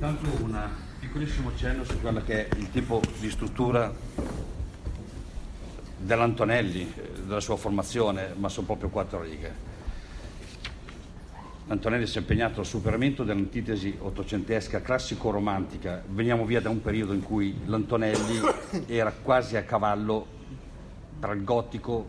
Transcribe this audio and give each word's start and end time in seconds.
Intanto 0.00 0.28
un 0.44 0.56
piccolissimo 1.00 1.48
accenno 1.48 1.82
su 1.82 2.00
quello 2.00 2.22
che 2.22 2.46
è 2.48 2.56
il 2.56 2.70
tipo 2.70 3.02
di 3.18 3.28
struttura 3.28 3.92
dell'Antonelli, 5.96 6.94
eh, 6.94 7.22
della 7.26 7.40
sua 7.40 7.56
formazione, 7.56 8.32
ma 8.36 8.48
sono 8.48 8.66
proprio 8.66 8.90
quattro 8.90 9.20
righe. 9.20 9.52
Antonelli 11.66 12.06
si 12.06 12.18
è 12.18 12.20
impegnato 12.20 12.60
al 12.60 12.66
superamento 12.66 13.24
dell'antitesi 13.24 13.96
ottocentesca 13.98 14.82
classico-romantica. 14.82 16.00
Veniamo 16.06 16.44
via 16.44 16.60
da 16.60 16.70
un 16.70 16.80
periodo 16.80 17.12
in 17.12 17.24
cui 17.24 17.62
l'Antonelli 17.64 18.40
era 18.86 19.10
quasi 19.10 19.56
a 19.56 19.64
cavallo 19.64 20.26
tra 21.18 21.32
il 21.32 21.42
gotico, 21.42 22.08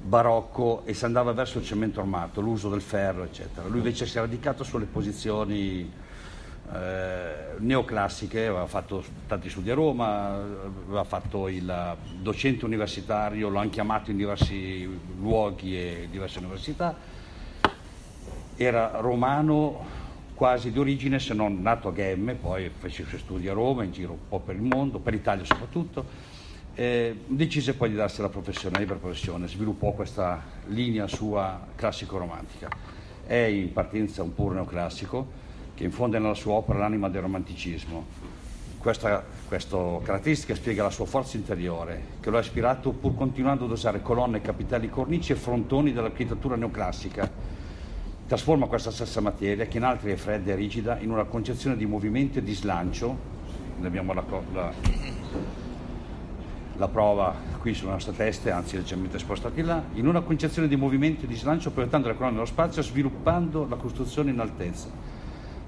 barocco 0.00 0.82
e 0.84 0.94
si 0.94 1.04
andava 1.06 1.32
verso 1.32 1.58
il 1.58 1.64
cemento 1.64 1.98
armato, 1.98 2.40
l'uso 2.40 2.70
del 2.70 2.82
ferro, 2.82 3.24
eccetera. 3.24 3.66
Lui 3.66 3.78
invece 3.78 4.06
si 4.06 4.16
è 4.16 4.20
radicato 4.20 4.62
sulle 4.62 4.84
posizioni 4.84 6.08
eh, 6.72 7.54
neoclassiche, 7.58 8.46
aveva 8.46 8.66
fatto 8.66 9.04
tanti 9.26 9.50
studi 9.50 9.70
a 9.70 9.74
Roma, 9.74 10.34
aveva 10.86 11.04
fatto 11.04 11.48
il 11.48 11.96
docente 12.20 12.64
universitario, 12.64 13.48
lo 13.48 13.58
hanno 13.58 13.70
chiamato 13.70 14.10
in 14.10 14.16
diversi 14.16 14.88
luoghi 15.18 15.76
e 15.76 16.08
diverse 16.10 16.38
università 16.38 17.18
era 18.62 18.98
romano 19.00 19.98
quasi 20.34 20.70
di 20.70 20.78
origine, 20.78 21.18
se 21.18 21.32
non 21.32 21.62
nato 21.62 21.88
a 21.88 21.92
Ghemme, 21.92 22.34
poi 22.34 22.70
fece 22.78 23.02
i 23.02 23.04
suoi 23.06 23.18
studi 23.18 23.48
a 23.48 23.54
Roma, 23.54 23.84
in 23.84 23.92
giro 23.92 24.12
un 24.12 24.28
po' 24.28 24.38
per 24.38 24.54
il 24.54 24.60
mondo, 24.60 24.98
per 24.98 25.14
l'Italia 25.14 25.46
soprattutto, 25.46 26.04
eh, 26.74 27.20
decise 27.26 27.74
poi 27.74 27.88
di 27.88 27.94
darsi 27.94 28.20
la 28.20 28.28
professione, 28.28 28.74
la 28.74 28.80
libera 28.80 28.98
professione, 28.98 29.48
sviluppò 29.48 29.92
questa 29.92 30.42
linea 30.66 31.06
sua 31.06 31.58
classico-romantica. 31.74 32.68
È 33.26 33.34
in 33.34 33.72
partenza 33.72 34.22
un 34.22 34.34
puro 34.34 34.54
neoclassico 34.54 35.48
che 35.80 35.86
infonde 35.86 36.18
nella 36.18 36.34
sua 36.34 36.52
opera 36.52 36.78
l'anima 36.78 37.08
del 37.08 37.22
romanticismo. 37.22 38.04
Questa, 38.76 39.24
questa 39.48 39.78
caratteristica 40.02 40.54
spiega 40.54 40.82
la 40.82 40.90
sua 40.90 41.06
forza 41.06 41.38
interiore, 41.38 42.18
che 42.20 42.28
lo 42.28 42.36
ha 42.36 42.40
ispirato 42.40 42.90
pur 42.90 43.14
continuando 43.14 43.64
ad 43.64 43.70
usare 43.70 44.02
colonne, 44.02 44.42
capitelli, 44.42 44.90
cornici 44.90 45.32
e 45.32 45.36
frontoni 45.36 45.94
dell'architettura 45.94 46.56
neoclassica, 46.56 47.30
trasforma 48.26 48.66
questa 48.66 48.90
stessa 48.90 49.22
materia, 49.22 49.64
che 49.64 49.78
in 49.78 49.84
altri 49.84 50.12
è 50.12 50.16
fredda 50.16 50.52
e 50.52 50.54
rigida, 50.54 50.98
in 50.98 51.10
una 51.10 51.24
concezione 51.24 51.78
di 51.78 51.86
movimento 51.86 52.40
e 52.40 52.42
di 52.42 52.52
slancio, 52.54 53.16
ne 53.78 53.86
abbiamo 53.86 54.12
la, 54.12 54.22
la, 54.52 54.72
la 56.76 56.88
prova 56.88 57.34
qui 57.58 57.72
sulle 57.72 57.92
nostre 57.92 58.14
teste, 58.14 58.50
anzi 58.50 58.76
leggermente 58.76 59.18
spostati 59.18 59.62
là, 59.62 59.82
in 59.94 60.06
una 60.06 60.20
concezione 60.20 60.68
di 60.68 60.76
movimento 60.76 61.24
e 61.24 61.26
di 61.26 61.36
slancio 61.36 61.70
proiettando 61.70 62.08
le 62.08 62.16
colonne 62.16 62.34
nello 62.34 62.44
spazio, 62.44 62.82
sviluppando 62.82 63.66
la 63.66 63.76
costruzione 63.76 64.30
in 64.30 64.40
altezza. 64.40 65.09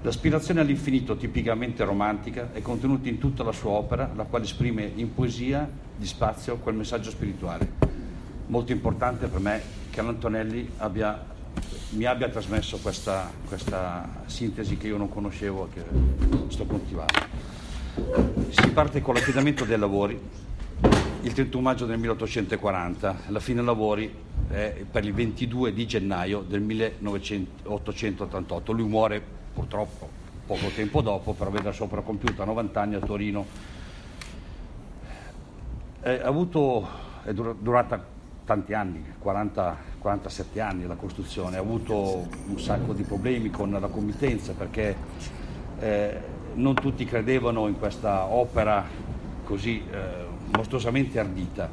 L'aspirazione 0.03 0.59
all'infinito 0.59 1.15
tipicamente 1.15 1.85
romantica 1.85 2.49
è 2.51 2.61
contenuta 2.61 3.07
in 3.07 3.19
tutta 3.19 3.41
la 3.41 3.53
sua 3.53 3.71
opera, 3.71 4.11
la 4.13 4.25
quale 4.25 4.43
esprime 4.43 4.91
in 4.95 5.13
poesia 5.13 5.65
di 5.95 6.05
spazio 6.05 6.57
quel 6.57 6.75
messaggio 6.75 7.09
spirituale. 7.09 7.71
Molto 8.47 8.73
importante 8.73 9.27
per 9.27 9.39
me 9.39 9.61
che 9.89 10.01
l'Antonelli 10.01 10.71
abbia 10.77 11.31
mi 11.91 12.03
abbia 12.03 12.27
trasmesso 12.27 12.79
questa, 12.79 13.31
questa 13.47 14.23
sintesi 14.25 14.75
che 14.75 14.87
io 14.87 14.97
non 14.97 15.07
conoscevo 15.07 15.67
e 15.67 15.69
che 15.73 15.83
sto 16.49 16.65
coltivando. 16.65 17.13
Si 18.49 18.71
parte 18.71 19.01
con 19.01 19.13
l'affidamento 19.13 19.63
dei 19.63 19.77
lavori 19.77 20.19
il 21.21 21.31
31 21.31 21.63
maggio 21.63 21.85
del 21.85 21.99
1840, 21.99 23.19
la 23.27 23.39
fine 23.39 23.61
lavori 23.61 24.13
è 24.49 24.83
per 24.91 25.05
il 25.05 25.13
22 25.13 25.71
di 25.71 25.87
gennaio 25.87 26.41
del 26.41 26.59
1888. 26.59 28.71
Lui 28.73 28.87
muore 28.89 29.41
purtroppo 29.53 30.21
poco 30.45 30.67
tempo 30.75 31.01
dopo 31.01 31.33
per 31.33 31.47
aver 31.47 31.63
la 31.63 31.71
sua 31.71 31.85
opera 31.85 32.01
compiuta 32.01 32.43
a 32.43 32.45
90 32.45 32.81
anni 32.81 32.95
a 32.95 32.99
Torino. 32.99 33.45
È, 36.01 36.21
avuto, 36.21 36.87
è 37.23 37.31
durata 37.33 38.03
tanti 38.43 38.73
anni, 38.73 39.03
40, 39.19 39.77
47 39.99 40.59
anni 40.59 40.85
la 40.85 40.95
costruzione, 40.95 41.55
ha 41.55 41.61
avuto 41.61 42.27
un 42.47 42.59
sacco 42.59 42.93
di 42.93 43.03
problemi 43.03 43.49
con 43.49 43.71
la 43.71 43.87
committenza 43.87 44.51
perché 44.51 44.95
eh, 45.79 46.19
non 46.55 46.73
tutti 46.75 47.05
credevano 47.05 47.67
in 47.67 47.77
questa 47.79 48.25
opera 48.25 48.85
così 49.45 49.81
eh, 49.89 50.25
mostruosamente 50.55 51.19
ardita, 51.19 51.69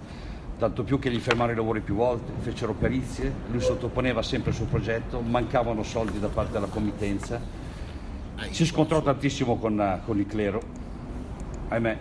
tanto 0.59 0.85
più 0.85 0.99
che 0.99 1.11
gli 1.11 1.19
fermarono 1.19 1.53
i 1.53 1.57
lavori 1.57 1.81
più 1.81 1.97
volte, 1.97 2.33
fecero 2.39 2.73
perizie, 2.73 3.33
lui 3.51 3.61
sottoponeva 3.61 4.23
sempre 4.23 4.51
il 4.51 4.57
suo 4.57 4.67
progetto, 4.67 5.21
mancavano 5.21 5.83
soldi 5.83 6.21
da 6.21 6.29
parte 6.29 6.53
della 6.53 6.67
committenza, 6.67 7.41
si 8.51 8.65
scontrò 8.65 9.03
tantissimo 9.03 9.57
con, 9.57 10.01
con 10.05 10.19
il 10.19 10.27
clero, 10.27 10.63
ahimè, 11.69 11.97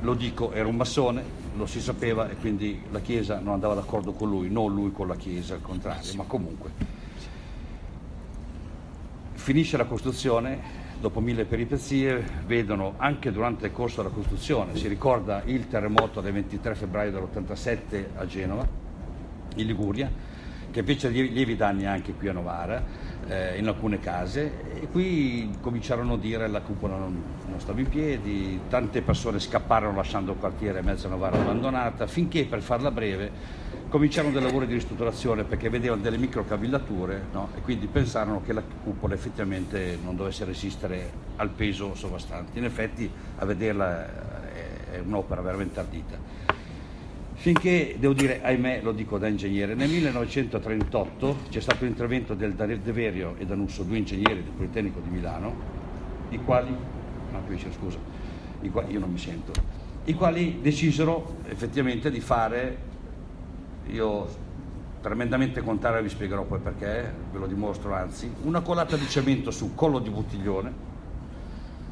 lo 0.00 0.14
dico, 0.14 0.52
era 0.52 0.68
un 0.68 0.76
massone, 0.76 1.22
lo 1.56 1.66
si 1.66 1.80
sapeva 1.80 2.28
e 2.28 2.36
quindi 2.36 2.82
la 2.90 3.00
Chiesa 3.00 3.38
non 3.38 3.54
andava 3.54 3.74
d'accordo 3.74 4.12
con 4.12 4.28
lui, 4.28 4.50
non 4.50 4.72
lui 4.74 4.92
con 4.92 5.06
la 5.06 5.16
Chiesa, 5.16 5.54
al 5.54 5.62
contrario, 5.62 6.14
ma 6.16 6.24
comunque. 6.24 6.70
Finisce 9.32 9.76
la 9.76 9.84
costruzione, 9.84 10.82
dopo 11.00 11.20
mille 11.20 11.44
peripezie, 11.44 12.22
vedono 12.46 12.94
anche 12.96 13.30
durante 13.30 13.66
il 13.66 13.72
corso 13.72 14.02
della 14.02 14.14
costruzione, 14.14 14.76
si 14.76 14.88
ricorda 14.88 15.42
il 15.44 15.68
terremoto 15.68 16.20
del 16.20 16.32
23 16.32 16.74
febbraio 16.74 17.10
dell'87 17.10 18.04
a 18.16 18.26
Genova, 18.26 18.66
in 19.56 19.66
Liguria, 19.66 20.10
che 20.70 20.82
fece 20.82 21.08
lievi 21.08 21.56
danni 21.56 21.86
anche 21.86 22.14
qui 22.14 22.28
a 22.28 22.32
Novara, 22.32 22.82
eh, 23.28 23.58
in 23.58 23.66
alcune 23.68 24.00
case 24.00 24.80
e 24.80 24.88
qui 24.88 25.56
cominciarono 25.60 26.14
a 26.14 26.18
dire 26.18 26.48
la 26.48 26.60
cupola 26.60 26.96
non, 26.96 27.22
non, 27.46 27.60
stava 27.60 27.80
in 27.80 27.88
piedi, 27.88 28.60
tante 28.68 29.02
persone 29.02 29.38
scapparono 29.38 29.96
lasciando 29.96 30.32
il 30.32 30.38
quartiere 30.38 30.82
mezza 30.82 31.08
Novara 31.08 31.38
abbandonata, 31.38 32.06
finché 32.06 32.44
per 32.44 32.60
farla 32.60 32.90
breve 32.90 33.62
cominciarono 33.88 34.32
dei 34.32 34.42
lavori 34.42 34.66
di 34.66 34.74
ristrutturazione 34.74 35.44
perché 35.44 35.68
vedevano 35.68 36.02
delle 36.02 36.16
microcavillature 36.16 37.26
no? 37.32 37.50
e 37.56 37.60
quindi 37.60 37.86
pensarono 37.86 38.42
che 38.42 38.52
la 38.52 38.62
cupola 38.82 39.14
effettivamente 39.14 39.98
non 40.02 40.16
dovesse 40.16 40.44
resistere 40.44 41.10
al 41.36 41.50
peso 41.50 41.94
sovrastante. 41.94 42.58
In 42.58 42.64
effetti 42.64 43.08
a 43.36 43.44
vederla 43.44 44.06
eh, 44.06 44.96
è 44.96 44.98
un'opera 44.98 45.40
veramente 45.42 45.78
ardita 45.78 46.43
finché, 47.44 47.96
devo 47.98 48.14
dire, 48.14 48.40
ahimè, 48.42 48.80
lo 48.82 48.92
dico 48.92 49.18
da 49.18 49.28
ingegnere, 49.28 49.74
nel 49.74 49.90
1938 49.90 51.36
c'è 51.50 51.60
stato 51.60 51.84
l'intervento 51.84 52.32
del 52.32 52.54
De 52.54 52.90
Verio 52.90 53.34
e 53.36 53.44
Danusso, 53.44 53.82
due 53.82 53.98
ingegneri 53.98 54.42
del 54.42 54.52
Politecnico 54.56 55.00
di 55.00 55.10
Milano, 55.10 55.54
i 56.30 56.38
quali, 56.38 56.70
no, 56.70 57.42
dice, 57.46 57.70
scusa, 57.70 57.98
i 58.62 58.70
quali, 58.70 58.92
io 58.94 58.98
non 58.98 59.10
mi 59.10 59.18
sento, 59.18 59.52
i 60.04 60.14
quali 60.14 60.60
decisero 60.62 61.36
effettivamente 61.46 62.10
di 62.10 62.20
fare, 62.20 62.78
io 63.88 64.26
tremendamente 65.02 65.60
contrario, 65.60 66.00
vi 66.00 66.08
spiegherò 66.08 66.44
poi 66.44 66.60
perché, 66.60 67.12
ve 67.30 67.38
lo 67.38 67.46
dimostro 67.46 67.92
anzi, 67.92 68.32
una 68.44 68.62
colata 68.62 68.96
di 68.96 69.06
cemento 69.06 69.50
su 69.50 69.74
collo 69.74 69.98
di 69.98 70.08
bottiglione, 70.08 70.72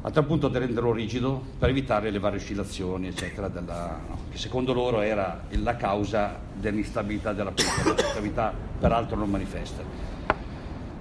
a 0.05 0.11
tal 0.11 0.25
punto 0.25 0.49
da 0.49 0.59
renderlo 0.59 0.91
rigido 0.91 1.41
per 1.57 1.69
evitare 1.69 2.11
le 2.11 2.19
varie 2.19 2.37
oscillazioni, 2.37 3.07
eccetera, 3.07 3.47
della, 3.47 4.01
no, 4.05 4.17
che 4.29 4.37
secondo 4.37 4.73
loro 4.73 4.99
era 4.99 5.45
la 5.51 5.77
causa 5.77 6.37
dell'instabilità 6.53 7.31
della 7.31 7.51
pellicola, 7.51 7.95
l'instabilità 7.95 8.53
peraltro 8.79 9.15
non 9.15 9.29
manifesta. 9.29 9.81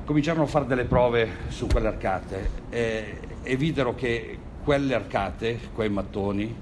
Cominciarono 0.04 0.44
a 0.44 0.46
fare 0.46 0.66
delle 0.66 0.84
prove 0.84 1.28
su 1.48 1.66
quelle 1.66 1.88
arcate 1.88 2.50
e, 2.70 3.18
e 3.42 3.56
videro 3.56 3.96
che 3.96 4.38
quelle 4.62 4.94
arcate, 4.94 5.58
quei 5.74 5.88
mattoni, 5.88 6.54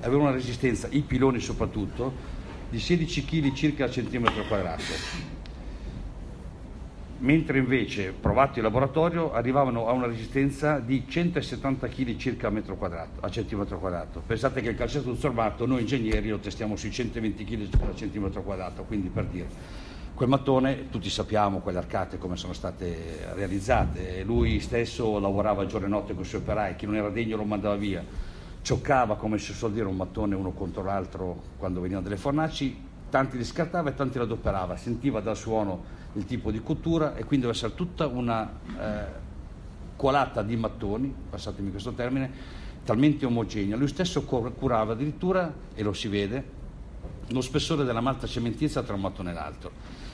avevano 0.00 0.28
una 0.28 0.32
resistenza, 0.32 0.88
i 0.90 1.02
piloni 1.02 1.38
soprattutto, 1.38 2.32
di 2.70 2.78
16 2.78 3.26
kg 3.26 3.52
circa 3.52 3.84
al 3.84 3.90
centimetro 3.90 4.42
quadrato 4.44 5.42
mentre 7.18 7.58
invece 7.58 8.12
provati 8.12 8.58
in 8.58 8.64
laboratorio 8.64 9.32
arrivavano 9.32 9.86
a 9.86 9.92
una 9.92 10.06
resistenza 10.06 10.78
di 10.78 11.04
170 11.06 11.86
kg 11.88 12.16
circa 12.16 12.48
a, 12.48 12.50
metro 12.50 12.76
quadrato, 12.76 13.20
a 13.20 13.30
centimetro 13.30 13.78
quadrato. 13.78 14.22
Pensate 14.26 14.60
che 14.60 14.70
il 14.70 14.76
calcetto 14.76 15.10
trasformato 15.10 15.66
noi 15.66 15.80
ingegneri 15.80 16.28
lo 16.28 16.38
testiamo 16.38 16.76
sui 16.76 16.90
120 16.90 17.44
kg 17.44 17.82
a 17.88 17.94
centimetro 17.94 18.42
quadrato, 18.42 18.84
quindi 18.84 19.08
per 19.08 19.24
dire. 19.26 19.48
Quel 20.14 20.28
mattone, 20.28 20.90
tutti 20.90 21.10
sappiamo 21.10 21.58
quelle 21.58 21.78
arcate 21.78 22.18
come 22.18 22.36
sono 22.36 22.52
state 22.52 23.30
realizzate, 23.34 24.22
lui 24.22 24.60
stesso 24.60 25.18
lavorava 25.18 25.66
giorno 25.66 25.86
e 25.86 25.90
notte 25.90 26.14
con 26.14 26.22
i 26.22 26.26
suoi 26.26 26.40
operai, 26.40 26.76
chi 26.76 26.86
non 26.86 26.94
era 26.94 27.08
degno 27.08 27.36
lo 27.36 27.42
mandava 27.42 27.74
via, 27.74 28.04
cioccava 28.62 29.16
come 29.16 29.38
si 29.38 29.52
suol 29.52 29.72
dire 29.72 29.86
un 29.86 29.96
mattone 29.96 30.36
uno 30.36 30.52
contro 30.52 30.84
l'altro 30.84 31.42
quando 31.58 31.80
venivano 31.80 32.04
delle 32.04 32.16
fornaci, 32.16 32.76
tanti 33.10 33.36
li 33.36 33.44
scartava 33.44 33.90
e 33.90 33.94
tanti 33.94 34.18
li 34.18 34.24
adoperava, 34.24 34.76
sentiva 34.76 35.20
dal 35.20 35.36
suono 35.36 36.02
il 36.14 36.24
tipo 36.24 36.50
di 36.50 36.62
cottura 36.62 37.14
e 37.14 37.24
quindi 37.24 37.46
deve 37.46 37.56
essere 37.56 37.74
tutta 37.74 38.06
una 38.06 38.50
eh, 38.78 39.04
colata 39.96 40.42
di 40.42 40.56
mattoni, 40.56 41.12
passatemi 41.30 41.70
questo 41.70 41.92
termine, 41.92 42.30
talmente 42.84 43.26
omogenea. 43.26 43.76
Lui 43.76 43.88
stesso 43.88 44.24
curava 44.24 44.92
addirittura, 44.92 45.52
e 45.74 45.82
lo 45.82 45.92
si 45.92 46.08
vede, 46.08 46.62
lo 47.28 47.40
spessore 47.40 47.84
della 47.84 48.00
malta 48.00 48.26
cementizia 48.26 48.82
tra 48.82 48.94
un 48.94 49.00
mattone 49.00 49.30
e 49.30 49.34
l'altro, 49.34 49.70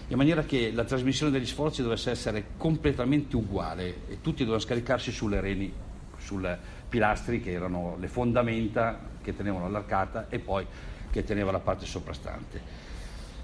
in 0.09 0.17
maniera 0.17 0.43
che 0.45 0.73
la 0.73 0.85
trasmissione 0.85 1.33
degli 1.33 1.47
sforzi 1.47 1.83
dovesse 1.83 2.11
essere 2.11 2.49
completamente 2.57 3.37
uguale 3.37 4.09
e 4.09 4.21
tutti 4.21 4.39
dovevano 4.39 4.61
scaricarsi 4.61 5.13
sulle 5.13 5.41
reni 5.41 5.73
sulle 6.21 6.59
pilastri 6.89 7.41
che 7.41 7.51
erano 7.51 7.97
le 7.99 8.09
fondamenta 8.09 8.99
che 9.23 9.35
tenevano 9.35 9.69
l'arcata 9.69 10.27
e 10.29 10.39
poi 10.39 10.67
che 11.11 11.25
teneva 11.25 11.51
la 11.51 11.59
parte 11.59 11.87
soprastante. 11.87 12.80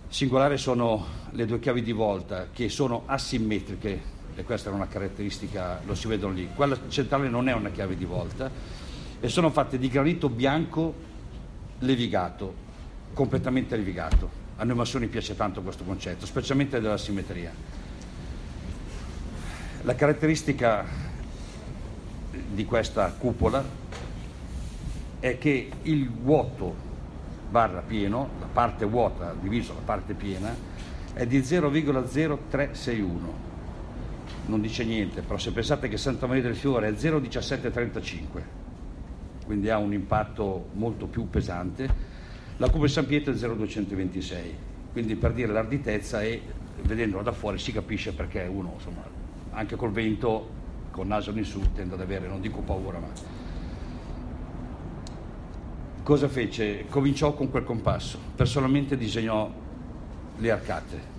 Singolari 0.08 0.56
sono 0.56 1.04
le 1.32 1.46
due 1.46 1.58
chiavi 1.58 1.82
di 1.82 1.92
volta 1.92 2.48
che 2.52 2.68
sono 2.68 3.02
asimmetriche 3.06 4.14
e 4.36 4.44
questa 4.44 4.70
è 4.70 4.72
una 4.72 4.86
caratteristica, 4.86 5.80
lo 5.84 5.94
si 5.94 6.06
vedono 6.06 6.32
lì. 6.32 6.48
Quella 6.54 6.78
centrale 6.88 7.28
non 7.28 7.48
è 7.48 7.52
una 7.52 7.70
chiave 7.70 7.96
di 7.96 8.04
volta 8.04 8.50
e 9.18 9.28
sono 9.28 9.50
fatte 9.50 9.78
di 9.78 9.88
granito 9.88 10.28
bianco 10.28 10.94
levigato, 11.80 12.54
completamente 13.12 13.76
levigato. 13.76 14.44
A 14.56 14.64
noi 14.64 14.76
massoni 14.76 15.08
piace 15.08 15.34
tanto 15.36 15.60
questo 15.62 15.84
concetto, 15.84 16.24
specialmente 16.24 16.80
della 16.80 16.96
simmetria. 16.96 17.52
La 19.82 19.94
caratteristica 19.94 20.84
di 22.52 22.64
questa 22.64 23.12
cupola 23.12 23.64
è 25.20 25.38
che 25.38 25.70
il 25.82 26.08
vuoto 26.08 26.85
barra 27.56 27.80
pieno, 27.80 28.28
la 28.38 28.48
parte 28.52 28.84
vuota 28.84 29.34
diviso 29.40 29.72
la 29.72 29.80
parte 29.82 30.12
piena, 30.12 30.54
è 31.14 31.26
di 31.26 31.38
0,0361 31.38 33.44
non 34.48 34.60
dice 34.60 34.84
niente, 34.84 35.22
però 35.22 35.38
se 35.38 35.52
pensate 35.52 35.88
che 35.88 35.96
Santa 35.96 36.26
Maria 36.26 36.42
del 36.42 36.54
Fiore 36.54 36.88
è 36.88 36.92
0,1735, 36.92 38.42
quindi 39.46 39.70
ha 39.70 39.78
un 39.78 39.94
impatto 39.94 40.66
molto 40.74 41.06
più 41.06 41.30
pesante, 41.30 41.88
la 42.58 42.68
Cuba 42.68 42.84
di 42.84 42.92
San 42.92 43.06
Pietro 43.06 43.32
è 43.32 43.36
0,226, 43.36 44.54
quindi 44.92 45.16
per 45.16 45.32
dire 45.32 45.50
l'arditezza 45.50 46.22
e 46.22 46.42
vedendolo 46.82 47.22
da 47.22 47.32
fuori 47.32 47.58
si 47.58 47.72
capisce 47.72 48.12
perché 48.12 48.42
uno, 48.42 48.72
insomma, 48.74 49.02
anche 49.52 49.76
col 49.76 49.92
vento, 49.92 50.46
con 50.90 51.08
naso 51.08 51.30
in 51.30 51.44
su, 51.44 51.72
tende 51.74 51.94
ad 51.94 52.02
avere, 52.02 52.28
non 52.28 52.42
dico 52.42 52.60
paura, 52.60 52.98
ma... 52.98 53.35
Cosa 56.06 56.28
fece? 56.28 56.86
Cominciò 56.88 57.32
con 57.34 57.50
quel 57.50 57.64
compasso, 57.64 58.16
personalmente 58.36 58.96
disegnò 58.96 59.52
le 60.36 60.50
arcate, 60.52 61.14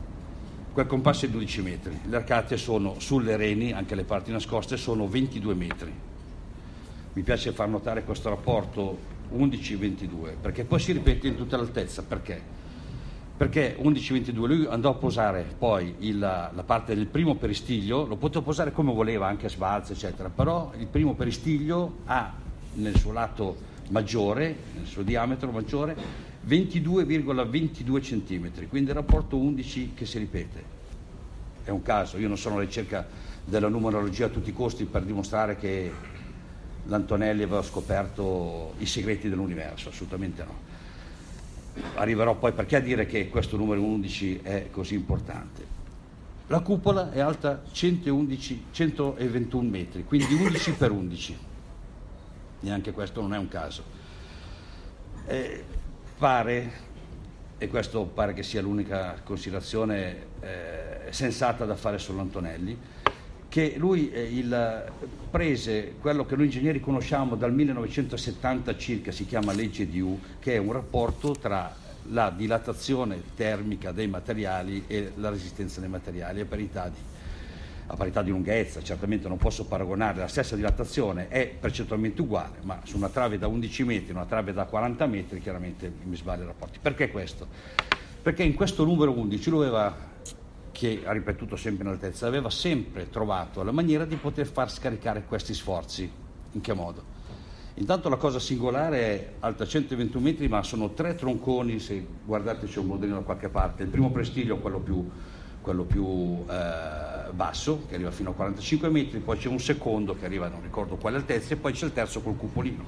Quel 0.71 0.87
compasso 0.87 1.25
è 1.25 1.29
12 1.29 1.61
metri, 1.61 1.99
le 2.05 2.15
arcate 2.15 2.55
sono 2.55 2.97
sulle 2.99 3.35
reni, 3.35 3.73
anche 3.73 3.95
le 3.95 4.05
parti 4.05 4.31
nascoste, 4.31 4.77
sono 4.77 5.05
22 5.09 5.53
metri. 5.55 5.93
Mi 7.11 7.21
piace 7.21 7.51
far 7.51 7.67
notare 7.67 8.05
questo 8.05 8.29
rapporto 8.29 8.97
11-22, 9.35 10.35
perché 10.39 10.63
poi 10.63 10.79
si 10.79 10.93
ripete 10.93 11.27
in 11.27 11.35
tutta 11.35 11.57
l'altezza. 11.57 12.03
Perché? 12.03 12.41
Perché 13.35 13.75
11-22 13.81 14.45
lui 14.45 14.65
andò 14.67 14.91
a 14.91 14.95
posare 14.95 15.53
poi 15.57 15.95
il, 15.99 16.17
la 16.17 16.63
parte 16.65 16.95
del 16.95 17.07
primo 17.07 17.35
peristiglio, 17.35 18.05
lo 18.05 18.15
poteva 18.15 18.45
posare 18.45 18.71
come 18.71 18.93
voleva, 18.93 19.27
anche 19.27 19.47
a 19.47 19.49
sbalzo, 19.49 19.91
eccetera, 19.91 20.29
però 20.29 20.71
il 20.77 20.87
primo 20.87 21.13
peristiglio 21.13 21.97
ha 22.05 22.31
nel 22.75 22.97
suo 22.97 23.11
lato 23.11 23.75
maggiore, 23.89 24.55
nel 24.75 24.85
suo 24.85 25.03
diametro 25.03 25.51
maggiore, 25.51 25.95
22,22 26.47 27.99
cm, 28.01 28.67
quindi 28.67 28.89
il 28.89 28.95
rapporto 28.95 29.37
11 29.37 29.91
che 29.93 30.05
si 30.05 30.17
ripete. 30.17 30.75
È 31.63 31.69
un 31.69 31.81
caso, 31.81 32.17
io 32.17 32.27
non 32.27 32.37
sono 32.37 32.55
alla 32.55 32.63
ricerca 32.63 33.05
della 33.43 33.67
numerologia 33.67 34.25
a 34.25 34.29
tutti 34.29 34.49
i 34.49 34.53
costi 34.53 34.85
per 34.85 35.03
dimostrare 35.03 35.57
che 35.57 35.91
l'Antonelli 36.85 37.43
aveva 37.43 37.61
scoperto 37.61 38.73
i 38.79 38.85
segreti 38.85 39.29
dell'universo, 39.29 39.89
assolutamente 39.89 40.43
no. 40.43 40.75
Arriverò 41.95 42.35
poi 42.35 42.53
perché 42.53 42.77
a 42.77 42.79
dire 42.79 43.05
che 43.05 43.29
questo 43.29 43.57
numero 43.57 43.81
11 43.81 44.39
è 44.41 44.67
così 44.71 44.95
importante. 44.95 45.75
La 46.47 46.61
cupola 46.61 47.11
è 47.11 47.19
alta 47.19 47.61
111, 47.69 48.63
121 48.71 49.69
metri, 49.69 50.05
quindi 50.05 50.33
11 50.33 50.71
per 50.71 50.91
11. 50.91 51.37
Neanche 52.59 52.91
questo 52.91 53.21
non 53.21 53.33
è 53.33 53.37
un 53.37 53.47
caso. 53.47 53.83
Eh, 55.27 55.63
pare, 56.17 56.71
e 57.57 57.67
questo 57.67 58.03
pare 58.05 58.33
che 58.33 58.43
sia 58.43 58.61
l'unica 58.61 59.19
considerazione 59.23 60.25
eh, 60.41 61.11
sensata 61.11 61.65
da 61.65 61.75
fare 61.75 61.99
sull'Antonelli, 61.99 62.77
che 63.49 63.75
lui 63.77 64.11
eh, 64.11 64.23
il, 64.23 64.91
prese 65.29 65.95
quello 65.99 66.25
che 66.25 66.35
noi 66.35 66.45
ingegneri 66.45 66.79
conosciamo 66.79 67.35
dal 67.35 67.53
1970 67.53 68.77
circa, 68.77 69.11
si 69.11 69.25
chiama 69.25 69.53
legge 69.53 69.87
di 69.87 69.99
U, 69.99 70.19
che 70.39 70.55
è 70.55 70.57
un 70.57 70.71
rapporto 70.71 71.31
tra 71.31 71.73
la 72.09 72.29
dilatazione 72.29 73.21
termica 73.35 73.91
dei 73.91 74.07
materiali 74.07 74.85
e 74.87 75.11
la 75.15 75.29
resistenza 75.29 75.79
dei 75.79 75.89
materiali 75.89 76.41
a 76.41 76.45
parità 76.45 76.89
di 76.89 77.15
a 77.87 77.95
parità 77.95 78.21
di 78.21 78.31
lunghezza, 78.31 78.81
certamente 78.83 79.27
non 79.27 79.37
posso 79.37 79.65
paragonare, 79.65 80.19
la 80.19 80.27
stessa 80.27 80.55
dilatazione 80.55 81.29
è 81.29 81.47
percentualmente 81.47 82.21
uguale, 82.21 82.57
ma 82.63 82.81
su 82.83 82.97
una 82.97 83.09
trave 83.09 83.37
da 83.37 83.47
11 83.47 83.83
metri, 83.85 84.11
una 84.11 84.25
trave 84.25 84.51
da 84.53 84.65
40 84.65 85.05
metri, 85.05 85.41
chiaramente 85.41 85.91
mi 86.03 86.15
sbaglio 86.15 86.43
i 86.43 86.47
rapporti. 86.47 86.79
Perché 86.81 87.09
questo? 87.09 87.47
Perché 88.21 88.43
in 88.43 88.55
questo 88.55 88.83
numero 88.83 89.11
11 89.11 89.49
lui 89.49 89.65
aveva, 89.65 89.95
che 90.71 91.01
ha 91.05 91.11
ripetuto 91.13 91.55
sempre 91.55 91.85
in 91.85 91.91
altezza, 91.91 92.27
aveva 92.27 92.49
sempre 92.49 93.09
trovato 93.09 93.63
la 93.63 93.71
maniera 93.71 94.03
di 94.03 94.17
poter 94.17 94.47
far 94.47 94.69
scaricare 94.69 95.23
questi 95.23 95.53
sforzi. 95.53 96.11
In 96.51 96.61
che 96.61 96.73
modo? 96.73 97.15
Intanto 97.75 98.09
la 98.09 98.15
cosa 98.15 98.39
singolare 98.39 98.99
è 98.99 99.33
alta 99.39 99.65
121 99.65 100.23
metri, 100.23 100.47
ma 100.47 100.63
sono 100.63 100.91
tre 100.91 101.15
tronconi, 101.15 101.79
se 101.79 102.05
guardate 102.25 102.65
c'è 102.65 102.79
un 102.79 102.87
modellino 102.87 103.19
da 103.19 103.23
qualche 103.23 103.49
parte, 103.49 103.83
il 103.83 103.89
primo 103.89 104.11
prestiglio, 104.11 104.57
quello 104.57 104.79
più, 104.79 105.07
quello 105.61 105.83
più 105.83 106.43
eh, 106.49 107.16
basso 107.33 107.85
che 107.87 107.95
arriva 107.95 108.11
fino 108.11 108.31
a 108.31 108.33
45 108.33 108.89
metri, 108.89 109.19
poi 109.19 109.37
c'è 109.37 109.47
un 109.47 109.59
secondo 109.59 110.15
che 110.15 110.25
arriva 110.25 110.47
non 110.47 110.61
ricordo 110.61 110.95
quale 110.95 111.17
altezza 111.17 111.53
e 111.53 111.57
poi 111.57 111.73
c'è 111.73 111.85
il 111.85 111.93
terzo 111.93 112.21
col 112.21 112.35
cupolino. 112.35 112.83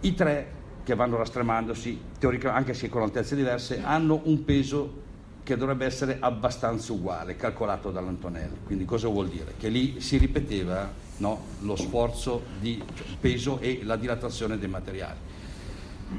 I 0.00 0.14
tre 0.14 0.52
che 0.82 0.94
vanno 0.94 1.16
rastremandosi, 1.16 2.00
anche 2.44 2.74
se 2.74 2.88
con 2.88 3.02
altezze 3.02 3.36
diverse, 3.36 3.82
hanno 3.82 4.20
un 4.24 4.44
peso 4.44 5.08
che 5.42 5.56
dovrebbe 5.56 5.84
essere 5.84 6.18
abbastanza 6.20 6.92
uguale, 6.92 7.36
calcolato 7.36 7.90
dall'Antonelli. 7.90 8.58
Quindi 8.64 8.84
cosa 8.84 9.08
vuol 9.08 9.28
dire? 9.28 9.54
Che 9.58 9.68
lì 9.68 10.00
si 10.00 10.16
ripeteva 10.16 10.90
no, 11.18 11.42
lo 11.60 11.76
sforzo 11.76 12.42
di 12.58 12.82
peso 13.18 13.58
e 13.60 13.80
la 13.82 13.96
dilatazione 13.96 14.58
dei 14.58 14.68
materiali. 14.68 15.18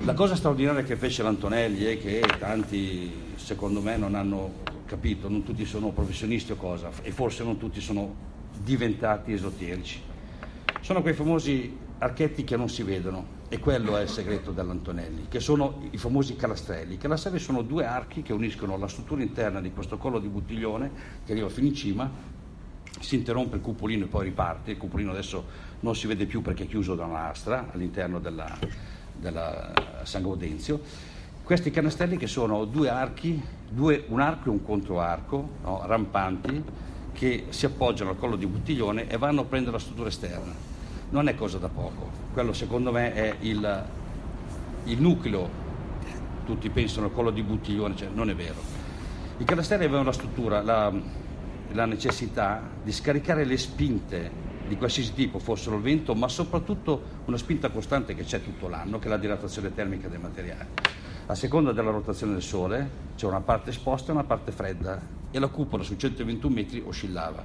La 0.04 0.14
cosa 0.14 0.36
straordinaria 0.36 0.84
che 0.84 0.96
fece 0.96 1.22
l'Antonelli 1.22 1.84
è 1.84 2.00
che 2.00 2.24
tanti, 2.40 3.12
secondo 3.36 3.82
me, 3.82 3.98
non 3.98 4.16
hanno 4.16 4.54
capito, 4.92 5.30
non 5.30 5.44
tutti 5.44 5.64
sono 5.64 5.92
professionisti 5.92 6.52
o 6.52 6.58
cosa, 6.58 6.90
e 7.02 7.12
forse 7.12 7.46
non 7.46 7.58
tutti 7.58 7.80
sono 7.80 8.14
diventati 8.62 9.32
esoterici. 9.32 10.02
Sono 10.82 11.02
quei 11.02 11.14
famosi 11.14 11.78
archetti 12.00 12.44
che 12.44 12.58
non 12.58 12.68
si 12.68 12.84
vedono, 12.84 13.40
e 13.48 13.58
quello 13.60 13.96
è 13.96 14.02
il 14.02 14.10
segreto 14.10 14.52
dell'Antonelli, 14.52 15.28
che 15.30 15.40
sono 15.40 15.88
i 15.92 15.98
famosi 15.98 16.36
calastrelli. 16.36 16.96
I 16.96 16.98
calastrelli 16.98 17.40
sono 17.40 17.62
due 17.62 17.86
archi 17.86 18.22
che 18.22 18.34
uniscono 18.34 18.78
la 18.78 18.90
struttura 18.90 19.22
interna 19.22 19.62
di 19.62 19.72
questo 19.72 19.98
collo 19.98 20.20
di 20.20 20.28
bottiglione, 20.28 20.92
che 21.26 21.32
arriva 21.32 21.48
fino 21.48 21.68
in 21.68 21.74
cima, 21.74 22.12
si 23.00 23.16
interrompe 23.16 23.56
il 23.56 23.62
cupolino 23.62 24.04
e 24.04 24.08
poi 24.10 24.26
riparte, 24.26 24.72
il 24.72 24.78
cupolino 24.78 25.12
adesso 25.12 25.46
non 25.80 25.96
si 25.96 26.06
vede 26.06 26.26
più 26.26 26.42
perché 26.42 26.64
è 26.64 26.68
chiuso 26.68 26.96
da 26.96 27.06
un'astra 27.06 27.70
all'interno 27.72 28.20
della, 28.20 28.60
della 29.18 30.02
San 30.04 30.22
Gaudenzio, 30.24 30.82
questi 31.44 31.72
canastelli 31.72 32.18
che 32.18 32.28
sono 32.28 32.66
due 32.66 32.90
archi, 32.90 33.42
due, 33.70 34.06
un 34.08 34.20
arco 34.20 34.48
e 34.48 34.52
un 34.52 34.64
controarco, 34.64 35.50
no, 35.64 35.82
rampanti, 35.86 36.64
che 37.14 37.46
si 37.50 37.66
appoggiano 37.66 38.12
al 38.12 38.18
collo 38.18 38.36
di 38.36 38.46
bottiglione 38.46 39.08
e 39.08 39.18
vanno 39.18 39.42
a 39.42 39.46
prendere 39.46 39.74
la 39.74 39.80
struttura 39.80 40.10
esterna. 40.10 40.54
Non 41.10 41.28
è 41.28 41.36
cosa 41.36 41.58
da 41.58 41.68
poco, 41.68 42.10
quello 42.34 42.54
secondo 42.54 42.92
me 42.92 43.14
è 43.14 43.36
il, 43.42 43.86
il 44.86 45.02
nucleo, 45.02 45.50
tutti 46.46 46.70
pensano 46.70 47.08
al 47.08 47.14
collo 47.14 47.32
di 47.32 47.44
bottiglione, 47.44 47.96
cioè 47.96 48.08
non 48.14 48.30
è 48.30 48.36
vero. 48.36 48.80
I 49.38 49.44
canastelli 49.44 49.84
avevano 49.84 50.06
la 50.06 50.14
struttura, 50.14 50.62
la, 50.62 50.94
la 51.74 51.86
necessità 51.86 52.62
di 52.82 52.92
scaricare 52.92 53.44
le 53.44 53.58
spinte 53.58 54.50
di 54.68 54.78
qualsiasi 54.78 55.14
tipo, 55.14 55.40
fossero 55.40 55.76
il 55.76 55.82
vento, 55.82 56.16
ma 56.16 56.30
soprattutto 56.30 57.02
una 57.26 57.38
spinta 57.38 57.70
costante 57.70 58.16
che 58.16 58.24
c'è 58.24 58.42
tutto 58.42 58.70
l'anno, 58.70 59.00
che 59.00 59.08
è 59.08 59.10
la 59.10 59.18
dilatazione 59.18 59.74
termica 59.74 60.08
dei 60.08 60.20
materiali. 60.20 60.68
A 61.32 61.36
seconda 61.36 61.72
della 61.72 61.92
rotazione 61.92 62.34
del 62.34 62.42
Sole 62.42 62.90
c'è 63.16 63.26
una 63.26 63.40
parte 63.40 63.70
esposta 63.70 64.10
e 64.10 64.16
una 64.16 64.26
parte 64.26 64.52
fredda 64.52 65.02
e 65.32 65.40
la 65.40 65.48
cupola 65.48 65.82
su 65.82 65.96
121 65.96 66.54
metri 66.54 66.84
oscillava. 66.86 67.42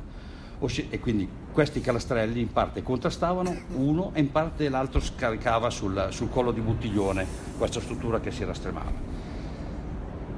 Oscill- 0.59 0.89
e 0.91 0.99
quindi 0.99 1.29
questi 1.53 1.81
calastrelli 1.81 2.41
in 2.41 2.53
parte 2.53 2.83
contrastavano 2.83 3.57
uno 3.77 4.11
e 4.13 4.19
in 4.19 4.33
parte 4.33 4.69
l'altro 4.69 4.99
scaricava 4.99 5.71
sul, 5.71 6.09
sul 6.11 6.29
collo 6.31 6.51
di 6.51 6.61
bottiglione 6.61 7.25
questa 7.57 7.79
struttura 7.79 8.19
che 8.19 8.33
si 8.33 8.43
rastremava. 8.43 8.91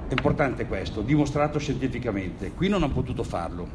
È 0.09 0.12
importante 0.12 0.67
questo, 0.67 1.00
dimostrato 1.00 1.59
scientificamente. 1.59 2.52
Qui 2.52 2.69
non 2.69 2.83
hanno 2.83 2.93
potuto 2.93 3.23
farlo. 3.23 3.67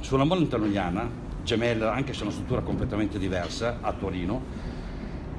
Sulla 0.00 0.24
molla 0.24 0.42
internoiana, 0.42 1.08
gemella, 1.42 1.94
anche 1.94 2.12
se 2.12 2.20
è 2.20 2.22
una 2.24 2.32
struttura 2.32 2.60
completamente 2.60 3.18
diversa, 3.18 3.78
a 3.80 3.94
Torino, 3.94 4.42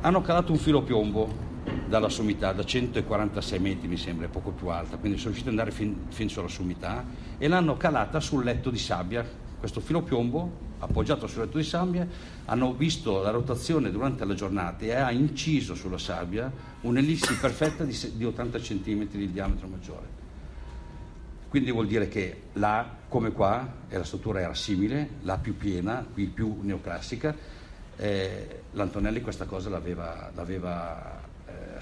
hanno 0.02 0.22
calato 0.22 0.52
un 0.52 0.58
filo 0.58 0.82
piombo 0.82 1.47
dalla 1.88 2.10
sommità, 2.10 2.54
da 2.54 2.64
146 2.64 3.60
metri 3.60 3.88
mi 3.88 3.98
sembra, 3.98 4.28
poco 4.28 4.52
più 4.52 4.68
alta, 4.68 4.98
quindi 4.98 5.18
sono 5.18 5.34
riusciti 5.34 5.54
ad 5.54 5.58
andare 5.58 5.76
fin, 5.76 6.06
fin 6.10 6.30
sulla 6.30 6.48
sommità 6.48 7.06
e 7.38 7.48
l'hanno 7.48 7.78
calata 7.78 8.20
sul 8.20 8.44
letto 8.44 8.70
di 8.70 8.78
sabbia 8.78 9.46
questo 9.60 9.80
filo 9.80 10.02
piombo 10.02 10.66
appoggiato 10.80 11.26
sul 11.26 11.42
letto 11.42 11.58
di 11.58 11.64
sabbia, 11.64 12.08
hanno 12.46 12.74
visto 12.74 13.22
la 13.22 13.32
rotazione 13.32 13.90
durante 13.90 14.24
la 14.26 14.36
giornata 14.36 14.86
e 14.86 14.94
ha 14.94 15.12
inciso 15.12 15.74
sulla 15.74 15.98
sabbia 15.98 16.52
un'ellissi 16.82 17.36
perfetta 17.38 17.84
di, 17.84 17.98
di 18.14 18.26
80 18.26 18.60
cm 18.60 19.08
di 19.08 19.32
diametro 19.32 19.68
maggiore. 19.68 20.26
Quindi 21.50 21.72
vuol 21.72 21.88
dire 21.88 22.08
che 22.08 22.44
là, 22.54 22.88
come 23.08 23.32
qua, 23.32 23.68
la 23.90 24.04
struttura 24.04 24.42
era 24.42 24.54
simile, 24.54 25.10
la 25.24 25.38
più 25.38 25.58
piena, 25.58 26.06
qui 26.14 26.26
più 26.28 26.60
neoclassica, 26.62 27.36
eh, 27.96 28.62
l'Antonelli 28.74 29.22
questa 29.22 29.46
cosa 29.46 29.70
l'aveva, 29.70 30.30
l'aveva 30.36 31.27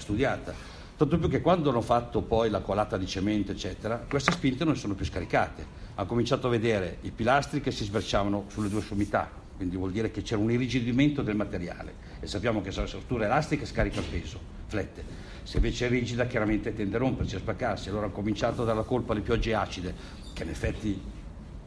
studiata. 0.06 0.54
Tanto 0.96 1.18
più 1.18 1.28
che 1.28 1.40
quando 1.40 1.70
hanno 1.70 1.80
fatto 1.80 2.22
poi 2.22 2.48
la 2.48 2.60
colata 2.60 2.96
di 2.96 3.06
cemento, 3.06 3.50
eccetera, 3.50 3.96
queste 4.08 4.30
spinte 4.30 4.64
non 4.64 4.76
sono 4.76 4.94
più 4.94 5.04
scaricate. 5.04 5.84
Ha 5.96 6.04
cominciato 6.04 6.46
a 6.46 6.50
vedere 6.50 6.98
i 7.02 7.10
pilastri 7.10 7.60
che 7.60 7.72
si 7.72 7.84
sberciavano 7.84 8.44
sulle 8.46 8.68
due 8.68 8.82
sommità, 8.82 9.28
quindi 9.56 9.76
vuol 9.76 9.90
dire 9.90 10.10
che 10.12 10.22
c'era 10.22 10.40
un 10.40 10.50
irrigidimento 10.50 11.22
del 11.22 11.34
materiale 11.34 12.04
e 12.20 12.26
sappiamo 12.26 12.62
che 12.62 12.70
se 12.70 12.80
la 12.80 12.86
struttura 12.86 13.24
elastica 13.24 13.66
scarica 13.66 14.00
peso, 14.00 14.38
flette. 14.66 15.24
Se 15.42 15.56
invece 15.56 15.86
è 15.86 15.88
rigida 15.88 16.26
chiaramente 16.26 16.72
tende 16.72 16.96
a 16.96 16.98
rompersi, 16.98 17.34
a 17.34 17.40
spaccarsi. 17.40 17.88
Allora 17.88 18.06
ha 18.06 18.10
cominciato 18.10 18.64
dalla 18.64 18.82
colpa 18.82 19.12
alle 19.12 19.22
piogge 19.22 19.54
acide, 19.54 19.94
che 20.32 20.44
in 20.44 20.48
effetti 20.50 21.00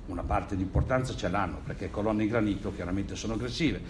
una 0.07 0.23
parte 0.23 0.55
di 0.55 0.63
importanza 0.63 1.15
ce 1.15 1.29
l'hanno, 1.29 1.61
perché 1.63 1.91
colonne 1.91 2.23
in 2.23 2.29
granito 2.29 2.73
chiaramente 2.73 3.15
sono 3.15 3.33
aggressive. 3.33 3.81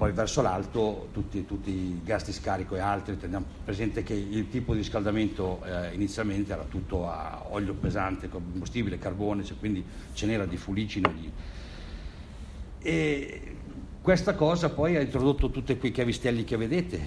Poi 0.00 0.12
verso 0.12 0.40
l'alto 0.40 1.08
tutti, 1.12 1.44
tutti 1.44 1.70
i 1.70 2.00
gas 2.02 2.24
di 2.24 2.32
scarico 2.32 2.74
e 2.74 2.78
altri, 2.78 3.18
teniamo 3.18 3.44
presente 3.62 4.02
che 4.02 4.14
il 4.14 4.48
tipo 4.48 4.72
di 4.72 4.78
riscaldamento 4.78 5.62
eh, 5.62 5.92
inizialmente 5.92 6.52
era 6.52 6.64
tutto 6.66 7.06
a 7.06 7.44
olio 7.50 7.74
pesante, 7.74 8.30
combustibile, 8.30 8.96
carbone, 8.96 9.44
cioè 9.44 9.58
quindi 9.58 9.84
ce 10.14 10.24
n'era 10.24 10.46
di 10.46 10.56
fulicino. 10.56 11.12
Di... 11.12 11.30
E 12.78 13.56
questa 14.00 14.34
cosa 14.34 14.70
poi 14.70 14.96
ha 14.96 15.02
introdotto 15.02 15.50
tutti 15.50 15.76
quei 15.76 15.92
chiavistelli 15.92 16.44
che 16.44 16.56
vedete, 16.56 17.00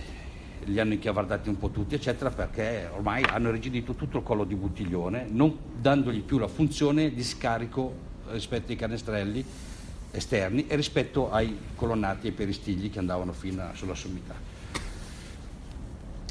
li 0.65 0.79
hanno 0.79 0.93
inchiavardati 0.93 1.49
un 1.49 1.57
po' 1.57 1.71
tutti, 1.71 1.95
eccetera, 1.95 2.29
perché 2.29 2.91
ormai 2.93 3.23
hanno 3.23 3.49
rigidito 3.49 3.95
tutto 3.95 4.19
il 4.19 4.23
collo 4.23 4.43
di 4.43 4.53
bottiglione, 4.53 5.25
non 5.31 5.57
dandogli 5.81 6.21
più 6.21 6.37
la 6.37 6.47
funzione 6.47 7.11
di 7.11 7.23
scarico 7.23 7.91
rispetto 8.29 8.71
ai 8.71 8.77
canestrelli 8.77 9.43
esterni 10.13 10.67
e 10.67 10.75
rispetto 10.75 11.31
ai 11.31 11.57
colonnati 11.75 12.27
e 12.27 12.31
peristigli 12.31 12.89
che 12.89 12.99
andavano 12.99 13.33
fino 13.33 13.63
sulla 13.73 13.95
sommità. 13.95 14.35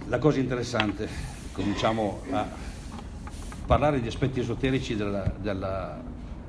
La 0.07 0.19
cosa 0.19 0.39
interessante, 0.39 1.09
cominciamo 1.53 2.23
a 2.31 2.47
parlare 3.67 4.01
di 4.01 4.09
aspetti 4.09 4.41
esoterici 4.41 4.97
della, 4.97 5.33
della, 5.37 6.03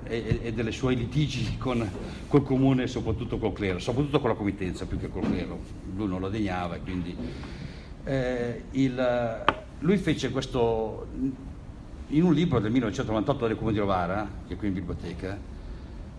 e, 0.03 0.39
e, 0.43 0.53
delle 0.53 0.71
sue 0.71 0.93
litigi 0.93 1.57
con 1.57 1.87
col 2.27 2.43
comune 2.43 2.83
e 2.83 2.87
soprattutto 2.87 3.37
col 3.37 3.53
clero, 3.53 3.79
soprattutto 3.79 4.19
con 4.19 4.29
la 4.29 4.35
committenza 4.35 4.85
più 4.85 4.99
che 4.99 5.09
col 5.09 5.23
clero, 5.23 5.59
lui 5.95 6.07
non 6.07 6.19
lo 6.19 6.29
degnava 6.29 6.75
e 6.75 6.79
quindi 6.81 7.15
eh, 8.03 8.63
il, 8.71 9.43
lui 9.79 9.97
fece 9.97 10.29
questo 10.29 11.07
in 12.07 12.23
un 12.23 12.33
libro 12.33 12.59
del 12.59 12.71
1998 12.71 13.47
del 13.47 13.55
Comune 13.55 13.73
di 13.73 13.79
Novara, 13.79 14.27
che 14.47 14.53
è 14.53 14.57
qui 14.57 14.67
in 14.67 14.73
biblioteca, 14.73 15.37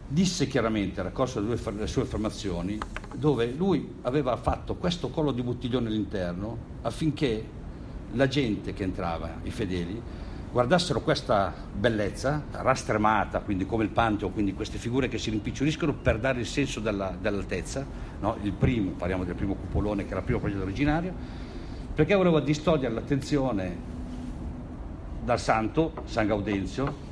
disse 0.06 0.46
chiaramente, 0.46 1.00
a 1.00 1.04
raccolse 1.04 1.42
delle 1.42 1.86
sue 1.86 2.02
affermazioni, 2.02 2.78
dove 3.14 3.46
lui 3.46 3.96
aveva 4.02 4.36
fatto 4.36 4.76
questo 4.76 5.08
collo 5.08 5.32
di 5.32 5.42
bottiglione 5.42 5.88
all'interno 5.88 6.72
affinché 6.82 7.62
la 8.12 8.28
gente 8.28 8.72
che 8.72 8.82
entrava, 8.82 9.40
i 9.42 9.50
fedeli, 9.50 10.00
guardassero 10.52 11.00
questa 11.00 11.52
bellezza 11.72 12.44
rastremata, 12.52 13.40
quindi 13.40 13.66
come 13.66 13.82
il 13.82 13.90
Pantheon, 13.90 14.32
quindi 14.32 14.54
queste 14.54 14.78
figure 14.78 15.08
che 15.08 15.18
si 15.18 15.30
rimpiccioliscono 15.30 15.94
per 15.94 16.20
dare 16.20 16.38
il 16.38 16.46
senso 16.46 16.78
della, 16.78 17.16
dell'altezza, 17.20 17.84
no? 18.20 18.36
il 18.42 18.52
primo, 18.52 18.92
parliamo 18.92 19.24
del 19.24 19.34
primo 19.34 19.54
cupolone 19.54 20.04
che 20.04 20.10
era 20.10 20.20
il 20.20 20.24
primo 20.24 20.38
progetto 20.38 20.62
originario, 20.62 21.12
perché 21.92 22.14
volevo 22.14 22.38
distogliere 22.38 22.94
l'attenzione 22.94 23.92
dal 25.24 25.40
santo, 25.40 25.92
San 26.04 26.28
Gaudenzio, 26.28 27.03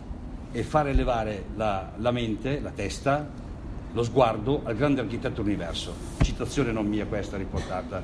e 0.52 0.62
far 0.62 0.88
elevare 0.88 1.46
la, 1.56 1.90
la, 1.96 2.10
mente, 2.10 2.60
la 2.60 2.70
testa, 2.70 3.26
lo 3.92 4.02
sguardo 4.02 4.60
al 4.64 4.76
grande 4.76 5.00
architetto 5.00 5.40
universo. 5.40 5.94
Citazione 6.20 6.72
non 6.72 6.86
mia 6.86 7.06
questa 7.06 7.36
riportata, 7.36 8.02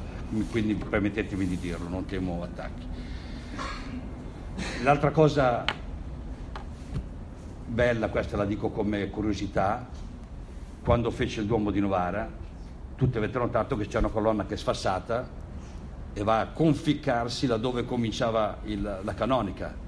quindi 0.50 0.74
permettetemi 0.74 1.46
di 1.46 1.58
dirlo, 1.58 1.88
non 1.88 2.06
temo 2.06 2.42
attacchi. 2.42 2.86
L'altra 4.82 5.10
cosa 5.10 5.64
bella, 7.66 8.08
questa 8.08 8.36
la 8.36 8.44
dico 8.44 8.70
come 8.70 9.08
curiosità, 9.10 9.86
quando 10.82 11.10
fece 11.10 11.40
il 11.40 11.46
Duomo 11.46 11.70
di 11.70 11.80
Novara, 11.80 12.28
tutti 12.96 13.16
avete 13.18 13.38
notato 13.38 13.76
che 13.76 13.86
c'è 13.86 13.98
una 13.98 14.08
colonna 14.08 14.46
che 14.46 14.54
è 14.54 14.56
sfassata 14.56 15.28
e 16.12 16.22
va 16.24 16.40
a 16.40 16.46
conficcarsi 16.46 17.46
laddove 17.46 17.84
cominciava 17.84 18.58
il, 18.64 19.00
la 19.02 19.14
canonica. 19.14 19.86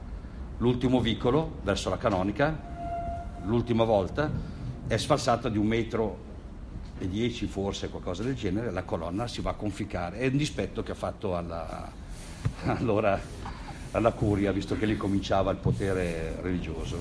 L'ultimo 0.61 1.01
vicolo 1.01 1.61
verso 1.63 1.89
la 1.89 1.97
canonica, 1.97 3.39
l'ultima 3.45 3.85
volta, 3.85 4.31
è 4.87 4.97
sfalsata 4.99 5.49
di 5.49 5.57
un 5.57 5.67
metro 5.67 6.19
e 6.99 7.09
dieci 7.09 7.47
forse, 7.47 7.89
qualcosa 7.89 8.23
del 8.23 8.35
genere, 8.35 8.71
la 8.71 8.83
colonna 8.83 9.27
si 9.27 9.41
va 9.41 9.53
a 9.53 9.55
conficcare. 9.55 10.19
È 10.19 10.27
un 10.27 10.37
dispetto 10.37 10.83
che 10.83 10.93
ha 10.93 10.95
fatto 10.95 11.35
alla, 11.35 11.91
allora, 12.77 13.19
alla 13.93 14.13
curia, 14.13 14.53
visto 14.53 14.77
che 14.77 14.85
lì 14.85 14.99
cominciava 14.99 15.51
il 15.51 15.57
potere 15.57 16.37
religioso. 16.43 16.99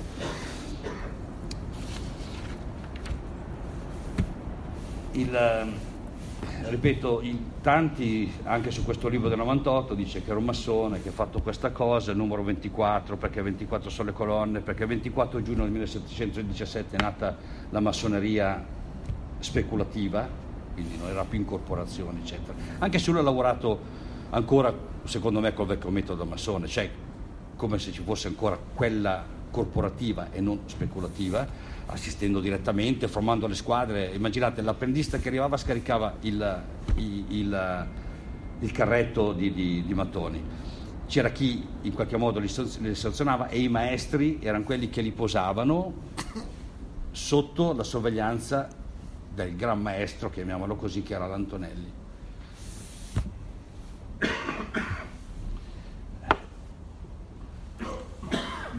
Il, 5.12 5.38
ripeto, 6.68 7.22
tanti 7.60 8.32
anche 8.44 8.70
su 8.70 8.84
questo 8.84 9.08
libro 9.08 9.28
del 9.28 9.38
98 9.38 9.94
dice 9.94 10.22
che 10.22 10.30
era 10.30 10.38
un 10.38 10.44
massone, 10.44 11.02
che 11.02 11.10
ha 11.10 11.12
fatto 11.12 11.40
questa 11.40 11.70
cosa, 11.70 12.10
il 12.10 12.16
numero 12.16 12.42
24, 12.42 13.16
perché 13.16 13.42
24 13.42 13.90
sono 13.90 14.10
le 14.10 14.14
colonne, 14.14 14.60
perché 14.60 14.82
il 14.82 14.88
24 14.88 15.42
giugno 15.42 15.62
del 15.62 15.72
1717 15.72 16.96
è 16.96 17.00
nata 17.00 17.36
la 17.70 17.80
massoneria 17.80 18.64
speculativa, 19.38 20.28
quindi 20.74 20.96
non 20.96 21.08
era 21.08 21.24
più 21.24 21.38
incorporazione, 21.38 22.20
eccetera. 22.20 22.54
Anche 22.78 22.98
se 22.98 23.10
lui 23.10 23.20
ha 23.20 23.24
lavorato 23.24 23.78
ancora, 24.30 24.72
secondo 25.04 25.40
me, 25.40 25.52
col 25.52 25.66
vecchio 25.66 25.90
metodo 25.90 26.24
massone, 26.24 26.66
cioè 26.66 26.90
come 27.56 27.78
se 27.78 27.92
ci 27.92 28.02
fosse 28.02 28.28
ancora 28.28 28.58
quella 28.74 29.22
corporativa 29.50 30.30
e 30.30 30.40
non 30.40 30.60
speculativa, 30.66 31.46
assistendo 31.90 32.40
direttamente, 32.40 33.08
formando 33.08 33.46
le 33.46 33.54
squadre. 33.54 34.10
Immaginate 34.14 34.62
l'apprendista 34.62 35.18
che 35.18 35.28
arrivava 35.28 35.56
scaricava 35.56 36.16
il, 36.20 36.62
il, 36.96 37.24
il, 37.28 37.86
il 38.60 38.72
carretto 38.72 39.32
di, 39.32 39.52
di, 39.52 39.84
di, 39.86 39.94
mattoni. 39.94 40.42
C'era 41.06 41.30
chi 41.30 41.66
in 41.82 41.92
qualche 41.92 42.16
modo 42.16 42.38
li, 42.38 42.50
li 42.78 42.94
sanzionava 42.94 43.48
e 43.48 43.60
i 43.60 43.68
maestri 43.68 44.38
erano 44.40 44.64
quelli 44.64 44.90
che 44.90 45.00
li 45.02 45.10
posavano 45.10 46.08
sotto 47.10 47.72
la 47.72 47.82
sorveglianza 47.82 48.68
del 49.32 49.56
gran 49.56 49.80
maestro, 49.80 50.30
chiamiamolo 50.30 50.76
così, 50.76 51.02
che 51.02 51.14
era 51.14 51.26
l'Antonelli. 51.26 51.98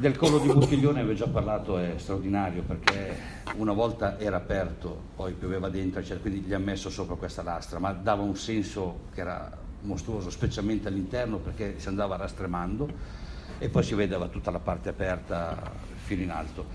Del 0.02 0.18
collo 0.18 0.40
di 0.40 0.48
bottiglione 0.48 1.02
avevo 1.02 1.14
già 1.14 1.28
parlato, 1.28 1.78
è 1.78 1.94
straordinario 1.98 2.64
perché 2.64 3.16
una 3.58 3.72
volta 3.72 4.18
era 4.18 4.38
aperto, 4.38 5.00
poi 5.16 5.34
pioveva 5.34 5.70
dentro, 5.70 6.04
cioè, 6.04 6.20
quindi 6.20 6.40
gli 6.40 6.56
ha 6.56 6.58
messo 6.58 6.90
sopra 6.90 7.14
questa 7.14 7.44
lastra, 7.44 7.78
ma 7.78 7.92
dava 7.92 8.24
un 8.24 8.36
senso 8.36 9.02
che 9.14 9.22
era 9.22 9.56
mostruoso, 9.82 10.32
specialmente 10.32 10.88
all'interno 10.88 11.38
perché 11.38 11.76
si 11.78 11.88
andava 11.88 12.16
rastremando 12.16 12.90
e 13.60 13.70
poi 13.70 13.84
si 13.84 13.94
vedeva 13.94 14.28
tutta 14.28 14.50
la 14.50 14.58
parte 14.58 14.90
aperta 14.90 15.72
fino 16.04 16.24
in 16.24 16.32
alto. 16.32 16.66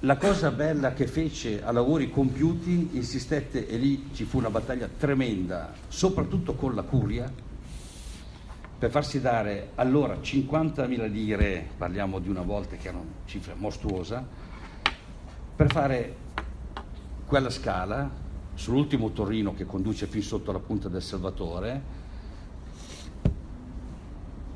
La 0.00 0.16
cosa 0.16 0.50
bella 0.50 0.94
che 0.94 1.06
fece 1.06 1.62
a 1.62 1.72
lavori 1.72 2.10
compiuti, 2.10 2.88
insistette 2.92 3.68
e 3.68 3.76
lì 3.76 4.08
ci 4.14 4.24
fu 4.24 4.38
una 4.38 4.48
battaglia 4.48 4.88
tremenda, 4.96 5.74
soprattutto 5.88 6.54
con 6.54 6.74
la 6.74 6.84
curia, 6.84 7.30
per 8.78 8.90
farsi 8.90 9.20
dare 9.20 9.70
allora 9.76 10.16
50.000 10.16 11.10
lire, 11.10 11.66
parliamo 11.76 12.18
di 12.18 12.28
una 12.28 12.42
volta 12.42 12.76
che 12.76 12.88
era 12.88 12.98
una 12.98 13.10
cifra 13.24 13.54
mostruosa, 13.56 14.26
per 15.56 15.72
fare 15.72 16.16
quella 17.24 17.48
scala 17.48 18.10
sull'ultimo 18.54 19.12
torrino 19.12 19.54
che 19.54 19.64
conduce 19.64 20.06
fin 20.06 20.22
sotto 20.22 20.52
la 20.52 20.58
punta 20.58 20.88
del 20.88 21.02
Salvatore, 21.02 21.82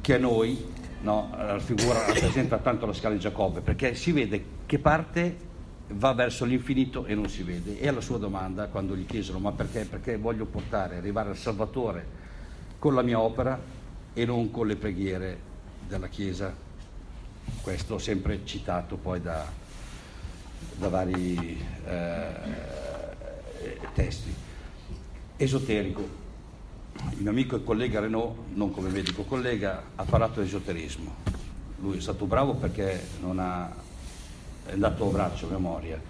che 0.03 0.15
a 0.15 0.19
noi 0.19 0.67
no, 1.03 1.31
la 1.35 1.59
figura 1.59 2.07
rappresenta 2.07 2.59
tanto 2.59 2.85
la 2.85 2.93
scala 2.93 3.15
di 3.15 3.21
Giacobbe, 3.21 3.61
perché 3.61 3.95
si 3.95 4.13
vede 4.13 4.45
che 4.67 4.79
parte 4.79 5.49
va 5.93 6.13
verso 6.13 6.45
l'infinito 6.45 7.07
e 7.07 7.15
non 7.15 7.29
si 7.29 7.43
vede. 7.43 7.81
E 7.81 7.89
alla 7.89 8.03
sua 8.03 8.19
domanda, 8.19 8.69
quando 8.69 8.95
gli 8.95 9.07
chiesero 9.07 9.39
ma 9.39 9.53
perché? 9.53 9.87
Perché 9.87 10.19
voglio 10.19 10.45
portare, 10.45 10.97
arrivare 10.97 11.31
al 11.31 11.37
Salvatore 11.37 12.19
con 12.79 12.95
la 12.95 13.03
mia 13.03 13.19
opera, 13.19 13.79
e 14.13 14.25
non 14.25 14.51
con 14.51 14.67
le 14.67 14.77
preghiere 14.77 15.39
della 15.87 16.09
Chiesa. 16.09 16.55
Questo 17.61 17.99
sempre 17.99 18.41
citato 18.45 18.97
poi 18.97 19.21
da, 19.21 19.47
da 20.77 20.89
vari 20.89 21.61
eh, 21.87 22.29
testi. 23.95 24.33
Esoterico. 25.37 26.19
Il 27.13 27.23
mio 27.23 27.31
amico 27.31 27.57
e 27.57 27.65
collega 27.65 28.01
Renault, 28.01 28.37
non 28.55 28.71
come 28.73 28.91
medico 28.91 29.23
collega, 29.25 29.83
ha 29.95 30.05
parlato 30.05 30.41
di 30.41 30.47
esoterismo. 30.47 31.15
Lui 31.81 31.97
è 31.97 32.01
stato 32.01 32.27
bravo 32.27 32.55
perché 32.55 33.03
non 33.21 33.39
ha, 33.39 33.73
è 34.67 34.73
andato 34.73 35.09
a 35.09 35.11
braccio, 35.11 35.47
a 35.47 35.51
memoria. 35.51 36.01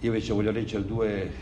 Io 0.00 0.08
invece 0.08 0.32
voglio 0.32 0.50
leggere 0.50 0.84
due 0.84 1.32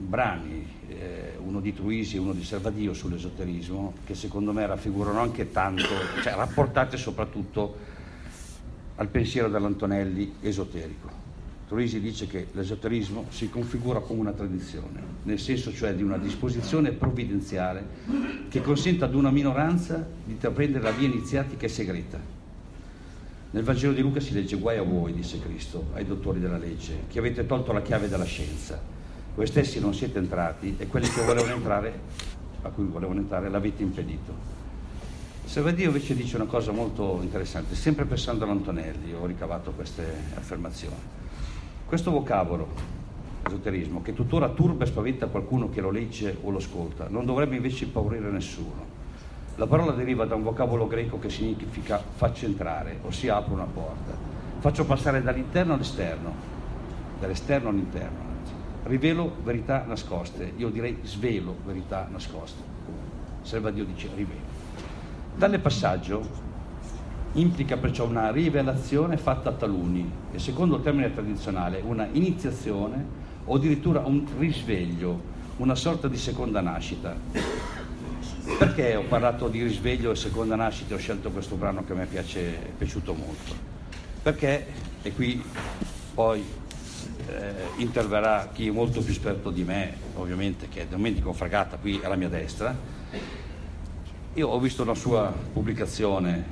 brani, 0.00 0.66
eh, 0.88 1.34
uno 1.38 1.60
di 1.60 1.74
Truisi 1.74 2.16
e 2.16 2.18
uno 2.18 2.32
di 2.32 2.42
Servadio 2.42 2.94
sull'esoterismo, 2.94 3.94
che 4.04 4.14
secondo 4.14 4.52
me 4.52 4.66
raffigurano 4.66 5.20
anche 5.20 5.50
tanto, 5.50 5.88
cioè 6.22 6.34
rapportate 6.34 6.96
soprattutto 6.96 7.76
al 8.96 9.08
pensiero 9.08 9.48
dell'Antonelli 9.48 10.34
esoterico. 10.40 11.18
Truisi 11.68 12.00
dice 12.00 12.26
che 12.26 12.48
l'esoterismo 12.52 13.26
si 13.28 13.48
configura 13.48 14.00
come 14.00 14.20
una 14.20 14.32
tradizione, 14.32 15.00
nel 15.22 15.38
senso 15.38 15.72
cioè 15.72 15.94
di 15.94 16.02
una 16.02 16.18
disposizione 16.18 16.90
provvidenziale 16.90 17.86
che 18.48 18.60
consente 18.60 19.04
ad 19.04 19.14
una 19.14 19.30
minoranza 19.30 20.04
di 20.24 20.32
intraprendere 20.32 20.82
la 20.82 20.90
via 20.90 21.06
iniziatica 21.06 21.66
e 21.66 21.68
segreta. 21.68 22.18
Nel 23.52 23.62
Vangelo 23.62 23.92
di 23.92 24.00
Luca 24.00 24.18
si 24.18 24.32
legge 24.32 24.56
guai 24.56 24.78
a 24.78 24.82
voi, 24.82 25.12
disse 25.12 25.38
Cristo, 25.38 25.90
ai 25.92 26.04
dottori 26.04 26.40
della 26.40 26.58
legge, 26.58 27.04
che 27.08 27.20
avete 27.20 27.46
tolto 27.46 27.72
la 27.72 27.82
chiave 27.82 28.08
della 28.08 28.24
scienza. 28.24 28.98
Voi 29.34 29.46
stessi 29.46 29.80
non 29.80 29.94
siete 29.94 30.18
entrati 30.18 30.74
e 30.76 30.86
quelli 30.86 31.06
entrare, 31.52 31.98
a 32.62 32.68
cui 32.68 32.84
volevano 32.84 33.20
entrare 33.20 33.48
l'avete 33.48 33.82
impedito. 33.82 34.58
Servadio 35.44 35.86
invece 35.86 36.14
dice 36.14 36.36
una 36.36 36.46
cosa 36.46 36.72
molto 36.72 37.18
interessante, 37.22 37.74
sempre 37.74 38.04
pensando 38.04 38.44
all'Antonelli 38.44 39.12
ho 39.14 39.26
ricavato 39.26 39.72
queste 39.72 40.04
affermazioni. 40.34 40.94
Questo 41.86 42.10
vocabolo, 42.10 42.68
esoterismo, 43.46 44.02
che 44.02 44.14
tuttora 44.14 44.48
turba 44.50 44.84
e 44.84 44.86
spaventa 44.86 45.26
qualcuno 45.26 45.70
che 45.70 45.80
lo 45.80 45.90
legge 45.90 46.36
o 46.42 46.50
lo 46.50 46.58
ascolta, 46.58 47.08
non 47.08 47.24
dovrebbe 47.24 47.56
invece 47.56 47.84
impaurire 47.84 48.30
nessuno. 48.30 48.98
La 49.56 49.66
parola 49.66 49.92
deriva 49.92 50.24
da 50.24 50.36
un 50.36 50.42
vocabolo 50.42 50.86
greco 50.86 51.18
che 51.18 51.30
significa 51.30 52.00
faccio 52.14 52.46
entrare, 52.46 53.00
ossia 53.02 53.36
apro 53.36 53.54
una 53.54 53.64
porta. 53.64 54.16
Faccio 54.58 54.84
passare 54.84 55.22
dall'interno 55.22 55.74
all'esterno, 55.74 56.32
dall'esterno 57.18 57.70
all'interno. 57.70 58.29
Rivelo 58.82 59.36
verità 59.42 59.84
nascoste, 59.86 60.52
io 60.56 60.70
direi 60.70 60.98
svelo 61.02 61.56
verità 61.64 62.08
nascoste. 62.10 62.62
Serva 63.42 63.70
Dio 63.70 63.84
dice 63.84 64.08
rivelo. 64.14 64.40
Tale 65.38 65.58
passaggio 65.58 66.48
implica 67.32 67.76
perciò 67.76 68.06
una 68.06 68.30
rivelazione 68.30 69.16
fatta 69.16 69.50
a 69.50 69.52
taluni 69.52 70.10
e 70.32 70.38
secondo 70.38 70.76
il 70.76 70.82
termine 70.82 71.12
tradizionale 71.12 71.80
una 71.84 72.08
iniziazione 72.10 73.04
o 73.44 73.54
addirittura 73.54 74.00
un 74.00 74.26
risveglio, 74.38 75.20
una 75.58 75.74
sorta 75.74 76.08
di 76.08 76.16
seconda 76.16 76.60
nascita. 76.60 77.14
Perché 78.58 78.96
ho 78.96 79.04
parlato 79.08 79.48
di 79.48 79.62
risveglio 79.62 80.10
e 80.10 80.16
seconda 80.16 80.56
nascita 80.56 80.94
e 80.94 80.96
ho 80.96 81.00
scelto 81.00 81.30
questo 81.30 81.54
brano 81.56 81.84
che 81.84 81.92
a 81.92 81.96
me 81.96 82.06
piace, 82.06 82.62
è 82.62 82.70
piaciuto 82.76 83.14
molto? 83.14 83.54
Perché, 84.22 84.66
e 85.02 85.12
qui 85.12 85.42
poi 86.14 86.44
eh, 87.30 87.52
interverrà 87.76 88.50
chi 88.52 88.68
è 88.68 88.70
molto 88.70 89.00
più 89.00 89.12
esperto 89.12 89.50
di 89.50 89.62
me, 89.62 89.94
ovviamente, 90.16 90.68
che 90.68 90.82
è 90.82 90.86
Domenico 90.86 91.32
Fragata, 91.32 91.76
qui 91.76 92.00
alla 92.02 92.16
mia 92.16 92.28
destra, 92.28 92.76
io 94.34 94.48
ho 94.48 94.58
visto 94.58 94.82
una 94.82 94.94
sua 94.94 95.32
pubblicazione 95.52 96.44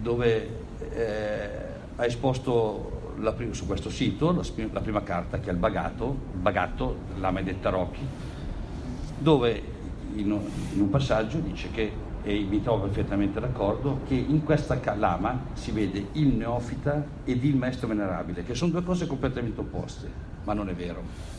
dove 0.00 0.48
eh, 0.92 1.48
ha 1.96 2.04
esposto 2.04 3.14
la, 3.18 3.34
su 3.50 3.66
questo 3.66 3.90
sito 3.90 4.32
la, 4.32 4.42
la, 4.72 4.80
prima 4.80 5.02
carta 5.02 5.40
che 5.40 5.50
è 5.50 5.52
il 5.52 5.58
Bagato, 5.58 6.16
il 6.32 6.38
Bagatto, 6.38 6.96
l'Ame 7.18 7.42
dei 7.42 7.60
Tarocchi, 7.60 8.06
dove 9.18 9.62
in 10.14 10.32
un 10.32 10.90
passaggio 10.90 11.38
dice 11.38 11.70
che, 11.70 11.92
e 12.22 12.46
mi 12.48 12.62
trovo 12.62 12.84
perfettamente 12.84 13.40
d'accordo, 13.40 14.00
che 14.06 14.14
in 14.14 14.44
questa 14.44 14.78
lama 14.94 15.46
si 15.54 15.70
vede 15.70 16.08
il 16.12 16.28
neofita 16.28 17.04
ed 17.24 17.44
il 17.44 17.56
maestro 17.56 17.88
venerabile, 17.88 18.44
che 18.44 18.54
sono 18.54 18.72
due 18.72 18.82
cose 18.82 19.06
completamente 19.06 19.60
opposte, 19.60 20.10
ma 20.44 20.52
non 20.52 20.68
è 20.68 20.74
vero 20.74 21.36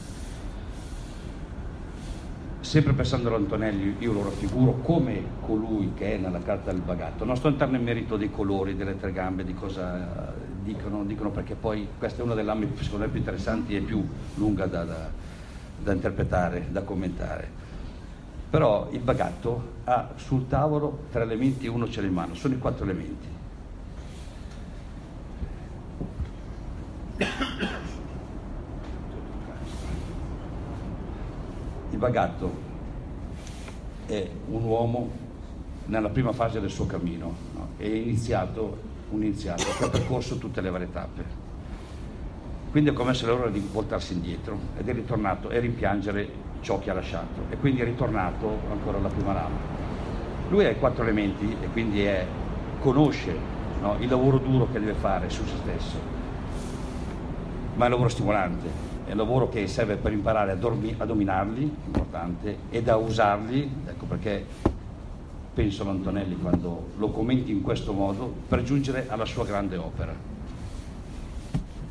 sempre 2.69 2.93
pensando 2.93 3.29
all'Antonelli, 3.29 3.95
io 3.97 4.13
lo 4.13 4.23
raffiguro 4.23 4.73
come 4.83 5.23
colui 5.41 5.93
che 5.95 6.13
è 6.13 6.17
nella 6.17 6.39
carta 6.39 6.71
del 6.71 6.81
bagatto. 6.81 7.25
Non 7.25 7.35
sto 7.35 7.47
entrando 7.47 7.77
in 7.77 7.83
merito 7.83 8.15
dei 8.15 8.29
colori, 8.29 8.75
delle 8.75 8.95
tre 8.95 9.11
gambe, 9.11 9.43
di 9.43 9.55
cosa 9.55 10.35
dicono, 10.63 11.03
dicono 11.03 11.31
perché 11.31 11.55
poi 11.55 11.87
questa 11.97 12.21
è 12.21 12.23
una 12.23 12.35
delle 12.35 12.51
armi 12.51 12.69
secondo 12.79 13.05
me 13.05 13.11
più 13.11 13.19
interessanti 13.19 13.75
e 13.75 13.79
più 13.79 14.07
lunga 14.35 14.67
da, 14.67 14.83
da, 14.83 15.09
da 15.81 15.93
interpretare, 15.93 16.67
da 16.69 16.83
commentare. 16.83 17.67
Però 18.49 18.88
il 18.91 18.99
bagatto 18.99 19.77
ha 19.83 20.09
sul 20.15 20.47
tavolo 20.47 21.05
tre 21.12 21.21
elementi 21.21 21.67
uno 21.67 21.89
ce 21.89 22.01
l'ha 22.01 22.07
in 22.07 22.13
mano, 22.13 22.33
sono 22.33 22.53
i 22.53 22.57
quattro 22.57 22.83
elementi. 22.83 23.27
Il 31.91 31.97
Bagatto 31.97 32.51
è 34.05 34.29
un 34.47 34.63
uomo 34.63 35.12
nella 35.88 36.09
prima 36.09 36.31
fase 36.31 36.62
del 36.62 36.69
suo 36.69 36.85
cammino, 36.85 37.35
no? 37.53 37.67
è 37.77 37.85
iniziato 37.85 38.88
un 39.09 39.23
iniziato 39.23 39.63
che 39.77 39.83
ha 39.83 39.89
percorso 39.89 40.38
tutte 40.38 40.62
le 40.62 40.69
varie 40.69 40.91
tappe. 40.91 41.47
Quindi 42.71 42.91
è 42.91 42.93
come 42.93 43.13
se 43.13 43.25
l'ora 43.25 43.49
di 43.49 43.59
voltarsi 43.71 44.13
indietro 44.13 44.57
ed 44.77 44.88
è 44.88 44.93
ritornato 44.93 45.49
e 45.49 45.59
rimpiangere 45.59 46.29
ciò 46.61 46.79
che 46.79 46.89
ha 46.89 46.93
lasciato 46.93 47.43
e 47.49 47.57
quindi 47.57 47.81
è 47.81 47.85
ritornato 47.85 48.59
ancora 48.69 48.97
alla 48.97 49.09
prima 49.09 49.33
lama. 49.33 49.57
Lui 50.49 50.65
ha 50.65 50.69
i 50.69 50.77
quattro 50.77 51.03
elementi 51.03 51.55
e 51.61 51.67
quindi 51.67 52.03
è, 52.03 52.25
conosce 52.79 53.35
no? 53.81 53.95
il 53.99 54.09
lavoro 54.09 54.37
duro 54.37 54.67
che 54.71 54.79
deve 54.79 54.93
fare 54.93 55.29
su 55.29 55.45
se 55.45 55.55
stesso, 55.57 55.97
ma 57.75 57.83
è 57.83 57.85
un 57.85 57.91
lavoro 57.91 58.09
stimolante, 58.09 58.67
è 59.05 59.11
un 59.11 59.17
lavoro 59.17 59.49
che 59.49 59.67
serve 59.67 59.95
per 59.95 60.11
imparare 60.11 60.51
a, 60.51 60.55
dormi, 60.55 60.95
a 60.97 61.05
dominarli, 61.05 61.61
importante, 61.85 62.57
ed 62.69 62.87
a 62.89 62.97
usarli, 62.97 63.71
ecco 63.87 64.05
perché 64.05 64.45
penso 65.53 65.83
all'Antonelli 65.83 66.37
quando 66.37 66.89
lo 66.97 67.09
commenti 67.09 67.51
in 67.51 67.61
questo 67.61 67.93
modo, 67.93 68.33
per 68.47 68.63
giungere 68.63 69.05
alla 69.09 69.25
sua 69.25 69.45
grande 69.45 69.77
opera. 69.77 70.13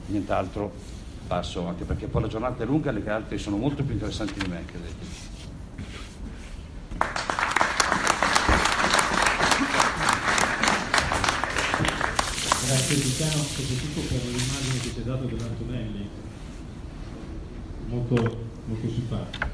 Nient'altro 0.07 0.73
passo, 1.29 1.67
anche 1.67 1.85
perché 1.85 2.07
poi 2.07 2.23
la 2.23 2.29
giornata 2.29 2.63
è 2.63 2.67
lunga 2.67 2.91
e 2.91 2.99
gli 2.99 3.09
altri 3.09 3.39
sono 3.39 3.59
molto 3.59 3.85
più 3.85 3.93
interessanti 3.93 4.41
di 4.41 4.49
me, 4.49 4.65
credetemi. 4.65 5.27
Grazie 12.67 12.97
Luciano, 12.97 13.43
soprattutto 13.43 14.01
per 14.09 14.25
l'immagine 14.25 14.81
che 14.81 14.89
ci 14.91 14.99
hai 14.99 15.05
dato 15.05 15.25
dell'Antonelli 15.27 16.09
molto, 17.89 18.47
molto 18.65 18.89
simpatico. 18.89 19.47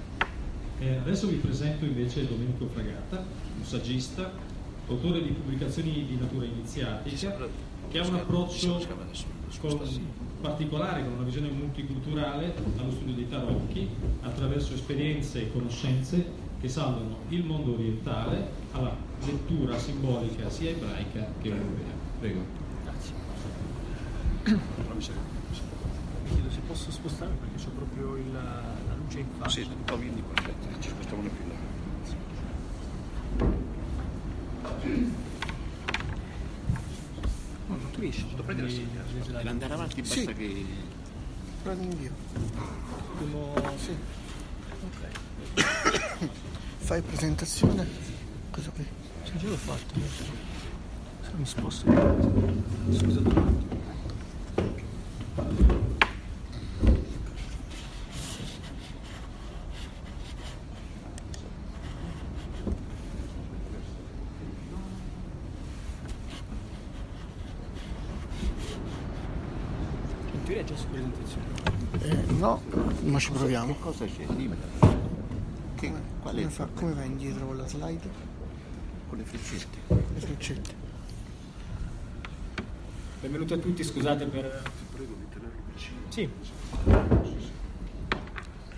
Eh, 0.78 0.96
adesso 0.96 1.26
vi 1.26 1.36
presento 1.36 1.84
invece 1.84 2.26
Domenico 2.26 2.68
Fragata, 2.72 3.24
un 3.58 3.64
saggista, 3.64 4.32
autore 4.88 5.22
di 5.22 5.30
pubblicazioni 5.30 6.06
di 6.06 6.16
natura 6.16 6.44
iniziatica, 6.44 7.36
che 7.88 7.98
ha 7.98 8.06
un 8.06 8.14
approccio 8.14 8.80
con, 9.60 9.78
particolare, 10.40 11.02
con 11.02 11.12
una 11.12 11.24
visione 11.24 11.48
multiculturale 11.48 12.54
allo 12.76 12.90
studio 12.90 13.14
dei 13.14 13.28
tarocchi, 13.28 13.88
attraverso 14.22 14.74
esperienze 14.74 15.42
e 15.42 15.52
conoscenze 15.52 16.42
che 16.60 16.68
salvano 16.68 17.18
il 17.28 17.44
mondo 17.44 17.74
orientale 17.74 18.62
alla 18.72 18.96
lettura 19.24 19.78
simbolica 19.78 20.48
sia 20.50 20.70
ebraica 20.70 21.26
che 21.40 21.48
europea. 21.48 21.92
Prego. 22.20 22.40
Grazie 22.82 23.14
chiedo 26.34 26.50
se 26.50 26.60
posso 26.66 26.90
spostare 26.90 27.32
perché 27.32 27.56
c'è 27.56 27.70
proprio 27.70 28.16
il, 28.16 28.32
la 28.32 28.94
luce 28.96 29.20
in 29.20 29.26
faccia. 29.38 29.50
Sì, 29.50 29.62
un 29.62 29.84
po' 29.84 29.96
vieni 29.96 30.22
qua, 30.22 30.34
ci 30.80 30.88
spostiamo 30.88 31.22
più 31.22 31.48
là. 31.48 31.53
No, 37.66 37.76
non 37.76 37.90
tu 37.92 38.00
riesci, 38.00 38.24
posso 38.24 38.42
prendere 38.42 38.68
la 38.68 38.74
sedia. 38.74 39.02
Per 39.38 39.46
andare 39.46 39.72
avanti 39.72 40.00
basta 40.02 40.14
sì. 40.14 40.26
che... 40.34 40.64
Prendi 41.62 41.84
in 41.84 41.98
via. 41.98 42.10
Dobbiamo... 43.18 43.54
Sì. 43.76 43.96
Ok. 44.84 46.28
Fai 46.76 47.00
presentazione. 47.00 47.86
Cosa 48.50 48.70
qui? 48.70 48.86
Sì, 49.22 49.38
già 49.38 49.48
l'ho 49.48 49.56
fatto. 49.56 49.94
Se 51.22 51.30
mi 51.34 51.46
sposto. 51.46 51.90
Scusate 52.90 53.28
un 53.28 53.36
attimo. 53.36 53.74
già 70.64 70.76
su 70.76 70.86
presentazione. 70.88 71.44
Eh, 72.00 72.32
no, 72.32 72.60
ma 73.14 73.20
ci 73.20 73.30
proviamo. 73.30 73.72
Che 73.74 73.78
cosa 73.80 74.04
c'è? 74.06 74.26
Dimmi. 74.26 74.56
Che, 75.76 75.92
qual 76.20 76.34
è 76.34 76.38
Come, 76.38 76.50
fa, 76.50 76.68
come 76.74 76.92
va 76.94 77.04
indietro 77.04 77.46
con 77.46 77.56
la 77.56 77.66
slide? 77.68 78.32
con 79.08 79.18
le 79.18 79.24
freccette? 79.24 79.78
Le 79.86 80.20
freccette. 80.20 80.74
Benvenuti 83.20 83.52
a 83.52 83.58
tutti, 83.58 83.84
scusate 83.84 84.26
per... 84.26 84.62
Sì. 86.08 86.28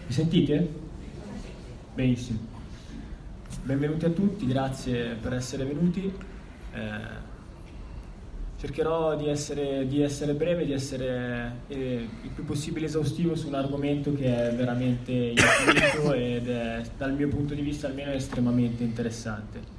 Mi 0.06 0.12
sentite? 0.12 0.72
Benissimo. 1.94 2.38
Benvenuti 3.62 4.04
a 4.04 4.10
tutti, 4.10 4.46
grazie 4.46 5.14
per 5.14 5.32
essere 5.32 5.64
venuti. 5.64 6.12
Eh, 6.74 7.25
cercherò 8.58 9.16
di 9.16 9.28
essere, 9.28 9.86
di 9.86 10.00
essere 10.00 10.32
breve, 10.32 10.64
di 10.64 10.72
essere 10.72 11.52
eh, 11.68 12.08
il 12.22 12.30
più 12.30 12.44
possibile 12.44 12.86
esaustivo 12.86 13.34
su 13.34 13.48
un 13.48 13.54
argomento 13.54 14.14
che 14.14 14.48
è 14.48 14.54
veramente 14.54 15.12
infinito 15.12 16.12
ed 16.14 16.48
è 16.48 16.82
dal 16.96 17.12
mio 17.12 17.28
punto 17.28 17.54
di 17.54 17.60
vista 17.60 17.86
almeno 17.86 18.12
estremamente 18.12 18.82
interessante. 18.82 19.74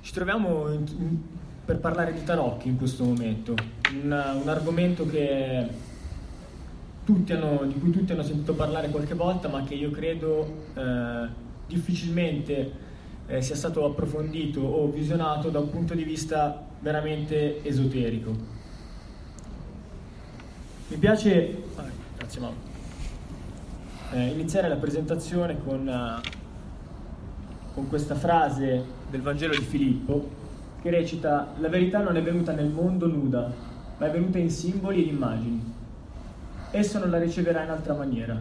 Ci 0.00 0.12
troviamo 0.12 0.72
in- 0.72 0.86
in- 0.98 1.20
per 1.64 1.78
parlare 1.78 2.12
di 2.12 2.22
tarocchi 2.22 2.68
in 2.68 2.76
questo 2.76 3.04
momento, 3.04 3.54
un, 3.92 4.10
un 4.42 4.48
argomento 4.48 5.06
che 5.06 5.66
tutti 7.04 7.32
hanno- 7.32 7.64
di 7.64 7.74
cui 7.78 7.90
tutti 7.90 8.12
hanno 8.12 8.22
sentito 8.22 8.54
parlare 8.54 8.88
qualche 8.88 9.14
volta, 9.14 9.48
ma 9.48 9.64
che 9.64 9.74
io 9.74 9.90
credo 9.90 10.66
eh, 10.74 11.28
difficilmente 11.66 12.90
eh, 13.32 13.40
sia 13.40 13.54
stato 13.54 13.86
approfondito 13.86 14.60
o 14.60 14.90
visionato 14.90 15.48
da 15.48 15.58
un 15.58 15.70
punto 15.70 15.94
di 15.94 16.04
vista 16.04 16.62
veramente 16.80 17.64
esoterico. 17.64 18.30
Mi 20.88 20.96
piace, 20.98 21.62
ah, 21.76 21.84
grazie 22.18 22.42
eh, 24.10 24.26
iniziare 24.26 24.68
la 24.68 24.76
presentazione 24.76 25.56
con, 25.64 25.88
eh, 25.88 26.20
con 27.72 27.88
questa 27.88 28.14
frase 28.14 28.84
del 29.08 29.22
Vangelo 29.22 29.56
di 29.56 29.64
Filippo 29.64 30.40
che 30.82 30.90
recita 30.90 31.54
La 31.58 31.68
verità 31.70 32.02
non 32.02 32.16
è 32.16 32.22
venuta 32.22 32.52
nel 32.52 32.68
mondo 32.68 33.06
nuda, 33.06 33.50
ma 33.96 34.06
è 34.06 34.10
venuta 34.10 34.36
in 34.36 34.50
simboli 34.50 35.04
ed 35.04 35.08
immagini. 35.08 35.72
Esso 36.70 36.98
non 36.98 37.08
la 37.08 37.18
riceverà 37.18 37.62
in 37.62 37.70
altra 37.70 37.94
maniera. 37.94 38.38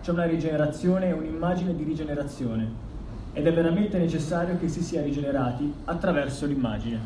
C'è 0.00 0.12
una 0.12 0.26
rigenerazione 0.26 1.08
e 1.08 1.12
un'immagine 1.12 1.74
di 1.74 1.82
rigenerazione 1.82 2.92
ed 3.34 3.46
è 3.46 3.52
veramente 3.52 3.98
necessario 3.98 4.56
che 4.58 4.68
si 4.68 4.82
sia 4.82 5.02
rigenerati 5.02 5.70
attraverso 5.84 6.46
l'immagine. 6.46 6.98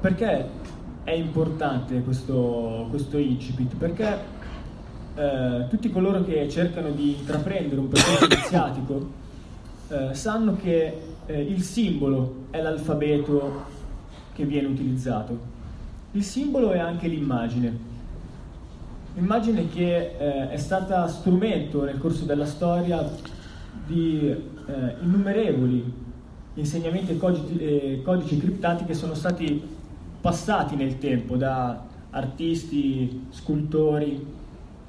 Perché 0.00 0.48
è 1.02 1.12
importante 1.12 2.02
questo, 2.02 2.86
questo 2.90 3.16
incipit? 3.16 3.74
Perché 3.76 4.18
eh, 5.14 5.66
tutti 5.70 5.90
coloro 5.90 6.22
che 6.22 6.46
cercano 6.50 6.90
di 6.90 7.16
intraprendere 7.16 7.80
un 7.80 7.88
percorso 7.88 8.26
iniziatico 8.26 9.10
eh, 9.88 10.12
sanno 10.12 10.56
che 10.56 11.00
eh, 11.24 11.40
il 11.40 11.62
simbolo 11.62 12.46
è 12.50 12.60
l'alfabeto 12.60 13.64
che 14.34 14.44
viene 14.44 14.68
utilizzato. 14.68 15.52
Il 16.12 16.22
simbolo 16.22 16.72
è 16.72 16.78
anche 16.78 17.08
l'immagine. 17.08 17.92
L'immagine 19.14 19.68
che 19.68 20.16
eh, 20.18 20.50
è 20.50 20.56
stata 20.56 21.06
strumento 21.06 21.84
nel 21.84 21.98
corso 21.98 22.24
della 22.24 22.46
storia 22.46 23.08
di 23.86 24.28
eh, 24.28 24.94
innumerevoli 25.02 26.02
insegnamenti 26.54 27.12
e 27.12 27.16
codici, 27.16 27.58
e 27.58 28.02
codici 28.04 28.38
criptati 28.38 28.84
che 28.84 28.94
sono 28.94 29.14
stati 29.14 29.62
passati 30.20 30.74
nel 30.76 30.98
tempo 30.98 31.36
da 31.36 31.84
artisti, 32.10 33.26
scultori 33.30 34.24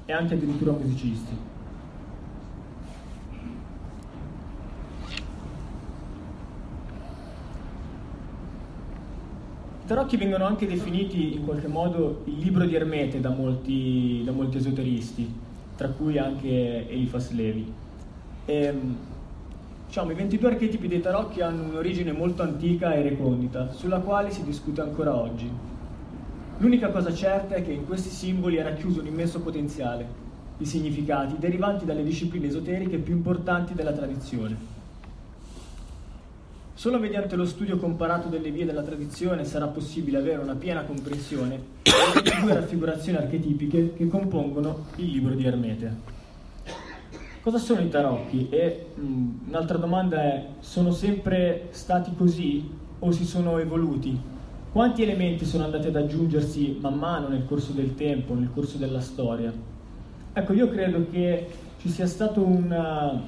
e 0.04 0.12
anche 0.12 0.34
addirittura 0.34 0.72
musicisti. 0.72 1.54
Tarocchi 9.86 10.16
vengono 10.16 10.44
anche 10.44 10.66
definiti 10.66 11.34
in 11.34 11.44
qualche 11.44 11.68
modo 11.68 12.22
il 12.24 12.38
libro 12.38 12.64
di 12.64 12.74
Ermete 12.74 13.20
da 13.20 13.30
molti, 13.30 14.20
da 14.24 14.32
molti 14.32 14.56
esoteristi, 14.56 15.32
tra 15.76 15.88
cui 15.88 16.18
anche 16.18 16.88
Elifas 16.90 17.30
Levi. 17.30 17.72
E, 18.44 18.74
diciamo, 19.86 20.10
I 20.10 20.14
22 20.14 20.48
archetipi 20.48 20.88
dei 20.88 21.00
tarocchi 21.00 21.40
hanno 21.40 21.62
un'origine 21.62 22.10
molto 22.10 22.42
antica 22.42 22.94
e 22.94 23.02
recondita, 23.02 23.72
sulla 23.72 24.00
quale 24.00 24.30
si 24.30 24.42
discute 24.42 24.80
ancora 24.80 25.14
oggi. 25.14 25.48
L'unica 26.58 26.90
cosa 26.90 27.14
certa 27.14 27.54
è 27.54 27.62
che 27.62 27.72
in 27.72 27.86
questi 27.86 28.08
simboli 28.08 28.56
è 28.56 28.62
racchiuso 28.64 29.00
un 29.00 29.06
immenso 29.06 29.40
potenziale 29.40 30.24
di 30.56 30.64
significati 30.64 31.36
derivanti 31.38 31.84
dalle 31.84 32.02
discipline 32.02 32.46
esoteriche 32.46 32.96
più 32.96 33.14
importanti 33.14 33.74
della 33.74 33.92
tradizione. 33.92 34.75
Solo 36.86 37.00
mediante 37.00 37.34
lo 37.34 37.46
studio 37.46 37.78
comparato 37.78 38.28
delle 38.28 38.52
vie 38.52 38.64
della 38.64 38.84
tradizione 38.84 39.44
sarà 39.44 39.66
possibile 39.66 40.18
avere 40.18 40.40
una 40.40 40.54
piena 40.54 40.84
comprensione 40.84 41.60
delle 41.82 42.40
due 42.40 42.54
raffigurazioni 42.54 43.18
archetipiche 43.18 43.94
che 43.94 44.06
compongono 44.06 44.84
il 44.94 45.06
libro 45.06 45.34
di 45.34 45.44
Ermete. 45.44 45.96
Cosa 47.40 47.58
sono 47.58 47.80
i 47.80 47.88
tarocchi? 47.88 48.48
E 48.50 48.86
mh, 48.94 49.48
un'altra 49.48 49.78
domanda 49.78 50.22
è, 50.22 50.46
sono 50.60 50.92
sempre 50.92 51.70
stati 51.70 52.14
così 52.16 52.70
o 53.00 53.10
si 53.10 53.24
sono 53.24 53.58
evoluti? 53.58 54.16
Quanti 54.70 55.02
elementi 55.02 55.44
sono 55.44 55.64
andati 55.64 55.88
ad 55.88 55.96
aggiungersi 55.96 56.78
man 56.80 56.94
mano 56.94 57.26
nel 57.26 57.46
corso 57.46 57.72
del 57.72 57.96
tempo, 57.96 58.32
nel 58.34 58.50
corso 58.54 58.78
della 58.78 59.00
storia? 59.00 59.52
Ecco, 60.32 60.52
io 60.52 60.68
credo 60.68 61.04
che 61.10 61.48
ci 61.80 61.88
sia 61.88 62.06
stato 62.06 62.46
un, 62.46 63.22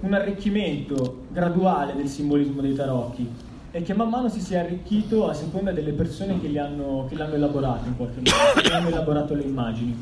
un 0.00 0.14
arricchimento 0.14 1.24
graduale 1.30 1.94
del 1.94 2.08
simbolismo 2.08 2.60
dei 2.60 2.74
tarocchi 2.74 3.28
e 3.70 3.82
che 3.82 3.94
man 3.94 4.08
mano 4.08 4.28
si 4.28 4.40
sia 4.40 4.60
arricchito 4.60 5.28
a 5.28 5.34
seconda 5.34 5.72
delle 5.72 5.92
persone 5.92 6.40
che 6.40 6.48
li 6.48 6.58
hanno, 6.58 7.06
che 7.08 7.14
l'hanno 7.14 7.34
elaborato 7.34 7.86
in 7.86 7.96
qualche 7.96 8.20
modo, 8.20 8.60
che 8.60 8.72
hanno 8.72 8.88
elaborato 8.88 9.34
le 9.34 9.42
immagini. 9.42 9.96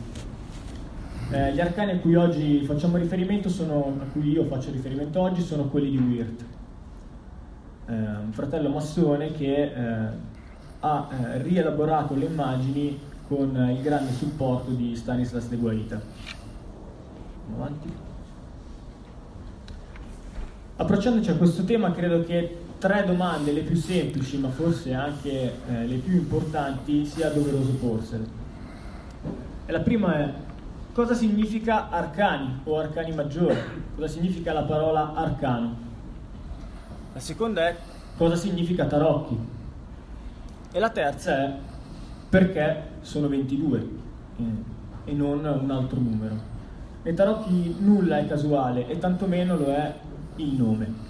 Eh, 1.30 1.52
gli 1.52 1.60
arcani 1.60 1.92
a 1.92 1.98
cui 1.98 2.14
oggi 2.14 2.62
facciamo 2.62 2.96
riferimento 2.96 3.50
sono, 3.50 3.98
a 4.00 4.04
cui 4.10 4.30
io 4.30 4.44
faccio 4.44 4.70
riferimento 4.70 5.20
oggi, 5.20 5.42
sono 5.42 5.64
quelli 5.64 5.90
di 5.90 5.98
Wirth, 5.98 6.44
eh, 7.86 7.92
un 7.92 8.32
fratello 8.32 8.70
massone 8.70 9.32
che 9.32 9.62
eh, 9.64 10.08
ha 10.80 11.08
eh, 11.10 11.42
rielaborato 11.42 12.14
le 12.14 12.24
immagini 12.24 12.98
con 13.26 13.54
il 13.76 13.82
grande 13.82 14.12
supporto 14.12 14.70
di 14.70 14.96
Stanislas 14.96 15.48
de 15.48 15.56
Guaita. 15.56 16.00
Andiamo 17.44 17.64
avanti. 17.64 18.07
Approcciandoci 20.80 21.30
a 21.30 21.34
questo 21.34 21.64
tema, 21.64 21.90
credo 21.90 22.22
che 22.22 22.56
tre 22.78 23.02
domande, 23.04 23.50
le 23.50 23.62
più 23.62 23.74
semplici, 23.74 24.38
ma 24.38 24.48
forse 24.48 24.94
anche 24.94 25.30
eh, 25.68 25.86
le 25.88 25.96
più 25.96 26.14
importanti, 26.14 27.04
sia 27.04 27.30
doveroso 27.30 27.72
porsele. 27.72 28.24
E 29.66 29.72
la 29.72 29.80
prima 29.80 30.16
è 30.20 30.32
cosa 30.92 31.14
significa 31.14 31.88
arcani 31.90 32.60
o 32.62 32.78
arcani 32.78 33.12
maggiori? 33.12 33.56
Cosa 33.96 34.06
significa 34.06 34.52
la 34.52 34.62
parola 34.62 35.14
arcano? 35.14 35.76
La 37.12 37.20
seconda 37.20 37.66
è 37.66 37.76
cosa 38.16 38.36
significa 38.36 38.86
tarocchi? 38.86 39.36
E 40.70 40.78
la 40.78 40.90
terza 40.90 41.44
è 41.44 41.54
perché 42.28 42.82
sono 43.00 43.26
22 43.26 43.88
eh, 44.36 44.44
e 45.06 45.12
non 45.12 45.44
un 45.44 45.70
altro 45.72 45.98
numero. 45.98 46.36
Nei 47.02 47.14
tarocchi 47.14 47.74
nulla 47.80 48.18
è 48.18 48.28
casuale 48.28 48.86
e 48.86 48.96
tantomeno 48.98 49.56
lo 49.56 49.74
è 49.74 50.06
il 50.38 50.54
nome. 50.54 51.06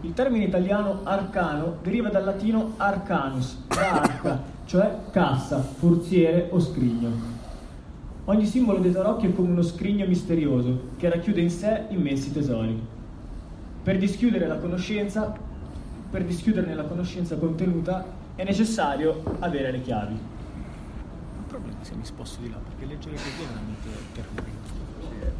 Il 0.00 0.14
termine 0.14 0.44
italiano 0.44 1.00
arcano 1.02 1.78
deriva 1.82 2.08
dal 2.08 2.24
latino 2.24 2.74
arcanus, 2.76 3.64
arca, 3.68 4.42
cioè 4.64 4.96
cassa, 5.10 5.58
forziere 5.58 6.48
o 6.50 6.60
scrigno. 6.60 7.36
Ogni 8.24 8.46
simbolo 8.46 8.78
dei 8.78 8.92
tarocchi 8.92 9.26
è 9.26 9.34
come 9.34 9.50
uno 9.50 9.62
scrigno 9.62 10.06
misterioso 10.06 10.90
che 10.96 11.08
racchiude 11.08 11.40
in 11.40 11.50
sé 11.50 11.86
immensi 11.88 12.32
tesori. 12.32 12.80
Per 13.82 13.98
dischiudere 13.98 14.46
la 14.46 14.58
conoscenza, 14.58 15.34
per 16.10 16.24
dischiuderne 16.24 16.74
la 16.74 16.84
conoscenza 16.84 17.36
contenuta, 17.36 18.04
è 18.34 18.44
necessario 18.44 19.22
avere 19.40 19.72
le 19.72 19.82
chiavi. 19.82 20.18
È 21.80 21.84
se 21.84 21.94
mi 21.94 22.04
sposto 22.04 22.40
di 22.40 22.50
là, 22.50 22.56
perché 22.56 22.86
leggere 22.86 23.14
così 23.14 23.42
è 23.42 23.46
veramente 23.46 23.88
terribile. 24.12 24.56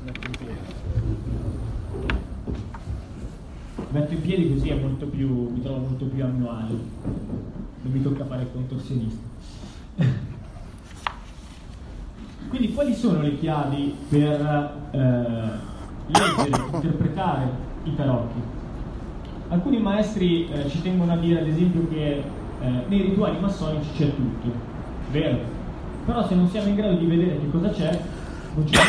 Metto 0.04 0.26
in 0.26 0.36
piedi. 0.36 0.58
Metto 3.90 4.12
in 4.14 4.20
piedi 4.20 4.48
così 4.52 4.68
è 4.68 4.76
più, 4.76 5.50
mi 5.50 5.60
trovo 5.62 5.78
molto 5.78 6.04
più 6.06 6.24
a 6.24 6.28
mio 6.28 6.50
agio. 6.50 6.80
Non 7.82 7.92
mi 7.92 8.02
tocca 8.02 8.24
fare 8.24 8.42
il 8.42 8.48
contorsionista. 8.52 9.26
Quindi 12.48 12.72
quali 12.72 12.94
sono 12.94 13.20
le 13.20 13.36
chiavi 13.38 13.94
per 14.08 14.90
eh, 14.92 15.50
leggere, 16.06 16.64
interpretare 16.72 17.50
i 17.84 17.94
tarocchi. 17.94 18.40
Alcuni 19.48 19.80
maestri 19.80 20.48
eh, 20.48 20.68
ci 20.68 20.82
tengono 20.82 21.12
a 21.12 21.16
dire, 21.16 21.40
ad 21.40 21.48
esempio, 21.48 21.88
che 21.88 22.22
eh, 22.60 22.84
nei 22.86 23.02
rituali 23.02 23.38
massonici 23.40 23.90
c'è 23.96 24.14
tutto, 24.14 24.52
vero? 25.10 25.57
Però 26.08 26.26
se 26.26 26.34
non 26.34 26.48
siamo 26.48 26.68
in 26.68 26.74
grado 26.74 26.96
di 26.96 27.04
vedere 27.04 27.38
che 27.38 27.50
cosa 27.50 27.68
c'è, 27.68 28.00
non 28.54 28.64
c'è 28.64 28.80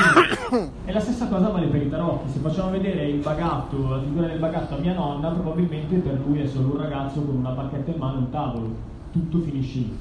nulla. 0.49 0.69
E 0.85 0.93
la 0.93 1.01
stessa 1.01 1.27
cosa 1.27 1.49
vale 1.49 1.65
per 1.65 1.81
i 1.81 1.89
tarocchi. 1.89 2.29
Se 2.29 2.39
facciamo 2.39 2.69
vedere 2.69 3.09
il 3.09 3.19
bagatto, 3.19 3.89
la 3.89 3.99
figura 3.99 4.27
del 4.27 4.39
bagatto 4.39 4.75
a 4.75 4.77
mia 4.77 4.93
nonna, 4.93 5.27
probabilmente 5.27 5.97
per 5.97 6.17
lui 6.25 6.39
è 6.39 6.47
solo 6.47 6.69
un 6.69 6.77
ragazzo 6.77 7.19
con 7.19 7.35
una 7.35 7.49
bacchetta 7.49 7.91
in 7.91 7.97
mano 7.97 8.13
e 8.13 8.17
un 8.19 8.29
tavolo. 8.29 8.73
Tutto 9.11 9.39
finisce 9.39 9.79
lì. 9.79 9.97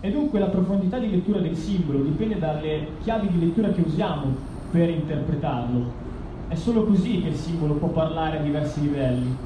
E 0.00 0.10
dunque 0.10 0.40
la 0.40 0.46
profondità 0.46 0.98
di 0.98 1.08
lettura 1.08 1.38
del 1.38 1.54
simbolo 1.54 2.00
dipende 2.00 2.40
dalle 2.40 2.88
chiavi 3.04 3.28
di 3.28 3.38
lettura 3.38 3.68
che 3.68 3.82
usiamo 3.82 4.34
per 4.72 4.90
interpretarlo. 4.90 5.92
È 6.48 6.56
solo 6.56 6.82
così 6.82 7.20
che 7.22 7.28
il 7.28 7.36
simbolo 7.36 7.74
può 7.74 7.90
parlare 7.90 8.38
a 8.38 8.42
diversi 8.42 8.80
livelli, 8.80 9.36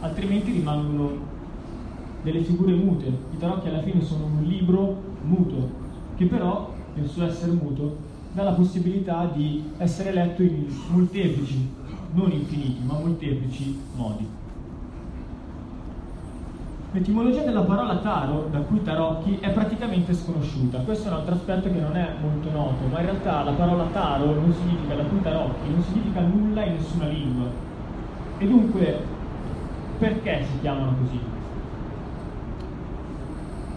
altrimenti 0.00 0.52
rimangono 0.52 1.10
delle 2.22 2.42
figure 2.42 2.74
mute. 2.74 3.06
I 3.06 3.38
tarocchi 3.38 3.68
alla 3.68 3.80
fine 3.80 4.02
sono 4.02 4.26
un 4.26 4.42
libro 4.42 5.12
muto, 5.22 5.83
che 6.16 6.26
però, 6.26 6.72
nel 6.94 7.08
suo 7.08 7.24
essere 7.24 7.52
muto, 7.52 7.96
dà 8.32 8.42
la 8.42 8.52
possibilità 8.52 9.30
di 9.32 9.62
essere 9.78 10.12
letto 10.12 10.42
in 10.42 10.66
molteplici, 10.88 11.72
non 12.12 12.30
infiniti, 12.30 12.82
ma 12.84 12.94
molteplici 12.94 13.80
modi. 13.96 14.26
L'etimologia 16.92 17.42
della 17.42 17.62
parola 17.62 17.96
taro, 17.96 18.46
da 18.52 18.60
cui 18.60 18.80
tarocchi, 18.82 19.38
è 19.40 19.50
praticamente 19.50 20.14
sconosciuta. 20.14 20.78
Questo 20.78 21.08
è 21.08 21.10
un 21.10 21.18
altro 21.18 21.34
aspetto 21.34 21.68
che 21.68 21.80
non 21.80 21.96
è 21.96 22.14
molto 22.20 22.50
noto, 22.52 22.86
ma 22.88 23.00
in 23.00 23.06
realtà 23.06 23.42
la 23.42 23.50
parola 23.50 23.84
taro 23.92 24.32
non 24.34 24.52
significa 24.52 24.94
da 24.94 25.02
cui 25.02 25.20
tarocchi, 25.20 25.70
non 25.70 25.82
significa 25.82 26.20
nulla 26.20 26.64
in 26.64 26.74
nessuna 26.74 27.08
lingua. 27.08 27.46
E 28.38 28.46
dunque, 28.46 29.04
perché 29.98 30.44
si 30.44 30.60
chiamano 30.60 30.94
così? 31.00 31.18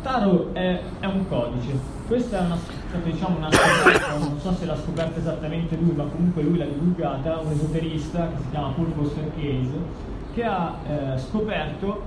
Taro 0.04 0.54
è, 0.54 0.82
è 1.00 1.06
un 1.08 1.28
codice. 1.28 1.97
Questa 2.08 2.40
è 2.40 2.46
una, 2.46 2.58
diciamo, 3.04 3.38
una 3.38 3.52
scoperta, 3.52 4.18
non 4.18 4.40
so 4.40 4.54
se 4.54 4.66
l'ha 4.66 4.78
scoperta 4.78 5.20
esattamente 5.20 5.76
lui, 5.76 5.92
ma 5.92 6.06
comunque 6.06 6.42
lui 6.42 6.58
l'ha 6.58 6.64
divulgata, 6.64 7.40
un 7.40 7.52
esoterista 7.52 8.30
che 8.30 8.44
si 8.44 8.50
chiama 8.50 8.70
Paul 8.70 8.94
Foster 8.94 9.30
Case, 9.36 9.78
che 10.34 10.44
ha 10.46 10.76
eh, 10.88 11.18
scoperto 11.18 12.02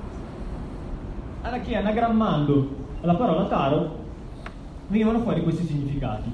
che 1.63 1.77
anagrammando 1.77 2.77
la 3.03 3.15
parola 3.15 3.45
taro 3.45 3.99
venivano 4.87 5.21
fuori 5.21 5.43
questi 5.43 5.67
significati. 5.67 6.33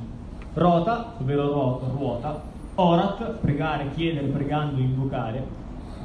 Rota, 0.54 1.14
ovvero 1.18 1.48
ro- 1.48 1.90
ruota, 1.92 2.40
orat, 2.76 3.38
pregare, 3.40 3.90
chiedere, 3.96 4.28
pregando, 4.28 4.78
invocare, 4.78 5.44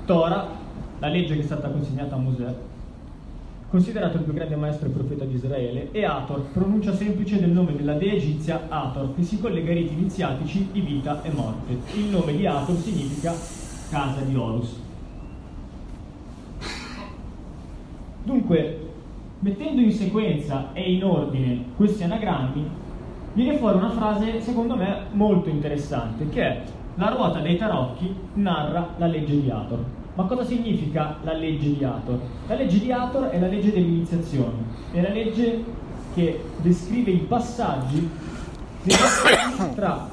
Tora, 0.05 0.47
la 0.97 1.07
legge 1.07 1.35
che 1.35 1.41
è 1.41 1.45
stata 1.45 1.69
consegnata 1.69 2.15
a 2.15 2.17
Mosè, 2.17 2.55
considerato 3.71 4.17
il 4.17 4.23
più 4.23 4.33
grande 4.33 4.57
maestro 4.57 4.89
e 4.89 4.91
profeta 4.91 5.23
di 5.23 5.35
Israele, 5.35 5.87
e 5.91 6.03
Ator, 6.03 6.41
pronuncia 6.51 6.93
semplice 6.93 7.39
del 7.39 7.51
nome 7.51 7.73
della 7.73 7.93
dea 7.93 8.11
egizia 8.11 8.67
Ator, 8.67 9.15
che 9.15 9.23
si 9.23 9.39
collega 9.39 9.71
ai 9.71 9.77
riti 9.77 9.93
iniziatici 9.93 10.67
di 10.73 10.81
vita 10.81 11.23
e 11.23 11.31
morte. 11.31 11.77
Il 11.95 12.09
nome 12.09 12.35
di 12.35 12.45
Ator 12.45 12.75
significa 12.75 13.33
casa 13.89 14.19
di 14.21 14.35
Horus. 14.35 14.77
Dunque, 18.23 18.89
mettendo 19.39 19.79
in 19.79 19.91
sequenza 19.93 20.73
e 20.73 20.91
in 20.91 21.05
ordine 21.05 21.63
questi 21.77 22.03
anagrammi, 22.03 22.69
viene 23.33 23.57
fuori 23.57 23.77
una 23.77 23.91
frase 23.91 24.41
secondo 24.41 24.75
me 24.75 25.05
molto 25.13 25.47
interessante, 25.47 26.27
che 26.27 26.41
è 26.41 26.61
la 26.95 27.07
ruota 27.07 27.39
dei 27.39 27.55
tarocchi 27.55 28.13
narra 28.33 28.95
la 28.97 29.07
legge 29.07 29.39
di 29.39 29.49
Ator. 29.49 30.00
Ma 30.13 30.25
cosa 30.25 30.43
significa 30.43 31.17
la 31.23 31.33
legge 31.33 31.77
di 31.77 31.83
Ator? 31.83 32.19
La 32.47 32.55
legge 32.55 32.79
di 32.79 32.91
Ator 32.91 33.29
è 33.29 33.39
la 33.39 33.47
legge 33.47 33.71
dell'iniziazione, 33.71 34.57
è 34.91 35.01
la 35.01 35.09
legge 35.09 35.63
che 36.13 36.43
descrive 36.57 37.11
i 37.11 37.19
passaggi 37.19 38.09
tra 39.73 40.09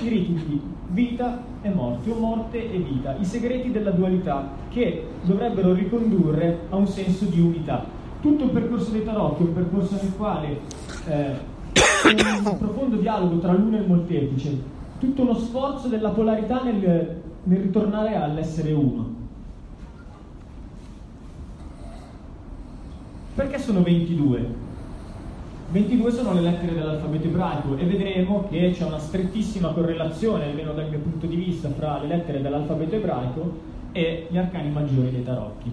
i 0.00 0.08
riti 0.08 0.32
di 0.32 0.60
vita 0.88 1.42
e 1.60 1.68
morte, 1.68 2.10
o 2.10 2.14
morte 2.14 2.72
e 2.72 2.78
vita, 2.78 3.16
i 3.18 3.24
segreti 3.24 3.70
della 3.70 3.90
dualità 3.90 4.48
che 4.70 5.06
dovrebbero 5.22 5.74
ricondurre 5.74 6.60
a 6.70 6.76
un 6.76 6.86
senso 6.86 7.26
di 7.26 7.40
unità. 7.40 7.84
Tutto 8.22 8.44
il 8.44 8.50
percorso 8.50 8.90
dei 8.92 9.04
tarocchi 9.04 9.42
è 9.42 9.46
un 9.46 9.54
percorso 9.54 9.98
nel 10.00 10.12
quale 10.16 10.60
eh, 11.06 11.58
un 12.44 12.58
profondo 12.58 12.96
dialogo 12.96 13.38
tra 13.38 13.52
l'uno 13.52 13.76
e 13.76 13.80
il 13.80 13.86
molteplice, 13.86 14.58
tutto 14.98 15.22
uno 15.22 15.34
sforzo 15.34 15.88
della 15.88 16.10
polarità 16.10 16.62
nel, 16.62 17.20
nel 17.50 17.62
ritornare 17.62 18.14
all'essere 18.14 18.70
uno. 18.70 19.18
Perché 23.34 23.58
sono 23.58 23.82
22? 23.82 24.68
22 25.72 26.10
sono 26.12 26.32
le 26.32 26.42
lettere 26.42 26.74
dell'alfabeto 26.74 27.26
ebraico 27.26 27.76
e 27.76 27.84
vedremo 27.84 28.46
che 28.48 28.72
c'è 28.72 28.84
una 28.84 28.98
strettissima 28.98 29.70
correlazione, 29.70 30.44
almeno 30.44 30.72
dal 30.72 30.88
mio 30.88 31.00
punto 31.00 31.26
di 31.26 31.36
vista, 31.36 31.68
fra 31.70 32.00
le 32.00 32.06
lettere 32.06 32.40
dell'alfabeto 32.40 32.94
ebraico 32.94 33.58
e 33.92 34.28
gli 34.30 34.36
arcani 34.36 34.70
maggiori 34.70 35.10
dei 35.10 35.24
tarocchi. 35.24 35.72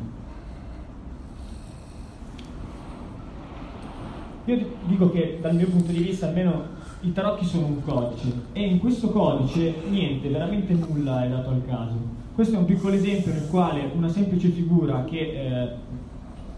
Io 4.45 4.65
dico 4.85 5.11
che 5.11 5.37
dal 5.41 5.55
mio 5.55 5.67
punto 5.67 5.91
di 5.91 5.99
vista 5.99 6.27
almeno 6.27 6.76
i 7.01 7.13
tarocchi 7.13 7.45
sono 7.45 7.67
un 7.67 7.83
codice 7.83 8.31
e 8.53 8.65
in 8.65 8.79
questo 8.79 9.09
codice 9.09 9.73
niente, 9.89 10.29
veramente 10.29 10.73
nulla 10.73 11.23
è 11.23 11.29
dato 11.29 11.49
al 11.49 11.63
caso. 11.65 11.95
Questo 12.33 12.55
è 12.55 12.57
un 12.57 12.65
piccolo 12.65 12.93
esempio 12.95 13.33
nel 13.33 13.47
quale 13.49 13.89
una 13.95 14.09
semplice 14.09 14.49
figura 14.49 15.03
che 15.05 15.17
eh, 15.17 15.69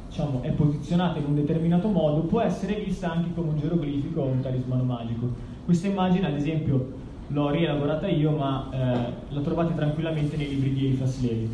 diciamo, 0.08 0.41
è 0.41 0.52
posizionata 0.52 1.19
in 1.19 1.25
un 1.25 1.36
determinato 1.36 1.88
modo 1.89 2.21
può 2.21 2.41
essere 2.41 2.75
vista 2.75 3.12
anche 3.12 3.34
come 3.34 3.49
un 3.49 3.60
geroglifico 3.60 4.21
o 4.21 4.25
un 4.25 4.41
talismano 4.41 4.84
magico. 4.84 5.30
Questa 5.65 5.88
immagine 5.88 6.28
ad 6.28 6.36
esempio 6.36 6.97
l'ho 7.28 7.49
rielaborata 7.49 8.08
io 8.08 8.32
ma 8.32 8.69
eh, 8.71 9.13
la 9.30 9.41
trovate 9.41 9.75
tranquillamente 9.75 10.36
nei 10.38 10.49
libri 10.49 10.73
di 10.73 10.86
Eliphas 10.86 11.21
Levi. 11.21 11.49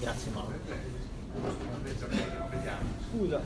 Grazie 0.00 0.32
Mauro. 0.32 0.54
Scusa. 3.10 3.40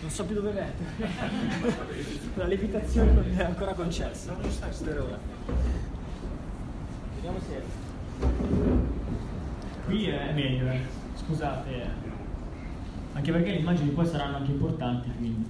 Non 0.00 0.10
so 0.10 0.24
più 0.24 0.34
dove 0.34 0.52
mettere. 0.52 1.08
La 2.34 2.46
levitazione 2.46 3.12
non 3.12 3.24
è 3.36 3.42
ancora 3.42 3.74
concessa. 3.74 4.32
Per 4.32 5.00
ora. 5.00 5.18
Vediamo 7.14 7.38
se. 7.40 7.62
Qui 9.84 10.08
è 10.08 10.32
meglio, 10.32 10.70
eh. 10.70 10.80
Scusate. 11.16 11.70
Eh. 11.70 11.88
Anche 13.12 13.32
perché 13.32 13.50
le 13.50 13.58
immagini 13.58 13.90
poi 13.90 14.06
saranno 14.06 14.36
anche 14.36 14.52
importanti, 14.52 15.10
quindi. 15.18 15.44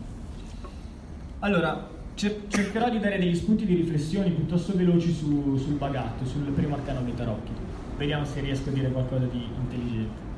Allora, 1.40 1.88
cercherò 2.14 2.90
di 2.90 2.98
dare 2.98 3.18
degli 3.18 3.36
spunti 3.36 3.64
di 3.64 3.76
riflessione 3.76 4.30
piuttosto 4.30 4.74
veloci 4.74 5.12
su, 5.12 5.56
sul 5.56 5.74
bagatto, 5.74 6.24
sul 6.24 6.42
primo 6.50 6.74
arcano 6.74 7.02
dei 7.02 7.14
tarocchi. 7.14 7.52
Vediamo 7.96 8.24
se 8.24 8.40
riesco 8.40 8.70
a 8.70 8.72
dire 8.72 8.90
qualcosa 8.90 9.26
di 9.26 9.46
intelligente. 9.56 10.29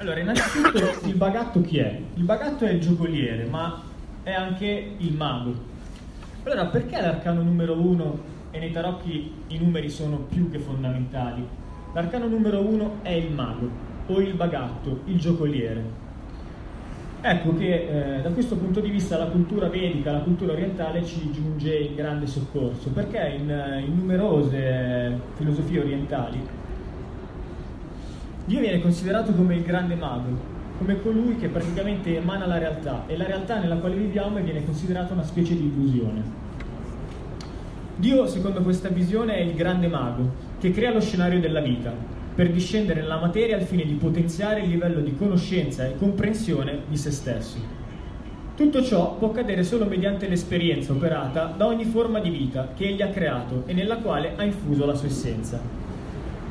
Allora, 0.00 0.18
innanzitutto 0.18 1.06
il 1.06 1.14
bagatto 1.14 1.60
chi 1.60 1.76
è? 1.76 2.00
Il 2.14 2.22
bagatto 2.22 2.64
è 2.64 2.70
il 2.70 2.80
giocoliere, 2.80 3.44
ma 3.44 3.82
è 4.22 4.32
anche 4.32 4.92
il 4.96 5.12
mago. 5.12 5.52
Allora, 6.44 6.64
perché 6.68 6.98
l'arcano 6.98 7.42
numero 7.42 7.78
uno 7.78 8.18
e 8.50 8.58
nei 8.60 8.70
tarocchi 8.70 9.30
i 9.48 9.58
numeri 9.58 9.90
sono 9.90 10.16
più 10.20 10.50
che 10.50 10.58
fondamentali? 10.58 11.46
L'arcano 11.92 12.28
numero 12.28 12.62
uno 12.62 13.00
è 13.02 13.10
il 13.10 13.30
mago, 13.30 13.68
o 14.06 14.20
il 14.20 14.32
bagatto, 14.32 15.00
il 15.04 15.18
giocoliere. 15.18 15.84
Ecco 17.20 17.54
che 17.58 18.16
eh, 18.16 18.22
da 18.22 18.30
questo 18.30 18.56
punto 18.56 18.80
di 18.80 18.88
vista 18.88 19.18
la 19.18 19.26
cultura 19.26 19.68
vedica, 19.68 20.12
la 20.12 20.20
cultura 20.20 20.52
orientale 20.52 21.04
ci 21.04 21.30
giunge 21.30 21.76
in 21.76 21.94
grande 21.94 22.26
soccorso, 22.26 22.88
perché 22.88 23.36
in, 23.38 23.82
in 23.86 23.96
numerose 23.96 25.20
filosofie 25.34 25.80
orientali 25.80 26.59
Dio 28.50 28.58
viene 28.58 28.80
considerato 28.80 29.32
come 29.32 29.54
il 29.54 29.62
grande 29.62 29.94
mago, 29.94 30.36
come 30.76 31.00
colui 31.00 31.36
che 31.36 31.46
praticamente 31.46 32.16
emana 32.16 32.48
la 32.48 32.58
realtà 32.58 33.04
e 33.06 33.16
la 33.16 33.24
realtà 33.24 33.60
nella 33.60 33.76
quale 33.76 33.94
viviamo 33.94 34.40
viene 34.40 34.64
considerata 34.64 35.12
una 35.12 35.22
specie 35.22 35.54
di 35.54 35.66
illusione. 35.66 36.20
Dio, 37.94 38.26
secondo 38.26 38.60
questa 38.62 38.88
visione, 38.88 39.36
è 39.36 39.40
il 39.42 39.54
grande 39.54 39.86
mago 39.86 40.32
che 40.58 40.72
crea 40.72 40.92
lo 40.92 41.00
scenario 41.00 41.38
della 41.38 41.60
vita 41.60 41.92
per 42.34 42.50
discendere 42.50 43.02
nella 43.02 43.20
materia 43.20 43.56
al 43.56 43.62
fine 43.62 43.84
di 43.84 43.94
potenziare 43.94 44.62
il 44.62 44.68
livello 44.68 44.98
di 44.98 45.14
conoscenza 45.14 45.86
e 45.86 45.96
comprensione 45.96 46.80
di 46.88 46.96
se 46.96 47.12
stesso. 47.12 47.56
Tutto 48.56 48.82
ciò 48.82 49.14
può 49.14 49.28
accadere 49.28 49.62
solo 49.62 49.84
mediante 49.84 50.26
l'esperienza 50.26 50.90
operata 50.90 51.54
da 51.56 51.66
ogni 51.66 51.84
forma 51.84 52.18
di 52.18 52.30
vita 52.30 52.72
che 52.74 52.88
egli 52.88 53.02
ha 53.02 53.10
creato 53.10 53.62
e 53.66 53.74
nella 53.74 53.98
quale 53.98 54.32
ha 54.34 54.42
infuso 54.42 54.86
la 54.86 54.94
sua 54.96 55.06
essenza. 55.06 55.79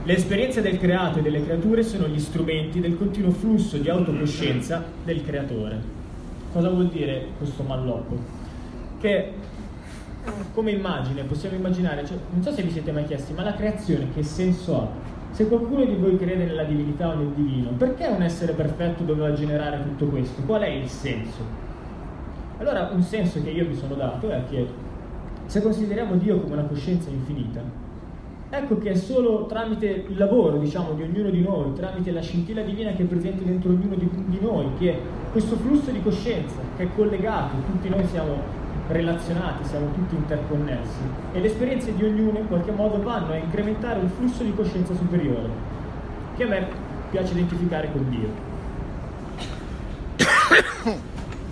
Le 0.09 0.15
esperienze 0.15 0.63
del 0.63 0.79
creato 0.79 1.19
e 1.19 1.21
delle 1.21 1.45
creature 1.45 1.83
sono 1.83 2.07
gli 2.07 2.19
strumenti 2.19 2.79
del 2.79 2.97
continuo 2.97 3.29
flusso 3.29 3.77
di 3.77 3.91
autocoscienza 3.91 4.83
del 5.03 5.23
creatore. 5.23 5.79
Cosa 6.51 6.67
vuol 6.69 6.87
dire 6.87 7.27
questo 7.37 7.61
malloppo? 7.61 8.17
che 8.99 9.33
come 10.55 10.71
immagine 10.71 11.21
possiamo 11.25 11.57
immaginare, 11.57 12.07
cioè, 12.07 12.17
non 12.31 12.41
so 12.41 12.51
se 12.51 12.63
vi 12.63 12.71
siete 12.71 12.91
mai 12.91 13.05
chiesti, 13.05 13.33
ma 13.33 13.43
la 13.43 13.53
creazione 13.53 14.07
che 14.11 14.23
senso 14.23 14.81
ha? 14.81 14.87
Se 15.29 15.47
qualcuno 15.47 15.85
di 15.85 15.93
voi 15.93 16.17
crede 16.17 16.45
nella 16.45 16.63
divinità 16.63 17.09
o 17.09 17.15
nel 17.15 17.27
divino, 17.27 17.69
perché 17.77 18.07
un 18.07 18.23
essere 18.23 18.53
perfetto 18.53 19.03
doveva 19.03 19.31
generare 19.33 19.79
tutto 19.83 20.07
questo? 20.07 20.41
Qual 20.41 20.63
è 20.63 20.69
il 20.69 20.89
senso? 20.89 21.43
Allora 22.57 22.89
un 22.91 23.03
senso 23.03 23.43
che 23.43 23.51
io 23.51 23.67
mi 23.67 23.75
sono 23.75 23.93
dato 23.93 24.31
è 24.31 24.41
che 24.49 24.65
se 25.45 25.61
consideriamo 25.61 26.15
Dio 26.15 26.39
come 26.39 26.53
una 26.53 26.63
coscienza 26.63 27.11
infinita, 27.11 27.61
ecco 28.49 28.77
che 28.79 28.91
è 28.91 28.95
solo 28.95 29.45
tramite 29.45 30.05
il 30.07 30.17
lavoro, 30.17 30.57
diciamo, 30.57 30.93
di 30.93 31.03
ognuno 31.03 31.29
di 31.29 31.41
noi, 31.41 31.73
tramite 31.73 32.11
la 32.11 32.21
scintilla 32.21 32.61
divina 32.61 32.91
che 32.91 33.03
è 33.03 33.05
presente 33.05 33.43
dentro 33.43 33.71
ognuno 33.71 33.95
di, 33.95 34.09
di 34.25 34.39
noi, 34.41 34.65
che 34.79 34.97
questo 35.31 35.55
flusso 35.57 35.91
di 35.91 36.01
coscienza 36.01 36.55
che 36.75 36.83
è 36.83 36.87
collegato, 36.95 37.55
tutti 37.65 37.89
noi 37.89 38.05
siamo 38.07 38.57
relazionati, 38.87 39.65
siamo 39.65 39.91
tutti 39.93 40.15
interconnessi 40.15 40.97
e 41.33 41.39
le 41.39 41.45
esperienze 41.45 41.93
di 41.95 42.03
ognuno 42.03 42.39
in 42.39 42.47
qualche 42.47 42.71
modo 42.71 42.99
vanno 43.01 43.33
a 43.33 43.35
incrementare 43.35 43.99
un 43.99 44.09
flusso 44.09 44.41
di 44.43 44.53
coscienza 44.55 44.95
superiore 44.95 45.49
che 46.35 46.43
a 46.43 46.47
me 46.47 46.67
piace 47.11 47.33
identificare 47.33 47.91
con 47.91 48.09
Dio. 48.09 48.29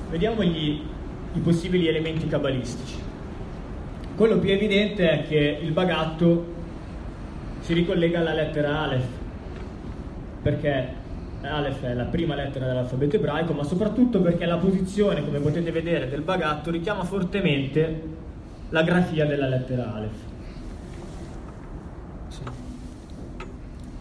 Vediamo 0.09 0.43
gli, 0.43 0.81
i 1.33 1.39
possibili 1.39 1.87
elementi 1.87 2.27
cabalistici. 2.27 2.95
Quello 4.15 4.39
più 4.39 4.49
evidente 4.51 5.09
è 5.09 5.27
che 5.27 5.59
il 5.61 5.71
bagatto 5.71 6.55
si 7.67 7.73
ricollega 7.73 8.19
alla 8.19 8.31
lettera 8.31 8.79
Aleph, 8.79 9.07
perché 10.41 10.87
Aleph 11.41 11.83
è 11.83 11.93
la 11.93 12.05
prima 12.05 12.33
lettera 12.33 12.65
dell'alfabeto 12.65 13.17
ebraico, 13.17 13.51
ma 13.51 13.63
soprattutto 13.63 14.21
perché 14.21 14.45
la 14.45 14.55
posizione, 14.55 15.21
come 15.21 15.39
potete 15.39 15.69
vedere, 15.71 16.07
del 16.07 16.21
bagatto 16.21 16.71
richiama 16.71 17.03
fortemente 17.03 18.03
la 18.69 18.83
grafia 18.83 19.25
della 19.25 19.49
lettera 19.49 19.93
Aleph. 19.95 20.15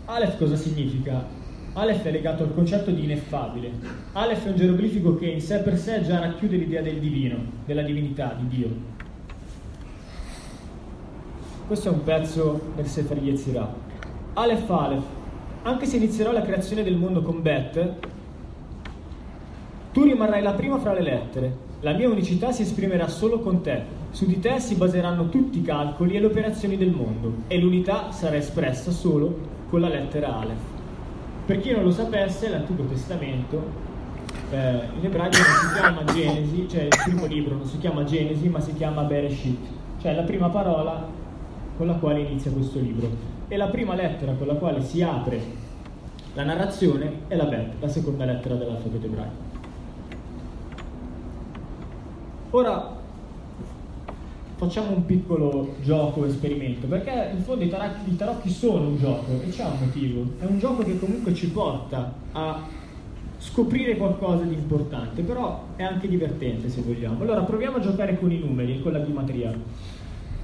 Aleph 0.04 0.38
cosa 0.38 0.54
significa? 0.54 1.24
Aleph 1.72 2.04
è 2.04 2.12
legato 2.12 2.44
al 2.44 2.54
concetto 2.54 2.92
di 2.92 3.02
ineffabile. 3.02 3.72
Aleph 4.12 4.44
è 4.44 4.50
un 4.50 4.56
geroglifico 4.56 5.16
che 5.16 5.26
in 5.26 5.40
sé 5.40 5.58
per 5.58 5.76
sé 5.76 6.04
già 6.04 6.20
racchiude 6.20 6.56
l'idea 6.56 6.82
del 6.82 7.00
divino, 7.00 7.36
della 7.64 7.82
divinità, 7.82 8.32
di 8.38 8.46
Dio. 8.46 8.95
Questo 11.66 11.88
è 11.88 11.92
un 11.92 12.04
pezzo 12.04 12.60
del 12.76 12.86
Sefer 12.86 13.18
Yetzirah. 13.18 13.74
Aleph 14.34 14.70
Aleph 14.70 15.04
anche 15.62 15.86
se 15.86 15.96
inizierò 15.96 16.30
la 16.30 16.42
creazione 16.42 16.84
del 16.84 16.94
mondo 16.94 17.22
con 17.22 17.42
Bet, 17.42 17.92
tu 19.90 20.04
rimarrai 20.04 20.42
la 20.42 20.52
prima 20.52 20.78
fra 20.78 20.92
le 20.92 21.02
lettere. 21.02 21.56
La 21.80 21.92
mia 21.94 22.08
unicità 22.08 22.52
si 22.52 22.62
esprimerà 22.62 23.08
solo 23.08 23.40
con 23.40 23.62
te. 23.62 23.82
Su 24.10 24.26
di 24.26 24.38
te 24.38 24.60
si 24.60 24.76
baseranno 24.76 25.28
tutti 25.28 25.58
i 25.58 25.62
calcoli 25.62 26.14
e 26.14 26.20
le 26.20 26.26
operazioni 26.26 26.76
del 26.76 26.92
mondo 26.92 27.32
e 27.48 27.58
l'unità 27.58 28.12
sarà 28.12 28.36
espressa 28.36 28.92
solo 28.92 29.36
con 29.68 29.80
la 29.80 29.88
lettera 29.88 30.36
Aleph. 30.36 30.62
Per 31.46 31.58
chi 31.58 31.72
non 31.72 31.82
lo 31.82 31.90
sapesse, 31.90 32.48
l'Antico 32.48 32.84
Testamento 32.84 33.60
eh, 34.52 34.82
in 34.96 35.04
ebraico 35.04 35.38
non 35.38 35.68
si 35.68 35.80
chiama 35.80 36.04
Genesi, 36.04 36.68
cioè 36.68 36.82
il 36.82 37.00
primo 37.04 37.26
libro 37.26 37.56
non 37.56 37.66
si 37.66 37.78
chiama 37.78 38.04
Genesi, 38.04 38.48
ma 38.48 38.60
si 38.60 38.72
chiama 38.72 39.02
Bereshit, 39.02 39.66
cioè 40.00 40.14
la 40.14 40.22
prima 40.22 40.48
parola 40.48 41.15
con 41.76 41.86
la 41.86 41.94
quale 41.94 42.20
inizia 42.20 42.50
questo 42.50 42.78
libro 42.78 43.08
e 43.48 43.56
la 43.56 43.68
prima 43.68 43.94
lettera 43.94 44.32
con 44.32 44.46
la 44.46 44.54
quale 44.54 44.82
si 44.82 45.02
apre 45.02 45.64
la 46.34 46.44
narrazione 46.44 47.20
è 47.28 47.36
la 47.36 47.44
Bet, 47.44 47.74
la 47.80 47.88
seconda 47.88 48.24
lettera 48.26 48.56
dell'alfabeto 48.56 49.06
ebraico. 49.06 49.44
Ora 52.50 52.94
facciamo 54.56 54.90
un 54.92 55.06
piccolo 55.06 55.74
gioco, 55.82 56.24
esperimento, 56.24 56.86
perché 56.86 57.30
in 57.34 57.42
fondo 57.42 57.64
i 57.64 57.68
tarocchi, 57.68 58.10
i 58.10 58.16
tarocchi 58.16 58.50
sono 58.50 58.88
un 58.88 58.98
gioco 58.98 59.32
e 59.42 59.48
c'è 59.48 59.64
un 59.64 59.78
motivo, 59.78 60.24
è 60.38 60.44
un 60.44 60.58
gioco 60.58 60.82
che 60.82 60.98
comunque 60.98 61.34
ci 61.34 61.50
porta 61.50 62.12
a 62.32 62.62
scoprire 63.38 63.96
qualcosa 63.96 64.44
di 64.44 64.54
importante, 64.54 65.22
però 65.22 65.64
è 65.76 65.82
anche 65.82 66.08
divertente 66.08 66.68
se 66.68 66.80
vogliamo. 66.80 67.22
Allora 67.22 67.42
proviamo 67.42 67.76
a 67.76 67.80
giocare 67.80 68.18
con 68.18 68.30
i 68.30 68.38
numeri 68.38 68.76
e 68.76 68.82
con 68.82 68.92
la 68.92 68.98
bimatria. 68.98 69.54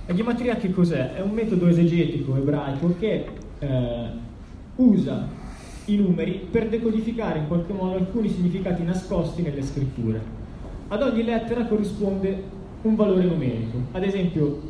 La 0.04 0.14
gematria 0.14 0.56
che 0.56 0.72
cos'è? 0.72 1.12
È 1.14 1.20
un 1.20 1.30
metodo 1.30 1.68
esegetico 1.68 2.34
ebraico 2.34 2.96
che 2.98 3.24
eh, 3.60 4.06
usa 4.74 5.28
i 5.84 5.96
numeri 5.96 6.48
per 6.50 6.68
decodificare 6.68 7.38
in 7.38 7.46
qualche 7.46 7.72
modo 7.72 7.94
alcuni 7.94 8.28
significati 8.28 8.82
nascosti 8.82 9.42
nelle 9.42 9.62
scritture. 9.62 10.20
Ad 10.88 11.02
ogni 11.02 11.22
lettera 11.22 11.66
corrisponde 11.66 12.42
un 12.82 12.96
valore 12.96 13.22
numerico. 13.22 13.78
Ad 13.92 14.02
esempio, 14.02 14.60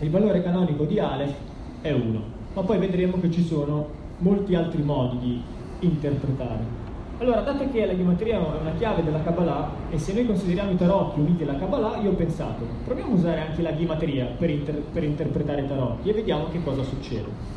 il 0.00 0.10
valore 0.10 0.42
canonico 0.42 0.84
di 0.84 0.98
Aleph 0.98 1.34
è 1.80 1.92
1, 1.92 2.22
ma 2.52 2.62
poi 2.62 2.78
vedremo 2.78 3.18
che 3.18 3.30
ci 3.30 3.42
sono 3.42 3.88
molti 4.18 4.54
altri 4.54 4.82
modi 4.82 5.18
di 5.18 5.42
interpretare. 5.86 6.75
Allora, 7.18 7.40
dato 7.40 7.66
che 7.70 7.86
la 7.86 7.96
gematria 7.96 8.34
è 8.34 8.60
una 8.60 8.72
chiave 8.72 9.02
della 9.02 9.22
Kabbalah 9.22 9.70
e 9.88 9.98
se 9.98 10.12
noi 10.12 10.26
consideriamo 10.26 10.72
i 10.72 10.76
tarocchi 10.76 11.20
uniti 11.20 11.44
alla 11.44 11.56
Kabbalah, 11.56 11.96
io 11.96 12.10
ho 12.10 12.14
pensato, 12.14 12.66
proviamo 12.84 13.12
a 13.12 13.14
usare 13.14 13.40
anche 13.40 13.62
la 13.62 13.74
gematria 13.74 14.26
per, 14.26 14.50
inter- 14.50 14.82
per 14.92 15.02
interpretare 15.02 15.62
i 15.62 15.66
tarocchi 15.66 16.10
e 16.10 16.12
vediamo 16.12 16.50
che 16.50 16.62
cosa 16.62 16.82
succede. 16.82 17.54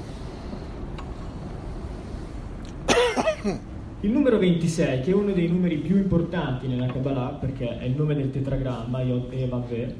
Il 4.00 4.12
numero 4.12 4.38
26, 4.38 5.02
che 5.02 5.12
è 5.12 5.14
uno 5.14 5.34
dei 5.34 5.50
numeri 5.50 5.76
più 5.76 5.98
importanti 5.98 6.68
nella 6.68 6.86
Kabbalah, 6.86 7.36
perché 7.38 7.80
è 7.80 7.84
il 7.84 7.98
nome 7.98 8.16
del 8.16 8.32
tetragramma, 8.32 9.02
e 9.02 9.46
Vav, 9.50 9.94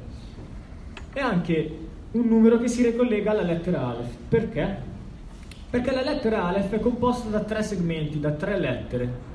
è 1.12 1.20
anche 1.20 1.78
un 2.12 2.26
numero 2.26 2.58
che 2.58 2.68
si 2.68 2.82
ricollega 2.82 3.32
alla 3.32 3.42
lettera 3.42 3.88
Aleph. 3.88 4.16
Perché? 4.26 4.88
Perché 5.68 5.92
la 5.92 6.00
lettera 6.02 6.44
Aleph 6.44 6.72
è 6.72 6.80
composta 6.80 7.28
da 7.28 7.40
tre 7.40 7.62
segmenti, 7.62 8.18
da 8.18 8.30
tre 8.30 8.58
lettere, 8.58 9.28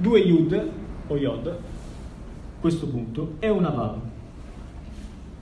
due 0.00 0.20
Yud 0.20 0.70
o 1.08 1.16
Yod, 1.16 1.58
questo 2.58 2.86
punto, 2.88 3.34
e 3.38 3.50
una 3.50 3.68
Vav. 3.68 3.98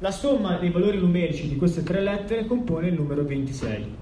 La 0.01 0.11
somma 0.11 0.57
dei 0.57 0.71
valori 0.71 0.99
numerici 0.99 1.49
di 1.49 1.57
queste 1.57 1.85
tre 1.85 2.01
lettere 2.01 2.45
compone 2.45 2.89
il 2.89 2.95
numero 2.95 3.25
26. 3.25 3.97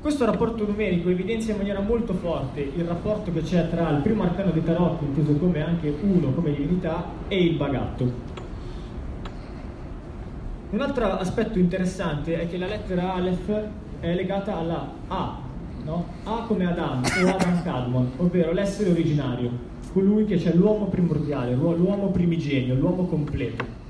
Questo 0.00 0.26
rapporto 0.26 0.66
numerico 0.66 1.08
evidenzia 1.08 1.52
in 1.52 1.58
maniera 1.58 1.80
molto 1.80 2.12
forte 2.12 2.60
il 2.60 2.84
rapporto 2.84 3.32
che 3.32 3.40
c'è 3.40 3.70
tra 3.70 3.88
il 3.88 4.02
primo 4.02 4.24
arcano 4.24 4.50
dei 4.50 4.62
tarot, 4.62 5.00
inteso 5.00 5.32
come 5.38 5.62
anche 5.62 5.94
uno 6.02 6.30
come 6.32 6.52
divinità, 6.52 7.06
e 7.28 7.42
il 7.42 7.56
bagatto. 7.56 8.12
Un 10.68 10.80
altro 10.80 11.06
aspetto 11.06 11.58
interessante 11.58 12.38
è 12.40 12.48
che 12.48 12.58
la 12.58 12.66
lettera 12.66 13.14
Aleph 13.14 13.68
è 14.00 14.14
legata 14.14 14.58
alla 14.58 14.92
A 15.08 15.52
no? 15.84 16.06
A 16.24 16.44
come 16.46 16.66
Adam 16.66 17.02
o 17.02 17.28
Adam 17.28 17.62
Kadmon, 17.62 18.10
ovvero 18.16 18.52
l'essere 18.52 18.90
originario, 18.90 19.50
colui 19.92 20.24
che 20.24 20.36
c'è 20.36 20.52
l'uomo 20.52 20.86
primordiale, 20.86 21.54
l'uomo 21.54 22.08
primigenio, 22.08 22.74
l'uomo 22.74 23.06
completo. 23.06 23.82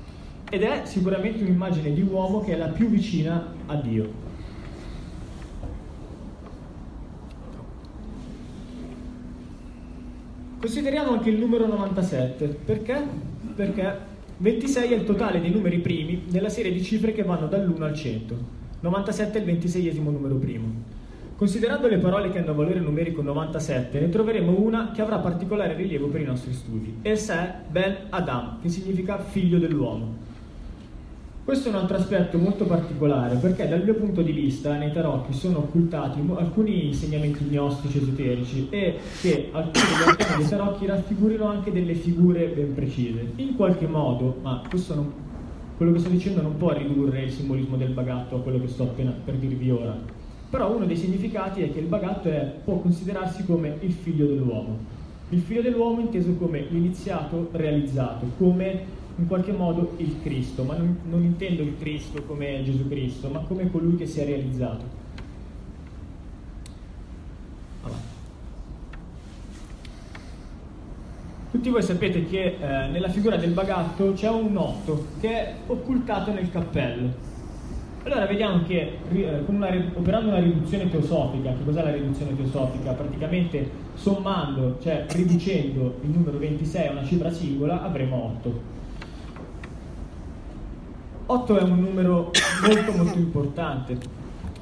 Ed 0.49 0.61
è 0.61 0.81
sicuramente 0.85 1.43
un'immagine 1.43 1.91
di 1.93 2.01
uomo 2.01 2.41
che 2.41 2.53
è 2.53 2.57
la 2.57 2.67
più 2.67 2.87
vicina 2.87 3.53
a 3.65 3.75
Dio. 3.75 4.23
Consideriamo 10.59 11.11
anche 11.11 11.29
il 11.29 11.37
numero 11.37 11.67
97, 11.67 12.47
perché? 12.65 13.03
Perché 13.55 13.97
26 14.37 14.91
è 14.91 14.95
il 14.95 15.03
totale 15.03 15.39
dei 15.39 15.51
numeri 15.51 15.79
primi 15.79 16.23
della 16.27 16.49
serie 16.49 16.71
di 16.71 16.83
cifre 16.83 17.13
che 17.13 17.23
vanno 17.23 17.47
dall'1 17.47 17.81
al 17.81 17.93
100. 17.93 18.37
97 18.81 19.37
è 19.37 19.39
il 19.39 19.45
ventiseiesimo 19.45 20.09
numero 20.11 20.35
primo. 20.35 20.94
Considerando 21.37 21.89
le 21.89 21.97
parole 21.97 22.29
che 22.31 22.39
hanno 22.39 22.53
valore 22.53 22.79
numerico 22.79 23.21
97, 23.21 23.99
ne 23.99 24.07
troveremo 24.07 24.57
una 24.57 24.91
che 24.91 25.01
avrà 25.01 25.17
particolare 25.17 25.73
rilievo 25.73 26.07
per 26.07 26.21
i 26.21 26.23
nostri 26.23 26.53
studi. 26.53 26.99
Essa 27.01 27.43
è 27.43 27.55
Ben 27.69 28.05
Adam, 28.09 28.61
che 28.61 28.69
significa 28.69 29.19
figlio 29.19 29.59
dell'uomo. 29.59 30.23
Questo 31.43 31.67
è 31.67 31.71
un 31.73 31.77
altro 31.77 31.97
aspetto 31.97 32.37
molto 32.37 32.63
particolare 32.65 33.35
perché 33.35 33.67
dal 33.67 33.83
mio 33.83 33.95
punto 33.95 34.21
di 34.21 34.31
vista 34.31 34.77
nei 34.77 34.93
tarocchi 34.93 35.33
sono 35.33 35.57
occultati 35.57 36.21
alcuni 36.35 36.87
insegnamenti 36.87 37.43
gnostici 37.43 37.97
esoterici 37.97 38.67
e 38.69 38.97
che 39.19 39.49
alcuni 39.51 40.37
dei 40.37 40.47
tarocchi 40.47 40.85
raffigurino 40.85 41.45
anche 41.45 41.73
delle 41.73 41.95
figure 41.95 42.47
ben 42.47 42.73
precise. 42.73 43.33
In 43.35 43.57
qualche 43.57 43.87
modo, 43.87 44.37
ma 44.41 44.61
non, 44.93 45.13
quello 45.75 45.91
che 45.91 45.99
sto 45.99 46.09
dicendo 46.09 46.41
non 46.41 46.55
può 46.55 46.71
ridurre 46.71 47.23
il 47.23 47.31
simbolismo 47.31 47.75
del 47.75 47.91
bagatto 47.91 48.37
a 48.37 48.39
quello 48.39 48.61
che 48.61 48.69
sto 48.69 48.83
appena 48.83 49.11
per 49.11 49.35
dirvi 49.35 49.69
ora 49.69 50.14
però 50.55 50.73
uno 50.73 50.85
dei 50.85 50.95
significati 50.95 51.63
è 51.63 51.73
che 51.73 51.79
il 51.79 51.87
bagatto 51.87 52.29
è, 52.29 52.49
può 52.63 52.77
considerarsi 52.77 53.43
come 53.43 53.75
il 53.81 53.91
figlio 53.91 54.25
dell'uomo. 54.25 54.77
Il 55.27 55.41
figlio 55.41 55.61
dell'uomo 55.61 55.99
inteso 55.99 56.33
come 56.35 56.61
l'iniziato 56.69 57.49
realizzato, 57.51 58.25
come 58.37 58.85
in 59.17 59.27
qualche 59.27 59.51
modo 59.51 59.95
il 59.97 60.15
Cristo, 60.23 60.63
ma 60.63 60.77
non, 60.77 60.97
non 61.09 61.23
intendo 61.23 61.61
il 61.61 61.75
Cristo 61.77 62.23
come 62.23 62.63
Gesù 62.63 62.87
Cristo, 62.87 63.27
ma 63.27 63.39
come 63.39 63.69
colui 63.69 63.97
che 63.97 64.05
si 64.05 64.21
è 64.21 64.25
realizzato. 64.25 65.03
Tutti 71.51 71.69
voi 71.69 71.83
sapete 71.83 72.25
che 72.27 72.55
eh, 72.61 72.87
nella 72.87 73.09
figura 73.09 73.35
del 73.35 73.51
bagatto 73.51 74.13
c'è 74.13 74.29
un 74.29 74.55
8 74.55 75.07
che 75.19 75.29
è 75.29 75.55
occultato 75.67 76.31
nel 76.31 76.49
cappello. 76.49 77.24
Allora 78.05 78.27
vediamo 78.27 78.61
che 78.61 78.99
eh, 79.13 79.43
una, 79.47 79.67
operando 79.95 80.29
una 80.29 80.37
riduzione 80.37 80.87
teosofica, 80.91 81.49
che 81.49 81.63
cos'è 81.65 81.81
la 81.81 81.91
riduzione 81.91 82.35
teosofica? 82.35 82.91
Praticamente 82.91 83.67
sommando, 83.95 84.77
cioè 84.79 85.07
riducendo 85.09 85.97
il 86.03 86.09
numero 86.11 86.37
26 86.37 86.87
a 86.87 86.91
una 86.91 87.03
cifra 87.03 87.31
singola, 87.31 87.81
avremo 87.81 88.35
8. 88.37 88.61
8 91.25 91.57
è 91.57 91.63
un 91.63 91.79
numero 91.79 92.29
molto 92.67 92.91
molto 92.91 93.17
importante. 93.17 93.97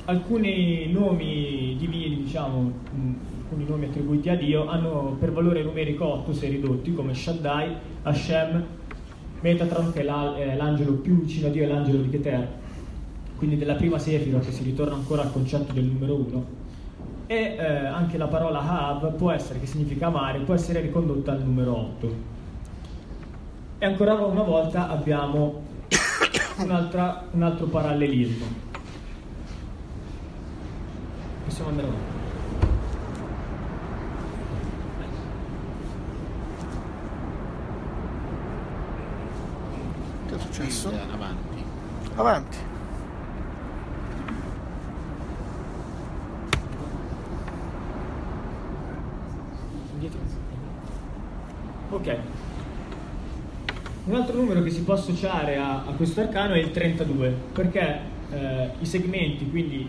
Alcuni 0.06 0.90
nomi 0.90 1.76
divini, 1.78 2.24
diciamo, 2.24 2.72
alcuni 3.42 3.66
nomi 3.68 3.86
attribuiti 3.88 4.30
a 4.30 4.38
Dio, 4.38 4.68
hanno 4.70 5.18
per 5.20 5.34
valore 5.34 5.64
numerico 5.64 6.06
8 6.06 6.34
se 6.34 6.48
ridotti, 6.48 6.94
come 6.94 7.14
Shaddai, 7.14 7.76
Hashem, 8.04 8.66
Metatron, 9.42 9.92
che 9.92 10.00
è 10.00 10.56
l'angelo 10.56 10.94
più 10.94 11.20
vicino 11.20 11.48
a 11.48 11.50
Dio, 11.50 11.66
è 11.66 11.68
l'angelo 11.68 12.04
di 12.04 12.10
Keter 12.10 12.62
quindi 13.44 13.60
della 13.60 13.76
prima 13.76 14.00
Sefiro 14.00 14.40
che 14.40 14.54
si 14.54 14.64
ritorna 14.64 14.96
ancora 14.96 15.24
al 15.24 15.34
concetto 15.34 15.74
del 15.74 15.84
numero 15.84 16.16
1 16.16 16.46
e 17.28 17.36
eh, 17.60 17.66
anche 17.66 18.18
la 18.18 18.28
parola 18.28 18.62
Haav 18.62 19.16
può 19.16 19.32
essere, 19.32 19.60
che 19.60 19.66
significa 19.66 20.08
amare, 20.08 20.40
può 20.40 20.54
essere 20.54 20.80
ricondotta 20.80 21.34
al 21.34 21.44
numero 21.44 21.78
8 21.78 22.16
e 23.80 23.86
ancora 23.86 24.14
una 24.14 24.44
volta 24.44 24.88
abbiamo 24.88 25.62
un 26.60 27.42
altro 27.44 27.66
parallelismo 27.66 28.46
possiamo 31.44 31.70
andare 31.72 31.88
avanti 31.88 32.12
Che 40.26 40.36
è 40.36 40.40
successo? 40.40 40.88
Avanti. 40.88 41.64
Avanti. 42.16 42.58
Indietro. 50.04 50.20
Ok. 51.90 52.18
Un 54.06 54.16
altro 54.16 54.36
numero 54.36 54.62
che 54.62 54.70
si 54.70 54.84
può 54.84 54.96
associare 54.96 55.56
a, 55.56 55.86
a 55.86 55.92
questo 55.96 56.22
arcano 56.22 56.54
è 56.54 56.60
il 56.60 56.72
32, 56.72 57.34
perché 57.54 58.00
eh, 58.32 58.70
i 58.80 58.86
segmenti, 58.86 59.50
quindi 59.50 59.88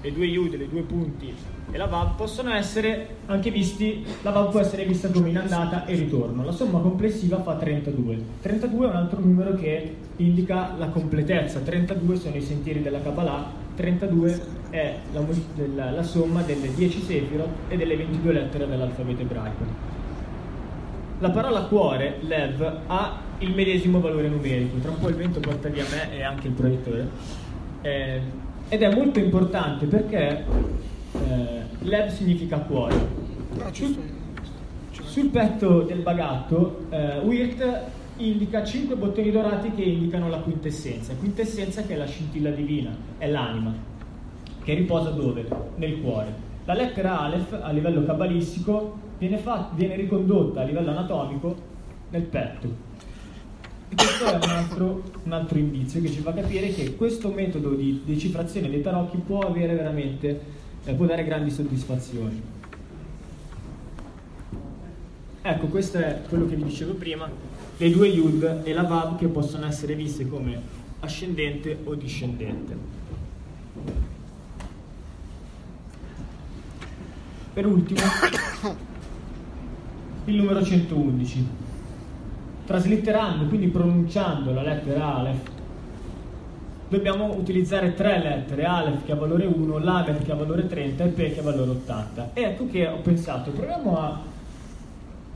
le 0.00 0.12
due 0.12 0.26
yud, 0.26 0.54
le 0.54 0.68
due 0.68 0.82
punti 0.82 1.34
e 1.68 1.76
la 1.76 1.86
vav 1.86 2.14
possono 2.14 2.52
essere 2.52 3.16
anche 3.26 3.50
visti, 3.50 4.04
la 4.22 4.30
vav 4.30 4.50
può 4.50 4.60
essere 4.60 4.84
vista 4.84 5.10
come 5.10 5.30
in 5.30 5.38
andata 5.38 5.84
e 5.84 5.94
ritorno. 5.94 6.44
La 6.44 6.52
somma 6.52 6.78
complessiva 6.78 7.42
fa 7.42 7.56
32. 7.56 8.18
32 8.40 8.86
è 8.86 8.90
un 8.90 8.96
altro 8.96 9.20
numero 9.20 9.54
che 9.54 9.94
indica 10.16 10.74
la 10.78 10.86
completezza. 10.88 11.58
32 11.58 12.16
sono 12.16 12.36
i 12.36 12.42
sentieri 12.42 12.82
della 12.82 13.00
Kabbalah, 13.00 13.50
32 13.76 14.40
è 14.70 14.96
la, 15.12 15.22
la, 15.74 15.90
la 15.90 16.02
somma 16.02 16.42
delle 16.42 16.74
10 16.74 17.00
Sefirot 17.02 17.48
e 17.68 17.76
delle 17.76 17.96
22 17.96 18.32
lettere 18.32 18.66
dell'alfabeto 18.66 19.22
ebraico. 19.22 19.64
La 21.18 21.30
parola 21.30 21.62
cuore, 21.62 22.16
lev, 22.20 22.80
ha 22.86 23.20
il 23.38 23.54
medesimo 23.54 24.00
valore 24.00 24.28
numerico. 24.28 24.78
Tra 24.78 24.90
un 24.90 24.98
po' 24.98 25.08
il 25.08 25.14
vento 25.14 25.40
porta 25.40 25.68
via 25.68 25.84
me 25.90 26.14
e 26.14 26.22
anche 26.22 26.48
il 26.48 26.52
proiettore. 26.52 27.08
Eh, 27.82 28.20
ed 28.68 28.82
è 28.82 28.94
molto 28.94 29.18
importante 29.18 29.86
perché 29.86 30.44
eh, 31.12 31.62
lev 31.80 32.08
significa 32.08 32.58
cuore. 32.58 32.94
Sul, 33.72 33.96
sul 34.90 35.28
petto 35.28 35.82
del 35.82 36.00
bagatto, 36.00 36.86
eh, 36.90 37.18
Wirt 37.20 37.84
indica 38.18 38.64
5 38.64 38.96
bottoni 38.96 39.30
dorati 39.30 39.70
che 39.72 39.82
indicano 39.82 40.28
la 40.28 40.38
quintessenza. 40.38 41.14
Quintessenza 41.14 41.82
che 41.82 41.94
è 41.94 41.96
la 41.96 42.06
scintilla 42.06 42.50
divina, 42.50 42.94
è 43.18 43.28
l'anima, 43.28 43.74
che 44.62 44.74
riposa 44.74 45.10
dove? 45.10 45.46
Nel 45.76 46.00
cuore. 46.00 46.44
La 46.64 46.74
lettera 46.74 47.20
Aleph 47.20 47.58
a 47.62 47.70
livello 47.70 48.04
cabalistico 48.04 48.98
viene, 49.18 49.38
fat- 49.38 49.74
viene 49.74 49.94
ricondotta 49.94 50.62
a 50.62 50.64
livello 50.64 50.90
anatomico 50.90 51.54
nel 52.10 52.22
petto. 52.22 52.84
E 53.88 53.94
questo 53.94 54.24
è 54.24 54.34
un 54.34 54.50
altro, 54.50 55.02
un 55.22 55.32
altro, 55.32 55.58
indizio 55.58 56.00
che 56.00 56.10
ci 56.10 56.18
fa 56.18 56.32
capire 56.32 56.70
che 56.70 56.96
questo 56.96 57.30
metodo 57.30 57.74
di 57.74 58.02
decifrazione 58.04 58.68
dei 58.68 58.82
tarocchi 58.82 59.18
può 59.18 59.38
avere 59.40 59.74
veramente, 59.74 60.40
eh, 60.84 60.92
può 60.94 61.06
dare 61.06 61.24
grandi 61.24 61.50
soddisfazioni. 61.50 62.42
Ecco, 65.42 65.66
questo 65.66 65.98
è 65.98 66.22
quello 66.28 66.46
che 66.46 66.56
vi 66.56 66.64
dicevo 66.64 66.94
prima, 66.94 67.30
le 67.78 67.90
due 67.90 68.08
yud 68.08 68.62
e 68.64 68.72
la 68.72 68.84
vav 68.84 69.18
che 69.18 69.26
possono 69.26 69.66
essere 69.66 69.94
viste 69.94 70.26
come 70.26 70.60
ascendente 71.00 71.78
o 71.84 71.94
discendente. 71.94 72.76
Per 77.52 77.66
ultimo, 77.66 78.00
il 80.24 80.34
numero 80.34 80.62
111. 80.62 81.64
Traslitterando, 82.66 83.46
quindi 83.46 83.68
pronunciando 83.68 84.52
la 84.52 84.62
lettera 84.62 85.14
Aleph, 85.16 85.50
dobbiamo 86.88 87.34
utilizzare 87.34 87.94
tre 87.94 88.20
lettere, 88.20 88.64
Aleph 88.64 89.04
che 89.04 89.12
ha 89.12 89.16
valore 89.16 89.46
1, 89.46 89.78
Lamet 89.78 90.22
che 90.24 90.32
ha 90.32 90.34
valore 90.34 90.66
30 90.66 91.04
e 91.04 91.08
P 91.08 91.34
che 91.34 91.40
ha 91.40 91.42
valore 91.42 91.70
80. 91.70 92.30
E 92.32 92.42
ecco 92.42 92.66
che 92.68 92.86
ho 92.86 92.98
pensato, 92.98 93.50
proviamo 93.50 93.98
a 93.98 94.20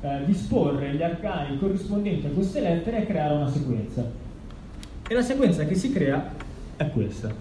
eh, 0.00 0.24
disporre 0.24 0.94
gli 0.94 1.02
arcani 1.02 1.58
corrispondenti 1.58 2.26
a 2.26 2.30
queste 2.30 2.60
lettere 2.60 3.02
e 3.02 3.06
creare 3.06 3.34
una 3.34 3.48
sequenza. 3.48 4.04
E 5.08 5.14
la 5.14 5.22
sequenza 5.22 5.64
che 5.64 5.74
si 5.74 5.92
crea 5.92 6.32
è 6.76 6.88
questa. 6.90 7.32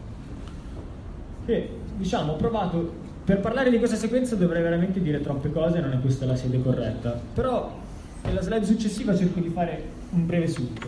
E 1.46 1.70
diciamo, 1.98 2.34
ho 2.34 2.36
provato 2.36 3.08
per 3.30 3.42
parlare 3.42 3.70
di 3.70 3.78
questa 3.78 3.96
sequenza 3.96 4.36
dovrei 4.36 4.64
veramente 4.64 5.00
dire 5.02 5.22
troppe 5.22 5.52
cose, 5.52 5.80
non 5.80 5.92
è 5.92 6.00
questa 6.00 6.26
la 6.26 6.36
sede 6.36 6.60
corretta. 6.64 7.20
Però 7.32 7.72
nella 8.24 8.42
slide 8.42 8.66
successiva 8.66 9.16
cerco 9.16 9.40
di 9.40 9.50
fare 9.50 9.84
un 10.10 10.26
breve 10.26 10.48
sunto. 10.48 10.88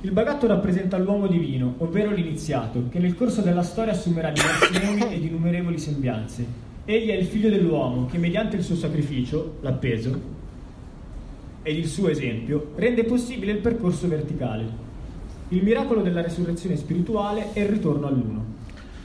Il 0.00 0.10
bagatto 0.10 0.48
rappresenta 0.48 0.98
l'uomo 0.98 1.28
divino, 1.28 1.74
ovvero 1.78 2.10
l'iniziato, 2.10 2.88
che 2.88 2.98
nel 2.98 3.14
corso 3.14 3.40
della 3.40 3.62
storia 3.62 3.92
assumerà 3.92 4.30
diversi 4.30 4.84
nomi 4.84 5.14
ed 5.14 5.24
innumerevoli 5.24 5.78
sembianze. 5.78 6.65
Egli 6.88 7.08
è 7.08 7.16
il 7.16 7.26
figlio 7.26 7.50
dell'uomo 7.50 8.06
che 8.06 8.16
mediante 8.16 8.54
il 8.54 8.62
suo 8.62 8.76
sacrificio, 8.76 9.56
l'appeso, 9.60 10.20
ed 11.64 11.76
il 11.76 11.88
suo 11.88 12.08
esempio, 12.08 12.70
rende 12.76 13.02
possibile 13.02 13.50
il 13.50 13.58
percorso 13.58 14.06
verticale. 14.06 14.84
Il 15.48 15.64
miracolo 15.64 16.02
della 16.02 16.22
resurrezione 16.22 16.76
spirituale 16.76 17.52
è 17.52 17.62
il 17.62 17.70
ritorno 17.70 18.06
all'uno. 18.06 18.44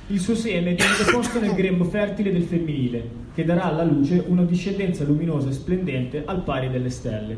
Il 0.09 0.19
suo 0.19 0.35
seme 0.35 0.75
viene 0.75 0.95
deposto 1.03 1.39
nel 1.39 1.55
grembo 1.55 1.85
fertile 1.85 2.31
del 2.31 2.43
femminile, 2.43 3.03
che 3.33 3.45
darà 3.45 3.63
alla 3.63 3.83
luce 3.83 4.23
una 4.27 4.43
discendenza 4.43 5.03
luminosa 5.03 5.49
e 5.49 5.53
splendente 5.53 6.21
al 6.23 6.43
pari 6.43 6.69
delle 6.69 6.91
stelle. 6.91 7.35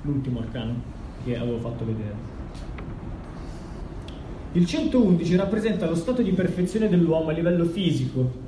L'ultimo 0.00 0.40
arcano 0.40 0.80
che 1.26 1.36
avevo 1.36 1.58
fatto 1.58 1.84
vedere. 1.84 2.14
Il 4.52 4.64
111 4.64 5.36
rappresenta 5.36 5.86
lo 5.86 5.94
stato 5.94 6.22
di 6.22 6.30
perfezione 6.30 6.88
dell'uomo 6.88 7.28
a 7.28 7.32
livello 7.32 7.66
fisico, 7.66 8.43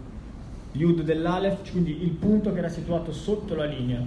Yud 0.76 1.02
dell'Alef, 1.02 1.70
quindi 1.70 2.02
il 2.02 2.10
punto 2.10 2.52
che 2.52 2.58
era 2.58 2.68
situato 2.68 3.12
sotto 3.12 3.54
la 3.54 3.64
linea. 3.64 4.00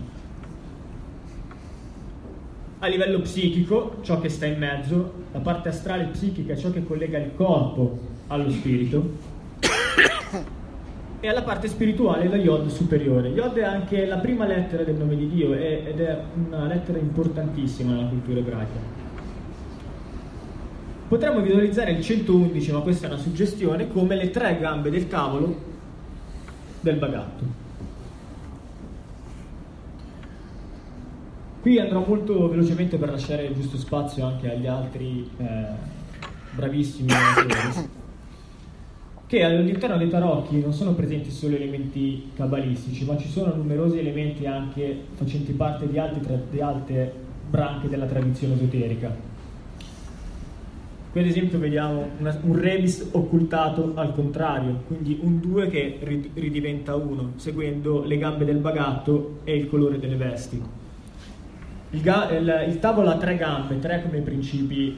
A 2.82 2.88
livello 2.88 3.20
psichico, 3.22 3.98
ciò 4.02 4.20
che 4.22 4.30
sta 4.30 4.46
in 4.46 4.58
mezzo, 4.58 5.14
la 5.32 5.40
parte 5.40 5.70
astrale 5.70 6.06
psichica 6.06 6.56
ciò 6.56 6.72
che 6.72 6.84
collega 6.84 7.18
il 7.18 7.32
corpo 7.36 8.00
allo 8.28 8.50
spirito, 8.50 9.12
e 11.20 11.28
alla 11.28 11.42
parte 11.42 11.68
spirituale 11.68 12.30
la 12.30 12.38
Yod 12.38 12.68
superiore. 12.68 13.30
Yod 13.30 13.58
è 13.58 13.64
anche 13.64 14.06
la 14.06 14.18
prima 14.18 14.46
lettera 14.46 14.84
del 14.84 14.96
nome 14.96 15.18
di 15.18 15.28
Dio 15.28 15.54
ed 15.54 16.00
è 16.00 16.22
una 16.48 16.68
lettera 16.68 17.00
importantissima 17.00 17.92
nella 17.92 18.08
cultura 18.08 18.40
ebraica. 18.40 18.98
Potremmo 21.10 21.42
visualizzare 21.42 21.92
il 21.92 22.04
111, 22.04 22.72
ma 22.72 22.80
questa 22.82 23.08
è 23.08 23.10
una 23.10 23.20
suggestione, 23.20 23.90
come 23.90 24.16
le 24.16 24.30
tre 24.30 24.60
gambe 24.60 24.92
del 24.92 25.08
tavolo 25.08 25.69
del 26.82 26.96
bagatto. 26.98 27.68
Qui 31.62 31.78
andrò 31.78 32.06
molto 32.06 32.50
velocemente 32.50 32.98
per 32.98 33.10
lasciare 33.10 33.46
il 33.46 33.56
giusto 33.56 33.78
spazio 33.78 34.26
anche 34.26 34.52
agli 34.52 34.68
altri 34.68 35.30
eh, 35.38 35.66
bravissimi 36.52 37.12
oratori 37.12 37.98
che 39.30 39.44
all'interno 39.44 39.98
dei 39.98 40.10
tarocchi 40.10 40.60
non 40.60 40.74
sono 40.74 40.94
presenti 40.94 41.30
solo 41.30 41.56
elementi 41.56 42.32
cabalistici, 42.36 43.06
ma 43.06 43.16
ci 43.16 43.30
sono 43.30 43.54
numerosi 43.54 44.00
elementi 44.00 44.48
anche 44.48 45.04
facenti 45.14 45.52
parte 45.52 45.88
di, 45.88 46.00
tra- 46.22 46.42
di 46.50 46.60
altre 46.60 47.14
branche 47.48 47.88
della 47.90 48.08
tradizione 48.08 48.56
esoterica. 48.56 49.29
Qui 51.12 51.22
ad 51.22 51.26
esempio 51.26 51.58
vediamo 51.58 52.08
una- 52.20 52.40
un 52.44 52.56
rebis 52.60 53.08
occultato 53.14 53.94
al 53.96 54.14
contrario, 54.14 54.84
quindi 54.86 55.18
un 55.24 55.40
2 55.40 55.68
che 55.68 55.98
ri- 56.02 56.30
ridiventa 56.36 56.94
1, 56.96 57.32
seguendo 57.38 58.04
le 58.04 58.18
gambe 58.18 58.46
del 58.46 58.58
bagatto 58.58 59.40
e 59.44 59.56
il 59.56 59.68
colore 59.68 59.98
delle 59.98 60.16
vesti. 60.16 60.62
Il, 61.92 62.02
ga- 62.02 62.30
il- 62.38 62.66
il 62.70 62.80
tavolo 62.80 63.10
ha 63.10 63.18
tre 63.18 63.36
gambe, 63.38 63.80
tre 63.80 64.04
come 64.04 64.20
i 64.20 64.22
principi 64.22 64.96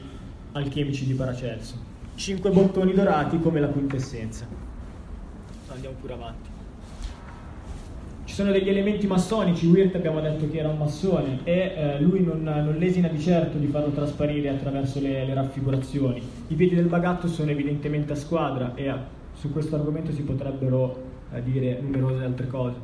alchemici 0.52 1.06
di 1.06 1.14
Paracelso. 1.14 1.76
Cinque 2.14 2.50
bottoni 2.50 2.92
dorati 2.92 3.40
come 3.40 3.60
la 3.60 3.68
quintessenza. 3.68 4.46
Andiamo 5.68 5.96
pure 5.98 6.12
avanti. 6.12 6.50
Ci 8.32 8.38
sono 8.38 8.50
degli 8.50 8.70
elementi 8.70 9.06
massonici, 9.06 9.66
Wirth 9.66 9.94
abbiamo 9.94 10.18
detto 10.22 10.48
che 10.48 10.56
era 10.56 10.70
un 10.70 10.78
massone 10.78 11.40
e 11.44 11.74
eh, 11.76 12.00
lui 12.00 12.24
non, 12.24 12.42
non 12.42 12.76
lesina 12.78 13.08
di 13.08 13.20
certo 13.20 13.58
di 13.58 13.66
farlo 13.66 13.90
trasparire 13.90 14.48
attraverso 14.48 15.00
le, 15.00 15.26
le 15.26 15.34
raffigurazioni. 15.34 16.22
I 16.48 16.54
piedi 16.54 16.74
del 16.74 16.86
bagatto 16.86 17.28
sono 17.28 17.50
evidentemente 17.50 18.14
a 18.14 18.16
squadra 18.16 18.72
e 18.74 18.86
eh, 18.86 18.94
su 19.34 19.52
questo 19.52 19.74
argomento 19.74 20.12
si 20.12 20.22
potrebbero 20.22 21.02
eh, 21.30 21.42
dire 21.42 21.78
numerose 21.82 22.24
altre 22.24 22.46
cose. 22.46 22.76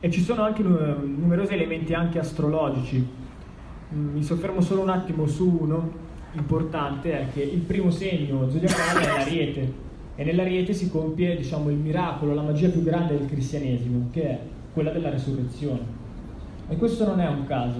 E 0.00 0.10
ci 0.10 0.22
sono 0.22 0.42
anche 0.42 0.64
nu- 0.64 0.76
numerosi 1.04 1.54
elementi 1.54 1.94
anche 1.94 2.18
astrologici. 2.18 3.06
Mm, 3.94 4.14
Mi 4.14 4.24
soffermo 4.24 4.60
solo 4.60 4.80
un 4.80 4.88
attimo 4.88 5.28
su 5.28 5.56
uno 5.60 5.88
importante, 6.32 7.12
è 7.12 7.26
che 7.32 7.42
il 7.42 7.60
primo 7.60 7.92
segno 7.92 8.50
zodiacale 8.50 9.04
è 9.04 9.06
l'ariete 9.06 9.88
e 10.20 10.24
nell'ariete 10.24 10.74
si 10.74 10.90
compie 10.90 11.34
diciamo, 11.34 11.70
il 11.70 11.76
miracolo, 11.76 12.34
la 12.34 12.42
magia 12.42 12.68
più 12.68 12.82
grande 12.82 13.16
del 13.16 13.26
cristianesimo, 13.26 14.10
che 14.12 14.22
è 14.22 14.38
quella 14.70 14.90
della 14.90 15.08
resurrezione. 15.08 15.80
E 16.68 16.76
questo 16.76 17.06
non 17.06 17.20
è 17.20 17.26
un 17.26 17.46
caso. 17.46 17.78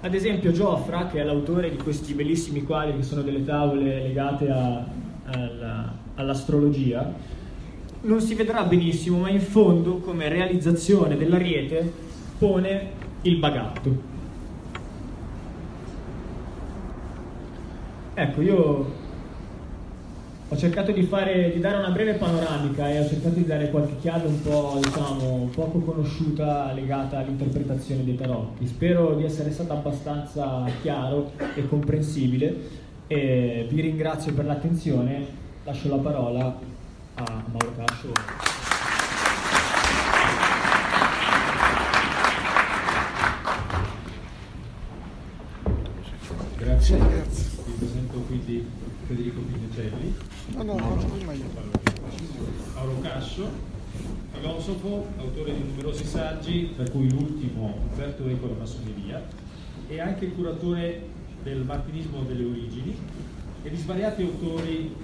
Ad 0.00 0.12
esempio 0.12 0.50
Gioffra, 0.50 1.06
che 1.06 1.20
è 1.20 1.22
l'autore 1.22 1.70
di 1.70 1.76
questi 1.76 2.14
bellissimi 2.14 2.64
quadri 2.64 2.96
che 2.96 3.04
sono 3.04 3.22
delle 3.22 3.44
tavole 3.44 4.02
legate 4.02 4.50
a- 4.50 4.84
alla- 5.26 5.94
all'astrologia, 6.16 7.14
non 8.00 8.20
si 8.20 8.34
vedrà 8.34 8.64
benissimo, 8.64 9.18
ma 9.18 9.30
in 9.30 9.40
fondo 9.40 9.98
come 9.98 10.28
realizzazione 10.28 11.16
dell'ariete 11.16 11.92
pone 12.40 12.90
il 13.22 13.36
bagatto. 13.36 13.96
Ecco, 18.14 18.40
io 18.40 18.95
ho 20.48 20.56
cercato 20.56 20.92
di, 20.92 21.02
fare, 21.02 21.50
di 21.52 21.58
dare 21.58 21.78
una 21.78 21.90
breve 21.90 22.14
panoramica 22.14 22.88
e 22.88 23.00
ho 23.00 23.08
cercato 23.08 23.34
di 23.34 23.44
dare 23.44 23.68
qualche 23.70 23.96
chiave 23.98 24.28
un 24.28 24.40
po', 24.42 24.78
diciamo, 24.80 25.50
poco 25.52 25.80
conosciuta 25.80 26.72
legata 26.72 27.18
all'interpretazione 27.18 28.04
dei 28.04 28.14
tarocchi. 28.14 28.66
Spero 28.66 29.16
di 29.16 29.24
essere 29.24 29.50
stato 29.50 29.72
abbastanza 29.72 30.64
chiaro 30.82 31.32
e 31.54 31.66
comprensibile 31.66 32.84
e 33.08 33.66
vi 33.68 33.80
ringrazio 33.80 34.32
per 34.34 34.44
l'attenzione. 34.44 35.26
Lascio 35.64 35.88
la 35.88 35.96
parola 35.96 36.58
a 37.14 37.44
Mauro 37.50 37.72
Cascio. 37.76 38.12
Grazie. 46.56 46.98
grazie. 46.98 47.44
Vi 47.64 47.72
presento 47.78 48.18
quindi 48.20 48.64
Federico 49.06 49.40
Pignecelli, 49.40 50.14
No, 50.54 50.62
no, 50.62 50.76
faccio 50.78 51.06
prima 51.08 51.32
io. 51.32 51.44
Mauro 52.74 53.00
Cascio, 53.00 53.48
filosofo, 54.32 55.06
autore 55.18 55.54
di 55.54 55.62
numerosi 55.64 56.04
saggi, 56.04 56.72
tra 56.74 56.88
cui 56.88 57.10
l'ultimo 57.10 57.78
Umberto 57.90 58.26
Eco 58.28 58.46
la 58.46 58.54
massoneria, 58.54 59.26
e 59.88 60.00
anche 60.00 60.30
curatore 60.30 61.08
del 61.42 61.62
martinismo 61.62 62.22
delle 62.22 62.44
origini 62.44 62.96
e 63.62 63.70
di 63.70 63.76
svariati 63.76 64.22
autori 64.22 64.94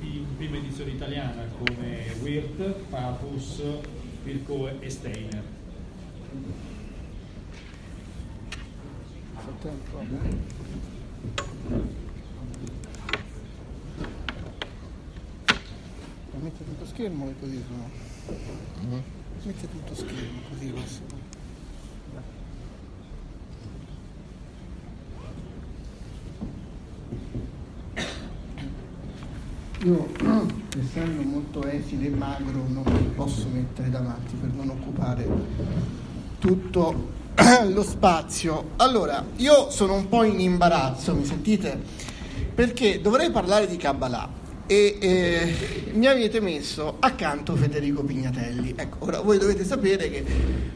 di 0.00 0.24
prima 0.36 0.56
edizione 0.56 0.90
italiana 0.92 1.42
come 1.58 2.14
Wirth, 2.20 2.74
Papus, 2.90 3.62
Virco 4.22 4.68
e 4.80 4.90
Steiner. 4.90 5.42
Frattempo. 9.34 10.02
Ma 16.30 16.42
Mette 16.42 16.64
tutto 16.64 16.83
schermo 16.94 17.28
e 17.28 17.34
così 17.40 17.64
sono. 17.66 17.90
Mette 19.42 19.68
tutto 19.68 19.94
schermo 19.96 20.40
così 20.48 20.66
posso. 20.68 21.00
Io, 29.82 30.08
essendo 30.80 31.22
molto 31.22 31.66
esile 31.66 32.06
e 32.06 32.10
magro, 32.10 32.64
non 32.68 32.84
mi 32.86 33.10
posso 33.14 33.48
mettere 33.48 33.90
davanti 33.90 34.34
per 34.36 34.50
non 34.50 34.70
occupare 34.70 35.26
tutto 36.38 37.10
lo 37.66 37.82
spazio. 37.82 38.70
Allora, 38.76 39.22
io 39.36 39.68
sono 39.70 39.94
un 39.94 40.08
po' 40.08 40.22
in 40.22 40.38
imbarazzo, 40.38 41.14
mi 41.14 41.24
sentite? 41.24 41.78
Perché 42.54 43.00
dovrei 43.00 43.32
parlare 43.32 43.66
di 43.66 43.76
Kabbalah 43.76 44.42
e 44.66 44.98
eh, 44.98 45.92
mi 45.92 46.06
avete 46.06 46.40
messo 46.40 46.96
accanto 47.00 47.54
Federico 47.54 48.02
Pignatelli. 48.02 48.74
Ecco, 48.76 49.04
ora 49.04 49.20
voi 49.20 49.38
dovete 49.38 49.64
sapere 49.64 50.10
che 50.10 50.24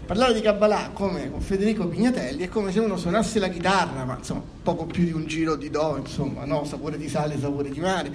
parlare 0.04 0.34
di 0.34 0.40
Kabbalah 0.40 0.90
come 0.92 1.30
con 1.30 1.40
Federico 1.40 1.86
Pignatelli 1.86 2.44
è 2.44 2.48
come 2.48 2.70
se 2.70 2.80
uno 2.80 2.96
suonasse 2.96 3.38
la 3.38 3.48
chitarra, 3.48 4.04
ma 4.04 4.16
insomma, 4.18 4.42
poco 4.62 4.84
più 4.86 5.04
di 5.04 5.12
un 5.12 5.26
giro 5.26 5.56
di 5.56 5.70
do, 5.70 5.96
insomma, 5.98 6.44
no? 6.44 6.64
sapore 6.64 6.98
di 6.98 7.08
sale, 7.08 7.38
sapore 7.38 7.70
di 7.70 7.80
mare. 7.80 8.12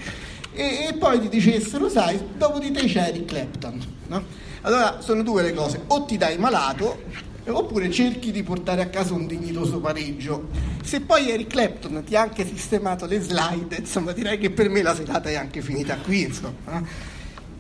E, 0.53 0.88
e 0.89 0.93
poi 0.93 1.19
ti 1.19 1.30
dicessero, 1.30 1.89
sai, 1.89 2.19
dopo 2.38 2.59
di 2.59 2.71
te 2.71 2.86
c'è 2.86 3.07
Eric 3.07 3.26
Clapton, 3.26 3.82
no? 4.07 4.24
Allora 4.61 5.01
sono 5.01 5.24
due 5.24 5.41
le 5.41 5.53
cose, 5.53 5.82
o 5.88 6.05
ti 6.05 6.17
dai 6.17 6.38
malato 6.38 7.32
oppure 7.47 7.91
cerchi 7.91 8.31
di 8.31 8.43
portare 8.43 8.81
a 8.81 8.87
casa 8.87 9.13
un 9.13 9.27
dignitoso 9.27 9.79
pareggio. 9.79 10.49
Se 10.83 11.01
poi 11.01 11.29
Eric 11.29 11.47
Clapton 11.47 12.03
ti 12.05 12.15
ha 12.15 12.21
anche 12.21 12.45
sistemato 12.45 13.05
le 13.05 13.19
slide, 13.19 13.77
insomma 13.77 14.11
direi 14.11 14.37
che 14.37 14.49
per 14.51 14.69
me 14.69 14.81
la 14.81 14.95
serata 14.95 15.29
è 15.29 15.35
anche 15.35 15.61
finita 15.61 15.97
qui, 15.97 16.21
insomma. 16.21 16.83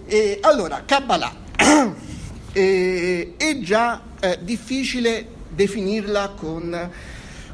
E, 0.05 0.39
allora, 0.41 0.83
Kabbalah. 0.85 1.35
E- 2.55 3.33
è 3.35 3.59
già 3.61 3.99
eh, 4.19 4.37
difficile 4.43 5.25
definirla 5.49 6.35
con, 6.37 6.91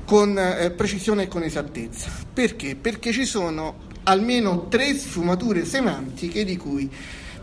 con, 0.03 0.37
eh, 0.37 0.71
precisione 0.71 1.23
e 1.23 1.27
con 1.29 1.43
esattezza. 1.43 2.11
Perché? 2.33 2.75
Perché 2.75 3.13
ci 3.13 3.23
sono 3.23 3.87
almeno 4.03 4.67
tre 4.67 4.93
sfumature 4.95 5.63
semantiche 5.63 6.43
di 6.43 6.57
cui 6.57 6.91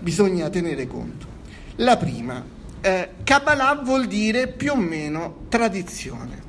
bisogna 0.01 0.51
tenere 0.51 0.87
conto. 0.87 1.27
La 1.77 1.97
prima, 1.97 2.45
eh, 2.87 3.09
Kabbalah 3.25 3.81
vuol 3.83 4.07
dire 4.07 4.47
più 4.47 4.71
o 4.71 4.77
meno 4.77 5.47
tradizione. 5.49 6.45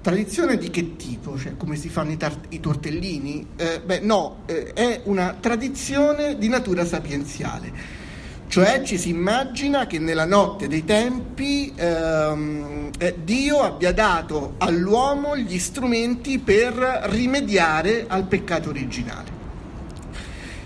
Tradizione 0.00 0.56
di 0.56 0.70
che 0.70 0.94
tipo? 0.94 1.36
Cioè 1.36 1.56
come 1.56 1.74
si 1.74 1.88
fanno 1.88 2.12
i, 2.12 2.16
tar- 2.16 2.46
i 2.50 2.60
tortellini? 2.60 3.48
Eh, 3.56 3.80
beh 3.84 3.98
no, 3.98 4.42
eh, 4.46 4.72
è 4.72 5.00
una 5.04 5.36
tradizione 5.40 6.38
di 6.38 6.46
natura 6.46 6.84
sapienziale. 6.84 8.02
Cioè 8.46 8.82
ci 8.84 8.98
si 8.98 9.08
immagina 9.08 9.88
che 9.88 9.98
nella 9.98 10.26
notte 10.26 10.68
dei 10.68 10.84
tempi 10.84 11.72
ehm, 11.74 12.90
eh, 12.96 13.16
Dio 13.24 13.62
abbia 13.62 13.92
dato 13.92 14.54
all'uomo 14.58 15.36
gli 15.36 15.58
strumenti 15.58 16.38
per 16.38 16.74
rimediare 17.06 18.04
al 18.06 18.26
peccato 18.26 18.68
originale. 18.68 19.33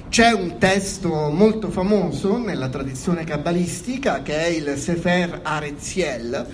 C'è 0.09 0.32
un 0.32 0.56
testo 0.59 1.28
molto 1.30 1.70
famoso 1.70 2.38
nella 2.38 2.68
tradizione 2.68 3.24
kabbalistica 3.24 4.22
che 4.22 4.36
è 4.36 4.46
il 4.46 4.76
Sefer 4.76 5.40
Areziel, 5.42 6.46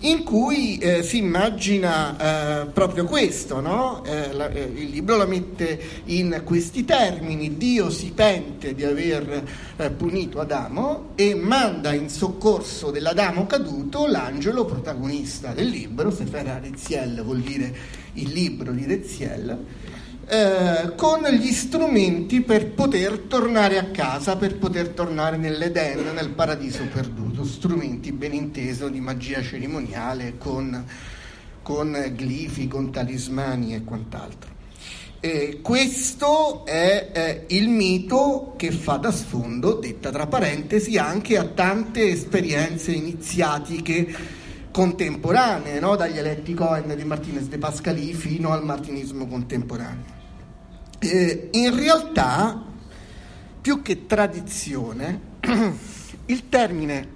in 0.00 0.24
cui 0.24 0.78
eh, 0.78 1.02
si 1.02 1.18
immagina 1.18 2.62
eh, 2.62 2.66
proprio 2.66 3.04
questo, 3.04 3.60
no? 3.60 4.02
Eh, 4.04 4.32
la- 4.32 4.50
eh, 4.50 4.72
il 4.74 4.88
libro 4.90 5.16
la 5.16 5.26
mette 5.26 5.78
in 6.06 6.40
questi 6.44 6.84
termini, 6.84 7.56
Dio 7.56 7.90
si 7.90 8.10
pente 8.10 8.74
di 8.74 8.84
aver 8.84 9.44
eh, 9.76 9.90
punito 9.90 10.40
Adamo 10.40 11.10
e 11.14 11.34
manda 11.34 11.92
in 11.92 12.08
soccorso 12.08 12.90
dell'Adamo 12.90 13.46
caduto 13.46 14.06
l'angelo 14.06 14.64
protagonista 14.64 15.52
del 15.52 15.68
libro, 15.68 16.10
Sefer 16.10 16.48
Areziel 16.48 17.22
vuol 17.22 17.40
dire 17.40 18.02
il 18.14 18.30
libro 18.30 18.72
di 18.72 18.86
Reziel, 18.86 19.64
eh, 20.26 20.94
con 20.96 21.22
gli 21.22 21.52
strumenti 21.52 22.40
per 22.40 22.72
poter 22.72 23.18
tornare 23.20 23.78
a 23.78 23.86
casa, 23.86 24.36
per 24.36 24.56
poter 24.56 24.88
tornare 24.88 25.36
nell'Eden, 25.36 26.14
nel 26.14 26.30
paradiso 26.30 26.84
perduto, 26.92 27.44
strumenti 27.44 28.12
ben 28.12 28.32
inteso 28.32 28.88
di 28.88 29.00
magia 29.00 29.42
cerimoniale 29.42 30.36
con, 30.38 30.84
con 31.62 31.92
glifi, 32.16 32.68
con 32.68 32.90
talismani 32.90 33.74
e 33.74 33.84
quant'altro. 33.84 34.52
Eh, 35.20 35.60
questo 35.62 36.66
è 36.66 37.10
eh, 37.12 37.44
il 37.56 37.68
mito 37.68 38.54
che 38.56 38.70
fa 38.70 38.96
da 38.96 39.10
sfondo, 39.10 39.74
detta 39.74 40.10
tra 40.10 40.26
parentesi, 40.26 40.98
anche 40.98 41.38
a 41.38 41.44
tante 41.44 42.08
esperienze 42.10 42.92
iniziatiche 42.92 44.42
contemporanee, 44.70 45.80
no? 45.80 45.96
dagli 45.96 46.18
eletti 46.18 46.52
Cohen 46.52 46.94
di 46.96 47.04
Martinez 47.04 47.44
de 47.44 47.58
Pascali 47.58 48.12
fino 48.12 48.52
al 48.52 48.64
martinismo 48.64 49.26
contemporaneo. 49.26 50.13
Eh, 50.98 51.48
in 51.52 51.74
realtà, 51.74 52.62
più 53.60 53.82
che 53.82 54.06
tradizione, 54.06 55.20
il 56.26 56.48
termine 56.48 57.08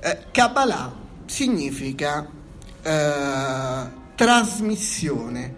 eh, 0.00 0.18
Kabbalah 0.30 0.94
significa 1.26 2.28
eh, 2.82 4.02
trasmissione, 4.14 5.54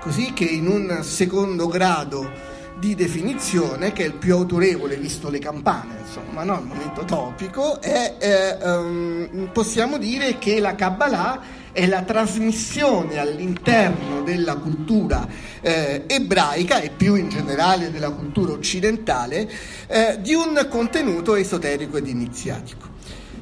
così 0.00 0.32
che 0.32 0.44
in 0.44 0.66
un 0.66 1.02
secondo 1.02 1.66
grado 1.66 2.52
di 2.78 2.94
definizione, 2.94 3.92
che 3.92 4.04
è 4.04 4.06
il 4.06 4.14
più 4.14 4.34
autorevole 4.34 4.96
visto 4.96 5.30
le 5.30 5.38
campane, 5.38 5.98
insomma, 6.00 6.42
no? 6.42 6.58
il 6.58 6.66
momento 6.66 7.04
topico, 7.04 7.80
è, 7.80 8.16
eh, 8.18 8.68
um, 8.68 9.50
possiamo 9.52 9.96
dire 9.98 10.38
che 10.38 10.60
la 10.60 10.74
Kabbalah 10.74 11.40
è 11.74 11.86
la 11.88 12.02
trasmissione 12.02 13.18
all'interno 13.18 14.22
della 14.22 14.54
cultura 14.54 15.26
eh, 15.60 16.04
ebraica 16.06 16.80
e 16.80 16.90
più 16.90 17.16
in 17.16 17.28
generale 17.28 17.90
della 17.90 18.10
cultura 18.10 18.52
occidentale 18.52 19.50
eh, 19.88 20.18
di 20.20 20.34
un 20.34 20.66
contenuto 20.70 21.34
esoterico 21.34 21.96
ed 21.96 22.06
iniziatico. 22.06 22.92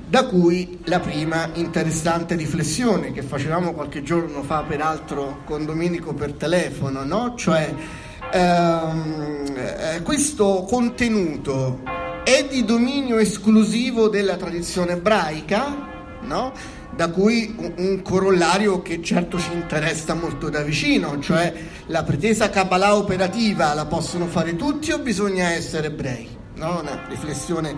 Da 0.09 0.25
cui 0.25 0.81
la 0.85 1.01
prima 1.01 1.51
interessante 1.55 2.35
riflessione 2.35 3.13
che 3.13 3.23
facevamo 3.23 3.73
qualche 3.73 4.03
giorno 4.03 4.43
fa, 4.43 4.63
peraltro 4.63 5.43
con 5.45 5.67
Domenico 5.67 6.15
per 6.15 6.33
telefono, 6.33 7.05
no? 7.05 7.35
cioè 7.37 7.73
ehm, 8.33 9.55
eh, 9.57 10.03
questo 10.03 10.65
contenuto 10.67 11.81
è 12.25 12.47
di 12.49 12.65
dominio 12.65 13.19
esclusivo 13.19 14.09
della 14.09 14.37
tradizione 14.37 14.93
ebraica, 14.93 15.91
no? 16.23 16.81
Da 17.03 17.11
cui 17.11 17.53
un 17.79 18.01
corollario 18.01 18.81
che 18.81 19.03
certo 19.03 19.37
ci 19.37 19.53
interessa 19.53 20.15
molto 20.15 20.49
da 20.49 20.63
vicino, 20.63 21.19
cioè 21.19 21.53
la 21.87 22.05
pretesa 22.05 22.49
Kabbalah 22.49 22.95
operativa 22.95 23.75
la 23.75 23.87
possono 23.87 24.27
fare 24.27 24.55
tutti 24.55 24.93
o 24.93 25.01
bisogna 25.01 25.51
essere 25.51 25.89
ebrei? 25.89 26.29
No? 26.55 26.79
Una 26.79 27.05
riflessione 27.09 27.75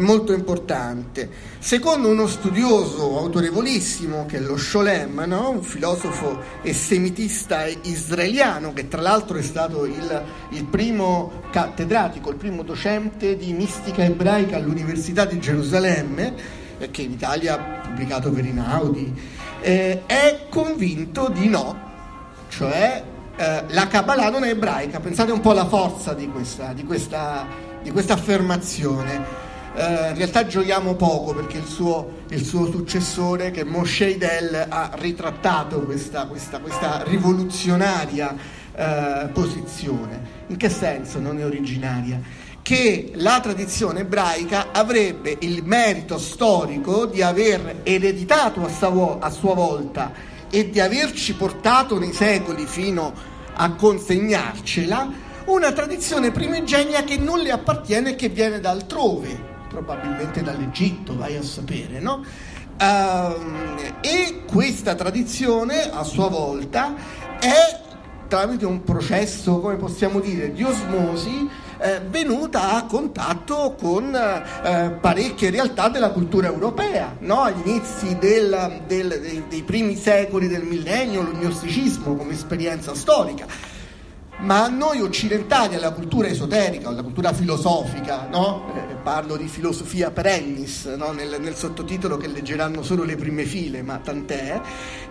molto 0.00 0.34
importante. 0.34 1.30
Secondo 1.58 2.08
uno 2.08 2.26
studioso 2.26 3.18
autorevolissimo 3.18 4.26
che 4.26 4.36
è 4.36 4.40
lo 4.40 4.58
Sholem, 4.58 5.24
no? 5.26 5.48
un 5.48 5.62
filosofo 5.62 6.42
e 6.60 6.74
semitista 6.74 7.64
israeliano 7.64 8.74
che 8.74 8.88
tra 8.88 9.00
l'altro 9.00 9.38
è 9.38 9.42
stato 9.42 9.86
il, 9.86 10.22
il 10.50 10.64
primo 10.66 11.44
cattedratico, 11.50 12.28
il 12.28 12.36
primo 12.36 12.62
docente 12.62 13.38
di 13.38 13.54
mistica 13.54 14.04
ebraica 14.04 14.56
all'Università 14.56 15.24
di 15.24 15.40
Gerusalemme, 15.40 16.58
che 16.90 17.02
in 17.02 17.12
Italia 17.12 17.54
ha 17.54 17.80
pubblicato 17.86 18.30
per 18.30 18.44
Inaudi, 18.44 19.12
eh, 19.60 20.02
è 20.06 20.46
convinto 20.48 21.28
di 21.28 21.48
no, 21.48 21.78
cioè 22.48 23.04
eh, 23.40 23.64
la 23.68 23.86
Kabbalah 23.86 24.28
non 24.28 24.44
è 24.44 24.50
ebraica. 24.50 25.00
Pensate 25.00 25.32
un 25.32 25.40
po' 25.40 25.52
alla 25.52 25.66
forza 25.66 26.12
di 26.12 26.28
questa, 26.28 26.74
di 26.74 26.84
questa, 26.84 27.46
di 27.82 27.90
questa 27.90 28.12
affermazione. 28.12 29.48
Uh, 29.72 30.08
in 30.08 30.16
realtà 30.16 30.46
giochiamo 30.46 30.94
poco 30.94 31.32
perché 31.32 31.58
il 31.58 31.64
suo, 31.64 32.24
il 32.30 32.44
suo 32.44 32.68
successore, 32.68 33.52
che 33.52 33.60
è 33.60 33.64
Moshe 33.64 34.08
Idel, 34.08 34.66
ha 34.68 34.90
ritrattato 34.94 35.82
questa, 35.82 36.26
questa, 36.26 36.60
rivoluzionaria 37.04 38.34
uh, 38.74 39.30
posizione. 39.30 40.38
In 40.48 40.56
che 40.56 40.68
senso 40.68 41.20
non 41.20 41.38
è 41.38 41.44
originaria? 41.44 42.20
Che 42.62 43.12
la 43.14 43.40
tradizione 43.40 44.00
ebraica 44.00 44.68
avrebbe 44.72 45.36
il 45.40 45.64
merito 45.64 46.18
storico 46.18 47.06
di 47.06 47.22
aver 47.22 47.80
ereditato 47.82 48.64
a 48.64 48.68
sua, 48.68 49.18
a 49.20 49.30
sua 49.30 49.54
volta 49.54 50.12
e 50.50 50.70
di 50.70 50.80
averci 50.80 51.34
portato 51.34 51.98
nei 51.98 52.12
secoli 52.12 52.66
fino 52.66 53.12
a 53.54 53.72
consegnarcela 53.72 55.28
una 55.46 55.72
tradizione 55.72 56.30
primigenia 56.30 57.02
che 57.02 57.16
non 57.16 57.40
le 57.40 57.50
appartiene 57.50 58.10
e 58.10 58.14
che 58.14 58.28
viene 58.28 58.60
da 58.60 58.70
altrove, 58.70 59.38
probabilmente 59.68 60.42
dall'Egitto, 60.42 61.16
vai 61.16 61.36
a 61.36 61.42
sapere, 61.42 61.98
no? 61.98 62.24
Uh, 62.80 63.78
e 64.00 64.42
questa 64.46 64.94
tradizione 64.94 65.90
a 65.90 66.02
sua 66.02 66.28
volta 66.28 66.94
è 67.38 67.80
tramite 68.28 68.64
un 68.64 68.82
processo, 68.84 69.60
come 69.60 69.76
possiamo 69.76 70.20
dire, 70.20 70.52
di 70.52 70.62
osmosi, 70.62 71.48
eh, 71.80 72.00
venuta 72.08 72.72
a 72.74 72.84
contatto 72.84 73.74
con 73.78 74.14
eh, 74.14 74.90
parecchie 75.00 75.50
realtà 75.50 75.88
della 75.88 76.10
cultura 76.10 76.48
europea, 76.48 77.16
no? 77.20 77.42
agli 77.42 77.60
inizi 77.64 78.18
del, 78.18 78.82
del, 78.86 79.18
dei, 79.20 79.44
dei 79.48 79.62
primi 79.62 79.96
secoli 79.96 80.48
del 80.48 80.62
millennio, 80.62 81.22
il 81.22 81.36
gnosticismo 81.38 82.14
come 82.14 82.32
esperienza 82.32 82.94
storica 82.94 83.69
ma 84.40 84.64
a 84.64 84.68
noi 84.68 85.00
occidentali, 85.00 85.74
alla 85.74 85.92
cultura 85.92 86.28
esoterica, 86.28 86.88
alla 86.88 87.02
cultura 87.02 87.32
filosofica, 87.32 88.26
no? 88.30 88.72
eh, 88.74 88.94
parlo 89.02 89.36
di 89.36 89.46
filosofia 89.48 90.10
perennis 90.10 90.86
no? 90.96 91.12
nel, 91.12 91.36
nel, 91.40 91.54
sottotitolo 91.54 92.16
che 92.16 92.26
leggeranno 92.26 92.82
solo 92.82 93.04
le 93.04 93.16
prime 93.16 93.44
file, 93.44 93.82
ma 93.82 93.98
tant'è, 93.98 94.60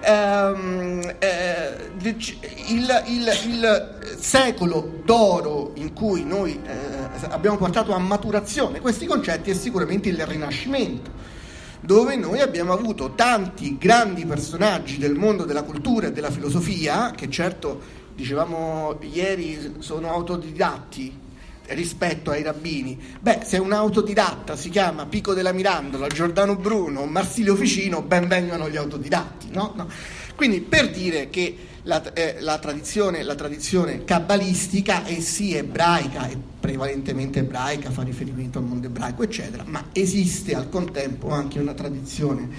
ehm, 0.01 1.15
eh, 1.19 1.91
il, 2.01 3.03
il, 3.07 3.43
il, 3.47 3.97
secolo 4.17 5.01
d'oro 5.03 5.73
in 5.75 5.93
cui 5.93 6.23
noi 6.25 6.59
eh, 6.65 7.27
abbiamo 7.29 7.57
portato 7.57 7.93
a 7.93 7.99
maturazione 7.99 8.79
questi 8.79 9.05
concetti 9.05 9.51
è 9.51 9.53
sicuramente 9.53 10.09
il 10.09 10.25
Rinascimento 10.25 11.37
dove 11.81 12.17
noi 12.17 12.41
abbiamo 12.41 12.73
avuto 12.73 13.13
tanti 13.15 13.77
grandi 13.77 14.25
personaggi 14.25 14.97
del 14.97 15.15
mondo 15.15 15.45
della 15.45 15.63
cultura 15.63 16.07
e 16.07 16.11
della 16.11 16.29
filosofia, 16.29 17.11
che 17.11 17.29
certo 17.29 17.98
dicevamo 18.19 18.97
ieri 18.99 19.75
sono 19.79 20.11
autodidatti 20.11 21.27
rispetto 21.67 22.31
ai 22.31 22.43
rabbini. 22.43 22.99
Beh, 23.19 23.41
se 23.45 23.57
un 23.57 23.71
autodidatta 23.71 24.57
si 24.57 24.69
chiama 24.69 25.05
Pico 25.05 25.33
della 25.33 25.53
Mirandola, 25.53 26.07
Giordano 26.07 26.57
Bruno, 26.57 27.05
Marsilio 27.05 27.55
Ficino, 27.55 28.01
ben 28.01 28.27
vengano 28.27 28.69
gli 28.69 28.75
autodidatti, 28.75 29.47
no? 29.51 29.71
no. 29.75 29.87
Quindi 30.35 30.59
per 30.59 30.91
dire 30.91 31.29
che 31.29 31.55
la, 31.83 32.13
eh, 32.13 32.37
la, 32.39 32.57
tradizione, 32.57 33.23
la 33.23 33.35
tradizione 33.35 34.03
cabalistica 34.03 35.05
è 35.05 35.19
sì 35.21 35.55
ebraica, 35.55 36.27
è 36.27 36.35
prevalentemente 36.59 37.39
ebraica, 37.39 37.89
fa 37.89 38.01
riferimento 38.01 38.57
al 38.57 38.65
mondo 38.65 38.87
ebraico, 38.87 39.23
eccetera, 39.23 39.63
ma 39.65 39.85
esiste 39.93 40.55
al 40.55 40.67
contempo 40.67 41.29
anche 41.29 41.59
una 41.59 41.73
tradizione 41.73 42.49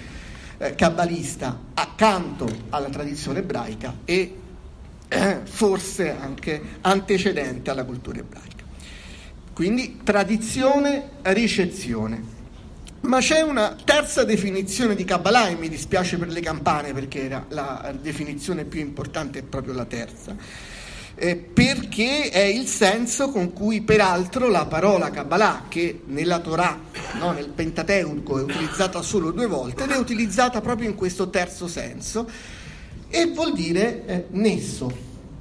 eh, 0.56 0.74
cabbalista 0.74 1.58
accanto 1.74 2.48
alla 2.70 2.88
tradizione 2.88 3.40
ebraica 3.40 3.98
e 4.06 4.39
forse 5.44 6.16
anche 6.18 6.60
antecedente 6.82 7.70
alla 7.70 7.84
cultura 7.84 8.20
ebraica. 8.20 8.64
Quindi 9.52 10.00
tradizione, 10.02 11.10
ricezione. 11.22 12.38
Ma 13.02 13.18
c'è 13.18 13.40
una 13.40 13.76
terza 13.82 14.24
definizione 14.24 14.94
di 14.94 15.04
Kabbalah 15.04 15.48
e 15.48 15.54
mi 15.54 15.68
dispiace 15.68 16.18
per 16.18 16.28
le 16.28 16.40
campane 16.40 16.92
perché 16.92 17.24
era 17.24 17.44
la 17.48 17.94
definizione 17.98 18.64
più 18.64 18.80
importante 18.80 19.38
è 19.38 19.42
proprio 19.42 19.72
la 19.72 19.86
terza, 19.86 20.36
eh, 21.14 21.34
perché 21.36 22.28
è 22.28 22.42
il 22.42 22.66
senso 22.66 23.30
con 23.30 23.54
cui 23.54 23.80
peraltro 23.80 24.48
la 24.48 24.66
parola 24.66 25.10
Kabbalah, 25.10 25.64
che 25.68 26.02
nella 26.06 26.40
Torah, 26.40 26.78
no, 27.18 27.32
nel 27.32 27.48
Pentateuco, 27.48 28.38
è 28.38 28.42
utilizzata 28.42 29.00
solo 29.00 29.30
due 29.30 29.46
volte, 29.46 29.84
ed 29.84 29.90
è 29.90 29.96
utilizzata 29.96 30.60
proprio 30.60 30.88
in 30.88 30.94
questo 30.94 31.30
terzo 31.30 31.68
senso, 31.68 32.28
e 33.10 33.26
vuol 33.26 33.52
dire 33.52 34.06
eh, 34.06 34.24
nesso, 34.30 34.90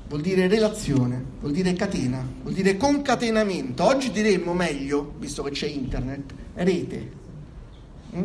vuol 0.08 0.22
dire 0.22 0.48
relazione, 0.48 1.24
vuol 1.40 1.54
dire 1.54 1.72
catena, 1.74 2.28
vuol 2.42 2.56
dire 2.56 2.76
concatenamento. 2.78 3.84
Oggi 3.84 4.10
diremmo 4.10 4.54
meglio, 4.54 5.14
visto 5.20 5.44
che 5.44 5.52
c'è 5.52 5.68
internet, 5.68 6.34
rete. 6.56 7.12
Mm? 8.16 8.24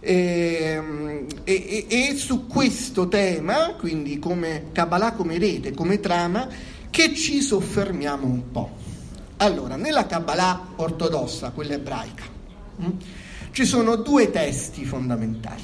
E, 0.00 1.26
e, 1.44 1.86
e, 1.86 2.14
su 2.16 2.46
questo 2.46 3.08
tema, 3.08 3.74
quindi 3.78 4.18
come 4.18 4.68
Kabbalah, 4.72 5.12
come 5.12 5.36
rete, 5.36 5.74
come 5.74 6.00
trama, 6.00 6.48
che 6.88 7.14
ci 7.14 7.42
soffermiamo 7.42 8.26
un 8.26 8.50
po'. 8.50 8.70
Allora, 9.38 9.76
nella 9.76 10.06
Kabbalah 10.06 10.68
ortodossa, 10.76 11.50
quella 11.50 11.74
ebraica, 11.74 12.24
mm, 12.80 12.90
ci 13.50 13.66
sono 13.66 13.96
due 13.96 14.30
testi 14.30 14.86
fondamentali. 14.86 15.62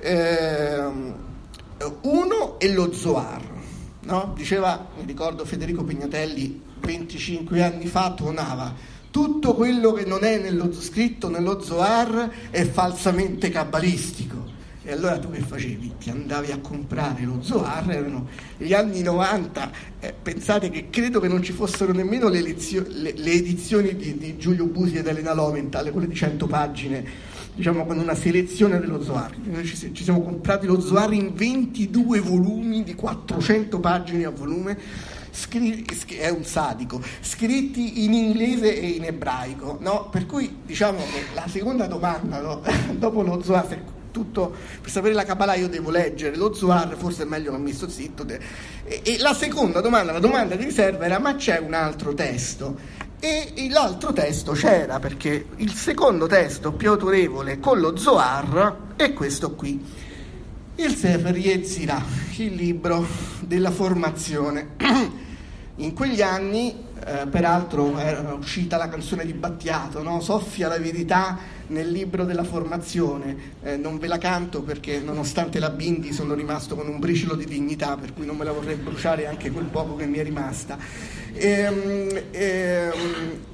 Eh, 0.00 1.28
uno 2.02 2.58
è 2.58 2.68
lo 2.68 2.92
Zohar, 2.92 3.42
no? 4.02 4.32
diceva, 4.36 4.88
mi 4.98 5.06
ricordo 5.06 5.44
Federico 5.44 5.82
Pignatelli 5.82 6.60
25 6.80 7.62
anni 7.62 7.86
fa, 7.86 8.12
tuonava, 8.12 8.74
tutto 9.10 9.54
quello 9.54 9.92
che 9.92 10.04
non 10.04 10.24
è 10.24 10.38
nello, 10.38 10.72
scritto 10.72 11.28
nello 11.28 11.60
Zohar 11.60 12.30
è 12.50 12.64
falsamente 12.64 13.50
cabalistico. 13.50 14.58
E 14.82 14.92
allora 14.92 15.18
tu 15.18 15.30
che 15.30 15.40
facevi? 15.40 15.94
Ti 15.98 16.10
andavi 16.10 16.52
a 16.52 16.58
comprare 16.58 17.22
lo 17.24 17.42
Zohar, 17.42 17.90
erano 17.90 18.28
gli 18.56 18.72
anni 18.72 19.02
90, 19.02 19.70
eh, 20.00 20.14
pensate 20.20 20.70
che 20.70 20.88
credo 20.88 21.20
che 21.20 21.28
non 21.28 21.42
ci 21.42 21.52
fossero 21.52 21.92
nemmeno 21.92 22.28
le, 22.28 22.40
lezio- 22.40 22.86
le, 22.88 23.12
le 23.14 23.30
edizioni 23.32 23.94
di, 23.94 24.16
di, 24.16 24.38
Giulio 24.38 24.64
Busi 24.64 24.96
ed 24.96 25.06
Elena 25.06 25.34
Loventhal, 25.34 25.90
quelle 25.90 26.08
di 26.08 26.14
100 26.14 26.46
pagine 26.46 27.04
diciamo 27.60 27.84
con 27.84 27.98
una 27.98 28.14
selezione 28.14 28.80
dello 28.80 29.02
Zohar. 29.02 29.36
Noi 29.44 29.66
ci, 29.66 29.92
ci 29.92 30.02
siamo 30.02 30.22
comprati 30.22 30.66
lo 30.66 30.80
Zohar 30.80 31.12
in 31.12 31.34
22 31.34 32.18
volumi 32.20 32.82
di 32.82 32.94
400 32.94 33.78
pagine 33.78 34.24
a 34.24 34.30
volume 34.30 34.78
scri- 35.30 35.84
è 36.16 36.30
un 36.30 36.42
sadico, 36.42 37.02
scritti 37.20 38.02
in 38.04 38.14
inglese 38.14 38.80
e 38.80 38.86
in 38.88 39.04
ebraico, 39.04 39.76
no? 39.80 40.08
Per 40.10 40.24
cui 40.24 40.60
diciamo 40.64 41.00
che 41.00 41.34
la 41.34 41.46
seconda 41.48 41.86
domanda, 41.86 42.40
no? 42.40 42.62
dopo 42.96 43.20
lo 43.20 43.42
Zohar, 43.42 43.66
tutto, 44.10 44.54
per 44.80 44.90
sapere 44.90 45.12
la 45.12 45.24
Kabbalah 45.24 45.54
io 45.54 45.68
devo 45.68 45.90
leggere 45.90 46.36
lo 46.36 46.54
Zohar, 46.54 46.96
forse 46.96 47.24
è 47.24 47.26
meglio 47.26 47.52
che 47.52 47.58
mi 47.58 47.72
sto 47.72 47.90
zitto. 47.90 48.26
E, 48.26 48.40
e 49.04 49.18
la 49.18 49.34
seconda 49.34 49.82
domanda, 49.82 50.12
la 50.12 50.18
domanda 50.18 50.56
di 50.56 50.64
riserva 50.64 51.04
era 51.04 51.18
ma 51.18 51.34
c'è 51.34 51.58
un 51.58 51.74
altro 51.74 52.14
testo? 52.14 52.99
E 53.22 53.68
l'altro 53.68 54.14
testo 54.14 54.52
c'era 54.52 54.98
perché 54.98 55.48
il 55.56 55.74
secondo 55.74 56.26
testo 56.26 56.72
più 56.72 56.88
autorevole 56.88 57.60
con 57.60 57.78
lo 57.78 57.94
Zohar 57.94 58.94
è 58.96 59.12
questo 59.12 59.54
qui, 59.54 59.78
il 60.76 60.94
Sefer 60.94 61.36
Yetzirah, 61.36 62.02
il 62.36 62.54
libro 62.54 63.06
della 63.40 63.70
formazione. 63.70 64.68
In 65.76 65.92
quegli 65.92 66.22
anni, 66.22 66.74
eh, 67.04 67.26
peraltro, 67.26 67.98
era 67.98 68.34
uscita 68.34 68.76
la 68.76 68.88
canzone 68.88 69.24
di 69.24 69.32
Battiato, 69.32 70.02
no? 70.02 70.20
Soffia 70.20 70.68
la 70.68 70.78
verità 70.78 71.38
nel 71.68 71.90
libro 71.90 72.24
della 72.24 72.44
formazione. 72.44 73.54
Eh, 73.62 73.76
non 73.76 73.98
ve 73.98 74.06
la 74.06 74.18
canto 74.18 74.62
perché, 74.62 75.00
nonostante 75.00 75.58
la 75.58 75.70
Bindi, 75.70 76.12
sono 76.12 76.34
rimasto 76.34 76.76
con 76.76 76.88
un 76.88 76.98
briciolo 76.98 77.34
di 77.34 77.46
dignità, 77.46 77.96
per 77.96 78.12
cui 78.12 78.26
non 78.26 78.36
me 78.36 78.44
la 78.44 78.52
vorrei 78.52 78.76
bruciare 78.76 79.26
anche 79.26 79.50
quel 79.50 79.66
poco 79.66 79.96
che 79.96 80.06
mi 80.06 80.18
è 80.18 80.22
rimasta. 80.22 80.78
Ehm, 81.32 82.22
ehm, 82.30 82.92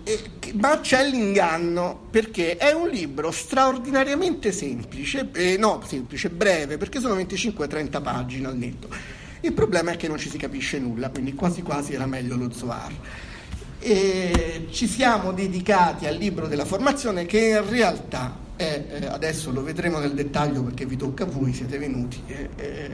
eh, 0.05 0.21
ma 0.55 0.81
c'è 0.81 1.09
l'inganno 1.09 2.07
perché 2.11 2.57
è 2.57 2.73
un 2.73 2.89
libro 2.89 3.31
straordinariamente 3.31 4.53
semplice, 4.53 5.29
eh, 5.35 5.57
no, 5.59 5.83
semplice, 5.85 6.31
breve, 6.31 6.79
perché 6.79 7.01
sono 7.01 7.15
25-30 7.15 8.03
pagine 8.03 8.47
al 8.47 8.57
netto. 8.57 8.89
Il 9.41 9.53
problema 9.53 9.93
è 9.93 9.97
che 9.97 10.09
non 10.09 10.19
ci 10.19 10.31
si 10.31 10.39
capisce 10.39 10.79
nulla, 10.79 11.11
quindi 11.11 11.35
quasi 11.35 11.63
quasi 11.63 11.93
era 11.93 12.07
meglio 12.07 12.37
lo 12.37 12.51
Zohar. 12.51 12.93
E 13.89 14.67
ci 14.73 14.89
siamo 14.89 15.31
dedicati 15.31 16.09
al 16.09 16.17
libro 16.17 16.49
della 16.49 16.65
formazione 16.65 17.25
che 17.25 17.39
in 17.39 17.71
realtà 17.71 18.37
è, 18.57 18.83
eh, 18.89 19.07
adesso 19.07 19.53
lo 19.53 19.63
vedremo 19.63 20.01
nel 20.01 20.13
dettaglio 20.13 20.65
perché 20.65 20.85
vi 20.87 20.97
tocca 20.97 21.23
a 21.23 21.27
voi, 21.29 21.53
siete 21.53 21.79
venuti, 21.79 22.21
e 22.27 22.49
eh, 22.57 22.91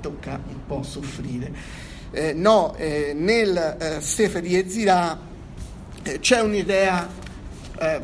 tocca 0.00 0.40
un 0.46 0.64
po' 0.64 0.84
soffrire. 0.84 1.52
Eh, 2.12 2.32
no, 2.32 2.76
eh, 2.76 3.12
nel 3.12 3.56
eh, 3.56 4.00
Sefer 4.00 4.40
di 4.40 4.56
Ezira 4.56 5.18
eh, 6.04 6.20
c'è 6.20 6.40
un'idea 6.40 7.24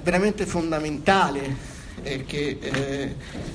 veramente 0.02 0.44
fondamentale 0.44 1.70
che 2.02 2.58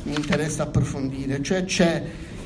mi 0.04 0.16
interessa 0.16 0.64
approfondire, 0.64 1.44
cioè 1.44 1.66
c'è 1.66 2.04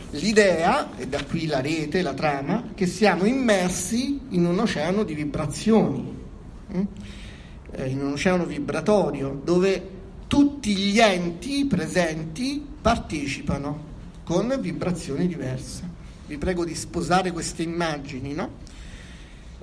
l'idea, 0.09 0.97
e 0.97 1.07
da 1.07 1.23
qui 1.23 1.45
la 1.45 1.61
rete, 1.61 2.01
la 2.01 2.15
trama, 2.15 2.71
che 2.73 2.87
siamo 2.87 3.25
immersi 3.25 4.19
in 4.29 4.45
un 4.45 4.57
oceano 4.57 5.03
di 5.03 5.13
vibrazioni? 5.13 6.20
In 6.73 8.01
un 8.01 8.13
oceano 8.13 8.45
vibratorio 8.45 9.39
dove 9.43 9.99
tutti 10.27 10.75
gli 10.75 10.99
enti 10.99 11.65
presenti 11.65 12.65
partecipano 12.81 13.89
con 14.23 14.57
vibrazioni 14.61 15.27
diverse. 15.27 15.83
Vi 16.27 16.37
prego 16.37 16.63
di 16.63 16.73
sposare 16.73 17.31
queste 17.31 17.63
immagini, 17.63 18.33
no? 18.33 18.59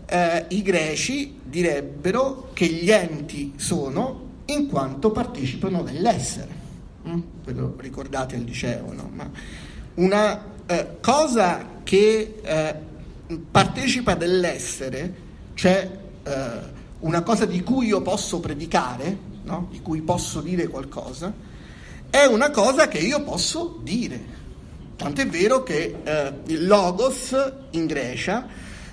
Eh, 0.04 0.44
I 0.48 0.62
greci 0.62 1.40
direbbero 1.42 2.50
che 2.52 2.66
gli 2.66 2.90
enti 2.90 3.54
sono 3.56 4.26
in 4.46 4.66
quanto 4.68 5.10
partecipano 5.10 5.82
dell'essere. 5.82 6.48
Mm? 7.08 7.20
Lo 7.46 7.74
ricordate 7.78 8.36
al 8.36 8.42
liceo, 8.42 8.92
no? 8.92 9.10
Ma 9.12 9.30
una 9.94 10.44
eh, 10.66 10.96
cosa 11.00 11.80
che 11.82 12.40
eh, 12.42 12.74
partecipa 13.50 14.14
dell'essere, 14.14 15.14
cioè 15.54 15.90
eh, 16.22 16.76
una 17.00 17.22
cosa 17.22 17.44
di 17.44 17.62
cui 17.62 17.86
io 17.86 18.00
posso 18.02 18.40
predicare, 18.40 19.16
no? 19.44 19.68
di 19.70 19.80
cui 19.80 20.00
posso 20.00 20.40
dire 20.40 20.66
qualcosa, 20.68 21.32
è 22.10 22.24
una 22.24 22.50
cosa 22.50 22.88
che 22.88 22.98
io 22.98 23.22
posso 23.22 23.78
dire. 23.82 24.36
Tant'è 24.96 25.28
vero 25.28 25.62
che 25.62 25.94
eh, 26.02 26.32
il 26.46 26.66
logos 26.66 27.36
in 27.70 27.86
Grecia 27.86 28.46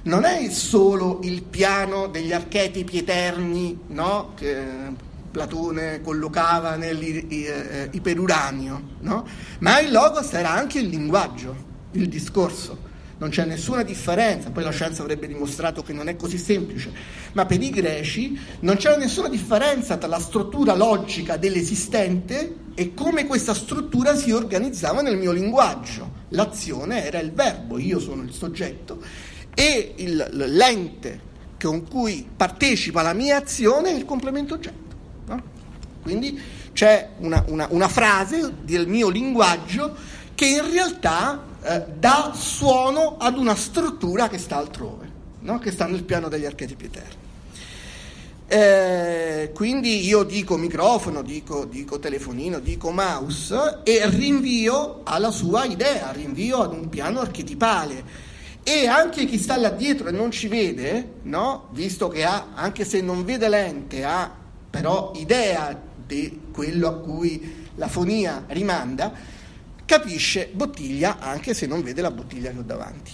non 0.04 0.24
è 0.24 0.48
solo 0.52 1.22
il 1.24 1.42
piano 1.42 2.06
degli 2.08 2.32
archetipi 2.32 3.00
eterni 3.00 3.80
no? 3.88 4.34
che 4.36 4.94
Platone 5.32 6.02
collocava 6.02 6.76
nell'iperuranio, 6.76 8.76
eh, 8.76 8.82
no? 9.00 9.26
ma 9.60 9.80
il 9.80 9.92
logos 9.92 10.32
era 10.34 10.52
anche 10.52 10.78
il 10.80 10.88
linguaggio, 10.88 11.56
il 11.92 12.08
discorso. 12.08 12.85
Non 13.18 13.30
c'è 13.30 13.46
nessuna 13.46 13.84
differenza, 13.84 14.52
poi 14.52 14.64
la 14.64 14.72
scienza 14.72 15.02
avrebbe 15.02 15.28
dimostrato 15.28 15.82
che 15.82 15.94
non 15.94 16.10
è 16.10 16.18
così 16.18 16.38
semplice, 16.38 16.92
ma 17.32 17.46
per 17.46 17.62
i 17.62 17.70
greci 17.70 18.38
non 18.62 18.76
c'era 18.76 18.98
nessuna 18.98 19.30
differenza 19.30 19.96
tra 19.96 20.10
la 20.10 20.20
struttura 20.20 20.76
logica 20.76 21.38
dell'esistente 21.38 22.56
e 22.76 22.94
come 22.94 23.26
questa 23.26 23.54
struttura 23.54 24.16
si 24.16 24.32
organizzava 24.32 25.02
nel 25.02 25.18
mio 25.18 25.32
linguaggio. 25.32 26.24
L'azione 26.30 27.06
era 27.06 27.20
il 27.20 27.32
verbo, 27.32 27.78
io 27.78 28.00
sono 28.00 28.22
il 28.22 28.34
soggetto 28.34 29.02
e 29.54 29.94
il, 29.96 30.28
l'ente 30.34 31.34
con 31.60 31.88
cui 31.88 32.28
partecipa 32.36 33.02
la 33.02 33.14
mia 33.14 33.38
azione 33.38 33.92
è 33.92 33.94
il 33.94 34.04
complemento 34.04 34.56
oggetto. 34.56 34.96
No? 35.28 35.42
Quindi 36.04 36.40
c'è 36.74 37.12
una, 37.20 37.44
una, 37.48 37.68
una 37.72 37.88
frase 37.88 38.54
del 38.64 38.88
mio 38.88 39.08
linguaggio 39.08 39.96
che 40.36 40.46
in 40.46 40.70
realtà 40.70 41.42
eh, 41.66 41.84
dà 41.98 42.32
suono 42.36 43.18
ad 43.18 43.38
una 43.38 43.56
struttura 43.56 44.28
che 44.30 44.38
sta 44.38 44.58
altrove, 44.58 45.12
no? 45.40 45.58
che 45.58 45.72
sta 45.72 45.88
nel 45.88 46.04
piano 46.04 46.30
degli 46.30 46.46
archetipi 46.46 46.86
eterni. 46.86 47.24
Eh, 48.48 49.52
quindi 49.56 50.06
io 50.06 50.22
dico 50.22 50.56
microfono, 50.58 51.24
dico, 51.24 51.66
dico, 51.66 51.98
telefonino, 51.98 52.60
dico 52.60 52.92
mouse 52.92 53.80
e 53.84 54.08
rinvio 54.08 55.02
alla 55.04 55.32
sua 55.32 55.66
idea, 55.66 56.12
rinvio 56.12 56.62
ad 56.62 56.74
un 56.74 56.88
piano 56.90 57.22
archetipale. 57.22 58.34
E 58.62 58.88
anche 58.88 59.26
chi 59.26 59.40
sta 59.40 59.58
là 59.58 59.70
dietro 59.70 60.10
e 60.10 60.12
non 60.12 60.30
ci 60.30 60.48
vede, 60.48 61.14
no? 61.24 61.70
visto 61.72 62.08
che 62.08 62.24
ha, 62.24 62.50
anche 62.54 62.86
se 62.86 63.02
non 63.02 63.26
vede 63.26 63.50
l'ente, 63.50 64.04
ha 64.04 64.32
però 64.70 65.14
idea 65.16 65.76
di 66.06 66.42
quello 66.52 66.88
a 66.88 66.94
cui 66.94 67.64
la 67.76 67.88
fonia 67.88 68.44
rimanda, 68.48 69.12
capisce 69.86 70.50
bottiglia 70.52 71.20
anche 71.20 71.54
se 71.54 71.68
non 71.68 71.84
vede 71.84 72.02
la 72.02 72.12
bottiglia 72.12 72.52
che 72.52 72.60
ho 72.60 72.64
davanti. 72.64 73.12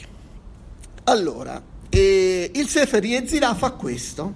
Allora, 1.03 1.61
eh, 1.89 2.51
il 2.53 2.67
Sefer 2.67 3.03
Yetzirah 3.03 3.55
fa 3.55 3.71
questo, 3.71 4.35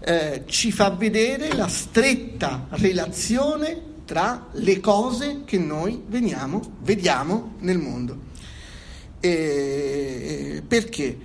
eh, 0.00 0.44
ci 0.46 0.72
fa 0.72 0.90
vedere 0.90 1.52
la 1.54 1.68
stretta 1.68 2.66
relazione 2.70 3.82
tra 4.04 4.48
le 4.52 4.80
cose 4.80 5.42
che 5.44 5.58
noi 5.58 6.02
veniamo, 6.06 6.76
vediamo 6.80 7.56
nel 7.58 7.78
mondo. 7.78 8.26
Eh, 9.20 10.62
perché? 10.66 11.18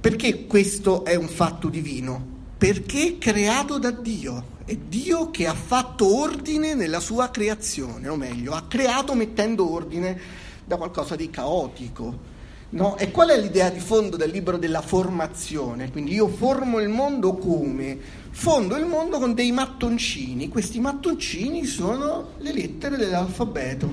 Perché 0.00 0.46
questo 0.46 1.04
è 1.04 1.16
un 1.16 1.28
fatto 1.28 1.68
divino? 1.68 2.34
Perché 2.56 3.18
creato 3.18 3.78
da 3.78 3.90
Dio 3.90 4.54
è 4.66 4.74
Dio 4.74 5.30
che 5.30 5.46
ha 5.46 5.54
fatto 5.54 6.18
ordine 6.18 6.74
nella 6.74 6.98
sua 6.98 7.30
creazione, 7.30 8.08
o 8.08 8.16
meglio, 8.16 8.52
ha 8.52 8.64
creato 8.66 9.14
mettendo 9.14 9.72
ordine 9.72 10.18
da 10.64 10.76
qualcosa 10.76 11.14
di 11.14 11.30
caotico. 11.30 12.34
No? 12.70 12.96
E 12.98 13.12
qual 13.12 13.28
è 13.28 13.40
l'idea 13.40 13.70
di 13.70 13.78
fondo 13.78 14.16
del 14.16 14.30
libro 14.30 14.56
della 14.56 14.82
formazione? 14.82 15.92
Quindi 15.92 16.14
io 16.14 16.26
formo 16.26 16.80
il 16.80 16.88
mondo 16.88 17.34
come? 17.34 17.96
Fondo 18.30 18.76
il 18.76 18.86
mondo 18.86 19.20
con 19.20 19.34
dei 19.34 19.52
mattoncini, 19.52 20.48
questi 20.48 20.80
mattoncini 20.80 21.64
sono 21.64 22.30
le 22.38 22.52
lettere 22.52 22.96
dell'alfabeto. 22.96 23.88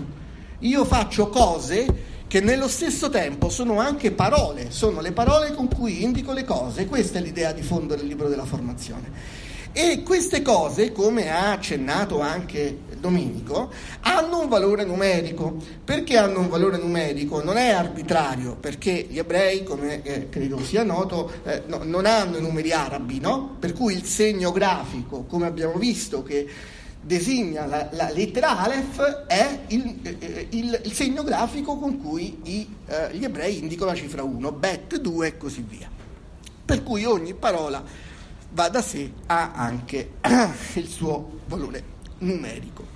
Io 0.60 0.86
faccio 0.86 1.30
cose 1.30 1.86
che 2.28 2.42
nello 2.42 2.68
stesso 2.68 3.12
tempo 3.12 3.50
sono 3.50 3.80
anche 3.80 4.12
parole, 4.12 4.72
sono 4.72 5.02
le 5.02 5.12
parole 5.12 5.54
con 5.54 5.68
cui 5.68 6.02
indico 6.02 6.34
le 6.34 6.44
cose. 6.44 6.88
Questa 6.88 7.20
è 7.20 7.22
l'idea 7.22 7.52
di 7.52 7.62
fondo 7.62 7.94
del 7.94 8.08
libro 8.08 8.28
della 8.28 8.46
formazione. 8.46 9.43
E 9.76 10.04
queste 10.04 10.44
cose, 10.44 10.92
come 10.92 11.32
ha 11.32 11.52
accennato 11.52 12.20
anche 12.20 12.78
Domenico, 13.00 13.72
hanno 14.02 14.42
un 14.42 14.48
valore 14.48 14.86
numerico. 14.86 15.58
Perché 15.84 16.16
hanno 16.16 16.42
un 16.42 16.48
valore 16.48 16.78
numerico? 16.78 17.44
Non 17.44 17.58
è 17.58 17.72
arbitrario, 17.72 18.56
perché 18.56 19.08
gli 19.10 19.18
ebrei, 19.18 19.64
come 19.64 20.04
eh, 20.04 20.30
credo 20.30 20.60
sia 20.60 20.84
noto, 20.84 21.32
eh, 21.44 21.64
no, 21.66 21.80
non 21.84 22.06
hanno 22.06 22.38
i 22.38 22.42
numeri 22.42 22.72
arabi, 22.72 23.20
no? 23.20 23.56
Per 23.60 23.74
cui 23.74 23.96
il 23.96 24.06
segno 24.06 24.52
grafico, 24.52 25.24
come 25.24 25.48
abbiamo 25.48 25.74
visto 25.80 26.22
che 26.22 26.48
designa 27.02 27.66
la, 27.66 27.90
la 27.94 28.12
lettera 28.12 28.60
Aleph, 28.60 29.26
è 29.26 29.60
il, 29.70 30.00
eh, 30.04 30.48
il, 30.52 30.82
il, 30.84 30.94
segno 30.94 31.24
grafico 31.24 31.78
con 31.78 32.00
cui 32.00 32.40
i, 32.44 32.76
eh, 32.86 33.10
gli 33.18 33.24
ebrei 33.24 33.58
indicano 33.58 33.90
la 33.90 33.98
cifra 33.98 34.22
1, 34.22 34.52
bet 34.52 34.98
2 34.98 35.28
e 35.28 35.38
così 35.38 35.66
via. 35.68 35.90
Per 36.64 36.84
cui 36.84 37.04
ogni 37.06 37.34
parola 37.34 38.12
va 38.54 38.70
da 38.70 38.82
sé, 38.82 39.12
ha 39.28 39.51
anche 39.54 40.14
il 40.76 40.88
suo 40.88 41.39
valore 41.47 41.84
numerico. 42.20 42.91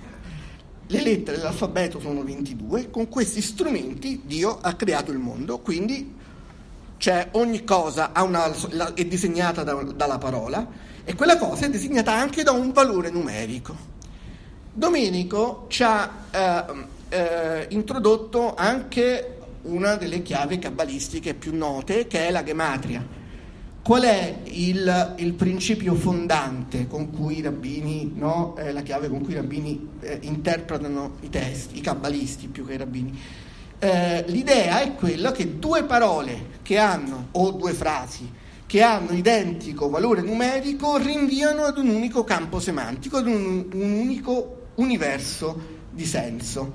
Le 0.86 1.02
lettere 1.02 1.36
dell'alfabeto 1.36 2.00
sono 2.00 2.22
22, 2.22 2.90
con 2.90 3.08
questi 3.08 3.42
strumenti 3.42 4.22
Dio 4.24 4.58
ha 4.60 4.74
creato 4.74 5.10
il 5.10 5.18
mondo, 5.18 5.58
quindi 5.58 6.16
cioè 6.96 7.28
ogni 7.32 7.62
cosa 7.64 8.10
una, 8.16 8.50
è 8.94 9.04
disegnata 9.04 9.62
da, 9.62 9.74
dalla 9.74 10.18
parola 10.18 10.66
e 11.04 11.14
quella 11.14 11.36
cosa 11.36 11.66
è 11.66 11.70
disegnata 11.70 12.12
anche 12.12 12.42
da 12.42 12.52
un 12.52 12.72
valore 12.72 13.10
numerico. 13.10 13.96
Domenico 14.72 15.66
ci 15.68 15.82
ha 15.82 16.10
eh, 16.30 16.64
eh, 17.08 17.66
introdotto 17.70 18.54
anche 18.54 19.36
una 19.62 19.96
delle 19.96 20.22
chiavi 20.22 20.58
cabalistiche 20.58 21.34
più 21.34 21.54
note 21.54 22.06
che 22.06 22.28
è 22.28 22.30
la 22.30 22.42
gematria. 22.42 23.17
Qual 23.88 24.02
è 24.02 24.40
il, 24.50 25.14
il 25.16 25.32
principio 25.32 25.94
fondante 25.94 26.86
con 26.86 27.10
cui 27.10 27.38
i 27.38 27.40
rabbini, 27.40 28.12
no? 28.14 28.54
eh, 28.58 28.70
la 28.70 28.82
chiave 28.82 29.08
con 29.08 29.22
cui 29.22 29.32
i 29.32 29.36
rabbini 29.36 29.88
eh, 30.00 30.18
interpretano 30.24 31.16
i 31.22 31.30
testi, 31.30 31.78
i 31.78 31.80
cabalisti 31.80 32.48
più 32.48 32.66
che 32.66 32.74
i 32.74 32.76
rabbini? 32.76 33.18
Eh, 33.78 34.24
l'idea 34.26 34.82
è 34.82 34.94
quella 34.94 35.32
che 35.32 35.58
due 35.58 35.84
parole 35.84 36.58
che 36.60 36.76
hanno, 36.76 37.28
o 37.30 37.52
due 37.52 37.72
frasi, 37.72 38.30
che 38.66 38.82
hanno 38.82 39.12
identico 39.12 39.88
valore 39.88 40.20
numerico 40.20 40.98
rinviano 40.98 41.62
ad 41.62 41.78
un 41.78 41.88
unico 41.88 42.24
campo 42.24 42.60
semantico, 42.60 43.16
ad 43.16 43.26
un, 43.26 43.68
un 43.72 43.90
unico 43.90 44.66
universo 44.74 45.58
di 45.90 46.04
senso. 46.04 46.74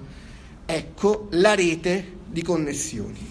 Ecco 0.66 1.28
la 1.34 1.54
rete 1.54 2.12
di 2.26 2.42
connessioni. 2.42 3.30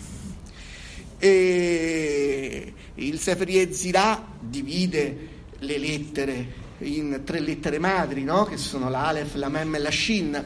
E 1.19 2.73
il 2.97 3.19
Sefer 3.19 3.49
Yetzirah 3.49 4.27
divide 4.41 5.29
le 5.59 5.79
lettere 5.79 6.61
in 6.79 7.23
tre 7.25 7.41
lettere 7.41 7.79
madri, 7.79 8.25
no? 8.25 8.45
che 8.45 8.57
sono 8.57 8.91
l'Alef, 8.91 9.35
la 9.35 9.49
Mem 9.49 9.75
e 9.75 9.79
la 9.79 9.91
Shin. 9.91 10.45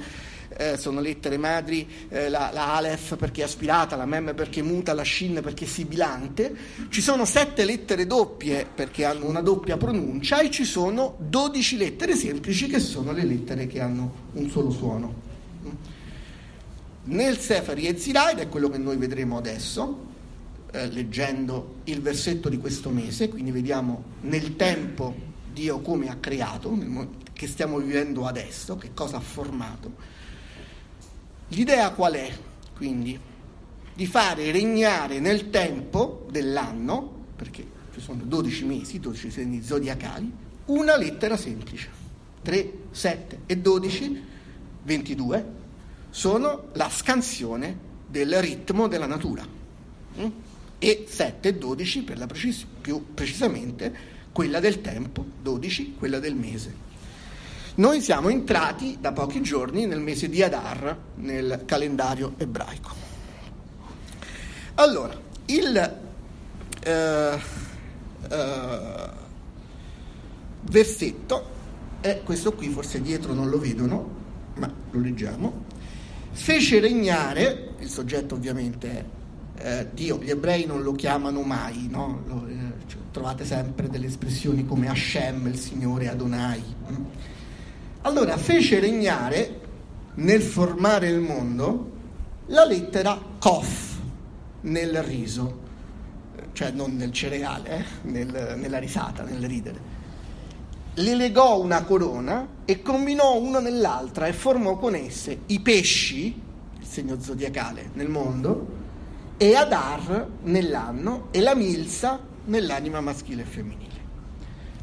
Eh, 0.59 0.79
sono 0.79 1.01
lettere 1.01 1.37
madri, 1.37 1.87
eh, 2.09 2.31
la, 2.31 2.51
la, 2.51 2.77
Aleph 2.77 3.17
perché 3.17 3.43
è 3.43 3.45
aspirata, 3.45 3.95
la 3.95 4.07
Mem 4.07 4.35
perché 4.35 4.63
muta, 4.63 4.95
la 4.95 5.05
Shin 5.05 5.41
perché 5.43 5.65
è 5.65 5.69
sibilante. 5.69 6.55
Ci 6.89 7.03
sono 7.03 7.25
sette 7.25 7.65
lettere 7.65 8.07
doppie 8.07 8.67
perché 8.73 9.05
hanno 9.05 9.27
una 9.27 9.43
doppia 9.43 9.77
pronuncia 9.77 10.41
e 10.41 10.51
ci 10.51 10.65
sono 10.65 11.17
dodici 11.19 11.77
lettere 11.77 12.15
semplici 12.17 12.69
che 12.69 12.79
sono 12.79 13.13
le 13.13 13.25
lettere 13.25 13.67
che 13.67 13.81
hanno 13.81 14.29
un 14.33 14.49
solo 14.49 14.71
suono. 14.71 15.25
Nel 17.05 17.39
Sefer 17.39 17.79
Yetzirah, 17.79 18.31
ed 18.31 18.39
è 18.39 18.49
quello 18.49 18.71
che 18.71 18.79
noi 18.79 18.97
vedremo 18.97 19.37
adesso, 19.37 20.06
eh, 20.73 20.89
leggendo 20.89 21.77
il 21.85 22.01
versetto 22.01 22.49
di 22.49 22.59
questo 22.59 22.91
mese, 22.91 23.29
quindi 23.29 23.51
vediamo 23.51 24.03
nel 24.23 24.57
tempo 24.57 25.15
Dio 25.53 25.81
come 25.81 26.09
ha 26.09 26.17
creato, 26.17 26.77
che 27.33 27.47
stiamo 27.47 27.79
vivendo 27.79 28.27
adesso, 28.27 28.77
che 28.77 28.93
cosa 28.93 29.17
ha 29.17 29.21
formato. 29.21 29.95
L'idea 31.49 31.91
qual 31.91 32.15
è? 32.15 32.31
Quindi 32.75 33.19
di 33.95 34.07
fare 34.07 34.51
regnare 34.51 35.21
nel 35.21 35.49
tempo 35.49 36.27
dell'anno, 36.31 37.25
perché 37.37 37.67
ci 37.95 38.01
sono 38.01 38.23
12 38.25 38.65
mesi, 38.65 39.01
12 39.01 39.31
segni 39.31 39.63
zodiacali, 39.63 40.31
una 40.67 40.97
lettera 40.97 41.37
semplice. 41.37 42.05
3, 42.43 42.73
7 42.91 43.41
e 43.47 43.57
12, 43.57 44.25
22, 44.83 45.53
sono 46.11 46.69
la 46.75 46.89
scansione 46.89 47.79
del 48.07 48.41
ritmo 48.41 48.87
della 48.87 49.07
natura. 49.07 49.45
E 50.79 51.07
7 51.09 51.49
e 51.49 51.55
12 51.55 52.03
per 52.03 52.19
la 52.19 52.27
precis- 52.27 52.67
più 52.81 53.15
precisamente 53.15 54.15
quella 54.33 54.61
del 54.61 54.81
tempo, 54.83 55.25
12 55.41 55.95
quella 55.99 56.19
del 56.19 56.35
mese. 56.35 56.85
Noi 57.77 58.01
siamo 58.01 58.29
entrati 58.29 58.99
da 59.01 59.13
pochi 59.13 59.43
giorni 59.43 59.87
nel 59.87 60.01
mese 60.01 60.29
di 60.29 60.43
Adar 60.43 60.97
nel 61.17 61.63
calendario 61.67 62.35
ebraico. 62.37 62.91
Allora, 64.77 65.19
il 65.47 65.99
eh, 66.83 67.39
eh, 68.31 69.09
versetto 70.63 71.51
è 72.01 72.21
questo 72.23 72.53
qui, 72.53 72.69
forse 72.69 73.01
dietro 73.01 73.33
non 73.33 73.49
lo 73.49 73.59
vedono, 73.59 74.11
ma 74.55 74.73
lo 74.91 75.01
leggiamo. 75.01 75.65
Fece 76.33 76.81
regnare, 76.81 77.75
il 77.79 77.89
soggetto 77.89 78.35
ovviamente 78.35 78.91
è 78.91 79.05
eh, 79.59 79.89
Dio, 79.93 80.19
gli 80.23 80.31
ebrei 80.31 80.67
non 80.67 80.83
lo 80.83 80.93
chiamano 80.93 81.43
mai, 81.43 81.89
no? 81.91 82.23
lo, 82.27 82.47
eh, 82.47 82.87
cioè, 82.87 83.01
trovate 83.11 83.45
sempre 83.45 83.89
delle 83.89 84.07
espressioni 84.07 84.67
come 84.67 84.89
Hashem, 84.89 85.47
il 85.47 85.59
Signore 85.59 86.09
Adonai. 86.09 86.63
Mm. 86.91 87.05
Allora 88.03 88.37
fece 88.37 88.79
regnare 88.79 89.61
nel 90.15 90.43
formare 90.43 91.09
il 91.09 91.21
mondo 91.21 91.93
la 92.47 92.65
lettera 92.65 93.19
Kof 93.39 93.95
nel 94.63 95.03
riso, 95.03 95.65
cioè 96.53 96.71
non 96.71 96.97
nel 96.97 97.13
cereale, 97.13 97.79
eh? 97.79 97.85
nel, 98.03 98.55
nella 98.57 98.79
risata, 98.79 99.23
nel 99.25 99.45
ridere. 99.47 99.95
Le 100.95 101.15
legò 101.15 101.61
una 101.61 101.83
corona 101.83 102.47
e 102.65 102.81
combinò 102.81 103.39
una 103.39 103.61
nell'altra 103.61 104.27
e 104.27 104.33
formò 104.33 104.77
con 104.77 104.95
esse 104.95 105.41
i 105.47 105.61
pesci, 105.61 106.41
il 106.79 106.87
segno 106.87 107.21
zodiacale 107.21 107.91
nel 107.95 108.09
mondo, 108.09 108.85
e 109.39 109.55
Adar 109.55 110.29
nell'anno 110.45 111.29
e 111.31 111.41
la 111.41 111.55
Milsa 111.55 112.19
nell'anima 112.47 113.01
maschile 113.01 113.43
e 113.43 113.45
femminile. 113.45 113.95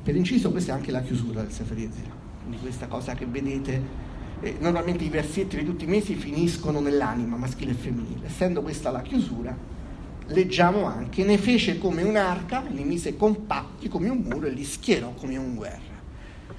Per 0.03 0.15
inciso 0.15 0.51
questa 0.51 0.73
è 0.73 0.75
anche 0.75 0.91
la 0.91 1.01
chiusura 1.01 1.41
del 1.41 1.51
Sefer 1.51 1.77
Yetzirah, 1.77 2.13
quindi 2.41 2.59
questa 2.59 2.87
cosa 2.87 3.15
che 3.15 3.25
vedete, 3.25 3.81
eh, 4.41 4.57
normalmente 4.59 5.03
i 5.03 5.09
versetti 5.09 5.57
di 5.57 5.65
tutti 5.65 5.85
i 5.85 5.87
mesi 5.87 6.13
finiscono 6.13 6.79
nell'anima 6.81 7.35
maschile 7.35 7.71
e 7.71 7.75
femminile, 7.75 8.27
essendo 8.27 8.61
questa 8.61 8.91
la 8.91 9.01
chiusura, 9.01 9.57
leggiamo 10.27 10.83
anche, 10.85 11.23
ne 11.23 11.37
fece 11.37 11.79
come 11.79 12.03
un'arca, 12.03 12.63
li 12.69 12.83
mise 12.83 13.15
compatti 13.17 13.87
come 13.87 14.09
un 14.09 14.17
muro 14.17 14.45
e 14.45 14.51
li 14.51 14.63
schierò 14.63 15.13
come 15.13 15.35
un 15.35 15.55
guerra. 15.55 16.01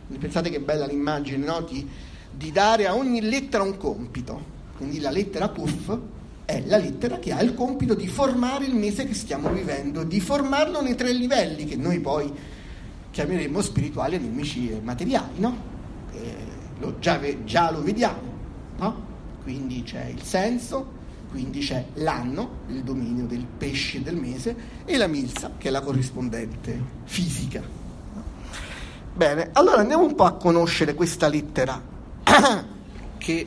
Quindi 0.07 0.19
pensate 0.19 0.51
che 0.51 0.61
bella 0.61 0.87
l'immagine 0.87 1.45
no? 1.45 1.61
di, 1.61 1.87
di 2.31 2.51
dare 2.51 2.89
a 2.89 2.97
ogni 2.97 3.21
lettera 3.21 3.63
un 3.63 3.77
compito, 3.77 4.53
quindi 4.79 4.99
la 4.99 5.11
lettera 5.11 5.49
Kuf 5.49 5.99
è 6.45 6.63
la 6.67 6.77
lettera 6.77 7.19
che 7.19 7.33
ha 7.33 7.41
il 7.41 7.55
compito 7.55 7.95
di 7.95 8.07
formare 8.07 8.67
il 8.67 8.75
mese 8.75 9.07
che 9.07 9.15
stiamo 9.15 9.51
vivendo, 9.51 10.05
di 10.05 10.21
formarlo 10.21 10.83
nei 10.83 10.95
tre 10.95 11.13
livelli 11.13 11.65
che 11.65 11.77
noi 11.77 12.01
poi 12.01 12.33
chiameremo 13.11 13.61
spirituali, 13.63 14.17
animici 14.17 14.71
e 14.71 14.81
materiali, 14.83 15.39
no? 15.39 15.57
Eh, 16.13 16.35
lo, 16.81 16.99
già, 16.99 17.19
già, 17.45 17.71
lo 17.71 17.83
vediamo, 17.83 18.33
no? 18.79 19.13
Quindi 19.43 19.83
c'è 19.85 20.07
il 20.07 20.23
senso, 20.23 21.03
quindi 21.31 21.61
c'è 21.61 21.85
l'anno, 21.95 22.63
il 22.69 22.83
dominio 22.83 23.25
del 23.25 23.47
pesce 23.47 24.03
del 24.03 24.17
mese, 24.17 24.57
e 24.85 24.97
la 24.97 25.07
milza, 25.07 25.53
che 25.57 25.69
è 25.69 25.71
la 25.71 25.81
corrispondente 25.81 26.81
fisica. 27.05 27.63
Bene, 29.15 29.51
allora 29.53 29.81
andiamo 29.81 30.05
un 30.05 30.15
po' 30.17 30.25
a 30.25 30.33
conoscere 30.33 30.95
questa 30.95 31.29
lettera 31.29 31.81
che 33.17 33.47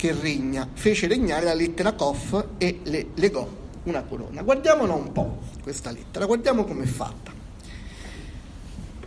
che 0.00 0.16
regna, 0.18 0.66
fece 0.72 1.06
regnare 1.06 1.44
la 1.44 1.52
lettera 1.52 1.92
Kof 1.92 2.46
e 2.56 2.80
le 2.84 3.08
legò 3.16 3.46
una 3.82 4.02
corona. 4.02 4.40
Guardiamola 4.40 4.94
un 4.94 5.12
po', 5.12 5.40
questa 5.62 5.90
lettera, 5.90 6.24
guardiamo 6.24 6.64
com'è 6.64 6.86
fatta. 6.86 7.30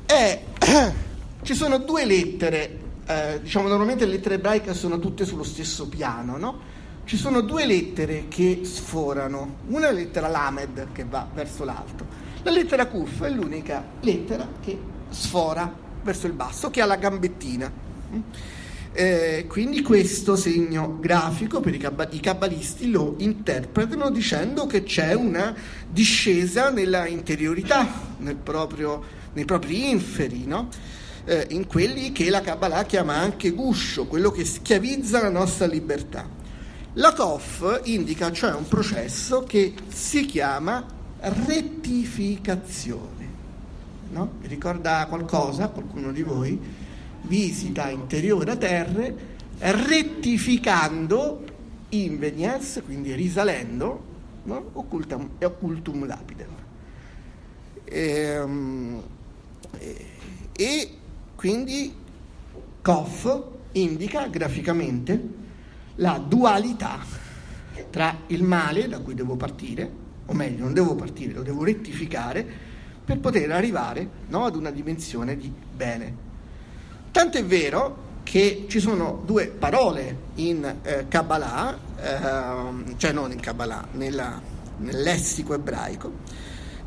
È, 0.05 0.43
ci 1.41 1.55
sono 1.55 1.79
due 1.79 2.05
lettere, 2.05 2.79
eh, 3.07 3.39
diciamo 3.41 3.67
normalmente 3.67 4.05
le 4.05 4.11
lettere 4.11 4.35
ebraiche 4.35 4.75
sono 4.75 4.99
tutte 4.99 5.25
sullo 5.25 5.41
stesso 5.41 5.87
piano, 5.87 6.37
no? 6.37 6.59
Ci 7.05 7.17
sono 7.17 7.41
due 7.41 7.65
lettere 7.65 8.27
che 8.27 8.59
sforano, 8.61 9.55
una 9.69 9.87
è 9.87 9.91
la 9.91 9.97
lettera 9.97 10.27
Lamed 10.27 10.89
che 10.91 11.05
va 11.05 11.27
verso 11.33 11.63
l'alto, 11.63 12.05
la 12.43 12.51
lettera 12.51 12.85
Kuf 12.85 13.23
è 13.23 13.31
l'unica 13.31 13.83
lettera 14.01 14.47
che 14.61 14.77
sfora 15.09 15.73
verso 16.03 16.27
il 16.27 16.33
basso, 16.33 16.69
che 16.69 16.81
ha 16.81 16.85
la 16.85 16.97
gambettina. 16.97 18.61
Eh, 18.95 19.45
quindi 19.47 19.81
questo 19.81 20.35
segno 20.35 20.99
grafico 20.99 21.59
per 21.59 21.73
i, 21.73 21.79
cab- 21.79 22.09
i 22.11 22.19
cabalisti 22.19 22.91
lo 22.91 23.15
interpretano 23.17 24.11
dicendo 24.11 24.67
che 24.67 24.83
c'è 24.83 25.13
una 25.13 25.55
discesa 25.89 26.69
nella 26.69 27.07
interiorità, 27.07 27.87
nel 28.19 28.35
proprio, 28.35 29.01
nei 29.33 29.45
propri 29.45 29.89
inferi, 29.89 30.45
no? 30.45 30.69
eh, 31.25 31.47
in 31.49 31.65
quelli 31.65 32.11
che 32.11 32.29
la 32.29 32.41
Kabbalah 32.41 32.85
chiama 32.85 33.15
anche 33.15 33.49
guscio, 33.51 34.05
quello 34.05 34.29
che 34.29 34.45
schiavizza 34.45 35.19
la 35.21 35.29
nostra 35.29 35.65
libertà. 35.65 36.29
La 36.93 37.13
Kof 37.13 37.81
indica 37.85 38.31
cioè 38.31 38.53
un 38.53 38.67
processo 38.67 39.43
che 39.43 39.73
si 39.87 40.25
chiama 40.25 40.85
rettificazione. 41.19 43.31
No? 44.11 44.33
Ricorda 44.41 45.07
qualcosa, 45.07 45.69
qualcuno 45.69 46.11
di 46.11 46.21
voi? 46.21 46.82
Visita 47.23 47.89
interiore 47.89 48.51
a 48.51 48.55
terre, 48.55 49.15
rettificando 49.57 51.43
inveniens, 51.89 52.81
quindi 52.85 53.13
risalendo, 53.13 54.03
no? 54.43 54.69
occultum, 54.73 55.29
occultum 55.41 56.05
lapidem. 56.05 56.47
E, 57.85 57.99
ehm, 57.99 59.01
e, 59.77 60.05
e 60.53 60.89
quindi 61.35 61.93
Koff 62.81 63.43
indica 63.73 64.27
graficamente 64.27 65.41
la 65.95 66.17
dualità 66.17 66.99
tra 67.89 68.17
il 68.27 68.43
male 68.43 68.87
da 68.87 68.99
cui 68.99 69.13
devo 69.13 69.35
partire 69.35 70.01
o 70.25 70.33
meglio, 70.33 70.63
non 70.63 70.73
devo 70.73 70.95
partire, 70.95 71.33
lo 71.33 71.43
devo 71.43 71.63
rettificare 71.63 72.45
per 73.03 73.19
poter 73.19 73.51
arrivare 73.51 74.07
no, 74.29 74.45
ad 74.45 74.55
una 74.55 74.71
dimensione 74.71 75.35
di 75.35 75.51
bene. 75.75 76.31
Tanto 77.13 77.37
è 77.37 77.45
vero 77.45 78.21
che 78.23 78.65
ci 78.67 78.79
sono 78.79 79.21
due 79.23 79.45
parole 79.45 80.17
in 80.37 80.77
eh, 80.81 81.05
Kabbalah, 81.07 81.77
eh, 82.01 82.95
cioè 82.97 83.11
non 83.11 83.31
in 83.31 83.39
Kabbalah, 83.39 83.85
nella, 83.91 84.41
nel 84.77 84.99
lessico 84.99 85.53
ebraico, 85.53 86.11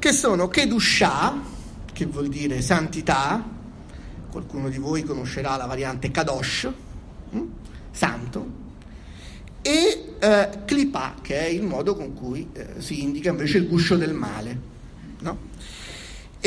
che 0.01 0.11
sono 0.11 0.49
Kedushah, 0.49 1.41
che 1.93 2.07
vuol 2.07 2.27
dire 2.27 2.61
santità, 2.61 3.41
qualcuno 4.29 4.69
di 4.69 4.79
voi 4.79 5.05
conoscerà 5.05 5.55
la 5.55 5.67
variante 5.67 6.11
Kadosh, 6.11 6.71
hm? 7.31 7.43
santo, 7.93 8.47
e 9.63 10.15
eh, 10.19 10.49
Klipa, 10.65 11.15
che 11.23 11.39
è 11.39 11.47
il 11.47 11.63
modo 11.63 11.95
con 11.95 12.15
cui 12.15 12.49
eh, 12.53 12.67
si 12.79 13.01
indica 13.01 13.31
invece 13.31 13.59
il 13.59 13.69
guscio 13.69 13.97
del 13.97 14.13
male. 14.13 14.59
No? 15.21 15.39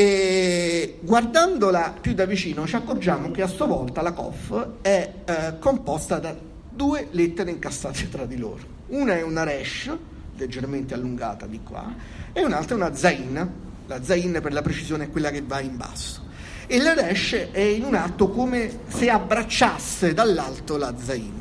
E 0.00 0.96
guardandola 1.02 1.94
più 2.00 2.14
da 2.14 2.24
vicino 2.24 2.66
ci 2.66 2.74
accorgiamo 2.74 3.30
che 3.30 3.42
a 3.42 3.46
sua 3.46 3.66
volta 3.66 4.00
la 4.00 4.12
Kof 4.12 4.68
è 4.80 5.12
eh, 5.26 5.58
composta 5.58 6.18
da 6.18 6.34
due 6.70 7.08
lettere 7.10 7.50
incastrate 7.50 8.08
tra 8.08 8.24
di 8.24 8.38
loro. 8.38 8.62
Una 8.86 9.18
è 9.18 9.22
una 9.22 9.42
resh, 9.42 9.94
leggermente 10.38 10.94
allungata 10.94 11.44
di 11.44 11.60
qua, 11.62 11.94
e 12.32 12.42
un'altra 12.42 12.76
è 12.76 12.78
una 12.78 12.94
zain. 12.94 13.52
La 13.88 14.02
zain 14.02 14.38
per 14.40 14.54
la 14.54 14.62
precisione 14.62 15.04
è 15.04 15.10
quella 15.10 15.30
che 15.30 15.42
va 15.42 15.60
in 15.60 15.76
basso. 15.76 16.22
E 16.66 16.78
la 16.78 16.94
resh 16.94 17.48
è 17.50 17.60
in 17.60 17.84
un 17.84 17.94
atto 17.94 18.30
come 18.30 18.70
se 18.88 19.10
abbracciasse 19.10 20.14
dall'alto 20.14 20.78
la 20.78 20.94
zain 20.96 21.40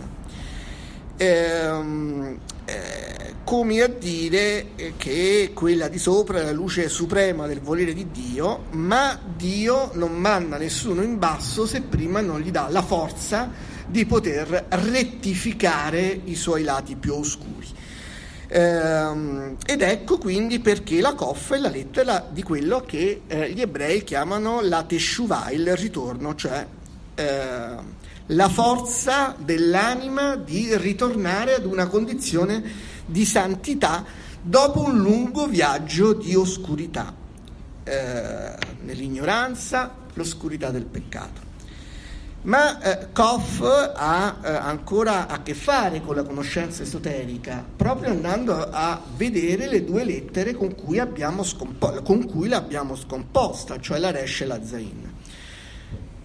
ehm, 1.19 2.39
eh, 2.65 3.08
come 3.49 3.81
a 3.81 3.87
dire 3.87 4.93
che 4.97 5.53
quella 5.55 5.87
di 5.87 5.97
sopra 5.97 6.39
è 6.39 6.43
la 6.43 6.51
luce 6.51 6.87
suprema 6.87 7.47
del 7.47 7.61
volere 7.61 7.93
di 7.93 8.11
Dio, 8.11 8.65
ma 8.73 9.19
Dio 9.35 9.89
non 9.93 10.11
manda 10.17 10.57
nessuno 10.57 11.01
in 11.01 11.17
basso 11.17 11.65
se 11.65 11.81
prima 11.81 12.21
non 12.21 12.41
gli 12.41 12.51
dà 12.51 12.67
la 12.69 12.83
forza 12.83 13.49
di 13.87 14.05
poter 14.05 14.67
rettificare 14.69 16.21
i 16.25 16.35
suoi 16.35 16.61
lati 16.61 16.95
più 16.95 17.15
oscuri. 17.15 17.65
Ehm, 18.49 19.55
ed 19.65 19.81
ecco 19.81 20.19
quindi 20.19 20.59
perché 20.59 21.01
la 21.01 21.15
Kof 21.15 21.53
è 21.53 21.57
la 21.57 21.69
lettera 21.69 22.29
di 22.31 22.43
quello 22.43 22.83
che 22.85 23.21
eh, 23.25 23.51
gli 23.51 23.61
ebrei 23.61 24.03
chiamano 24.03 24.61
la 24.61 24.83
Teshuvah, 24.83 25.49
il 25.49 25.75
ritorno, 25.75 26.35
cioè 26.35 26.67
eh, 27.15 27.75
la 28.27 28.49
forza 28.49 29.35
dell'anima 29.39 30.35
di 30.35 30.77
ritornare 30.77 31.55
ad 31.55 31.65
una 31.65 31.87
condizione 31.87 32.88
di 33.09 33.25
santità 33.25 34.05
dopo 34.41 34.83
un 34.83 34.97
lungo 34.97 35.47
viaggio 35.47 36.13
di 36.13 36.35
oscurità, 36.35 37.13
eh, 37.83 38.55
nell'ignoranza, 38.83 39.95
l'oscurità 40.13 40.69
del 40.69 40.85
peccato. 40.85 41.47
Ma 42.41 42.79
eh, 42.79 43.11
Koff 43.11 43.61
ha 43.61 44.37
eh, 44.41 44.49
ancora 44.49 45.27
a 45.27 45.41
che 45.41 45.53
fare 45.53 46.01
con 46.01 46.15
la 46.15 46.23
conoscenza 46.23 46.83
esoterica, 46.83 47.65
proprio 47.75 48.11
andando 48.11 48.53
a 48.53 49.01
vedere 49.17 49.67
le 49.67 49.83
due 49.83 50.05
lettere 50.05 50.53
con 50.53 50.73
cui, 50.73 51.01
scompo- 51.43 52.01
con 52.01 52.25
cui 52.25 52.47
l'abbiamo 52.47 52.95
scomposta, 52.95 53.79
cioè 53.81 53.99
la 53.99 54.11
Resh 54.11 54.41
e 54.41 54.45
la 54.45 54.63
Zain. 54.63 55.13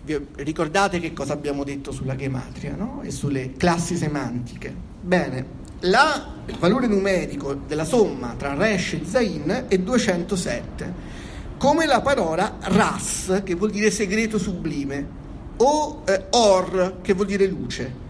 Vi 0.05 0.27
ricordate 0.37 1.01
che 1.01 1.13
cosa 1.13 1.33
abbiamo 1.33 1.65
detto 1.65 1.91
sulla 1.91 2.15
gematria 2.15 2.77
no? 2.77 3.01
e 3.03 3.11
sulle 3.11 3.55
classi 3.55 3.97
semantiche? 3.97 4.73
Bene, 5.01 5.63
la, 5.85 6.33
il 6.47 6.57
valore 6.59 6.87
numerico 6.87 7.55
della 7.55 7.85
somma 7.85 8.35
tra 8.37 8.55
Resh 8.55 8.95
e 8.95 9.03
Zain 9.05 9.67
è 9.69 9.79
207, 9.79 11.13
come 11.59 11.87
la 11.87 12.01
parola 12.01 12.57
Ras, 12.61 13.43
che 13.45 13.55
vuol 13.55 13.71
dire 13.71 13.91
segreto 13.91 14.39
sublime, 14.39 15.23
o 15.57 16.03
eh, 16.07 16.27
Or, 16.31 16.99
che 17.03 17.13
vuol 17.13 17.27
dire 17.27 17.47
luce. 17.47 18.03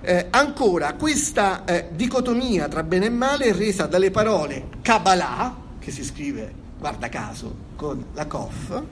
Eh, 0.00 0.26
ancora, 0.30 0.94
questa 0.94 1.64
eh, 1.64 1.88
dicotomia 1.92 2.68
tra 2.68 2.82
bene 2.82 3.06
e 3.06 3.10
male 3.10 3.46
è 3.46 3.52
resa 3.52 3.86
dalle 3.86 4.10
parole 4.10 4.68
Kabbalah, 4.82 5.56
che 5.78 5.90
si 5.90 6.04
scrive, 6.04 6.52
guarda 6.78 7.08
caso, 7.08 7.54
con 7.76 8.04
la 8.14 8.26
Kof, 8.26 8.82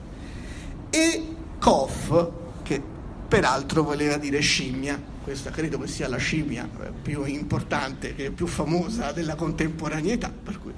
e 0.89 1.27
Kof, 1.59 2.29
che 2.63 2.81
peraltro 3.27 3.83
voleva 3.83 4.17
dire 4.17 4.39
scimmia, 4.39 5.13
questa 5.25 5.49
credo 5.49 5.79
che 5.79 5.87
sia 5.87 6.07
la 6.07 6.17
scimmia 6.17 6.69
eh, 6.83 6.91
più 7.01 7.25
importante, 7.25 8.13
più 8.13 8.45
famosa 8.45 9.11
della 9.11 9.33
contemporaneità, 9.33 10.31
per 10.31 10.59
cui 10.59 10.71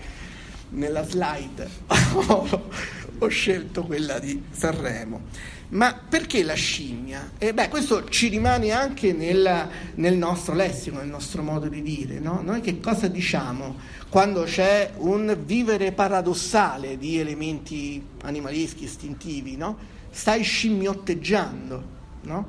nella 0.70 1.06
slide 1.06 1.70
ho 3.20 3.28
scelto 3.28 3.84
quella 3.84 4.20
di 4.20 4.42
Sanremo. 4.50 5.22
Ma 5.70 5.94
perché 5.94 6.44
la 6.44 6.54
scimmia? 6.54 7.32
Eh 7.38 7.54
beh, 7.54 7.68
questo 7.68 8.08
ci 8.08 8.30
rimane 8.30 8.72
anche 8.72 9.12
nel, 9.12 9.68
nel, 9.96 10.16
nostro 10.16 10.56
lessico, 10.56 10.98
nel 10.98 11.10
nostro 11.10 11.44
modo 11.44 11.68
di 11.68 11.82
dire. 11.82 12.20
No? 12.20 12.40
Noi 12.42 12.62
che 12.62 12.80
cosa 12.80 13.10
diciamo 13.10 13.76
quando 14.08 14.44
c'è 14.44 14.94
un 14.96 15.38
vivere 15.46 15.92
paradossale 15.92 16.98
di 16.98 17.20
elementi 17.20 18.02
animaleschi, 18.22 18.86
istintivi? 18.86 19.58
No? 19.58 19.96
stai 20.18 20.42
scimmiotteggiando, 20.42 21.84
no? 22.22 22.48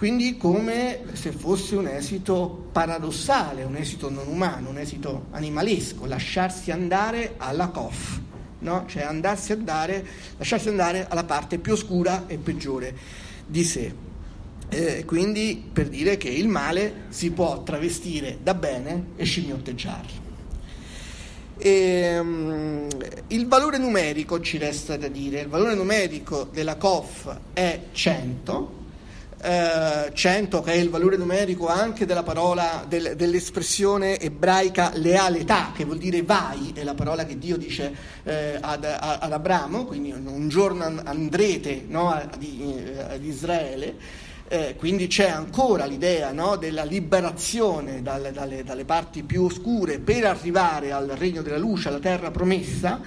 Quindi 0.00 0.38
come 0.38 1.02
se 1.12 1.30
fosse 1.30 1.76
un 1.76 1.86
esito 1.86 2.68
paradossale, 2.72 3.64
un 3.64 3.76
esito 3.76 4.08
non 4.08 4.28
umano, 4.28 4.70
un 4.70 4.78
esito 4.78 5.26
animalesco, 5.32 6.06
lasciarsi 6.06 6.70
andare 6.70 7.34
alla 7.36 7.68
cof, 7.68 8.18
no? 8.60 8.86
cioè 8.86 9.02
andarsi 9.02 9.52
andare, 9.52 10.02
lasciarsi 10.38 10.68
andare 10.68 11.06
alla 11.06 11.24
parte 11.24 11.58
più 11.58 11.74
oscura 11.74 12.24
e 12.28 12.38
peggiore 12.38 12.96
di 13.46 13.62
sé. 13.62 13.92
Eh, 14.70 15.04
quindi 15.04 15.68
per 15.70 15.90
dire 15.90 16.16
che 16.16 16.30
il 16.30 16.48
male 16.48 17.02
si 17.10 17.30
può 17.32 17.62
travestire 17.62 18.38
da 18.42 18.54
bene 18.54 19.08
e 19.16 19.24
scimmiotteggiarlo. 19.24 20.28
E, 21.58 22.18
um, 22.18 22.88
il 23.26 23.46
valore 23.46 23.76
numerico 23.76 24.40
ci 24.40 24.56
resta 24.56 24.96
da 24.96 25.08
dire, 25.08 25.40
il 25.40 25.48
valore 25.48 25.74
numerico 25.74 26.48
della 26.50 26.76
COF 26.76 27.38
è 27.52 27.80
100, 27.92 28.78
eh, 29.42 30.10
100 30.12 30.60
che 30.60 30.72
è 30.72 30.76
il 30.76 30.90
valore 30.90 31.16
numerico 31.16 31.68
anche 31.68 32.04
della 32.04 32.22
parola, 32.22 32.84
del, 32.86 33.14
dell'espressione 33.16 34.18
ebraica 34.18 34.90
lealtà, 34.94 35.72
che 35.74 35.84
vuol 35.84 35.98
dire 35.98 36.22
vai, 36.22 36.72
è 36.74 36.84
la 36.84 36.94
parola 36.94 37.24
che 37.24 37.38
Dio 37.38 37.56
dice 37.56 37.94
eh, 38.22 38.58
ad, 38.60 38.84
ad, 38.84 39.32
Abramo, 39.32 39.84
quindi 39.84 40.12
un 40.12 40.48
giorno 40.48 40.84
andrete 41.04 41.84
no, 41.88 42.10
ad, 42.10 42.36
ad 43.08 43.24
Israele. 43.24 44.28
Eh, 44.52 44.74
quindi 44.76 45.06
c'è 45.06 45.28
ancora 45.28 45.84
l'idea 45.84 46.32
no, 46.32 46.56
della 46.56 46.82
liberazione 46.82 48.02
dalle, 48.02 48.32
dalle, 48.32 48.64
dalle, 48.64 48.84
parti 48.84 49.22
più 49.22 49.44
oscure 49.44 50.00
per 50.00 50.24
arrivare 50.24 50.90
al 50.90 51.06
regno 51.06 51.40
della 51.40 51.56
luce, 51.56 51.86
alla 51.86 52.00
terra 52.00 52.32
promessa. 52.32 53.00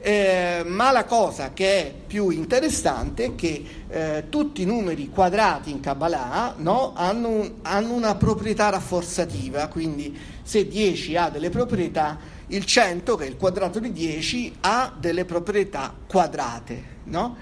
Eh, 0.00 0.62
ma 0.64 0.92
la 0.92 1.04
cosa 1.04 1.52
che 1.52 1.86
è 1.86 1.92
più 2.06 2.30
interessante 2.30 3.24
è 3.24 3.34
che 3.34 3.64
eh, 3.88 4.24
tutti 4.28 4.62
i 4.62 4.64
numeri 4.64 5.08
quadrati 5.08 5.72
in 5.72 5.80
Kabbalah 5.80 6.54
no, 6.58 6.92
hanno, 6.94 7.56
hanno, 7.62 7.94
una 7.94 8.14
proprietà 8.14 8.68
rafforzativa, 8.68 9.66
quindi 9.66 10.16
se 10.42 10.68
10 10.68 11.16
ha 11.16 11.30
delle 11.30 11.50
proprietà, 11.50 12.16
il 12.46 12.64
100, 12.64 13.16
che 13.16 13.24
è 13.24 13.28
il 13.28 13.36
quadrato 13.36 13.80
di 13.80 13.92
10, 13.92 14.58
ha 14.60 14.94
delle 14.96 15.24
proprietà 15.24 15.92
quadrate. 16.06 16.96
No? 17.04 17.36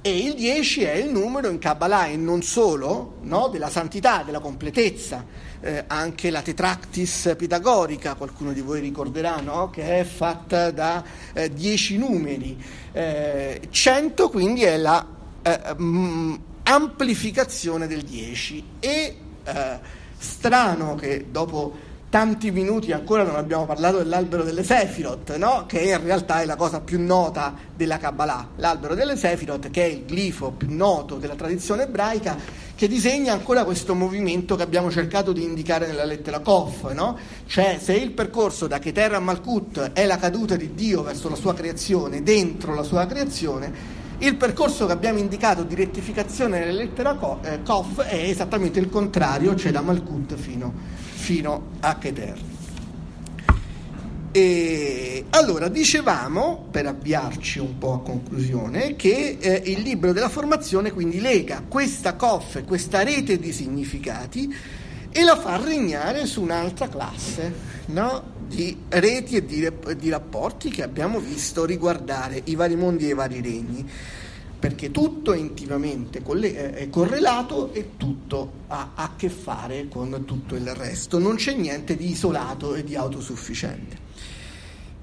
E 0.00 0.16
il 0.16 0.34
10 0.34 0.84
è 0.84 0.94
il 0.94 1.10
numero 1.10 1.50
in 1.50 1.58
Kabbalah 1.58 2.06
e 2.06 2.16
non 2.16 2.40
solo 2.40 3.16
no, 3.22 3.48
della 3.48 3.68
santità, 3.68 4.22
della 4.22 4.40
completezza, 4.40 5.24
eh, 5.60 5.84
anche 5.86 6.30
la 6.30 6.42
tetractis 6.42 7.34
pitagorica, 7.36 8.14
qualcuno 8.14 8.52
di 8.52 8.60
voi 8.60 8.80
ricorderà, 8.80 9.40
no, 9.40 9.70
che 9.70 10.00
è 10.00 10.04
fatta 10.04 10.70
da 10.70 11.02
10 11.50 11.94
eh, 11.94 11.98
numeri. 11.98 12.64
Eh, 12.92 13.60
100 13.70 14.28
quindi 14.30 14.62
è 14.62 14.76
la 14.76 15.06
eh, 15.42 15.60
mm, 15.80 16.34
amplificazione 16.64 17.86
del 17.86 18.02
10 18.02 18.64
e 18.80 19.16
eh, 19.44 19.78
strano 20.18 20.94
che 20.94 21.26
dopo 21.30 21.86
tanti 22.10 22.50
minuti 22.50 22.92
ancora 22.92 23.22
non 23.22 23.36
abbiamo 23.36 23.66
parlato 23.66 23.98
dell'albero 23.98 24.42
delle 24.42 24.64
Sefirot, 24.64 25.36
no? 25.36 25.64
che 25.66 25.80
in 25.80 26.02
realtà 26.02 26.40
è 26.40 26.46
la 26.46 26.56
cosa 26.56 26.80
più 26.80 27.00
nota 27.00 27.54
della 27.74 27.98
Kabbalah. 27.98 28.50
L'albero 28.56 28.94
delle 28.94 29.16
Sefirot, 29.16 29.70
che 29.70 29.84
è 29.84 29.88
il 29.88 30.04
glifo 30.06 30.50
più 30.50 30.68
noto 30.70 31.16
della 31.16 31.34
tradizione 31.34 31.82
ebraica, 31.82 32.36
che 32.74 32.88
disegna 32.88 33.32
ancora 33.32 33.64
questo 33.64 33.94
movimento 33.94 34.56
che 34.56 34.62
abbiamo 34.62 34.90
cercato 34.90 35.32
di 35.32 35.42
indicare 35.42 35.86
nella 35.86 36.04
lettera 36.04 36.38
Kof, 36.38 36.92
no? 36.92 37.18
cioè 37.46 37.78
se 37.80 37.94
il 37.94 38.12
percorso 38.12 38.66
da 38.66 38.78
Keter 38.78 39.14
a 39.14 39.20
Malkut 39.20 39.92
è 39.92 40.06
la 40.06 40.16
caduta 40.16 40.56
di 40.56 40.74
Dio 40.74 41.02
verso 41.02 41.28
la 41.28 41.34
sua 41.34 41.54
creazione, 41.54 42.22
dentro 42.22 42.74
la 42.74 42.84
sua 42.84 43.04
creazione, 43.06 43.96
il 44.18 44.36
percorso 44.36 44.86
che 44.86 44.92
abbiamo 44.92 45.18
indicato 45.18 45.62
di 45.62 45.74
rettificazione 45.74 46.60
nella 46.60 46.72
lettera 46.72 47.14
Kof 47.14 48.00
è 48.02 48.16
esattamente 48.16 48.78
il 48.78 48.88
contrario, 48.88 49.54
cioè 49.54 49.72
da 49.72 49.82
Malkut 49.82 50.34
fino 50.36 50.72
a 51.04 51.07
fino 51.28 51.72
a 51.80 51.98
Keter. 51.98 52.38
E, 54.32 55.24
allora, 55.28 55.68
dicevamo, 55.68 56.68
per 56.70 56.86
avviarci 56.86 57.58
un 57.58 57.76
po' 57.76 57.92
a 57.92 58.00
conclusione, 58.00 58.96
che 58.96 59.36
eh, 59.38 59.62
il 59.66 59.80
libro 59.80 60.14
della 60.14 60.30
formazione 60.30 60.90
quindi 60.90 61.20
lega 61.20 61.62
questa 61.68 62.14
coffe, 62.14 62.64
questa 62.64 63.02
rete 63.02 63.38
di 63.38 63.52
significati 63.52 64.56
e 65.10 65.22
la 65.22 65.36
fa 65.36 65.62
regnare 65.62 66.24
su 66.24 66.40
un'altra 66.40 66.88
classe 66.88 67.52
no? 67.88 68.36
di 68.46 68.84
reti 68.88 69.36
e 69.36 69.44
di, 69.44 69.70
di 69.98 70.08
rapporti 70.08 70.70
che 70.70 70.82
abbiamo 70.82 71.20
visto 71.20 71.66
riguardare 71.66 72.40
i 72.44 72.54
vari 72.54 72.74
mondi 72.74 73.04
e 73.04 73.10
i 73.10 73.14
vari 73.14 73.42
regni 73.42 73.86
perché 74.58 74.90
tutto 74.90 75.32
è 75.32 75.38
intimamente 75.38 76.20
è 76.20 76.90
correlato 76.90 77.72
e 77.72 77.96
tutto 77.96 78.64
ha 78.68 78.90
a 78.94 79.14
che 79.16 79.28
fare 79.28 79.88
con 79.88 80.24
tutto 80.24 80.56
il 80.56 80.74
resto, 80.74 81.18
non 81.18 81.36
c'è 81.36 81.54
niente 81.54 81.96
di 81.96 82.10
isolato 82.10 82.74
e 82.74 82.82
di 82.82 82.96
autosufficiente. 82.96 84.06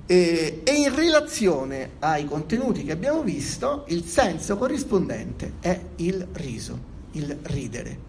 E, 0.07 0.61
e 0.63 0.73
in 0.73 0.93
relazione 0.93 1.91
ai 1.99 2.25
contenuti 2.25 2.83
che 2.83 2.91
abbiamo 2.91 3.23
visto, 3.23 3.85
il 3.87 4.03
senso 4.03 4.57
corrispondente 4.57 5.53
è 5.61 5.79
il 5.97 6.27
riso, 6.33 6.79
il 7.11 7.37
ridere. 7.43 7.99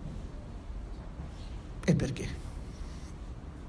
E 1.85 1.95
perché? 1.95 2.25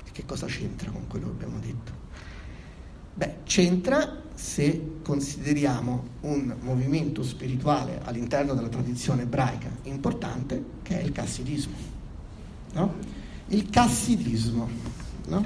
E 0.04 0.12
che 0.12 0.26
cosa 0.26 0.48
c'entra 0.48 0.90
con 0.90 1.06
quello 1.08 1.28
che 1.28 1.32
abbiamo 1.34 1.60
detto? 1.60 1.92
Beh, 3.14 3.36
c'entra 3.44 4.26
se 4.38 5.00
consideriamo 5.02 6.04
un 6.22 6.54
movimento 6.62 7.24
spirituale 7.24 8.02
all'interno 8.04 8.54
della 8.54 8.68
tradizione 8.68 9.24
ebraica 9.24 9.68
importante 9.84 10.64
che 10.84 11.02
è 11.02 11.04
il 11.04 11.12
cassidismo. 11.12 11.76
No? 12.74 12.94
Il 13.48 13.68
cassidismo, 13.72 14.70
no? 15.30 15.44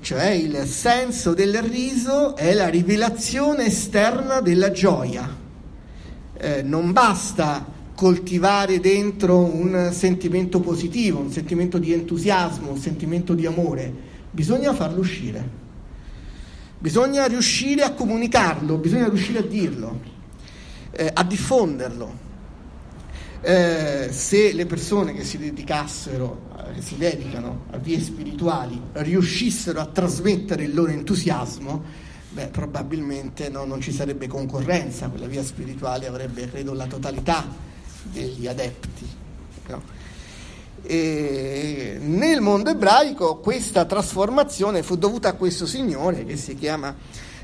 cioè 0.00 0.30
il 0.30 0.64
senso 0.64 1.34
del 1.34 1.60
riso 1.62 2.34
è 2.34 2.54
la 2.54 2.68
rivelazione 2.68 3.66
esterna 3.66 4.40
della 4.40 4.70
gioia. 4.70 5.44
Eh, 6.38 6.62
non 6.62 6.92
basta 6.92 7.62
coltivare 7.94 8.80
dentro 8.80 9.38
un 9.38 9.90
sentimento 9.92 10.60
positivo, 10.60 11.20
un 11.20 11.30
sentimento 11.30 11.76
di 11.76 11.92
entusiasmo, 11.92 12.70
un 12.70 12.78
sentimento 12.78 13.34
di 13.34 13.44
amore, 13.44 13.92
bisogna 14.30 14.72
farlo 14.72 15.00
uscire. 15.00 15.64
Bisogna 16.78 17.26
riuscire 17.26 17.82
a 17.82 17.92
comunicarlo, 17.92 18.76
bisogna 18.76 19.08
riuscire 19.08 19.38
a 19.38 19.42
dirlo, 19.42 20.00
eh, 20.90 21.10
a 21.12 21.24
diffonderlo. 21.24 22.24
Eh, 23.40 24.08
se 24.10 24.52
le 24.52 24.66
persone 24.66 25.14
che 25.14 25.24
si 25.24 25.38
dedicassero, 25.38 26.50
eh, 26.58 26.74
che 26.74 26.82
si 26.82 26.96
dedicano 26.96 27.64
a 27.70 27.78
vie 27.78 28.00
spirituali, 28.00 28.80
riuscissero 28.92 29.80
a 29.80 29.86
trasmettere 29.86 30.64
il 30.64 30.74
loro 30.74 30.90
entusiasmo, 30.90 31.82
beh, 32.30 32.48
probabilmente 32.48 33.48
no, 33.48 33.64
non 33.64 33.80
ci 33.80 33.92
sarebbe 33.92 34.26
concorrenza, 34.26 35.08
quella 35.08 35.26
via 35.26 35.42
spirituale 35.42 36.06
avrebbe, 36.06 36.48
credo, 36.50 36.74
la 36.74 36.86
totalità 36.86 37.46
degli 38.02 38.46
adepti. 38.46 39.08
No? 39.68 39.82
E 40.88 41.98
nel 42.00 42.40
mondo 42.40 42.70
ebraico 42.70 43.38
questa 43.38 43.84
trasformazione 43.84 44.84
fu 44.84 44.96
dovuta 44.96 45.30
a 45.30 45.32
questo 45.32 45.66
signore 45.66 46.24
che 46.24 46.36
si 46.36 46.54
chiama 46.54 46.94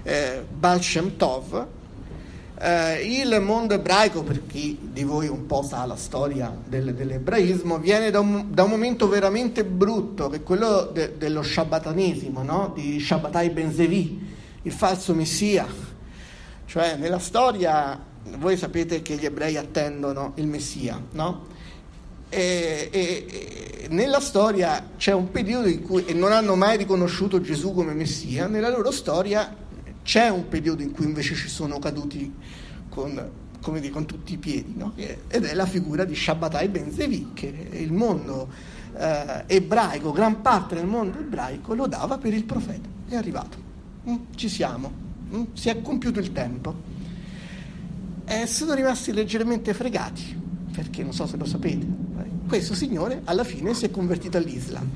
eh, 0.04 0.44
Baal 0.48 0.80
Shem 0.80 1.16
Tov. 1.16 1.66
Eh, 2.60 3.20
il 3.20 3.40
mondo 3.40 3.74
ebraico, 3.74 4.22
per 4.22 4.46
chi 4.46 4.78
di 4.80 5.02
voi 5.02 5.26
un 5.26 5.46
po' 5.46 5.64
sa 5.64 5.84
la 5.84 5.96
storia 5.96 6.56
del, 6.64 6.94
dell'ebraismo, 6.94 7.78
viene 7.78 8.12
da 8.12 8.20
un, 8.20 8.46
da 8.50 8.62
un, 8.62 8.70
momento 8.70 9.08
veramente 9.08 9.64
brutto, 9.64 10.28
che 10.28 10.36
è 10.36 10.42
quello 10.44 10.88
de, 10.92 11.16
dello 11.18 11.42
shabbatanesimo, 11.42 12.44
no? 12.44 12.70
di 12.72 13.00
Shabbatai 13.00 13.50
Ben 13.50 13.72
Zevi, 13.72 14.34
il 14.62 14.72
falso 14.72 15.12
messia. 15.14 15.66
Cioè, 16.64 16.94
nella 16.94 17.18
storia, 17.18 18.00
voi 18.38 18.56
sapete 18.56 19.02
che 19.02 19.16
gli 19.16 19.24
ebrei 19.24 19.56
attendono 19.56 20.32
il 20.36 20.46
messia, 20.46 21.02
no? 21.10 21.50
E, 22.34 22.88
e, 22.90 23.86
nella 23.90 24.20
storia 24.20 24.88
c'è 24.96 25.12
un 25.12 25.30
periodo 25.30 25.68
in 25.68 25.82
cui 25.82 26.06
e 26.06 26.14
non 26.14 26.32
hanno 26.32 26.56
mai 26.56 26.78
riconosciuto 26.78 27.42
Gesù 27.42 27.74
come 27.74 27.92
Messia, 27.92 28.46
nella 28.46 28.70
loro 28.70 28.90
storia 28.90 29.54
c'è 30.02 30.30
un 30.30 30.48
periodo 30.48 30.80
in 30.80 30.92
cui 30.92 31.04
invece 31.04 31.34
ci 31.34 31.48
sono 31.48 31.78
caduti 31.78 32.32
con, 32.88 33.30
dire, 33.78 33.90
con 33.90 34.06
tutti 34.06 34.32
i 34.32 34.38
piedi, 34.38 34.72
no? 34.76 34.94
ed 34.96 35.44
è 35.44 35.52
la 35.52 35.66
figura 35.66 36.04
di 36.04 36.14
Shabbatai 36.14 36.68
Ben 36.68 36.90
Zevi, 36.90 37.32
che 37.34 37.68
il 37.72 37.92
mondo 37.92 38.48
eh, 38.96 39.44
ebraico, 39.46 40.10
gran 40.12 40.40
parte 40.40 40.74
del 40.74 40.86
mondo 40.86 41.18
ebraico 41.18 41.74
lo 41.74 41.86
dava 41.86 42.18
per 42.18 42.32
il 42.32 42.44
profeta. 42.44 42.88
È 43.08 43.14
arrivato, 43.14 43.58
mm, 44.08 44.16
ci 44.34 44.48
siamo, 44.48 44.90
mm, 45.34 45.42
si 45.52 45.68
è 45.68 45.82
compiuto 45.82 46.18
il 46.18 46.32
tempo. 46.32 46.90
E 48.24 48.46
sono 48.46 48.72
rimasti 48.72 49.12
leggermente 49.12 49.74
fregati, 49.74 50.40
perché 50.74 51.02
non 51.02 51.12
so 51.12 51.26
se 51.26 51.36
lo 51.36 51.44
sapete, 51.44 51.86
questo 52.48 52.74
signore 52.74 53.20
alla 53.24 53.44
fine 53.44 53.74
si 53.74 53.84
è 53.84 53.90
convertito 53.90 54.36
all'Islam. 54.36 54.88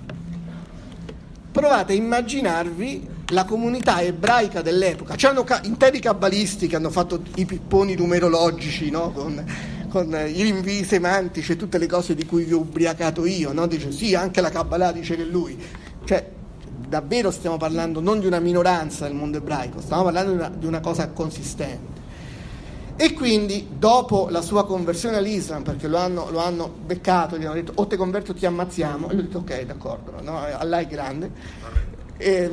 Provate 1.52 1.92
a 1.92 1.96
immaginarvi 1.96 3.08
la 3.28 3.44
comunità 3.44 4.02
ebraica 4.02 4.62
dell'epoca. 4.62 5.14
C'erano 5.14 5.44
interi 5.62 6.00
cabalisti 6.00 6.66
che 6.66 6.76
hanno 6.76 6.90
fatto 6.90 7.22
i 7.36 7.44
pipponi 7.44 7.94
numerologici 7.94 8.90
no? 8.90 9.10
con, 9.10 9.44
con, 9.88 10.12
i 10.12 10.42
rinvii 10.42 10.84
semantici 10.84 11.52
e 11.52 11.56
tutte 11.56 11.78
le 11.78 11.86
cose 11.86 12.14
di 12.14 12.26
cui 12.26 12.44
vi 12.44 12.52
ho 12.52 12.58
ubriacato 12.58 13.24
io. 13.24 13.52
No? 13.52 13.66
Dice 13.66 13.90
sì, 13.90 14.14
anche 14.14 14.40
la 14.40 14.50
Kabbalah 14.50 14.92
dice 14.92 15.16
che 15.16 15.24
lui. 15.24 15.58
Cioè, 16.04 16.30
davvero 16.88 17.30
stiamo 17.30 17.56
parlando 17.56 18.00
non 18.00 18.20
di 18.20 18.26
una 18.26 18.38
minoranza 18.38 19.06
del 19.06 19.14
mondo 19.14 19.38
ebraico, 19.38 19.80
stiamo 19.80 20.04
parlando 20.04 20.30
di 20.32 20.36
una, 20.36 20.48
di 20.50 20.66
una 20.66 20.80
cosa 20.80 21.08
consistente. 21.08 21.95
E 22.98 23.12
quindi 23.12 23.68
dopo 23.78 24.28
la 24.30 24.40
sua 24.40 24.64
conversione 24.64 25.18
all'Islam, 25.18 25.62
perché 25.62 25.86
lo 25.86 25.98
hanno, 25.98 26.30
lo 26.30 26.38
hanno 26.38 26.68
beccato, 26.68 27.36
gli 27.36 27.44
hanno 27.44 27.54
detto 27.54 27.72
o 27.74 27.86
ti 27.86 27.94
converto 27.96 28.30
o 28.30 28.34
ti 28.34 28.46
ammazziamo, 28.46 29.10
e 29.10 29.12
lui 29.12 29.22
ha 29.22 29.24
detto 29.26 29.38
ok, 29.38 29.62
d'accordo, 29.64 30.14
no? 30.22 30.38
Allah 30.38 30.78
è 30.78 30.86
grande. 30.86 31.30
E, 32.16 32.50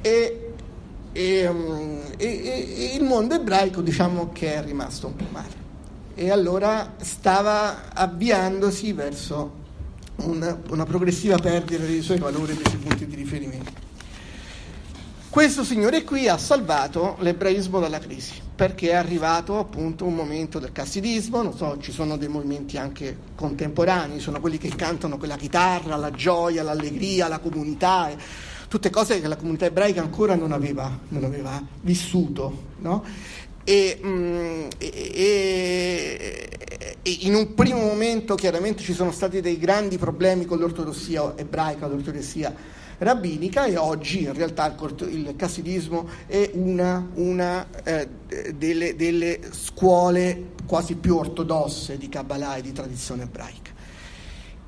e, 0.00 0.52
e, 1.12 1.50
e, 2.16 2.90
il 2.94 3.04
mondo 3.04 3.34
ebraico 3.34 3.82
diciamo 3.82 4.30
che 4.32 4.54
è 4.54 4.64
rimasto 4.64 5.08
un 5.08 5.16
po' 5.16 5.26
male. 5.30 5.64
E 6.14 6.30
allora 6.30 6.94
stava 6.96 7.92
avviandosi 7.92 8.92
verso 8.94 9.64
una, 10.16 10.58
una 10.70 10.84
progressiva 10.84 11.36
perdita 11.36 11.84
dei 11.84 12.00
suoi 12.00 12.18
valori 12.18 12.52
e 12.52 12.54
dei 12.54 12.64
suoi 12.66 12.80
punti 12.80 13.06
di 13.06 13.14
riferimento. 13.14 13.85
Questo 15.36 15.64
signore 15.64 16.02
qui 16.02 16.28
ha 16.28 16.38
salvato 16.38 17.16
l'ebraismo 17.18 17.78
dalla 17.78 17.98
crisi 17.98 18.40
perché 18.54 18.88
è 18.88 18.94
arrivato 18.94 19.58
appunto 19.58 20.06
un 20.06 20.14
momento 20.14 20.58
del 20.58 20.72
cassidismo, 20.72 21.42
non 21.42 21.54
so, 21.54 21.76
ci 21.78 21.92
sono 21.92 22.16
dei 22.16 22.28
movimenti 22.28 22.78
anche 22.78 23.14
contemporanei, 23.34 24.18
sono 24.18 24.40
quelli 24.40 24.56
che 24.56 24.70
cantano 24.74 25.18
con 25.18 25.28
la 25.28 25.36
chitarra, 25.36 25.96
la 25.96 26.10
gioia, 26.10 26.62
l'allegria, 26.62 27.28
la 27.28 27.38
comunità, 27.38 28.10
tutte 28.66 28.88
cose 28.88 29.20
che 29.20 29.28
la 29.28 29.36
comunità 29.36 29.66
ebraica 29.66 30.00
ancora 30.00 30.36
non 30.36 30.52
aveva, 30.52 30.90
non 31.08 31.24
aveva 31.24 31.62
vissuto. 31.82 32.62
No? 32.78 33.04
E, 33.62 34.00
mm, 34.02 34.68
e, 34.78 36.48
e, 37.02 37.10
in 37.20 37.34
un 37.34 37.52
primo 37.52 37.80
momento 37.80 38.36
chiaramente 38.36 38.82
ci 38.82 38.94
sono 38.94 39.12
stati 39.12 39.42
dei 39.42 39.58
grandi 39.58 39.98
problemi 39.98 40.46
con 40.46 40.56
l'ortodossia 40.56 41.34
ebraica, 41.36 41.86
l'ortodossia 41.86 42.75
rabbinica 42.98 43.66
e 43.66 43.76
oggi 43.76 44.22
in 44.22 44.32
realtà 44.32 44.74
il, 45.08 45.34
cassidismo 45.36 46.08
è 46.26 46.50
una, 46.54 47.06
una 47.14 47.66
eh, 47.84 48.08
delle, 48.54 48.96
delle, 48.96 49.40
scuole 49.50 50.54
quasi 50.66 50.96
più 50.96 51.16
ortodosse 51.16 51.98
di 51.98 52.08
Kabbalah 52.08 52.56
e 52.56 52.62
di 52.62 52.72
tradizione 52.72 53.24
ebraica. 53.24 53.74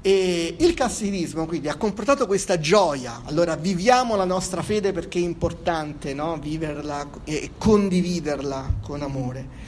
E 0.01 0.57
il 0.59 0.75
cassidismo 0.75 1.47
quindi 1.47 1.69
ha 1.69 1.75
comportato 1.75 2.27
questa 2.27 2.59
gioia, 2.61 3.23
allora 3.25 3.57
viviamo 3.57 4.15
la 4.15 4.25
nostra 4.25 4.63
fede 4.63 4.93
perché 4.93 5.19
è 5.19 5.23
importante 5.23 6.15
no? 6.15 6.39
viverla 6.39 7.09
e 7.25 7.51
condividerla 7.59 8.75
con 8.83 9.03
amore. 9.03 9.67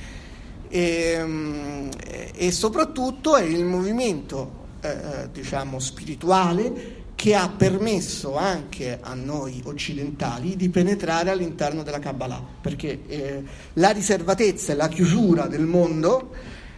E, 0.69 1.21
mm, 1.21 1.89
e 2.37 2.53
soprattutto 2.53 3.37
è 3.37 3.43
il 3.43 3.65
movimento 3.65 4.59
eh, 4.83 5.29
diciamo 5.33 5.81
spirituale 5.81 7.00
che 7.21 7.35
ha 7.35 7.51
permesso 7.55 8.39
anche 8.39 8.99
a 8.99 9.13
noi 9.13 9.61
occidentali 9.67 10.57
di 10.57 10.71
penetrare 10.71 11.29
all'interno 11.29 11.83
della 11.83 11.99
Kabbalah, 11.99 12.43
perché 12.63 13.01
eh, 13.07 13.43
la 13.75 13.91
riservatezza 13.91 14.73
e 14.73 14.75
la 14.75 14.89
chiusura 14.89 15.47
del 15.47 15.67
mondo 15.67 16.31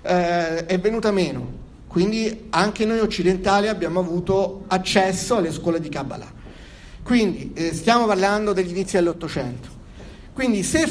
eh, 0.03 0.67
è 0.67 0.81
venuta 0.81 1.13
meno, 1.13 1.47
quindi 1.87 2.47
anche 2.51 2.85
noi 2.85 2.99
occidentali 2.99 3.69
abbiamo 3.69 4.01
avuto 4.01 4.65
accesso 4.67 5.37
alle 5.37 5.53
scuole 5.53 5.79
di 5.79 5.89
Kabbalah. 5.89 6.33
Quindi 7.05 7.53
eh, 7.55 7.73
stiamo 7.73 8.07
parlando 8.07 8.53
degli 8.53 8.71
inizi 8.71 8.97
dell'Ottocento. 8.97 9.82
Quindi 10.33 10.63
se 10.63 10.85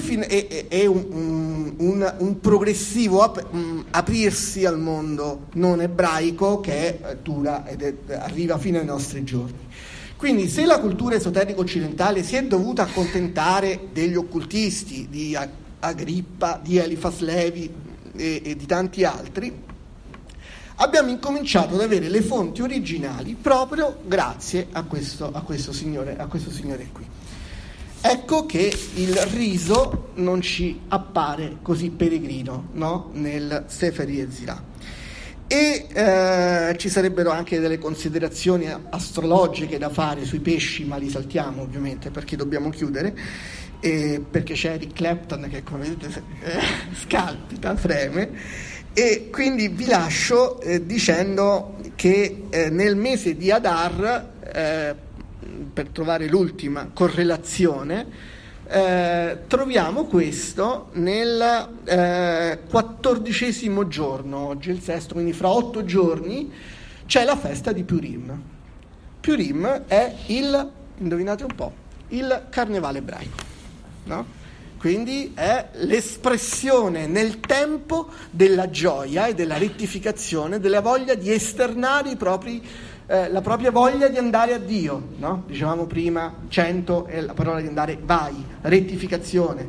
è, 0.67 0.85
un, 0.85 1.73
un, 1.77 2.15
un, 2.19 2.39
progressivo 2.39 3.21
ap- 3.21 3.47
um, 3.51 3.83
aprirsi 3.89 4.65
al 4.65 4.77
mondo 4.77 5.47
non 5.53 5.81
ebraico 5.81 6.59
che 6.59 6.99
dura 7.23 7.67
ed 7.67 7.81
è, 7.81 8.13
arriva 8.13 8.59
fino 8.59 8.77
ai 8.77 8.85
nostri 8.85 9.23
giorni. 9.23 9.57
Quindi 10.15 10.47
se 10.47 10.65
la 10.65 10.79
cultura 10.79 11.15
esoterica 11.15 11.59
occidentale 11.59 12.21
si 12.21 12.35
è 12.35 12.43
dovuta 12.43 12.83
accontentare 12.83 13.87
degli 13.91 14.15
occultisti, 14.15 15.07
di 15.09 15.35
Agrippa, 15.79 16.59
di 16.63 16.77
Elifas 16.77 17.21
Levi 17.21 17.67
e, 18.15 18.41
e 18.45 18.55
di 18.55 18.65
tanti 18.67 19.03
altri, 19.03 19.51
abbiamo 20.75 21.09
incominciato 21.09 21.73
ad 21.73 21.81
avere 21.81 22.09
le 22.09 22.21
fonti 22.21 22.61
originali 22.61 23.33
proprio 23.33 24.01
grazie 24.05 24.67
a 24.71 24.83
questo, 24.83 25.31
a 25.33 25.41
questo, 25.41 25.73
signore, 25.73 26.15
a 26.15 26.27
questo 26.27 26.51
signore 26.51 26.89
qui. 26.91 27.10
Ecco 28.03 28.47
che 28.47 28.73
il 28.95 29.15
riso 29.15 30.09
non 30.15 30.41
ci 30.41 30.81
appare 30.87 31.57
così 31.61 31.91
peregrino 31.91 32.69
no? 32.73 33.11
nel 33.13 33.65
Sefer 33.67 34.09
Yetzirah. 34.09 34.69
E 35.45 35.85
eh, 35.93 36.75
ci 36.77 36.89
sarebbero 36.89 37.29
anche 37.29 37.59
delle 37.59 37.77
considerazioni 37.77 38.67
astrologiche 38.89 39.77
da 39.77 39.89
fare 39.89 40.25
sui 40.25 40.39
pesci, 40.39 40.85
ma 40.85 40.95
li 40.97 41.09
saltiamo 41.09 41.61
ovviamente 41.61 42.09
perché 42.09 42.35
dobbiamo 42.35 42.69
chiudere, 42.69 43.13
eh, 43.81 44.23
perché 44.27 44.55
c'è 44.55 44.71
Eric 44.71 44.93
Clapton 44.93 45.47
che 45.51 45.61
come 45.61 45.89
vedete 45.89 46.23
eh, 46.41 46.59
scalpita, 46.95 47.75
freme, 47.75 48.29
e 48.93 49.29
quindi 49.29 49.67
vi 49.67 49.85
lascio 49.85 50.59
eh, 50.61 50.85
dicendo 50.85 51.77
che 51.95 52.45
eh, 52.49 52.69
nel 52.69 52.95
mese 52.95 53.35
di 53.35 53.51
Adar, 53.51 54.31
eh, 54.53 54.95
per 55.73 55.89
trovare 55.89 56.27
l'ultima 56.27 56.89
correlazione, 56.93 58.39
eh, 58.67 59.37
troviamo 59.47 60.05
questo 60.05 60.89
nel 60.93 61.69
eh, 61.83 62.59
quattordicesimo 62.69 63.87
giorno, 63.87 64.47
oggi 64.47 64.69
il 64.69 64.81
sesto, 64.81 65.13
quindi 65.13 65.33
fra 65.33 65.49
otto 65.49 65.83
giorni 65.83 66.51
c'è 67.05 67.25
la 67.25 67.35
festa 67.35 67.71
di 67.71 67.83
Purim. 67.83 68.41
Purim 69.19 69.83
è 69.87 70.15
il, 70.27 70.71
indovinate 70.97 71.43
un 71.43 71.53
po', 71.55 71.73
il 72.09 72.45
carnevale 72.49 72.99
ebraico, 72.99 73.37
no? 74.05 74.39
Quindi 74.81 75.33
è 75.35 75.67
l'espressione 75.73 77.05
nel 77.05 77.39
tempo 77.39 78.09
della 78.31 78.71
gioia 78.71 79.27
e 79.27 79.35
della 79.35 79.59
rettificazione, 79.59 80.59
della 80.59 80.81
voglia 80.81 81.13
di 81.13 81.31
esternare 81.31 82.09
i 82.09 82.15
propri 82.15 82.63
eh, 83.11 83.29
la 83.29 83.41
propria 83.41 83.71
voglia 83.71 84.07
di 84.07 84.17
andare 84.17 84.53
a 84.53 84.57
Dio, 84.57 85.09
no? 85.17 85.43
dicevamo 85.45 85.85
prima 85.85 86.33
100 86.47 87.07
è 87.07 87.19
la 87.19 87.33
parola 87.33 87.59
di 87.59 87.67
andare 87.67 87.99
vai, 88.01 88.41
rettificazione, 88.61 89.67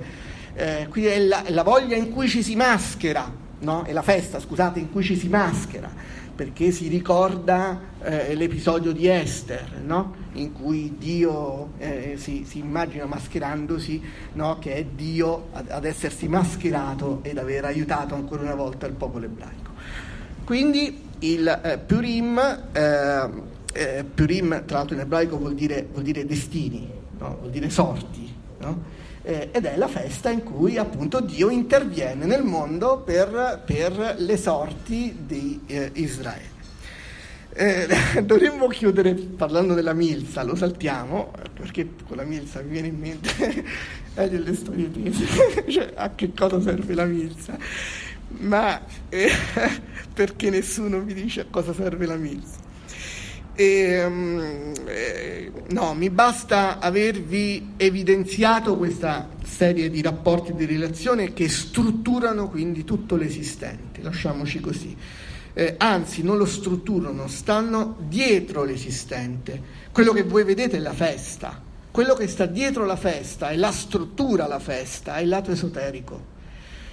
eh, 0.54 0.86
qui 0.88 1.06
è 1.06 1.18
la, 1.18 1.42
la, 1.48 1.64
voglia 1.64 1.96
in 1.96 2.12
cui 2.12 2.28
ci 2.28 2.40
si 2.44 2.54
maschera, 2.54 3.28
no? 3.58 3.82
è 3.82 3.92
la 3.92 4.02
festa 4.02 4.38
scusate 4.38 4.78
in 4.78 4.92
cui 4.92 5.02
ci 5.02 5.16
si 5.16 5.26
maschera, 5.26 5.90
perché 6.36 6.70
si 6.70 6.86
ricorda 6.86 7.80
eh, 8.00 8.36
l'episodio 8.36 8.92
di 8.92 9.08
Esther, 9.08 9.80
no? 9.84 10.14
in 10.34 10.52
cui 10.52 10.94
Dio 10.96 11.72
eh, 11.78 12.14
si, 12.18 12.44
si, 12.46 12.60
immagina 12.60 13.06
mascherandosi, 13.06 14.00
no? 14.34 14.60
che 14.60 14.74
è 14.76 14.84
Dio 14.84 15.48
ad, 15.50 15.68
ad, 15.68 15.84
essersi 15.84 16.28
mascherato 16.28 17.18
ed 17.22 17.38
aver 17.38 17.64
aiutato 17.64 18.14
ancora 18.14 18.42
una 18.42 18.54
volta 18.54 18.86
il 18.86 18.94
popolo 18.94 19.24
ebraico. 19.24 19.70
Quindi 20.44 21.10
il 21.22 21.60
eh, 21.62 21.78
Purim, 21.78 22.38
eh, 22.72 23.30
eh, 23.72 24.04
Purim, 24.04 24.64
tra 24.64 24.78
l'altro 24.78 24.94
in 24.94 25.00
ebraico 25.00 25.38
vuol 25.38 25.54
dire, 25.54 25.86
vuol 25.90 26.04
dire 26.04 26.24
destini, 26.24 26.88
no? 27.18 27.36
vuol 27.40 27.50
dire 27.50 27.70
sorti, 27.70 28.32
no? 28.58 28.82
eh, 29.22 29.48
ed 29.52 29.64
è 29.64 29.76
la 29.76 29.88
festa 29.88 30.30
in 30.30 30.42
cui 30.42 30.78
appunto 30.78 31.20
Dio 31.20 31.48
interviene 31.48 32.24
nel 32.24 32.42
mondo 32.42 32.98
per, 32.98 33.62
per 33.64 34.16
le 34.18 34.36
sorti 34.36 35.16
di 35.26 35.60
eh, 35.66 35.90
Israele. 35.94 36.50
Eh, 37.54 37.86
dovremmo 38.24 38.66
chiudere 38.68 39.14
parlando 39.14 39.74
della 39.74 39.92
Milza, 39.92 40.42
lo 40.42 40.56
saltiamo 40.56 41.32
perché 41.52 41.86
con 42.06 42.16
la 42.16 42.24
Milza 42.24 42.62
mi 42.62 42.70
viene 42.70 42.88
in 42.88 42.98
mente 42.98 43.30
eh, 44.14 44.28
delle 44.28 44.54
storie 44.54 44.90
tese, 44.90 45.26
cioè 45.68 45.92
a 45.94 46.14
che 46.14 46.32
cosa 46.34 46.60
serve 46.60 46.94
la 46.94 47.04
Milza 47.04 47.56
ma 48.38 48.80
eh, 49.08 49.30
perché 50.12 50.50
nessuno 50.50 51.02
mi 51.02 51.14
dice 51.14 51.42
a 51.42 51.46
cosa 51.50 51.72
serve 51.72 52.06
la 52.06 52.16
milza. 52.16 52.60
E, 53.54 54.04
um, 54.04 54.72
eh, 54.86 55.52
no, 55.70 55.94
mi 55.94 56.08
basta 56.08 56.78
avervi 56.78 57.74
evidenziato 57.76 58.76
questa 58.76 59.28
serie 59.44 59.90
di 59.90 60.00
rapporti 60.00 60.54
di 60.54 60.64
relazione 60.64 61.34
che 61.34 61.48
strutturano 61.48 62.48
quindi 62.48 62.84
tutto 62.84 63.16
l'esistente, 63.16 64.00
lasciamoci 64.00 64.60
così. 64.60 64.96
Eh, 65.54 65.74
anzi, 65.76 66.22
non 66.22 66.38
lo 66.38 66.46
strutturano, 66.46 67.28
stanno 67.28 67.96
dietro 68.08 68.64
l'esistente. 68.64 69.80
Quello 69.92 70.12
che 70.12 70.22
voi 70.22 70.44
vedete 70.44 70.78
è 70.78 70.80
la 70.80 70.94
festa, 70.94 71.60
quello 71.90 72.14
che 72.14 72.26
sta 72.26 72.46
dietro 72.46 72.86
la 72.86 72.96
festa 72.96 73.50
è 73.50 73.56
la 73.56 73.70
struttura 73.70 74.46
la 74.46 74.58
festa, 74.58 75.16
è 75.16 75.20
il 75.20 75.28
lato 75.28 75.50
esoterico. 75.50 76.31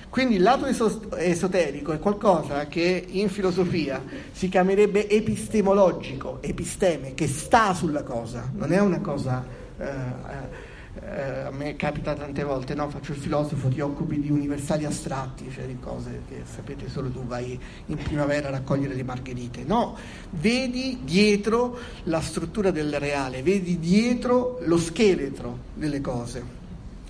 Quindi 0.09 0.35
il 0.35 0.41
lato 0.41 0.65
esoterico 0.65 1.91
è 1.91 1.99
qualcosa 1.99 2.65
che 2.67 3.05
in 3.09 3.29
filosofia 3.29 4.03
si 4.31 4.49
chiamerebbe 4.49 5.07
epistemologico, 5.07 6.39
episteme, 6.41 7.13
che 7.13 7.27
sta 7.27 7.73
sulla 7.73 8.03
cosa, 8.03 8.49
non 8.53 8.71
è 8.71 8.79
una 8.79 8.99
cosa... 8.99 9.45
Eh, 9.77 10.67
eh, 11.01 11.45
a 11.45 11.51
me 11.51 11.75
capita 11.75 12.13
tante 12.13 12.43
volte, 12.43 12.73
no? 12.73 12.89
faccio 12.89 13.11
il 13.11 13.17
filosofo, 13.17 13.69
ti 13.69 13.79
occupi 13.79 14.19
di 14.19 14.29
universali 14.29 14.85
astratti, 14.85 15.49
cioè 15.51 15.65
di 15.65 15.77
cose 15.79 16.23
che 16.27 16.41
sapete 16.43 16.89
solo 16.89 17.09
tu 17.09 17.25
vai 17.25 17.59
in 17.85 17.97
primavera 17.97 18.49
a 18.49 18.51
raccogliere 18.51 18.95
le 18.95 19.03
margherite. 19.03 19.63
No, 19.63 19.97
vedi 20.31 20.99
dietro 21.03 21.77
la 22.03 22.21
struttura 22.21 22.71
del 22.71 22.99
reale, 22.99 23.41
vedi 23.43 23.79
dietro 23.79 24.59
lo 24.63 24.77
scheletro 24.77 25.59
delle 25.73 26.01
cose. 26.01 26.57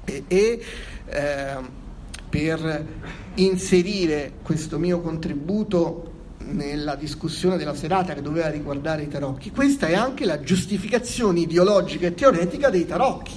E, 0.06 0.24
e 0.28 0.62
eh, 1.06 1.88
per 2.30 2.86
inserire 3.36 4.34
questo 4.44 4.78
mio 4.78 5.02
contributo 5.02 6.10
nella 6.52 6.96
discussione 6.96 7.58
della 7.58 7.76
serata 7.76 8.14
che 8.14 8.22
doveva 8.22 8.50
riguardare 8.50 9.04
i 9.04 9.08
tarocchi. 9.08 9.52
Questa 9.52 9.88
è 9.88 9.94
anche 9.94 10.26
la 10.26 10.40
giustificazione 10.40 11.42
ideologica 11.42 12.08
e 12.08 12.14
teoretica 12.14 12.70
dei 12.70 12.86
tarocchi, 12.86 13.34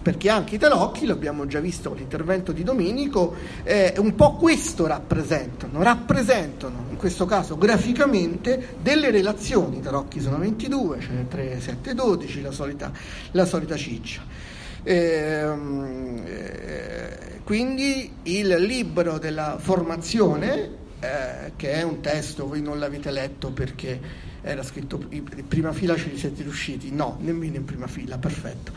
perché 0.00 0.30
anche 0.30 0.54
i 0.54 0.58
tarocchi, 0.58 1.06
l'abbiamo 1.06 1.46
già 1.46 1.60
visto 1.60 1.90
con 1.90 1.98
l'intervento 1.98 2.52
di 2.52 2.62
Domenico, 2.62 3.34
eh, 3.64 3.94
un 3.98 4.14
po' 4.14 4.36
questo 4.36 4.86
rappresentano, 4.86 5.82
rappresentano 5.82 6.86
in 6.90 6.96
questo 6.96 7.26
caso 7.26 7.56
graficamente 7.56 8.76
delle 8.80 9.10
relazioni, 9.10 9.78
i 9.78 9.82
tarocchi 9.82 10.20
sono 10.20 10.38
22, 10.38 11.00
cioè 11.00 11.28
3, 11.28 11.60
7, 11.60 11.94
12, 11.94 12.42
la 12.42 12.52
solita, 12.52 12.92
la 13.32 13.44
solita 13.44 13.76
ciccia. 13.76 14.47
Ehm, 14.90 16.22
eh, 16.24 17.40
quindi 17.44 18.10
il 18.22 18.56
libro 18.56 19.18
della 19.18 19.58
formazione, 19.60 20.70
eh, 21.00 21.52
che 21.56 21.72
è 21.72 21.82
un 21.82 22.00
testo, 22.00 22.46
voi 22.46 22.62
non 22.62 22.78
l'avete 22.78 23.10
letto 23.10 23.50
perché 23.50 24.00
era 24.40 24.62
scritto 24.62 24.98
in 25.10 25.46
prima 25.46 25.74
fila, 25.74 25.94
ce 25.94 26.08
li 26.08 26.16
siete 26.16 26.42
riusciti? 26.42 26.90
No, 26.90 27.18
nemmeno 27.20 27.56
in 27.56 27.66
prima 27.66 27.86
fila, 27.86 28.16
perfetto. 28.16 28.72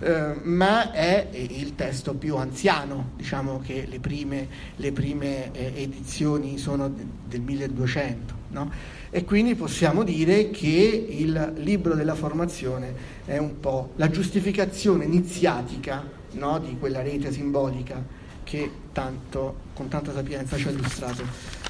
Eh, 0.00 0.34
ma 0.42 0.92
è 0.92 1.28
il 1.32 1.74
testo 1.74 2.12
più 2.12 2.36
anziano, 2.36 3.12
diciamo 3.16 3.60
che 3.60 3.86
le 3.88 4.00
prime, 4.00 4.46
le 4.76 4.92
prime 4.92 5.50
eh, 5.52 5.72
edizioni 5.76 6.58
sono 6.58 6.92
del 7.26 7.40
1200. 7.40 8.42
No? 8.50 8.70
E 9.16 9.22
quindi 9.22 9.54
possiamo 9.54 10.02
dire 10.02 10.50
che 10.50 11.06
il 11.08 11.52
libro 11.58 11.94
della 11.94 12.16
formazione 12.16 12.92
è 13.24 13.38
un 13.38 13.60
po' 13.60 13.92
la 13.94 14.10
giustificazione 14.10 15.04
iniziatica 15.04 16.04
no, 16.32 16.58
di 16.58 16.76
quella 16.80 17.00
rete 17.00 17.30
simbolica 17.30 18.04
che 18.42 18.68
tanto, 18.90 19.58
con 19.72 19.86
tanta 19.86 20.12
sapienza 20.12 20.56
ci 20.56 20.66
ha 20.66 20.72
illustrato 20.72 21.22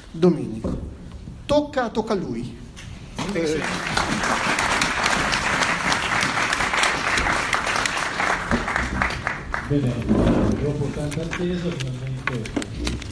Domenico. 0.09 0.75
Tocca, 1.45 1.89
tocca 1.89 2.13
a 2.13 2.15
lui. 2.15 2.57
Eh. 3.33 3.61
Bene, 9.67 9.93
dopo 10.63 10.85
tanta 10.95 11.21
attesa, 11.21 11.69
finalmente 11.69 12.49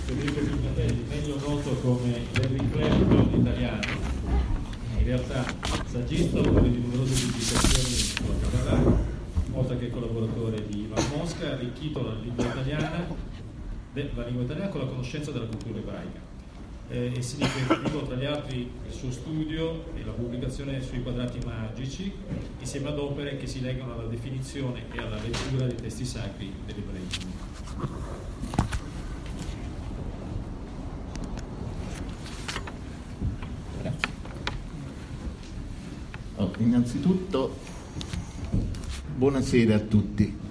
Federico 0.06 0.40
Pignatelli, 0.40 1.06
meglio 1.08 1.40
noto 1.40 1.76
come 1.82 2.26
Larry 2.34 2.70
Clapton 2.72 3.30
italiano, 3.40 4.03
in 5.04 5.10
realtà 5.10 5.44
saggista, 5.86 6.38
autore 6.38 6.72
di 6.72 6.80
numerose 6.80 7.26
pubblicazioni 7.26 7.94
sulla 7.94 8.34
Kabbalah, 8.40 8.98
oltre 9.52 9.78
che 9.78 9.90
collaboratore 9.90 10.66
di 10.66 10.84
Ivan 10.84 11.04
Mosca, 11.18 11.50
ha 11.50 11.54
arricchito 11.54 12.02
la 12.02 12.14
lingua 12.14 12.46
italiana, 12.46 13.06
la 13.94 14.24
lingua 14.24 14.44
italiana 14.44 14.70
con 14.70 14.80
la 14.80 14.88
conoscenza 14.88 15.32
della 15.32 15.46
cultura 15.46 15.80
ebraica. 15.80 16.32
Eh, 16.90 17.12
e 17.16 17.22
significativo 17.22 18.04
tra 18.04 18.16
gli 18.16 18.26
altri 18.26 18.70
il 18.86 18.94
suo 18.94 19.12
studio 19.12 19.86
e 19.96 20.04
la 20.06 20.12
pubblicazione 20.12 20.82
sui 20.82 21.02
quadrati 21.04 21.40
magici, 21.46 22.12
insieme 22.60 22.88
ad 22.88 22.98
opere 22.98 23.36
che 23.36 23.48
si 23.48 23.62
legano 23.62 23.94
alla 23.94 24.08
definizione 24.08 24.84
e 24.92 25.00
alla 25.00 25.18
lettura 25.22 25.66
dei 25.66 25.76
testi 25.76 26.06
sacri 26.06 26.54
dell'ebraismo. 26.66 27.32
Innanzitutto 36.58 37.56
buonasera 39.16 39.76
a 39.76 39.80
tutti. 39.80 40.42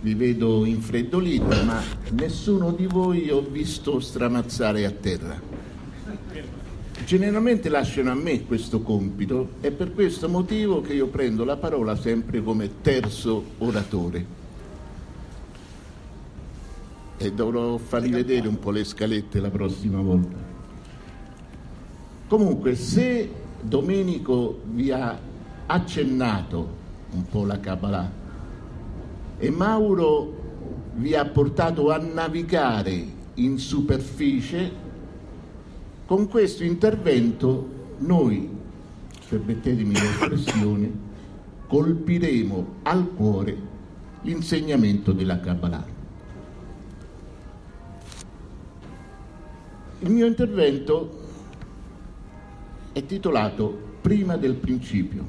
Vi 0.00 0.14
vedo 0.14 0.64
infreddoliti, 0.64 1.64
ma 1.64 1.82
nessuno 2.12 2.72
di 2.72 2.86
voi 2.86 3.30
ho 3.30 3.40
visto 3.40 4.00
stramazzare 4.00 4.84
a 4.84 4.90
terra. 4.90 5.40
Generalmente 7.04 7.68
lasciano 7.68 8.10
a 8.10 8.14
me 8.14 8.44
questo 8.44 8.82
compito 8.82 9.50
e 9.60 9.70
per 9.70 9.94
questo 9.94 10.28
motivo 10.28 10.80
che 10.80 10.94
io 10.94 11.06
prendo 11.06 11.44
la 11.44 11.56
parola 11.56 11.96
sempre 11.96 12.42
come 12.42 12.80
terzo 12.82 13.44
oratore. 13.58 14.34
E 17.18 17.32
dovrò 17.32 17.76
farvi 17.78 18.10
vedere 18.10 18.48
un 18.48 18.58
po' 18.58 18.70
le 18.70 18.84
scalette 18.84 19.40
la 19.40 19.50
prossima 19.50 20.00
volta. 20.00 20.36
Comunque, 22.28 22.74
se 22.74 23.44
Domenico 23.60 24.60
vi 24.64 24.90
ha 24.90 25.18
accennato 25.66 26.84
un 27.12 27.26
po' 27.26 27.44
la 27.44 27.58
Kabbalah 27.58 28.10
e 29.38 29.50
Mauro 29.50 30.34
vi 30.94 31.14
ha 31.14 31.24
portato 31.26 31.90
a 31.90 31.98
navigare 31.98 33.14
in 33.34 33.58
superficie, 33.58 34.84
con 36.06 36.28
questo 36.28 36.64
intervento 36.64 37.68
noi, 37.98 38.48
permettetemi 39.28 39.92
l'espressione, 39.92 40.90
colpiremo 41.66 42.66
al 42.82 43.12
cuore 43.14 43.56
l'insegnamento 44.22 45.12
della 45.12 45.38
Kabbalah. 45.38 45.84
Il 49.98 50.10
mio 50.10 50.26
intervento 50.26 51.24
è 52.96 53.04
titolato 53.04 53.84
Prima 54.00 54.36
del 54.36 54.54
principio, 54.54 55.26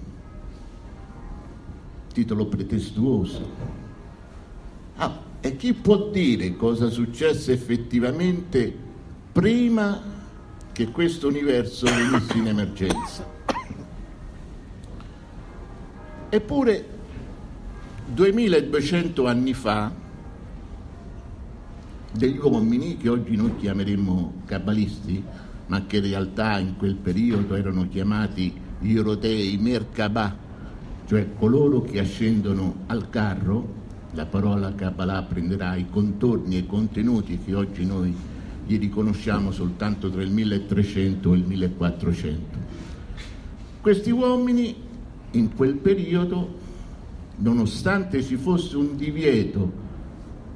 titolo 2.14 2.46
pretestuoso. 2.46 3.50
Ah, 4.96 5.20
e 5.42 5.58
chi 5.58 5.74
può 5.74 6.10
dire 6.10 6.56
cosa 6.56 6.90
successe 6.90 7.52
effettivamente 7.52 8.74
prima 9.34 10.02
che 10.72 10.88
questo 10.92 11.28
universo 11.28 11.88
venisse 11.88 12.38
in 12.38 12.48
emergenza? 12.48 13.28
Eppure 16.30 16.86
2200 18.06 19.26
anni 19.26 19.54
fa 19.54 19.92
degli 22.14 22.38
uomini 22.38 22.96
che 22.96 23.10
oggi 23.10 23.36
noi 23.36 23.56
chiameremmo 23.58 24.44
cabalisti, 24.46 25.24
ma 25.68 25.86
che 25.86 25.98
in 25.98 26.04
realtà 26.04 26.60
in 26.60 26.76
quel 26.78 26.96
periodo 26.96 27.56
erano 27.56 27.88
chiamati 27.88 28.54
Iorotei 28.82 29.58
Merkabah, 29.58 30.36
cioè 31.08 31.34
coloro 31.38 31.82
che 31.82 32.00
ascendono 32.00 32.84
al 32.88 33.10
carro, 33.10 33.76
la 34.12 34.26
parola 34.26 34.74
Kabbalah 34.74 35.24
prenderà 35.24 35.76
i 35.76 35.88
contorni 35.90 36.56
e 36.56 36.60
i 36.60 36.66
contenuti 36.66 37.40
che 37.44 37.54
oggi 37.54 37.86
noi 37.86 38.16
gli 38.66 38.78
riconosciamo 38.78 39.52
soltanto 39.52 40.10
tra 40.10 40.22
il 40.22 40.32
1300 40.32 41.34
e 41.34 41.38
il 41.38 41.44
1400. 41.46 42.58
Questi 43.82 44.12
uomini 44.12 44.76
in 45.32 45.56
quel 45.56 45.76
periodo, 45.76 46.60
nonostante 47.38 48.22
ci 48.24 48.36
fosse 48.36 48.76
un 48.76 48.98
divieto 48.98 49.86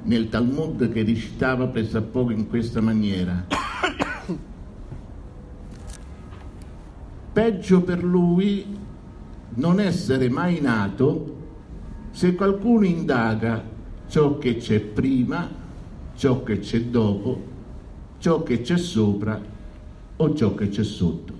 nel 0.03 0.29
Talmud 0.29 0.91
che 0.91 1.03
recitava 1.03 1.67
pressappoco 1.67 2.31
in 2.31 2.47
questa 2.47 2.81
maniera, 2.81 3.45
peggio 7.32 7.82
per 7.82 8.03
lui 8.03 8.66
non 9.53 9.80
essere 9.80 10.30
mai 10.30 10.60
nato 10.60 11.38
se 12.12 12.36
qualcuno 12.36 12.86
indaga 12.86 13.64
ciò 14.08 14.38
che 14.38 14.58
c'è 14.58 14.82
prima, 14.82 15.49
ciò 16.16 16.44
che 16.44 16.60
c'è 16.60 16.82
dopo, 16.84 17.49
ciò 18.18 18.44
che 18.44 18.62
c'è 18.62 18.78
sopra 18.78 19.41
o 20.18 20.36
ciò 20.36 20.53
che 20.53 20.68
c'è 20.68 20.84
sotto. 20.84 21.40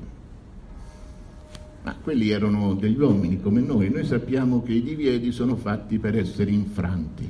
Ma 1.84 1.96
quelli 2.02 2.30
erano 2.30 2.74
degli 2.76 3.00
uomini 3.00 3.42
come 3.42 3.60
noi, 3.60 3.90
noi 3.90 4.06
sappiamo 4.06 4.62
che 4.64 4.74
i 4.74 4.84
divieti 4.84 5.32
sono 5.32 5.56
fatti 5.56 6.00
per 6.00 6.18
essere 6.18 6.52
infranti. 6.52 7.30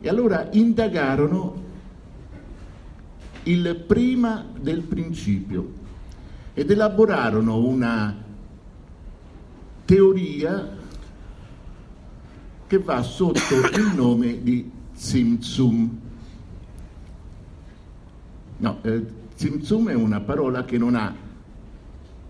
E 0.00 0.08
allora 0.08 0.48
indagarono 0.52 1.64
il 3.44 3.82
prima 3.86 4.44
del 4.60 4.82
principio 4.82 5.75
ed 6.58 6.70
elaborarono 6.70 7.58
una 7.58 8.16
teoria 9.84 10.74
che 12.66 12.78
va 12.78 13.02
sotto 13.02 13.54
il 13.74 13.92
nome 13.94 14.42
di 14.42 14.70
Zimzum. 14.94 15.98
No, 18.56 18.78
eh, 18.80 19.06
è 19.36 19.92
una 19.92 20.20
parola 20.20 20.64
che 20.64 20.78
non 20.78 20.94
ha 20.94 21.14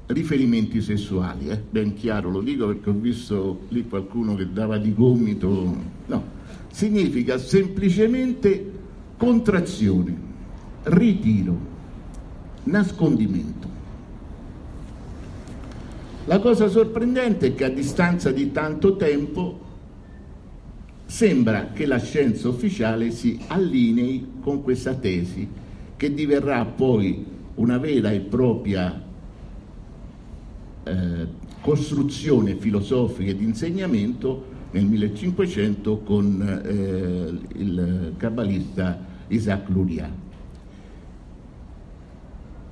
riferimenti 0.06 0.82
sessuali, 0.82 1.46
eh? 1.46 1.62
ben 1.70 1.94
chiaro 1.94 2.28
lo 2.28 2.40
dico 2.40 2.66
perché 2.66 2.90
ho 2.90 2.94
visto 2.94 3.60
lì 3.68 3.86
qualcuno 3.86 4.34
che 4.34 4.52
dava 4.52 4.76
di 4.76 4.92
gomito, 4.92 5.76
no, 6.06 6.24
significa 6.72 7.38
semplicemente 7.38 8.72
contrazione, 9.16 10.16
ritiro, 10.82 11.56
nascondimento. 12.64 13.65
La 16.28 16.40
cosa 16.40 16.66
sorprendente 16.66 17.46
è 17.46 17.54
che 17.54 17.64
a 17.64 17.68
distanza 17.68 18.32
di 18.32 18.50
tanto 18.50 18.96
tempo 18.96 19.60
sembra 21.06 21.68
che 21.72 21.86
la 21.86 21.98
scienza 21.98 22.48
ufficiale 22.48 23.12
si 23.12 23.38
allinei 23.46 24.26
con 24.40 24.60
questa 24.62 24.94
tesi 24.94 25.48
che 25.96 26.12
diverrà 26.12 26.64
poi 26.64 27.24
una 27.54 27.78
vera 27.78 28.10
e 28.10 28.18
propria 28.18 29.00
eh, 30.82 31.26
costruzione 31.60 32.56
filosofica 32.56 33.30
e 33.30 33.36
di 33.36 33.44
insegnamento 33.44 34.54
nel 34.72 34.84
1500 34.84 35.98
con 35.98 36.42
eh, 36.64 37.58
il 37.58 38.14
kabbalista 38.16 38.98
Isaac 39.28 39.68
Luria 39.68 40.25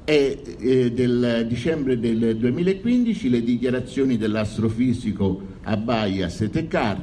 è 0.05 0.39
eh, 0.59 0.93
del 0.93 1.47
dicembre 1.49 1.99
del 1.99 2.37
2015 2.37 3.31
le 3.31 3.43
dichiarazioni 3.43 4.19
dell'astrofisico 4.19 5.41
Abaya 5.63 6.29
Setekar, 6.29 7.03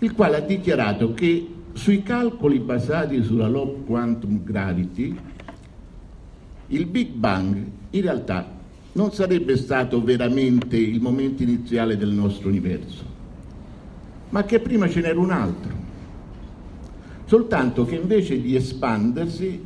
il 0.00 0.12
quale 0.12 0.36
ha 0.36 0.40
dichiarato 0.40 1.14
che 1.14 1.46
sui 1.72 2.02
calcoli 2.02 2.58
basati 2.58 3.22
sulla 3.22 3.48
low 3.48 3.84
quantum 3.84 4.42
gravity 4.42 5.16
il 6.68 6.86
Big 6.86 7.10
Bang 7.10 7.64
in 7.90 8.02
realtà 8.02 8.54
non 8.92 9.12
sarebbe 9.12 9.56
stato 9.56 10.02
veramente 10.02 10.76
il 10.76 11.00
momento 11.00 11.42
iniziale 11.42 11.96
del 11.96 12.10
nostro 12.10 12.48
universo, 12.48 13.04
ma 14.30 14.42
che 14.44 14.58
prima 14.58 14.88
ce 14.88 15.00
n'era 15.00 15.20
un 15.20 15.30
altro, 15.30 15.74
soltanto 17.26 17.84
che 17.84 17.96
invece 17.96 18.40
di 18.40 18.56
espandersi 18.56 19.62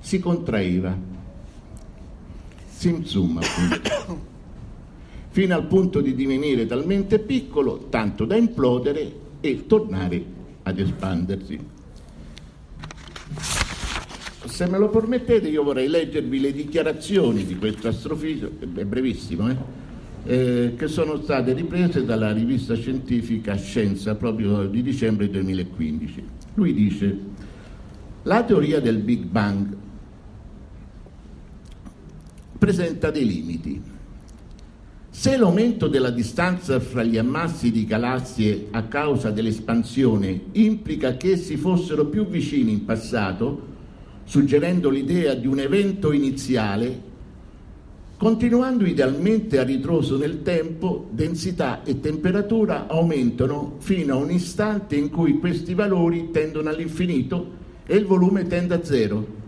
si 0.00 0.18
contraeva 0.18 0.96
Simsum 2.80 3.36
appunto, 3.36 4.20
fino 5.28 5.54
al 5.54 5.66
punto 5.66 6.00
di 6.00 6.14
divenire 6.14 6.64
talmente 6.64 7.18
piccolo 7.18 7.88
tanto 7.90 8.24
da 8.24 8.36
implodere 8.36 9.12
e 9.42 9.66
tornare 9.66 10.24
ad 10.62 10.78
espandersi. 10.78 11.58
Se 14.46 14.66
me 14.66 14.78
lo 14.78 14.88
permettete 14.88 15.48
io 15.48 15.62
vorrei 15.62 15.88
leggervi 15.88 16.40
le 16.40 16.52
dichiarazioni 16.54 17.44
di 17.44 17.58
questo 17.58 17.88
astrofisico, 17.88 18.50
è 18.58 18.84
brevissimo, 18.86 19.50
eh? 19.50 19.56
Eh, 20.24 20.74
che 20.74 20.88
sono 20.88 21.20
state 21.20 21.52
riprese 21.52 22.06
dalla 22.06 22.32
rivista 22.32 22.74
scientifica 22.74 23.56
Scienza 23.56 24.14
proprio 24.14 24.64
di 24.64 24.80
dicembre 24.80 25.28
2015. 25.28 26.24
Lui 26.54 26.72
dice, 26.72 27.18
la 28.22 28.42
teoria 28.42 28.80
del 28.80 28.96
Big 29.00 29.24
Bang 29.24 29.76
presenta 32.60 33.10
dei 33.10 33.24
limiti. 33.24 33.82
Se 35.08 35.36
l'aumento 35.38 35.88
della 35.88 36.10
distanza 36.10 36.78
fra 36.78 37.02
gli 37.02 37.16
ammassi 37.16 37.70
di 37.70 37.86
galassie 37.86 38.66
a 38.72 38.82
causa 38.82 39.30
dell'espansione 39.30 40.40
implica 40.52 41.16
che 41.16 41.32
essi 41.32 41.56
fossero 41.56 42.04
più 42.04 42.26
vicini 42.26 42.72
in 42.72 42.84
passato, 42.84 43.68
suggerendo 44.24 44.90
l'idea 44.90 45.32
di 45.32 45.46
un 45.46 45.58
evento 45.58 46.12
iniziale, 46.12 47.08
continuando 48.18 48.84
idealmente 48.84 49.58
a 49.58 49.62
ritroso 49.62 50.18
nel 50.18 50.42
tempo, 50.42 51.08
densità 51.12 51.82
e 51.82 51.98
temperatura 51.98 52.88
aumentano 52.88 53.76
fino 53.78 54.12
a 54.12 54.16
un 54.18 54.30
istante 54.30 54.96
in 54.96 55.08
cui 55.08 55.38
questi 55.38 55.72
valori 55.72 56.28
tendono 56.30 56.68
all'infinito 56.68 57.52
e 57.86 57.96
il 57.96 58.04
volume 58.04 58.46
tende 58.46 58.74
a 58.74 58.84
zero. 58.84 59.38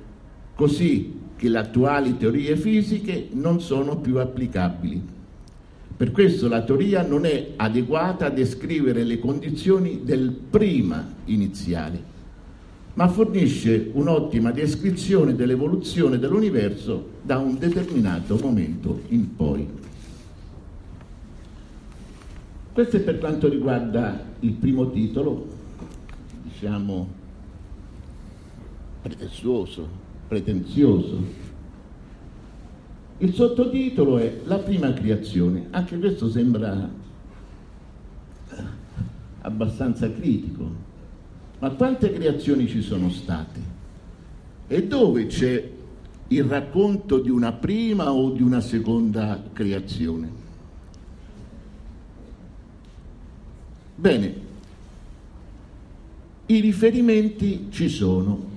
Così 0.55 1.21
che 1.43 1.49
le 1.49 1.59
attuali 1.59 2.17
teorie 2.17 2.57
fisiche 2.57 3.27
non 3.33 3.61
sono 3.61 3.97
più 3.97 4.21
applicabili. 4.21 5.03
Per 5.97 6.13
questo 6.13 6.47
la 6.47 6.63
teoria 6.63 7.05
non 7.05 7.25
è 7.25 7.55
adeguata 7.57 8.27
a 8.27 8.31
descrivere 8.31 9.03
le 9.03 9.19
condizioni 9.19 10.03
del 10.05 10.31
prima 10.31 11.05
iniziale, 11.25 12.01
ma 12.95 13.09
fornisce 13.09 13.91
un'ottima 13.93 14.53
descrizione 14.53 15.35
dell'evoluzione 15.35 16.21
dell'universo 16.21 17.09
da 17.23 17.39
un 17.39 17.59
determinato 17.59 18.39
momento 18.41 19.01
in 19.09 19.35
poi. 19.35 19.69
Questo 22.73 22.99
è 22.99 23.01
per 23.01 23.19
quanto 23.19 23.49
riguarda 23.49 24.27
il 24.39 24.53
primo 24.53 24.93
titolo, 24.93 25.49
diciamo 26.45 27.09
pretestuoso, 29.03 30.02
pretenzioso. 30.33 31.23
Il 33.19 33.35
sottotitolo 33.35 34.17
è 34.17 34.41
La 34.45 34.57
prima 34.57 34.91
creazione, 34.95 35.67
anche 35.73 35.99
questo 35.99 36.31
sembra 36.31 36.89
abbastanza 39.43 40.11
critico, 40.11 40.71
ma 41.59 41.69
quante 41.73 42.11
creazioni 42.11 42.67
ci 42.67 42.81
sono 42.81 43.11
state? 43.11 43.61
E 44.69 44.87
dove 44.87 45.27
c'è 45.27 45.71
il 46.29 46.45
racconto 46.45 47.19
di 47.19 47.29
una 47.29 47.53
prima 47.53 48.11
o 48.11 48.31
di 48.31 48.41
una 48.41 48.63
seconda 48.63 49.39
creazione? 49.53 50.31
Bene, 53.97 54.35
i 56.47 56.61
riferimenti 56.61 57.67
ci 57.69 57.91
sono, 57.91 58.49
eh, 58.49 58.52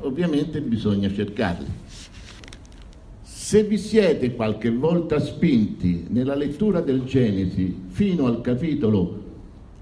ovviamente 0.00 0.60
bisogna 0.60 1.12
cercarli. 1.12 1.66
Se 3.22 3.62
vi 3.62 3.78
siete 3.78 4.34
qualche 4.34 4.70
volta 4.70 5.20
spinti 5.20 6.06
nella 6.08 6.34
lettura 6.34 6.80
del 6.80 7.04
Genesi 7.04 7.82
fino 7.88 8.26
al 8.26 8.40
capitolo 8.40 9.22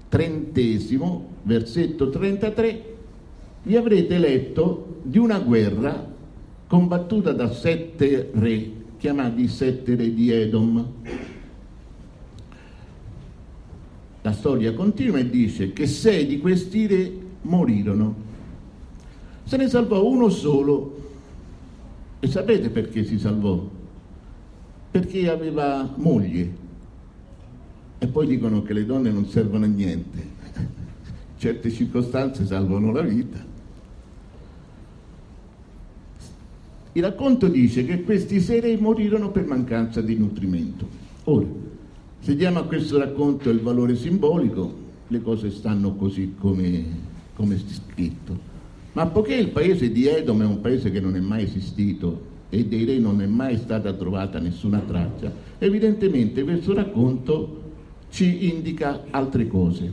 trentesimo, 0.09 1.29
versetto 1.43 2.09
33, 2.09 2.95
vi 3.63 3.75
avrete 3.75 4.17
letto 4.17 4.99
di 5.03 5.17
una 5.17 5.39
guerra 5.39 6.11
combattuta 6.67 7.31
da 7.31 7.51
sette 7.51 8.29
re, 8.33 8.71
chiamati 8.97 9.47
sette 9.47 9.95
re 9.95 10.13
di 10.13 10.31
Edom. 10.31 10.91
La 14.21 14.31
storia 14.31 14.73
continua 14.73 15.19
e 15.19 15.29
dice 15.29 15.73
che 15.73 15.87
sei 15.87 16.25
di 16.25 16.39
questi 16.39 16.87
re 16.87 17.11
morirono. 17.41 18.31
Se 19.43 19.57
ne 19.57 19.67
salvò 19.67 20.05
uno 20.05 20.29
solo. 20.29 21.01
E 22.19 22.27
sapete 22.27 22.69
perché 22.69 23.03
si 23.03 23.19
salvò? 23.19 23.69
Perché 24.91 25.29
aveva 25.29 25.91
moglie. 25.95 26.61
E 27.99 28.07
poi 28.07 28.27
dicono 28.27 28.61
che 28.63 28.73
le 28.73 28.85
donne 28.85 29.11
non 29.11 29.27
servono 29.27 29.65
a 29.65 29.67
niente 29.67 30.31
certe 31.43 31.71
circostanze 31.71 32.45
salvano 32.45 32.91
la 32.91 33.01
vita. 33.01 33.51
Il 36.93 37.01
racconto 37.01 37.47
dice 37.47 37.85
che 37.85 38.03
questi 38.03 38.39
sei 38.39 38.77
morirono 38.77 39.31
per 39.31 39.45
mancanza 39.45 39.99
di 39.99 40.15
nutrimento. 40.15 40.87
Ora, 41.25 41.47
se 42.19 42.35
diamo 42.35 42.59
a 42.59 42.63
questo 42.63 42.97
racconto 42.97 43.49
il 43.49 43.59
valore 43.59 43.95
simbolico, 43.95 44.73
le 45.07 45.21
cose 45.21 45.49
stanno 45.49 45.95
così 45.95 46.35
come, 46.37 46.85
come 47.35 47.57
scritto. 47.57 48.52
Ma 48.93 49.07
poiché 49.07 49.35
il 49.35 49.49
paese 49.49 49.91
di 49.91 50.07
Edom 50.07 50.41
è 50.41 50.45
un 50.45 50.61
paese 50.61 50.91
che 50.91 50.99
non 50.99 51.15
è 51.15 51.19
mai 51.19 51.43
esistito 51.43 52.31
e 52.49 52.65
dei 52.65 52.85
re 52.85 52.99
non 52.99 53.21
è 53.21 53.25
mai 53.25 53.57
stata 53.57 53.91
trovata 53.93 54.39
nessuna 54.39 54.79
traccia, 54.79 55.31
evidentemente 55.57 56.43
questo 56.43 56.73
racconto 56.73 57.61
ci 58.09 58.53
indica 58.53 59.05
altre 59.09 59.47
cose. 59.47 59.91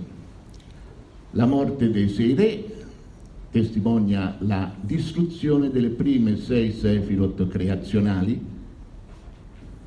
La 1.32 1.46
morte 1.46 1.90
dei 1.90 2.08
sei 2.08 2.34
re 2.34 2.64
testimonia 3.50 4.36
la 4.40 4.72
distruzione 4.80 5.70
delle 5.70 5.88
prime 5.88 6.36
sei 6.36 6.72
sefirot 6.72 7.48
creazionali 7.48 8.40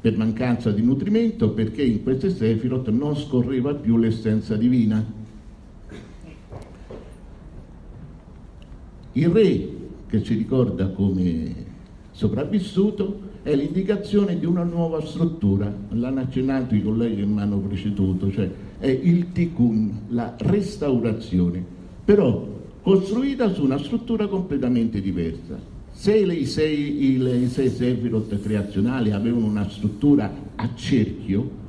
per 0.01 0.17
mancanza 0.17 0.71
di 0.71 0.81
nutrimento 0.81 1.51
perché 1.51 1.81
in 1.81 2.03
queste 2.03 2.29
sefirot 2.29 2.89
non 2.89 3.15
scorreva 3.15 3.73
più 3.73 3.97
l'essenza 3.97 4.57
divina. 4.57 5.21
Il 9.13 9.29
re 9.29 9.67
che 10.07 10.23
ci 10.23 10.33
ricorda 10.35 10.89
come 10.89 11.53
sopravvissuto 12.11 13.31
è 13.43 13.55
l'indicazione 13.55 14.39
di 14.39 14.45
una 14.45 14.63
nuova 14.63 15.05
struttura, 15.05 15.71
l'hanno 15.89 16.21
accennato 16.21 16.73
i 16.73 16.81
colleghi 16.81 17.17
che 17.17 17.25
mi 17.25 17.39
hanno 17.39 17.57
preceduto, 17.57 18.31
cioè 18.31 18.49
è 18.79 18.87
il 18.87 19.31
tikkun, 19.31 20.01
la 20.09 20.33
restaurazione, 20.37 21.63
però 22.03 22.47
costruita 22.81 23.53
su 23.53 23.63
una 23.63 23.77
struttura 23.77 24.27
completamente 24.27 24.99
diversa. 24.99 25.59
Se 25.91 26.15
i 26.15 26.45
sei, 26.45 27.15
i 27.15 27.47
sei 27.49 27.69
sefirot 27.69 28.39
creazionali 28.39 29.11
avevano 29.11 29.45
una 29.45 29.69
struttura 29.69 30.33
a 30.55 30.69
cerchio, 30.73 31.61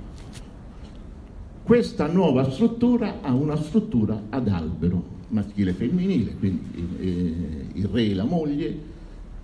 questa 1.62 2.06
nuova 2.06 2.50
struttura 2.50 3.20
ha 3.20 3.34
una 3.34 3.56
struttura 3.56 4.24
ad 4.30 4.48
albero, 4.48 5.13
maschile 5.35 5.70
e 5.70 5.74
femminile, 5.74 6.35
quindi 6.36 6.62
eh, 7.01 7.66
il 7.74 7.86
re 7.89 8.06
e 8.06 8.15
la 8.15 8.24
moglie, 8.24 8.78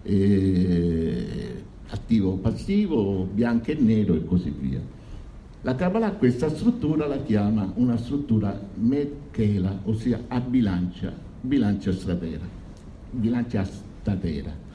eh, 0.03 1.63
attivo 1.89 2.31
o 2.31 2.37
passivo, 2.37 3.25
bianco 3.25 3.73
e 3.73 3.75
nero 3.75 4.15
e 4.15 4.25
così 4.25 4.55
via. 4.57 4.81
La 5.63 5.75
Kabbalah 5.75 6.13
questa 6.13 6.49
struttura 6.49 7.07
la 7.07 7.23
chiama 7.23 7.71
una 7.75 7.97
struttura 7.99 8.59
Mekela, 8.77 9.81
ossia 9.85 10.25
a 10.29 10.41
bilancia, 10.41 11.13
bilancia 11.41 11.93
statera, 11.93 12.47
bilancia 13.11 13.65
statera. 13.65 14.69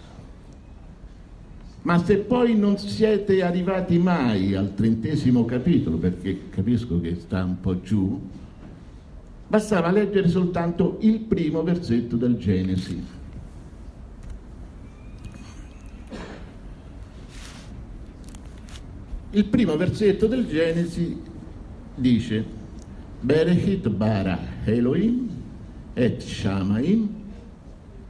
Ma 1.83 2.03
se 2.03 2.17
poi 2.17 2.57
non 2.57 2.77
siete 2.77 3.41
arrivati 3.41 3.97
mai 3.99 4.53
al 4.53 4.73
trentesimo 4.73 5.45
capitolo, 5.45 5.97
perché 5.97 6.49
capisco 6.49 6.99
che 6.99 7.15
sta 7.15 7.43
un 7.43 7.59
po' 7.61 7.79
giù, 7.81 8.19
bastava 9.47 9.91
leggere 9.91 10.27
soltanto 10.27 10.97
il 11.01 11.19
primo 11.19 11.63
versetto 11.63 12.15
del 12.15 12.37
Genesi. 12.37 13.03
Il 19.31 19.45
primo 19.45 19.75
versetto 19.75 20.27
del 20.27 20.47
Genesi 20.47 21.21
dice 21.95 22.45
Berechit 23.19 23.89
bara 23.89 24.39
Elohim 24.63 25.29
et 25.93 26.21
Shamaim 26.21 27.09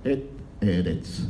et 0.03 0.23
Erez. 0.59 1.27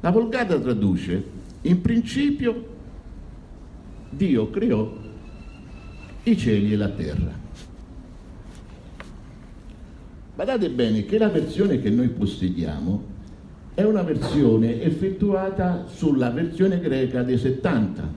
La 0.00 0.10
Volgata 0.10 0.58
traduce 0.58 1.22
in 1.62 1.80
principio 1.80 2.76
Dio 4.10 4.50
creò 4.50 4.96
i 6.22 6.36
cieli 6.36 6.72
e 6.72 6.76
la 6.76 6.88
terra. 6.88 7.46
Badate 10.38 10.70
bene 10.70 11.04
che 11.04 11.18
la 11.18 11.30
versione 11.30 11.80
che 11.80 11.90
noi 11.90 12.10
possediamo 12.10 13.02
è 13.74 13.82
una 13.82 14.02
versione 14.02 14.80
effettuata 14.80 15.86
sulla 15.88 16.30
versione 16.30 16.78
greca 16.78 17.24
dei 17.24 17.36
70 17.36 18.08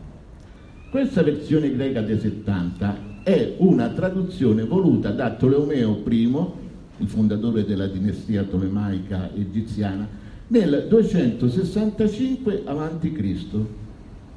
questa 0.92 1.24
versione 1.24 1.74
greca 1.74 2.02
dei 2.02 2.20
70 2.20 3.24
è 3.24 3.56
una 3.58 3.90
traduzione 3.90 4.66
voluta 4.66 5.10
da 5.10 5.32
Tolomeo 5.32 6.04
I, 6.08 6.32
il 6.98 7.08
fondatore 7.08 7.66
della 7.66 7.88
dinastia 7.88 8.44
tolemaica 8.44 9.34
egiziana, 9.34 10.08
nel 10.48 10.86
265 10.88 12.62
a.C., 12.66 13.46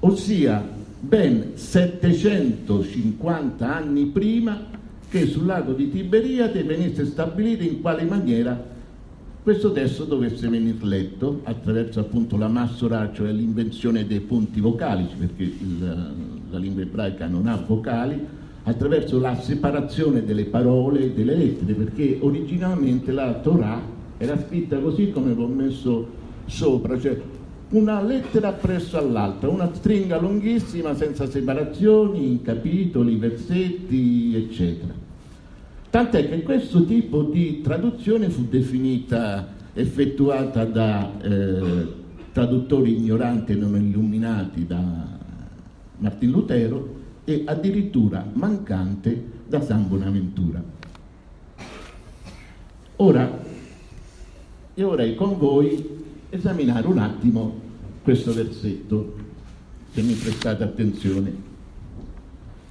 ossia 0.01 0.67
ben 1.01 1.51
750 1.53 3.77
anni 3.77 4.07
prima 4.07 4.73
che 5.15 5.27
sul 5.29 5.47
lago 5.47 5.75
di 5.75 5.93
Tiberiade 5.93 6.65
venisse 6.65 7.07
stabilito 7.07 7.63
in 7.63 7.81
quale 7.81 8.03
maniera 8.03 8.61
questo 9.45 9.71
testo 9.71 10.03
dovesse 10.03 10.49
venire 10.49 10.77
letto 10.81 11.41
attraverso 11.45 12.01
appunto 12.01 12.37
la 12.37 12.49
massora, 12.49 13.13
cioè 13.13 13.31
l'invenzione 13.31 14.09
dei 14.09 14.19
punti 14.19 14.59
vocali, 14.59 15.07
perché 15.17 15.45
il, 15.45 16.15
la 16.51 16.59
lingua 16.59 16.83
ebraica 16.83 17.29
non 17.29 17.47
ha 17.47 17.63
vocali, 17.65 18.27
attraverso 18.65 19.21
la 19.21 19.37
separazione 19.37 20.25
delle 20.25 20.47
parole 20.47 21.05
e 21.05 21.13
delle 21.13 21.37
lettere, 21.37 21.75
perché 21.75 22.19
originalmente 22.21 23.13
la 23.13 23.35
Torah 23.35 23.81
era 24.17 24.37
scritta 24.45 24.81
così 24.81 25.13
come 25.13 25.33
vi 25.33 25.43
ho 25.43 25.47
messo 25.47 26.09
sopra, 26.47 26.99
cioè 26.99 27.21
una 27.69 28.03
lettera 28.03 28.51
presso 28.51 28.99
all'altra, 28.99 29.49
una 29.49 29.71
stringa 29.73 30.19
lunghissima 30.19 30.93
senza 30.97 31.31
separazioni, 31.31 32.43
capitoli, 32.43 33.15
versetti, 33.15 34.35
eccetera. 34.35 35.04
Tant'è 35.95 36.29
che 36.29 36.43
questo 36.43 36.85
tipo 36.85 37.23
di 37.23 37.61
traduzione 37.61 38.29
fu 38.29 38.49
definita, 38.49 39.47
effettuata 39.75 40.65
da 40.65 41.21
eh, 41.21 41.87
traduttori 42.33 42.97
ignoranti 42.97 43.53
e 43.53 43.55
non 43.55 43.77
illuminati 43.77 44.67
da 44.67 45.07
Martin 45.99 46.31
Lutero, 46.33 46.95
e 47.23 47.45
addirittura 47.47 48.29
mancante 48.33 49.25
da 49.47 49.61
San 49.63 49.87
Bonaventura. 49.87 50.61
Ora, 52.97 53.39
io 54.75 54.89
vorrei 54.89 55.15
con 55.15 55.39
voi 55.39 56.03
esaminare 56.29 56.89
un 56.89 56.99
attimo 56.99 57.61
questo 58.03 58.33
versetto, 58.33 59.15
se 59.93 60.03
mi 60.03 60.15
prestate 60.15 60.65
attenzione. 60.65 61.33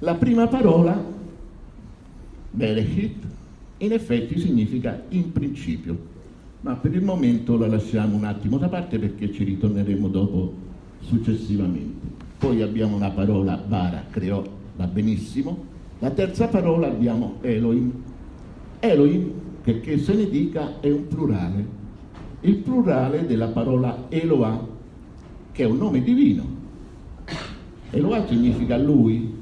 La 0.00 0.14
prima 0.14 0.46
parola, 0.46 1.13
Bereshit, 2.54 3.16
in 3.78 3.92
effetti 3.92 4.38
significa 4.38 5.02
in 5.08 5.32
principio, 5.32 5.98
ma 6.60 6.74
per 6.76 6.94
il 6.94 7.02
momento 7.02 7.58
la 7.58 7.66
lasciamo 7.66 8.16
un 8.16 8.24
attimo 8.24 8.58
da 8.58 8.68
parte 8.68 8.96
perché 9.00 9.32
ci 9.32 9.42
ritorneremo 9.42 10.06
dopo 10.06 10.54
successivamente. 11.00 12.06
Poi 12.38 12.62
abbiamo 12.62 12.94
una 12.94 13.10
parola 13.10 13.56
bara, 13.56 14.04
creò, 14.08 14.40
va 14.76 14.86
benissimo. 14.86 15.72
La 15.98 16.10
terza 16.10 16.46
parola 16.46 16.86
abbiamo 16.86 17.38
Elohim. 17.40 17.92
Elohim, 18.78 19.32
che, 19.64 19.80
che 19.80 19.98
se 19.98 20.14
ne 20.14 20.30
dica, 20.30 20.78
è 20.78 20.90
un 20.90 21.08
plurale. 21.08 21.66
Il 22.42 22.56
plurale 22.56 23.26
della 23.26 23.48
parola 23.48 24.06
Eloah, 24.08 24.64
che 25.50 25.62
è 25.64 25.66
un 25.66 25.76
nome 25.76 26.02
divino. 26.02 26.46
Eloah 27.90 28.26
significa 28.28 28.78
lui, 28.78 29.33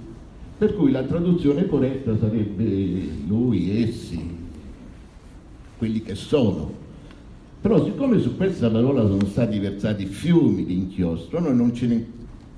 per 0.62 0.76
cui 0.76 0.92
la 0.92 1.02
traduzione 1.02 1.66
corretta 1.66 2.16
sarebbe 2.16 2.64
lui, 3.26 3.82
essi, 3.82 4.24
quelli 5.76 6.02
che 6.02 6.14
sono. 6.14 6.72
Però 7.60 7.84
siccome 7.84 8.20
su 8.20 8.36
questa 8.36 8.70
parola 8.70 9.04
sono 9.04 9.26
stati 9.26 9.58
versati 9.58 10.06
fiumi 10.06 10.64
di 10.64 10.74
inchiostro, 10.74 11.40
noi 11.40 11.56
non 11.56 11.74
ce 11.74 11.86
ne 11.88 12.06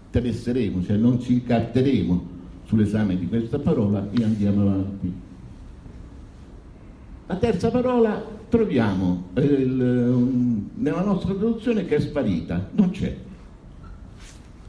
interesseremo, 0.05 0.85
cioè 0.85 0.99
non 0.99 1.19
ci 1.19 1.33
incarteremo 1.33 2.27
sull'esame 2.67 3.17
di 3.17 3.27
questa 3.27 3.59
parola 3.59 4.07
e 4.11 4.23
andiamo 4.23 4.61
avanti. 4.61 5.13
La 7.27 7.37
terza 7.37 7.71
parola 7.71 8.23
troviamo 8.51 9.29
eh, 9.33 9.41
il, 9.41 10.69
nella 10.75 11.03
nostra 11.03 11.33
traduzione 11.33 11.87
che 11.87 11.97
è 11.97 12.01
sparita, 12.01 12.69
non 12.73 12.91
c'è. 12.91 13.17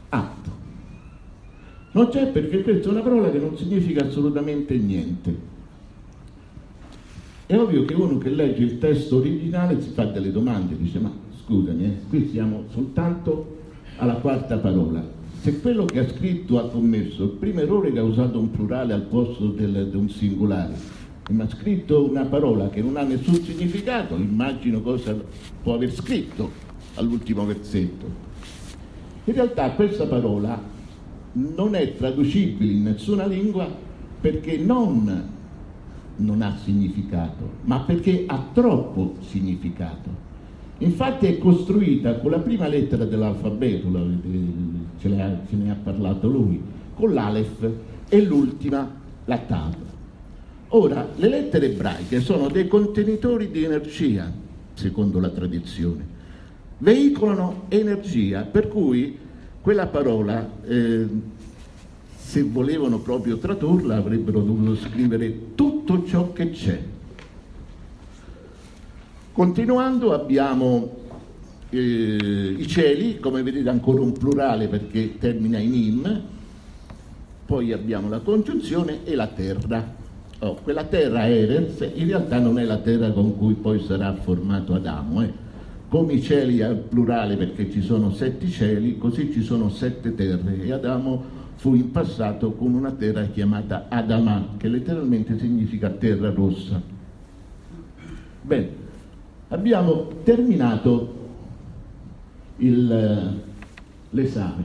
Atto. 0.08 0.46
Non 1.96 2.10
c'è 2.10 2.28
perché 2.28 2.62
questa 2.62 2.90
è 2.90 2.92
una 2.92 3.02
parola 3.02 3.32
che 3.32 3.40
non 3.40 3.56
significa 3.56 4.04
assolutamente 4.06 4.76
niente. 4.76 5.34
È 7.46 7.58
ovvio 7.58 7.86
che 7.86 7.94
uno 7.94 8.18
che 8.18 8.28
legge 8.28 8.64
il 8.64 8.80
testo 8.80 9.18
originale 9.18 9.82
si 9.82 9.92
fa 9.92 10.04
delle 10.04 10.30
domande, 10.30 10.76
dice 10.76 11.00
ma 11.00 11.10
scusami, 11.44 11.86
eh, 11.86 11.98
qui 12.10 12.28
siamo 12.28 12.66
soltanto 12.74 13.60
alla 13.96 14.16
quarta 14.16 14.58
parola. 14.58 15.08
Se 15.40 15.62
quello 15.62 15.86
che 15.86 16.00
ha 16.00 16.10
scritto 16.10 16.60
ha 16.60 16.68
commesso 16.68 17.24
il 17.24 17.30
primo 17.30 17.62
errore 17.62 17.94
che 17.94 18.00
ha 18.00 18.04
usato 18.04 18.40
un 18.40 18.52
plurale 18.52 18.92
al 18.92 19.04
posto 19.04 19.48
del, 19.48 19.88
di 19.90 19.96
un 19.96 20.10
singolare, 20.10 20.76
ma 21.30 21.46
ha 21.46 21.50
scritto 21.50 22.10
una 22.10 22.26
parola 22.26 22.68
che 22.68 22.82
non 22.82 22.98
ha 22.98 23.04
nessun 23.04 23.36
significato, 23.36 24.16
immagino 24.16 24.82
cosa 24.82 25.16
può 25.64 25.76
aver 25.76 25.94
scritto 25.94 26.52
all'ultimo 26.96 27.46
versetto. 27.46 28.06
In 29.24 29.34
realtà 29.34 29.70
questa 29.72 30.06
parola 30.08 30.74
non 31.36 31.76
è 31.76 31.96
traducibile 31.96 32.72
in 32.72 32.84
nessuna 32.84 33.26
lingua 33.26 33.68
perché 34.20 34.58
non 34.58 35.34
non 36.18 36.42
ha 36.42 36.56
significato, 36.64 37.50
ma 37.64 37.82
perché 37.82 38.24
ha 38.26 38.42
troppo 38.54 39.16
significato. 39.20 40.24
Infatti 40.78 41.26
è 41.26 41.38
costruita 41.38 42.16
con 42.20 42.32
la 42.32 42.40
prima 42.40 42.68
lettera 42.68 43.06
dell'alfabeto, 43.06 43.88
ce 45.00 45.08
ne 45.10 45.72
ha 45.72 45.78
parlato 45.82 46.28
lui, 46.28 46.62
con 46.96 47.14
l'Alef 47.14 47.70
e 48.08 48.22
l'ultima 48.22 48.90
la 49.26 49.38
Tav. 49.38 49.76
Ora, 50.70 51.08
le 51.16 51.28
lettere 51.28 51.72
ebraiche 51.72 52.22
sono 52.22 52.48
dei 52.50 52.68
contenitori 52.68 53.52
di 53.52 53.64
energia, 53.64 54.32
secondo 54.74 55.20
la 55.20 55.30
tradizione. 55.30 56.14
Veicolano 56.78 57.64
energia, 57.70 58.44
per 58.44 58.68
cui 58.68 59.18
quella 59.66 59.88
parola 59.88 60.48
eh, 60.68 61.08
se 62.16 62.44
volevano 62.44 63.00
proprio 63.00 63.40
tradurla 63.40 63.96
avrebbero 63.96 64.42
dovuto 64.42 64.76
scrivere 64.76 65.56
tutto 65.56 66.06
ciò 66.06 66.32
che 66.34 66.52
c'è. 66.52 66.80
Continuando 69.32 70.14
abbiamo 70.14 70.98
eh, 71.72 71.80
i 71.80 72.68
cieli, 72.68 73.18
come 73.18 73.42
vedete 73.42 73.68
ancora 73.68 74.02
un 74.02 74.12
plurale 74.12 74.68
perché 74.68 75.18
termina 75.18 75.58
in 75.58 75.74
im, 75.74 76.22
poi 77.48 77.72
abbiamo 77.72 78.08
la 78.08 78.20
congiunzione 78.20 79.04
e 79.04 79.16
la 79.16 79.28
terra. 79.30 79.96
Oh, 80.42 80.60
quella 80.62 80.84
terra 80.84 81.28
Eretz 81.28 81.90
in 81.96 82.06
realtà 82.06 82.38
non 82.38 82.60
è 82.60 82.66
la 82.66 82.78
terra 82.78 83.10
con 83.10 83.36
cui 83.36 83.56
poi 83.56 83.80
sarà 83.80 84.14
formato 84.14 84.76
Adamo. 84.76 85.24
Eh. 85.24 85.45
Come 85.88 86.14
i 86.14 86.22
cieli 86.22 86.62
al 86.62 86.78
plurale 86.78 87.38
perché 87.38 87.70
ci 87.72 87.82
sono 87.82 88.12
sette 88.12 88.48
cieli, 88.48 88.98
così 88.98 89.32
ci 89.32 89.42
sono 89.42 89.70
sette 89.70 90.16
terre 90.16 90.62
e 90.62 90.72
Adamo 90.72 91.44
fu 91.56 91.74
in 91.74 91.92
passato 91.92 92.52
con 92.54 92.74
una 92.74 92.92
terra 92.92 93.26
chiamata 93.26 93.86
Adama, 93.90 94.56
che 94.58 94.68
letteralmente 94.68 95.38
significa 95.40 95.90
terra 95.90 96.32
rossa. 96.32 96.82
Bene, 98.42 98.70
abbiamo 99.48 100.08
terminato 100.24 101.14
il, 102.58 103.40
l'esame. 104.10 104.64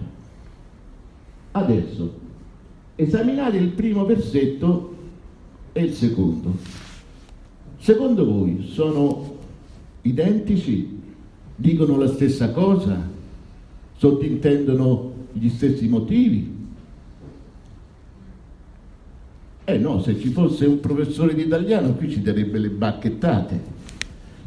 Adesso 1.52 2.18
esaminate 2.96 3.56
il 3.56 3.68
primo 3.68 4.04
versetto 4.04 4.96
e 5.72 5.82
il 5.82 5.92
secondo. 5.92 6.56
Secondo 7.78 8.24
voi 8.24 8.66
sono 8.68 9.36
identici? 10.02 10.99
Dicono 11.60 11.98
la 11.98 12.08
stessa 12.08 12.52
cosa? 12.52 13.06
Sottintendono 13.94 15.12
gli 15.30 15.50
stessi 15.50 15.88
motivi? 15.88 16.56
Eh 19.64 19.76
no, 19.76 20.00
se 20.00 20.18
ci 20.18 20.30
fosse 20.30 20.64
un 20.64 20.80
professore 20.80 21.34
di 21.34 21.42
italiano 21.42 21.92
qui 21.92 22.10
ci 22.10 22.22
darebbe 22.22 22.58
le 22.58 22.70
bacchettate. 22.70 23.60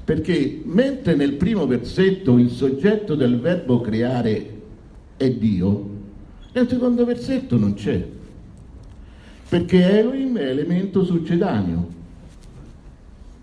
Perché 0.03 0.64
mentre 0.65 1.14
nel 1.14 1.34
primo 1.34 1.68
versetto 1.68 2.40
il 2.40 2.49
soggetto 2.49 3.14
del 3.14 3.40
verbo 3.40 3.80
creare 3.80 4.61
è 5.15 5.30
Dio, 5.30 5.90
nel 6.52 6.68
secondo 6.68 7.06
versetto 7.06 7.60
non 7.60 7.76
c'è. 7.76 8.03
Perché 9.49 9.99
Elohim 9.99 10.35
è 10.40 10.48
elemento 10.48 11.06
succedaneo. 11.06 11.88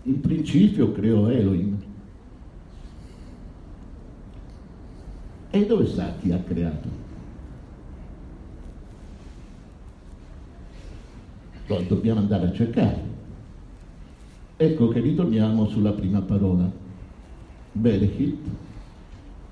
In 0.03 0.19
principio 0.19 0.91
creò 0.91 1.29
Elohim. 1.29 1.80
E 5.53 5.65
dove 5.65 5.85
sta 5.85 6.15
chi 6.19 6.31
ha 6.31 6.39
creato? 6.39 6.87
Lo 11.67 11.83
dobbiamo 11.87 12.21
andare 12.21 12.47
a 12.47 12.53
cercare. 12.53 13.09
Ecco 14.55 14.87
che 14.87 15.01
ritorniamo 15.01 15.67
sulla 15.67 15.91
prima 15.91 16.21
parola, 16.21 16.69
Berechit. 17.73 18.37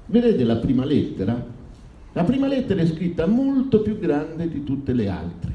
Vedete 0.05 0.43
la 0.43 0.55
prima 0.55 0.85
lettera? 0.85 1.45
La 2.13 2.23
prima 2.23 2.47
lettera 2.47 2.81
è 2.81 2.87
scritta 2.87 3.25
molto 3.25 3.81
più 3.81 3.99
grande 3.99 4.49
di 4.49 4.63
tutte 4.63 4.93
le 4.93 5.09
altre. 5.09 5.53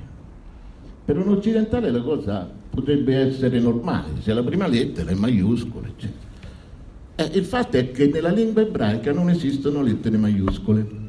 Per 1.04 1.18
un 1.18 1.28
occidentale 1.28 1.90
la 1.90 2.02
cosa 2.02 2.50
potrebbe 2.70 3.16
essere 3.16 3.60
normale, 3.60 4.20
se 4.20 4.32
la 4.32 4.42
prima 4.42 4.66
lettera 4.66 5.10
è 5.10 5.14
maiuscola, 5.14 5.86
eccetera. 5.86 6.23
Eh, 7.16 7.30
il 7.34 7.44
fatto 7.44 7.76
è 7.76 7.92
che 7.92 8.08
nella 8.08 8.30
lingua 8.30 8.62
ebraica 8.62 9.12
non 9.12 9.30
esistono 9.30 9.82
lettere 9.82 10.16
maiuscole. 10.16 11.02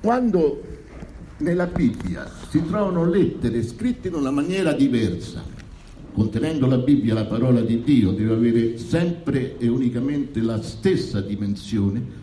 Quando 0.00 0.62
nella 1.38 1.66
Bibbia 1.66 2.30
si 2.48 2.64
trovano 2.64 3.04
lettere 3.04 3.64
scritte 3.64 4.08
in 4.08 4.14
una 4.14 4.30
maniera 4.30 4.72
diversa, 4.72 5.42
contenendo 6.12 6.66
la 6.66 6.78
Bibbia 6.78 7.14
la 7.14 7.24
parola 7.24 7.62
di 7.62 7.82
Dio 7.82 8.12
deve 8.12 8.34
avere 8.34 8.78
sempre 8.78 9.58
e 9.58 9.66
unicamente 9.66 10.40
la 10.40 10.62
stessa 10.62 11.20
dimensione, 11.20 12.20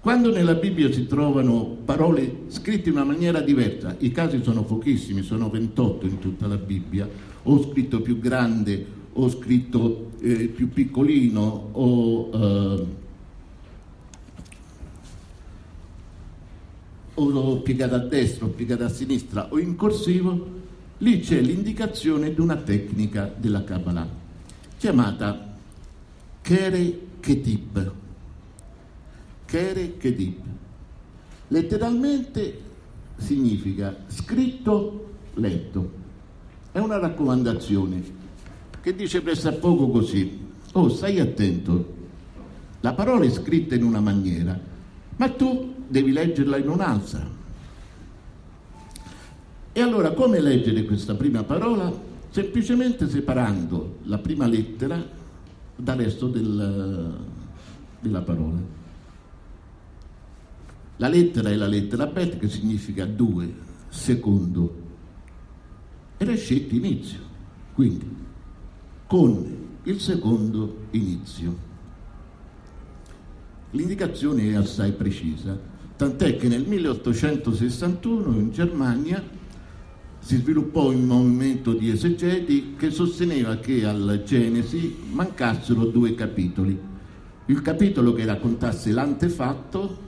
quando 0.00 0.30
nella 0.30 0.54
Bibbia 0.54 0.90
si 0.90 1.06
trovano 1.06 1.78
parole 1.84 2.44
scritte 2.48 2.88
in 2.88 2.94
una 2.96 3.04
maniera 3.04 3.40
diversa, 3.40 3.94
i 3.98 4.10
casi 4.10 4.42
sono 4.42 4.62
pochissimi, 4.64 5.22
sono 5.22 5.50
28 5.50 6.06
in 6.06 6.18
tutta 6.18 6.46
la 6.46 6.56
Bibbia, 6.56 7.08
o 7.44 7.62
scritto 7.62 8.00
più 8.02 8.18
grande, 8.18 8.86
o 9.12 9.28
scritto 9.28 10.10
eh, 10.20 10.48
più 10.48 10.68
piccolino, 10.70 11.68
o... 11.72 12.30
Eh, 12.32 13.02
o 17.16 17.62
piegata 17.62 17.94
a 17.94 17.98
destra 18.00 18.46
o 18.46 18.48
piegata 18.48 18.86
a 18.86 18.88
sinistra 18.88 19.52
o 19.52 19.60
in 19.60 19.76
corsivo, 19.76 20.62
lì 20.98 21.20
c'è 21.20 21.40
l'indicazione 21.40 22.34
di 22.34 22.40
una 22.40 22.56
tecnica 22.56 23.32
della 23.36 23.62
Kabbalah 23.62 24.22
chiamata 24.84 25.56
Kere 26.42 26.98
Ketib. 27.20 27.92
Kere 29.46 29.96
Ketib. 29.96 30.42
Letteralmente 31.48 32.60
significa 33.16 33.96
scritto, 34.08 35.12
letto. 35.36 36.03
È 36.74 36.80
una 36.80 36.98
raccomandazione 36.98 38.02
che 38.80 38.96
dice 38.96 39.22
presso 39.22 39.52
poco 39.58 39.90
così. 39.90 40.40
Oh, 40.72 40.88
stai 40.88 41.20
attento. 41.20 41.94
La 42.80 42.94
parola 42.94 43.24
è 43.24 43.30
scritta 43.30 43.76
in 43.76 43.84
una 43.84 44.00
maniera, 44.00 44.58
ma 45.14 45.28
tu 45.30 45.72
devi 45.86 46.10
leggerla 46.10 46.56
in 46.56 46.68
un'altra. 46.68 47.30
E 49.72 49.80
allora 49.80 50.10
come 50.14 50.40
leggere 50.40 50.84
questa 50.84 51.14
prima 51.14 51.44
parola? 51.44 51.96
Semplicemente 52.30 53.08
separando 53.08 53.98
la 54.06 54.18
prima 54.18 54.48
lettera 54.48 55.00
dal 55.76 55.96
resto 55.96 56.26
del, 56.26 57.14
della 58.00 58.22
parola. 58.22 58.58
La 60.96 61.06
lettera 61.06 61.50
è 61.50 61.54
la 61.54 61.68
lettera 61.68 62.06
bet 62.06 62.36
che 62.36 62.48
significa 62.48 63.04
due, 63.06 63.54
secondo, 63.90 64.82
scelto 66.32 66.74
inizio, 66.74 67.18
quindi 67.74 68.08
con 69.06 69.56
il 69.82 70.00
secondo 70.00 70.86
inizio. 70.92 71.72
L'indicazione 73.72 74.50
è 74.50 74.54
assai 74.54 74.92
precisa, 74.92 75.58
tant'è 75.96 76.36
che 76.36 76.48
nel 76.48 76.66
1861 76.66 78.38
in 78.38 78.50
Germania 78.50 79.22
si 80.20 80.36
sviluppò 80.36 80.90
un 80.90 81.04
movimento 81.04 81.74
di 81.74 81.90
esegeti 81.90 82.76
che 82.78 82.90
sosteneva 82.90 83.56
che 83.56 83.84
al 83.84 84.22
Genesi 84.24 84.96
mancassero 85.10 85.84
due 85.84 86.14
capitoli. 86.14 86.80
Il 87.46 87.60
capitolo 87.60 88.14
che 88.14 88.24
raccontasse 88.24 88.90
l'antefatto, 88.90 89.98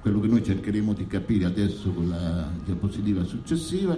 quello 0.00 0.18
che 0.18 0.26
noi 0.26 0.42
cercheremo 0.42 0.92
di 0.94 1.06
capire 1.06 1.44
adesso 1.44 1.90
con 1.90 2.08
la 2.08 2.50
diapositiva 2.64 3.22
successiva, 3.22 3.96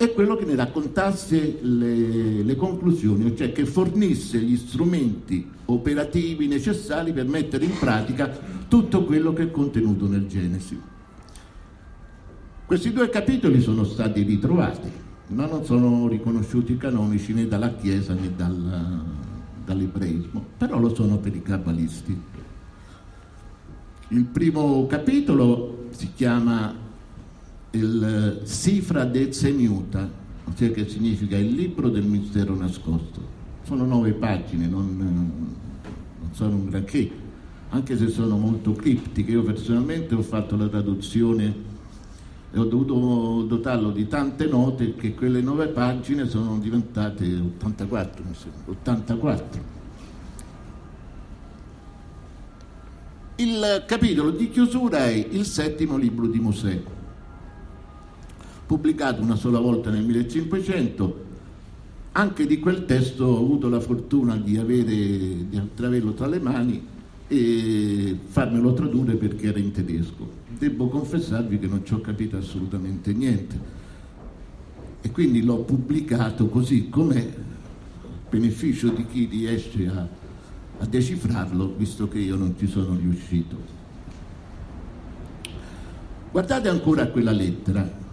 e 0.00 0.12
quello 0.12 0.36
che 0.36 0.44
ne 0.44 0.54
raccontasse 0.54 1.58
le, 1.60 2.42
le, 2.44 2.56
conclusioni, 2.56 3.36
cioè 3.36 3.50
che 3.50 3.66
fornisse 3.66 4.38
gli 4.38 4.56
strumenti 4.56 5.50
operativi 5.64 6.46
necessari 6.46 7.12
per 7.12 7.26
mettere 7.26 7.64
in 7.64 7.76
pratica 7.76 8.30
tutto 8.68 9.04
quello 9.04 9.32
che 9.32 9.42
è 9.42 9.50
contenuto 9.50 10.06
nel 10.06 10.28
Genesi. 10.28 10.80
Questi 12.64 12.92
due 12.92 13.08
capitoli 13.08 13.60
sono 13.60 13.82
stati 13.82 14.22
ritrovati, 14.22 14.88
ma 15.28 15.46
non 15.46 15.64
sono 15.64 16.06
riconosciuti 16.06 16.76
canonici 16.76 17.32
né 17.32 17.48
dalla 17.48 17.74
Chiesa 17.74 18.14
né 18.14 18.32
dal, 18.36 19.02
dall'ebraismo, 19.64 20.44
però 20.56 20.78
lo 20.78 20.94
sono 20.94 21.18
per 21.18 21.34
i 21.34 21.42
cabalisti. 21.42 22.22
Il 24.10 24.24
primo 24.26 24.86
capitolo 24.86 25.86
si 25.90 26.12
chiama 26.14 26.86
il 27.72 28.40
Sifra 28.44 29.04
de 29.04 29.32
Zeniuta, 29.32 30.08
ossia 30.44 30.70
che 30.70 30.88
significa 30.88 31.36
il 31.36 31.52
libro 31.52 31.90
del 31.90 32.04
mistero 32.04 32.54
nascosto. 32.54 33.36
Sono 33.64 33.84
nove 33.84 34.12
pagine, 34.12 34.66
non, 34.66 34.96
non 34.96 36.30
sono 36.32 36.56
un 36.56 36.70
granché, 36.70 37.10
anche 37.70 37.98
se 37.98 38.08
sono 38.08 38.38
molto 38.38 38.72
criptiche. 38.72 39.32
Io 39.32 39.42
personalmente 39.42 40.14
ho 40.14 40.22
fatto 40.22 40.56
la 40.56 40.68
traduzione 40.68 41.66
e 42.50 42.58
ho 42.58 42.64
dovuto 42.64 43.42
dotarlo 43.42 43.90
di 43.90 44.08
tante 44.08 44.46
note 44.46 44.94
che 44.94 45.14
quelle 45.14 45.42
nove 45.42 45.68
pagine 45.68 46.26
sono 46.26 46.58
diventate 46.58 47.26
84, 47.26 48.24
84. 48.64 49.76
Il 53.36 53.84
capitolo 53.86 54.30
di 54.30 54.50
chiusura 54.50 55.04
è 55.04 55.12
il 55.12 55.44
settimo 55.44 55.98
libro 55.98 56.26
di 56.26 56.40
Mosè 56.40 56.82
pubblicato 58.68 59.22
una 59.22 59.34
sola 59.34 59.58
volta 59.58 59.88
nel 59.88 60.04
1500. 60.04 61.24
Anche 62.12 62.46
di 62.46 62.58
quel 62.58 62.84
testo 62.84 63.24
ho 63.24 63.38
avuto 63.38 63.70
la 63.70 63.80
fortuna 63.80 64.36
di, 64.36 64.58
avere, 64.58 64.94
di 65.48 65.60
averlo 65.78 66.12
tra 66.12 66.26
le 66.26 66.38
mani 66.38 66.86
e 67.26 68.18
farmelo 68.26 68.74
tradurre 68.74 69.14
perché 69.14 69.46
era 69.46 69.58
in 69.58 69.72
tedesco. 69.72 70.28
Devo 70.58 70.88
confessarvi 70.88 71.58
che 71.58 71.66
non 71.66 71.82
ci 71.82 71.94
ho 71.94 72.02
capito 72.02 72.36
assolutamente 72.36 73.14
niente 73.14 73.76
e 75.00 75.10
quindi 75.12 75.42
l'ho 75.42 75.60
pubblicato 75.60 76.48
così 76.48 76.90
com'è, 76.90 77.26
beneficio 78.28 78.90
di 78.90 79.06
chi 79.06 79.24
riesce 79.30 79.86
a, 79.86 80.06
a 80.80 80.84
decifrarlo, 80.84 81.74
visto 81.74 82.06
che 82.06 82.18
io 82.18 82.36
non 82.36 82.54
ci 82.58 82.66
sono 82.66 82.94
riuscito. 82.96 83.56
Guardate 86.30 86.68
ancora 86.68 87.06
quella 87.06 87.32
lettera, 87.32 88.06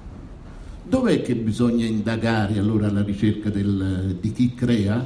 Dov'è 0.88 1.24
che 1.24 1.36
bisogna 1.36 1.84
indagare 1.84 2.60
allora 2.60 2.88
alla 2.88 3.02
ricerca 3.02 3.49
del, 3.49 4.18
di 4.22 4.32
chi 4.32 4.53
crea? 4.53 5.03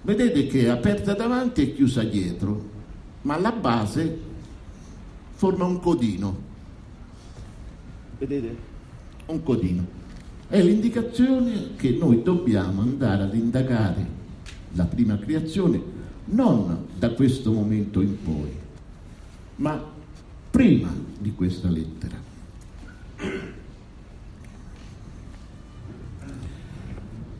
Vedete 0.00 0.46
che 0.46 0.62
è 0.62 0.68
aperta 0.68 1.12
davanti 1.12 1.60
e 1.60 1.74
chiusa 1.74 2.02
dietro, 2.02 2.70
ma 3.22 3.38
la 3.38 3.52
base 3.52 4.18
forma 5.34 5.66
un 5.66 5.78
codino. 5.78 6.36
Vedete? 8.18 8.56
Un 9.26 9.42
codino. 9.42 9.84
È 10.48 10.62
l'indicazione 10.62 11.74
che 11.76 11.90
noi 11.90 12.22
dobbiamo 12.22 12.80
andare 12.80 13.24
ad 13.24 13.34
indagare 13.34 14.06
la 14.72 14.84
prima 14.84 15.18
creazione 15.18 15.82
non 16.26 16.86
da 16.98 17.10
questo 17.10 17.52
momento 17.52 18.00
in 18.00 18.22
poi, 18.22 18.52
ma 19.56 19.84
prima 20.50 20.90
di 21.18 21.34
questa 21.34 21.68
lettera. 21.68 22.16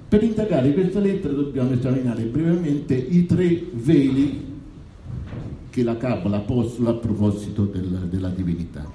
Per 0.09 0.23
indagare 0.23 0.73
questa 0.73 1.01
lettera 1.01 1.35
dobbiamo 1.35 1.73
esaminare 1.73 2.23
brevemente 2.25 2.95
i 2.95 3.27
tre 3.27 3.65
veli 3.73 4.45
che 5.69 5.83
la 5.83 5.97
Cabala 5.97 6.39
postula 6.39 6.91
a 6.91 6.95
proposito 6.95 7.65
del, 7.65 8.07
della 8.09 8.29
divinità. 8.29 8.89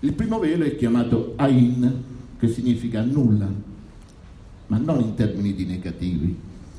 Il 0.00 0.12
primo 0.12 0.40
velo 0.40 0.64
è 0.64 0.74
chiamato 0.74 1.34
Ain, 1.36 2.02
che 2.36 2.48
significa 2.48 3.02
nulla, 3.02 3.48
ma 4.66 4.76
non 4.76 5.00
in 5.00 5.14
termini 5.14 5.54
di 5.54 5.64
negativi, 5.66 6.36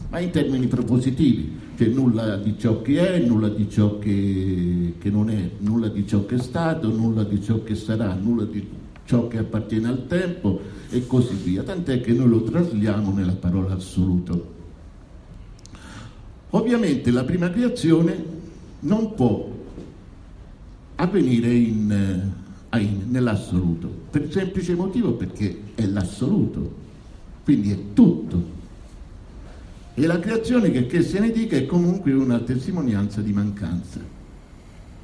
ma 0.10 0.20
in 0.20 0.32
termini 0.32 0.68
propositivi, 0.68 1.58
cioè 1.78 1.88
nulla 1.88 2.36
di 2.36 2.56
ciò 2.58 2.82
che 2.82 3.14
è, 3.14 3.26
nulla 3.26 3.48
di 3.48 3.70
ciò 3.70 4.00
che, 4.00 4.96
che 5.00 5.10
non 5.10 5.30
è, 5.30 5.50
nulla 5.60 5.88
di 5.88 6.06
ciò 6.06 6.26
che 6.26 6.36
è 6.36 6.40
stato, 6.40 6.90
nulla 6.90 7.24
di 7.24 7.42
ciò 7.42 7.64
che 7.64 7.76
sarà, 7.76 8.14
nulla 8.14 8.44
di 8.44 8.68
ciò 9.06 9.28
che 9.30 9.38
appartiene 9.38 9.88
al 9.88 10.08
tempo 10.08 10.75
e 10.90 11.08
così 11.08 11.36
via, 11.36 11.64
tant'è 11.64 12.02
che 12.02 12.14
noi 12.14 12.30
lo 12.30 12.44
trasliamo 12.44 13.12
nella 13.12 13.34
parola 13.34 13.74
assoluto. 13.74 14.54
Ovviamente 16.52 17.12
la 17.12 17.24
prima 17.24 17.50
creazione 17.50 18.24
non 18.82 19.14
può 19.14 19.52
avvenire 20.96 21.54
in, 21.54 21.92
eh, 22.70 22.80
in, 22.80 23.04
nell'assoluto, 23.08 23.88
per 24.10 24.24
il 24.24 24.32
semplice 24.32 24.76
motivo 24.76 25.14
perché 25.14 25.60
è 25.76 25.86
l'assoluto, 25.86 26.84
quindi 27.44 27.72
è 27.72 27.78
tutto. 27.94 28.54
E 29.94 30.06
la 30.06 30.20
creazione 30.20 30.72
che, 30.72 30.86
che 30.88 31.02
se 31.02 31.20
ne 31.20 31.32
dica 31.32 31.56
è 31.56 31.66
comunque 31.66 32.12
una 32.14 32.40
testimonianza 32.40 33.22
di 33.22 33.34
mancanza. 33.34 34.00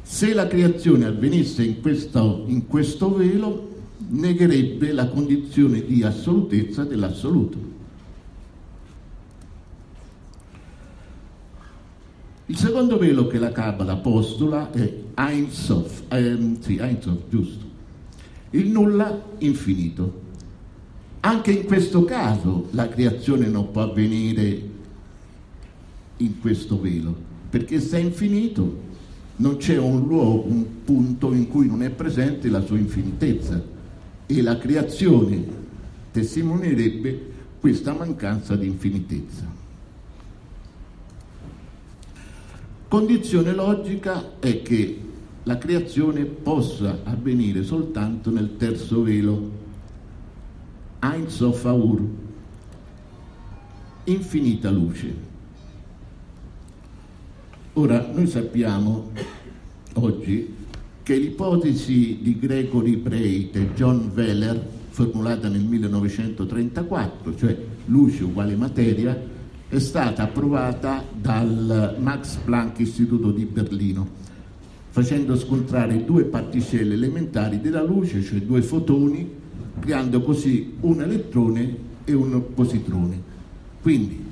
Se 0.02 0.34
la 0.34 0.48
creazione 0.48 1.06
avvenisse 1.06 1.64
in 1.64 1.82
questo, 1.82 2.44
in 2.48 2.68
questo 2.68 3.14
velo, 3.14 3.71
negherebbe 4.10 4.92
la 4.92 5.08
condizione 5.08 5.86
di 5.86 6.04
assolutezza 6.04 6.84
dell'assoluto. 6.84 7.80
Il 12.48 12.58
secondo 12.58 12.98
velo 12.98 13.28
che 13.28 13.38
la 13.38 13.52
Kabbalah 13.52 13.96
postula 13.96 14.72
è 14.72 14.94
Ein 15.16 15.50
Sof, 15.52 16.04
ehm, 16.10 16.60
sì, 16.60 16.78
Ein 16.78 17.02
Sof, 17.02 17.20
giusto, 17.30 17.66
il 18.50 18.70
nulla 18.70 19.24
infinito. 19.38 20.20
Anche 21.22 21.52
in 21.52 21.66
questo 21.66 22.04
caso 22.04 22.68
la 22.72 22.90
creazione 22.90 23.48
non 23.48 23.72
può 23.72 23.84
avvenire 23.84 24.70
in 26.18 26.40
questo 26.42 26.80
velo, 26.80 27.16
perché 27.50 27.80
se 27.80 27.98
è 27.98 28.02
infinito 28.02 28.90
non 29.38 29.58
c'è 29.58 29.78
un 29.78 30.06
luogo, 30.06 30.50
un 30.50 30.84
punto 30.84 31.34
in 31.34 31.48
cui 31.48 31.68
non 31.68 31.84
è 31.84 31.90
presente 31.90 32.50
la 32.50 32.62
sua 32.62 32.78
infinitezza 32.78 33.71
e 34.38 34.42
la 34.42 34.58
creazione 34.58 35.44
testimonierebbe 36.12 37.30
questa 37.60 37.94
mancanza 37.94 38.56
di 38.56 38.66
infinitezza. 38.66 39.46
Condizione 42.88 43.54
logica 43.54 44.40
è 44.40 44.62
che 44.62 45.00
la 45.44 45.58
creazione 45.58 46.24
possa 46.24 47.00
avvenire 47.04 47.64
soltanto 47.64 48.30
nel 48.30 48.56
terzo 48.58 49.04
velo, 49.04 49.60
Ein 51.00 51.30
Sof 51.30 51.66
Aur, 51.66 52.02
infinita 54.06 54.70
luce. 54.70 55.30
Ora, 57.74 58.12
noi 58.14 58.28
sappiamo 58.28 59.12
oggi 59.94 60.60
che 61.04 61.16
l'ipotesi 61.16 62.20
di 62.22 62.38
Gregory 62.38 62.96
Breit 62.96 63.56
e 63.56 63.74
John 63.74 64.12
Wheeler, 64.14 64.64
formulata 64.90 65.48
nel 65.48 65.64
1934, 65.64 67.36
cioè 67.36 67.58
luce 67.86 68.24
uguale 68.24 68.56
materia, 68.56 69.20
è 69.68 69.80
stata 69.80 70.24
approvata 70.24 71.04
dal 71.12 71.96
Max 72.00 72.36
Planck 72.44 72.80
Istituto 72.80 73.32
di 73.32 73.46
Berlino, 73.46 74.08
facendo 74.90 75.38
scontrare 75.38 76.04
due 76.04 76.26
particelle 76.26 76.94
elementari 76.94 77.62
della 77.62 77.82
luce, 77.82 78.22
cioè 78.22 78.40
due 78.40 78.62
fotoni, 78.62 79.28
creando 79.80 80.22
così 80.22 80.74
un 80.82 81.02
elettrone 81.02 81.76
e 82.04 82.14
un 82.14 82.54
positrone. 82.54 83.30
Quindi, 83.82 84.24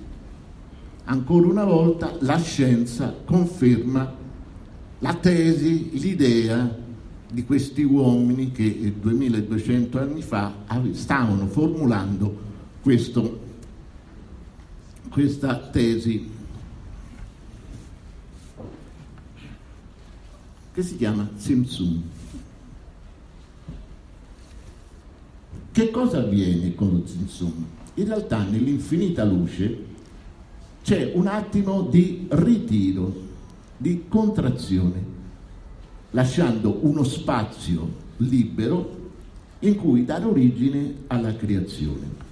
ancora 1.05 1.47
una 1.47 1.63
volta, 1.63 2.15
la 2.19 2.37
scienza 2.37 3.15
conferma 3.25 4.18
la 4.99 5.13
tesi, 5.15 5.97
l'idea 5.97 6.77
di 7.31 7.45
questi 7.45 7.83
uomini 7.83 8.51
che 8.51 8.93
2200 8.99 9.99
anni 9.99 10.21
fa 10.21 10.53
stavano 10.91 11.47
formulando 11.47 12.47
questo, 12.81 13.39
questa 15.09 15.57
tesi 15.57 16.29
che 20.73 20.81
si 20.83 20.97
chiama 20.97 21.29
Simsum. 21.35 22.01
Che 25.71 25.91
cosa 25.91 26.17
avviene 26.17 26.73
con 26.75 26.89
lo 26.89 27.05
Simsum? 27.05 27.65
In 27.95 28.05
realtà 28.05 28.43
nell'infinita 28.43 29.23
luce 29.23 29.85
c'è 30.81 31.11
un 31.13 31.27
attimo 31.27 31.83
di 31.83 32.25
ritiro 32.29 33.27
di 33.79 34.03
contrazione, 34.09 35.01
lasciando 36.11 36.79
uno 36.81 37.03
spazio 37.03 38.07
libero 38.17 38.97
in 39.59 39.75
cui 39.75 40.03
dare 40.03 40.25
origine 40.25 40.95
alla 41.07 41.33
creazione. 41.33 42.27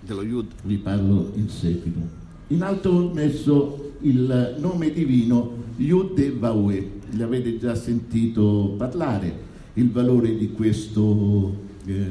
Dello 0.00 0.22
Yud 0.22 0.52
vi 0.62 0.78
parlo 0.78 1.32
in 1.34 1.50
seguito. 1.50 2.00
In 2.48 2.62
alto 2.62 2.88
ho 2.88 3.12
messo 3.12 3.92
il 4.00 4.56
nome 4.58 4.90
divino 4.90 5.64
Yud 5.76 6.18
e 6.18 6.30
Vaue, 6.32 6.92
li 7.10 7.22
avete 7.22 7.58
già 7.58 7.74
sentito 7.74 8.74
parlare, 8.78 9.46
il 9.74 9.90
valore 9.90 10.34
di 10.34 10.52
questo, 10.52 11.54
eh, 11.84 12.06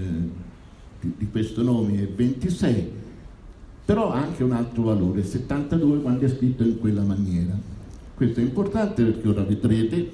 di 0.99 1.27
questo 1.31 1.63
nome 1.63 2.03
è 2.03 2.07
26 2.07 2.96
però 3.87 4.11
ha 4.11 4.21
anche 4.21 4.43
un 4.43 4.51
altro 4.51 4.83
valore, 4.83 5.23
72 5.23 6.01
quando 6.01 6.25
è 6.25 6.27
scritto 6.27 6.61
in 6.61 6.77
quella 6.77 7.03
maniera. 7.03 7.57
Questo 8.15 8.41
è 8.41 8.43
importante 8.43 9.01
perché 9.01 9.29
ora 9.29 9.43
vedrete. 9.43 10.11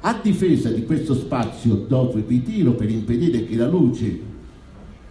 A 0.00 0.18
difesa 0.20 0.70
di 0.70 0.84
questo 0.84 1.14
spazio 1.14 1.76
dove 1.76 2.24
ritiro 2.26 2.72
per 2.72 2.90
impedire 2.90 3.44
che 3.44 3.54
la 3.54 3.68
luce 3.68 4.18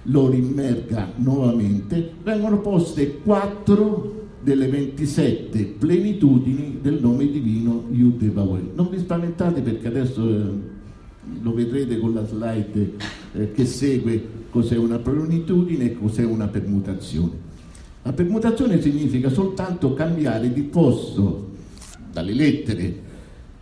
lo 0.04 0.30
rimmerga 0.30 1.14
nuovamente, 1.16 2.16
vengono 2.22 2.60
poste 2.60 3.20
quattro 3.20 4.28
delle 4.42 4.68
27 4.68 5.76
plenitudini 5.80 6.80
del 6.82 7.00
nome 7.00 7.32
divino 7.32 7.86
Yud 7.92 8.22
Evahuel. 8.22 8.72
Non 8.76 8.90
vi 8.90 9.00
spaventate 9.00 9.62
perché 9.62 9.88
adesso 9.88 10.28
eh, 10.28 10.44
lo 11.42 11.54
vedrete 11.54 11.98
con 11.98 12.14
la 12.14 12.26
slide 12.26 12.96
eh, 13.36 13.52
che 13.54 13.66
segue 13.66 14.41
cos'è 14.52 14.78
una 14.78 15.00
plenitudine 15.00 15.86
e 15.86 15.94
cos'è 15.96 16.24
una 16.24 16.48
permutazione. 16.48 17.50
La 18.04 18.14
permutazione 18.14 18.80
significa 18.82 19.30
soltanto 19.30 19.94
cambiare 19.94 20.52
di 20.52 20.62
posto 20.62 21.50
dalle 22.12 22.34
lettere 22.34 23.10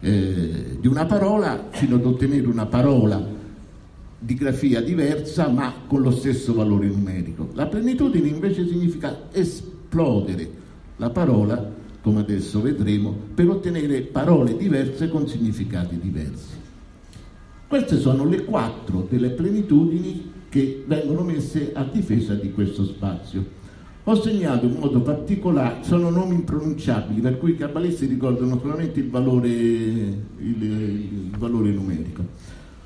eh, 0.02 0.78
di 0.80 0.88
una 0.88 1.06
parola 1.06 1.68
fino 1.70 1.96
ad 1.96 2.06
ottenere 2.06 2.48
una 2.48 2.66
parola 2.66 3.38
di 4.22 4.34
grafia 4.34 4.82
diversa 4.82 5.48
ma 5.48 5.74
con 5.88 6.02
lo 6.02 6.12
stesso 6.12 6.54
valore 6.54 6.88
numerico. 6.88 7.50
La 7.54 7.68
plenitudine 7.68 8.28
invece 8.28 8.68
significa 8.68 9.28
esplodere 9.32 10.50
la 10.98 11.10
parola, 11.10 11.72
come 12.02 12.22
adesso 12.22 12.62
vedremo, 12.62 13.16
per 13.34 13.50
ottenere 13.50 14.02
parole 14.02 14.58
diverse 14.58 15.10
con 15.10 15.28
significati 15.28 15.98
diversi. 16.00 16.58
Queste 17.68 18.00
sono 18.00 18.26
le 18.26 18.46
quattro 18.46 19.06
delle 19.10 19.30
plenitudini 19.30 20.32
che 20.50 20.84
vengono 20.86 21.22
messe 21.22 21.72
a 21.74 21.84
difesa 21.84 22.34
di 22.34 22.52
questo 22.52 22.84
spazio. 22.84 23.58
Ho 24.04 24.16
segnato 24.22 24.66
in 24.66 24.74
modo 24.74 25.02
particolare, 25.02 25.84
sono 25.84 26.10
nomi 26.10 26.34
impronunciabili, 26.34 27.22
per 27.22 27.38
cui 27.38 27.52
i 27.52 27.58
cabalisti 27.58 28.08
ricordano 28.08 28.60
solamente 28.60 29.00
il 29.00 29.10
valore, 29.10 29.48
il, 29.48 30.64
il 30.64 31.32
valore 31.38 31.70
numerico. 31.70 32.24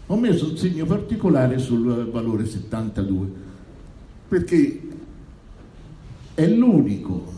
Ho 0.07 0.18
messo 0.18 0.49
un 0.49 0.57
segno 0.57 0.85
particolare 0.85 1.60
sul 1.60 2.10
valore 2.11 2.45
72, 2.45 3.27
perché 4.27 4.81
è 6.34 6.48
l'unico 6.48 7.31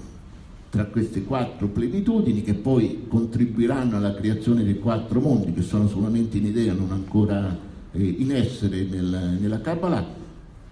tra 0.71 0.85
queste 0.85 1.23
quattro 1.23 1.67
plenitudini 1.67 2.41
che 2.41 2.53
poi 2.55 3.05
contribuiranno 3.07 3.97
alla 3.97 4.15
creazione 4.15 4.63
dei 4.63 4.79
quattro 4.79 5.19
mondi, 5.19 5.53
che 5.53 5.61
sono 5.61 5.87
solamente 5.87 6.37
in 6.37 6.45
idea, 6.45 6.73
non 6.73 6.91
ancora 6.91 7.64
in 8.03 8.31
essere 8.31 8.83
nel, 8.83 9.37
nella 9.39 9.61
Kabbalah, 9.61 10.05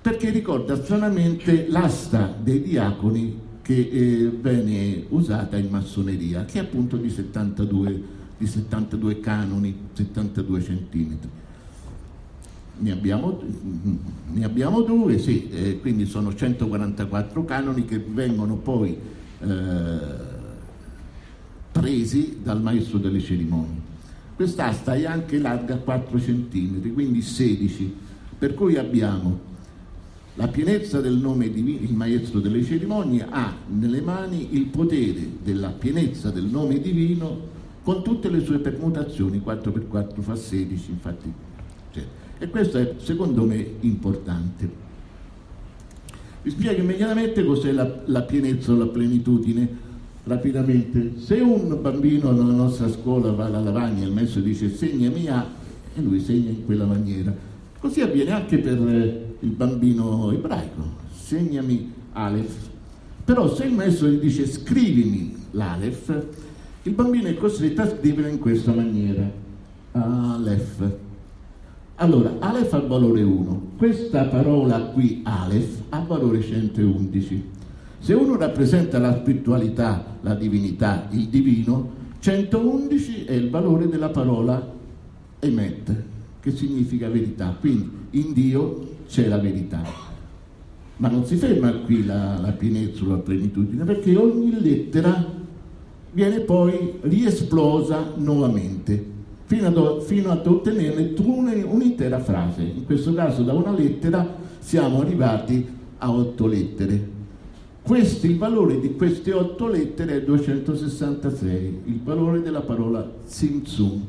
perché 0.01 0.29
ricorda 0.29 0.75
stranamente 0.75 1.67
l'asta 1.69 2.35
dei 2.41 2.61
diaconi 2.61 3.39
che 3.61 3.89
eh, 3.89 4.29
venne 4.29 5.05
usata 5.09 5.57
in 5.57 5.69
massoneria, 5.69 6.43
che 6.43 6.59
è 6.59 6.61
appunto 6.61 6.97
di 6.97 7.09
72, 7.09 8.03
di 8.37 8.45
72 8.45 9.19
canoni, 9.21 9.75
72 9.93 10.61
centimetri. 10.61 11.29
Ne 12.79 12.91
abbiamo, 12.91 13.41
ne 14.31 14.43
abbiamo 14.43 14.81
due, 14.81 15.17
sì, 15.19 15.49
eh, 15.49 15.79
quindi 15.79 16.05
sono 16.05 16.35
144 16.35 17.45
canoni 17.45 17.85
che 17.85 17.99
vengono 17.99 18.57
poi 18.57 18.97
eh, 19.39 19.97
presi 21.71 22.39
dal 22.43 22.61
maestro 22.61 22.97
delle 22.97 23.21
cerimonie. 23.21 23.91
Quest'asta 24.35 24.95
è 24.95 25.05
anche 25.05 25.37
larga 25.37 25.77
4 25.77 26.17
cm, 26.17 26.93
quindi 26.93 27.21
16, 27.21 27.95
per 28.37 28.53
cui 28.55 28.77
abbiamo 28.77 29.51
la 30.35 30.47
pienezza 30.47 30.99
del 30.99 31.15
nome 31.15 31.51
divino, 31.51 31.83
il 31.83 31.93
maestro 31.93 32.39
delle 32.39 32.63
cerimonie 32.63 33.27
ha 33.29 33.53
nelle 33.67 34.01
mani 34.01 34.55
il 34.55 34.65
potere 34.65 35.29
della 35.43 35.69
pienezza 35.69 36.31
del 36.31 36.45
nome 36.45 36.81
divino 36.81 37.51
con 37.83 38.01
tutte 38.01 38.29
le 38.29 38.43
sue 38.43 38.57
permutazioni, 38.57 39.41
4x4 39.45 40.21
fa 40.21 40.35
16, 40.35 40.89
infatti. 40.89 41.31
Cioè, 41.91 42.03
e 42.39 42.49
questo 42.49 42.79
è 42.79 42.95
secondo 42.97 43.45
me 43.45 43.63
importante. 43.81 44.81
Vi 46.41 46.49
spiego 46.49 46.81
immediatamente 46.81 47.45
cos'è 47.45 47.71
la, 47.71 48.01
la 48.05 48.23
pienezza 48.23 48.71
o 48.71 48.77
la 48.77 48.87
plenitudine 48.87 49.91
rapidamente. 50.25 51.13
Se 51.17 51.35
un 51.35 51.77
bambino 51.81 52.31
nella 52.31 52.53
nostra 52.53 52.89
scuola 52.89 53.31
va 53.31 53.45
alla 53.45 53.59
lavagna 53.59 54.03
e 54.03 54.07
il 54.07 54.11
maestro 54.11 54.41
dice 54.41 54.69
segnami 54.69 55.27
A 55.27 55.45
e 55.95 56.01
lui 56.01 56.19
segna 56.19 56.49
in 56.49 56.65
quella 56.65 56.85
maniera. 56.85 57.33
Così 57.79 58.01
avviene 58.01 58.31
anche 58.31 58.57
per 58.59 58.77
eh, 58.87 59.35
il 59.39 59.49
bambino 59.49 60.31
ebraico, 60.31 60.81
segnami 61.13 61.91
Aleph. 62.13 62.71
Però 63.25 63.53
se 63.53 63.65
il 63.65 63.73
maestro 63.73 64.07
gli 64.07 64.19
dice 64.19 64.47
scrivimi 64.47 65.35
l'Aleph, 65.51 66.25
il 66.83 66.93
bambino 66.93 67.27
è 67.27 67.35
costretto 67.35 67.81
a 67.81 67.89
scrivere 67.89 68.29
in 68.29 68.39
questa 68.39 68.73
maniera. 68.73 69.29
Aleph. 69.91 70.97
Allora, 71.95 72.35
Aleph 72.39 72.73
ha 72.73 72.79
valore 72.79 73.21
1. 73.21 73.71
Questa 73.77 74.25
parola 74.25 74.79
qui, 74.87 75.21
Aleph, 75.23 75.83
ha 75.89 75.99
valore 75.99 76.41
111. 76.41 77.51
Se 78.03 78.13
uno 78.13 78.35
rappresenta 78.35 78.99
la 78.99 79.15
spiritualità, 79.15 80.17
la 80.19 80.35
divinità, 80.35 81.07
il 81.11 81.29
divino, 81.29 81.91
111 82.19 83.23
è 83.23 83.31
il 83.31 83.49
valore 83.49 83.87
della 83.87 84.09
parola 84.09 84.61
Emet, 85.39 86.03
che 86.41 86.51
significa 86.51 87.07
verità. 87.07 87.55
Quindi 87.57 87.89
in 88.09 88.33
Dio 88.33 88.87
c'è 89.07 89.29
la 89.29 89.37
verità. 89.37 89.81
Ma 90.97 91.07
non 91.07 91.23
si 91.23 91.37
ferma 91.37 91.71
qui 91.71 92.05
la, 92.05 92.37
la 92.41 92.51
pienezza 92.51 93.05
la 93.05 93.15
plenitudine, 93.15 93.85
perché 93.85 94.17
ogni 94.17 94.61
lettera 94.61 95.25
viene 96.11 96.41
poi 96.41 96.95
riesplosa 97.03 98.11
nuovamente 98.17 99.11
fino 99.45 99.67
ad, 99.67 100.01
fino 100.01 100.29
ad 100.29 100.45
ottenere 100.45 101.13
un'intera 101.15 102.19
frase. 102.19 102.63
In 102.63 102.83
questo 102.83 103.13
caso 103.13 103.43
da 103.43 103.53
una 103.53 103.71
lettera 103.71 104.27
siamo 104.59 104.99
arrivati 104.99 105.65
a 105.99 106.11
otto 106.11 106.47
lettere. 106.47 107.12
Questo, 107.83 108.27
il 108.27 108.37
valore 108.37 108.79
di 108.79 108.95
queste 108.95 109.33
otto 109.33 109.67
lettere 109.67 110.15
è 110.15 110.23
266, 110.23 111.81
il 111.85 111.99
valore 112.01 112.41
della 112.41 112.61
parola 112.61 113.11
Simsum, 113.25 114.01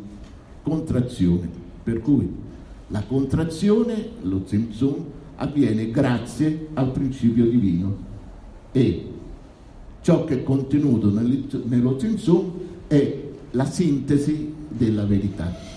contrazione. 0.62 1.48
Per 1.82 2.00
cui 2.00 2.32
la 2.88 3.02
contrazione, 3.02 4.10
lo 4.22 4.42
Simsum, 4.44 5.04
avviene 5.36 5.90
grazie 5.90 6.68
al 6.74 6.92
principio 6.92 7.46
divino 7.46 7.96
e 8.70 9.06
ciò 10.00 10.24
che 10.24 10.34
è 10.34 10.42
contenuto 10.44 11.10
nello 11.10 11.98
Zinzum 11.98 12.52
è 12.86 13.22
la 13.50 13.64
sintesi 13.64 14.52
della 14.68 15.04
verità. 15.04 15.73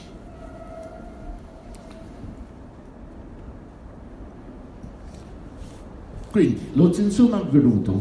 Quindi 6.32 6.60
lo 6.74 6.92
Zinzum 6.92 7.34
è 7.34 7.42
avvenuto, 7.42 8.00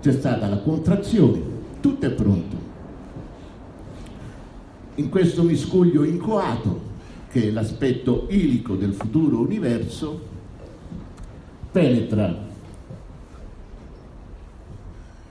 c'è 0.00 0.12
stata 0.12 0.48
la 0.48 0.58
contrazione, 0.58 1.40
tutto 1.80 2.06
è 2.06 2.10
pronto. 2.10 2.56
In 4.96 5.08
questo 5.08 5.42
miscuglio 5.42 6.04
incoato, 6.04 6.88
che 7.30 7.48
è 7.48 7.50
l'aspetto 7.50 8.26
ilico 8.28 8.74
del 8.74 8.92
futuro 8.92 9.40
universo, 9.40 10.28
penetra 11.72 12.48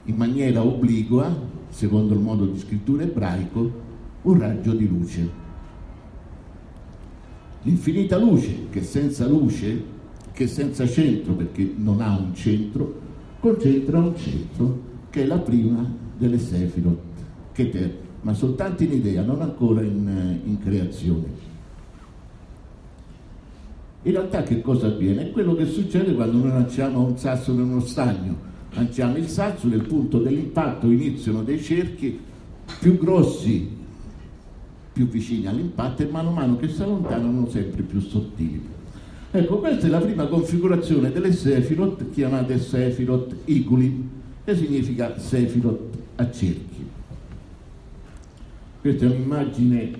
in 0.06 0.16
maniera 0.16 0.64
obliqua, 0.64 1.32
secondo 1.70 2.16
il 2.16 2.20
modo 2.20 2.46
di 2.46 2.58
scrittura 2.58 3.04
ebraico, 3.04 3.72
un 4.24 4.40
raggio 4.40 4.74
di 4.74 4.88
luce. 4.88 5.30
L'infinita 7.62 8.18
luce, 8.18 8.70
che 8.72 8.82
senza 8.82 9.28
luce 9.28 9.98
che 10.40 10.48
senza 10.48 10.88
centro, 10.88 11.34
perché 11.34 11.70
non 11.76 12.00
ha 12.00 12.18
un 12.18 12.34
centro, 12.34 13.02
concentra 13.42 14.00
un 14.00 14.16
centro 14.16 14.82
che 15.10 15.24
è 15.24 15.26
la 15.26 15.38
prima 15.38 15.86
delle 16.18 16.40
Sefirot, 16.40 16.98
Keter, 17.52 17.98
ma 18.22 18.34
soltanto 18.34 18.84
in 18.84 18.94
idea, 18.94 19.22
non 19.22 19.42
ancora 19.42 19.82
in, 19.82 20.40
in 20.46 20.58
creazione. 20.60 21.26
In 24.04 24.12
realtà 24.14 24.44
che 24.44 24.62
cosa 24.62 24.88
avviene? 24.88 25.24
È 25.24 25.32
quello 25.32 25.56
che 25.56 25.66
succede 25.66 26.16
quando 26.16 26.38
noi 26.38 26.52
lanciamo 26.52 27.04
un 27.04 27.18
sasso 27.18 27.52
in 27.52 27.60
uno 27.60 27.82
stagno. 27.82 28.34
Lanciamo 28.72 29.18
il 29.18 29.28
sasso, 29.28 29.68
nel 29.68 29.86
punto 29.86 30.20
dell'impatto 30.20 30.90
iniziano 30.90 31.44
dei 31.44 31.62
cerchi 31.62 32.18
più 32.80 32.98
grossi, 32.98 33.70
più 34.94 35.06
vicini 35.06 35.48
all'impatto 35.48 36.02
e 36.02 36.06
mano 36.06 36.30
a 36.30 36.32
mano 36.32 36.56
che 36.56 36.70
si 36.70 36.82
allontanano 36.82 37.46
sempre 37.50 37.82
più 37.82 38.00
sottili. 38.00 38.69
Ecco, 39.32 39.60
questa 39.60 39.86
è 39.86 39.90
la 39.92 40.00
prima 40.00 40.26
configurazione 40.26 41.12
delle 41.12 41.32
Sefirot, 41.32 42.10
chiamate 42.10 42.58
Sefirot 42.58 43.36
Iguli, 43.46 44.10
che 44.44 44.56
significa 44.56 45.20
Sefirot 45.20 45.98
a 46.16 46.32
cerchi. 46.32 46.88
Questa 48.82 49.06
è 49.06 49.08
un'immagine 49.08 49.92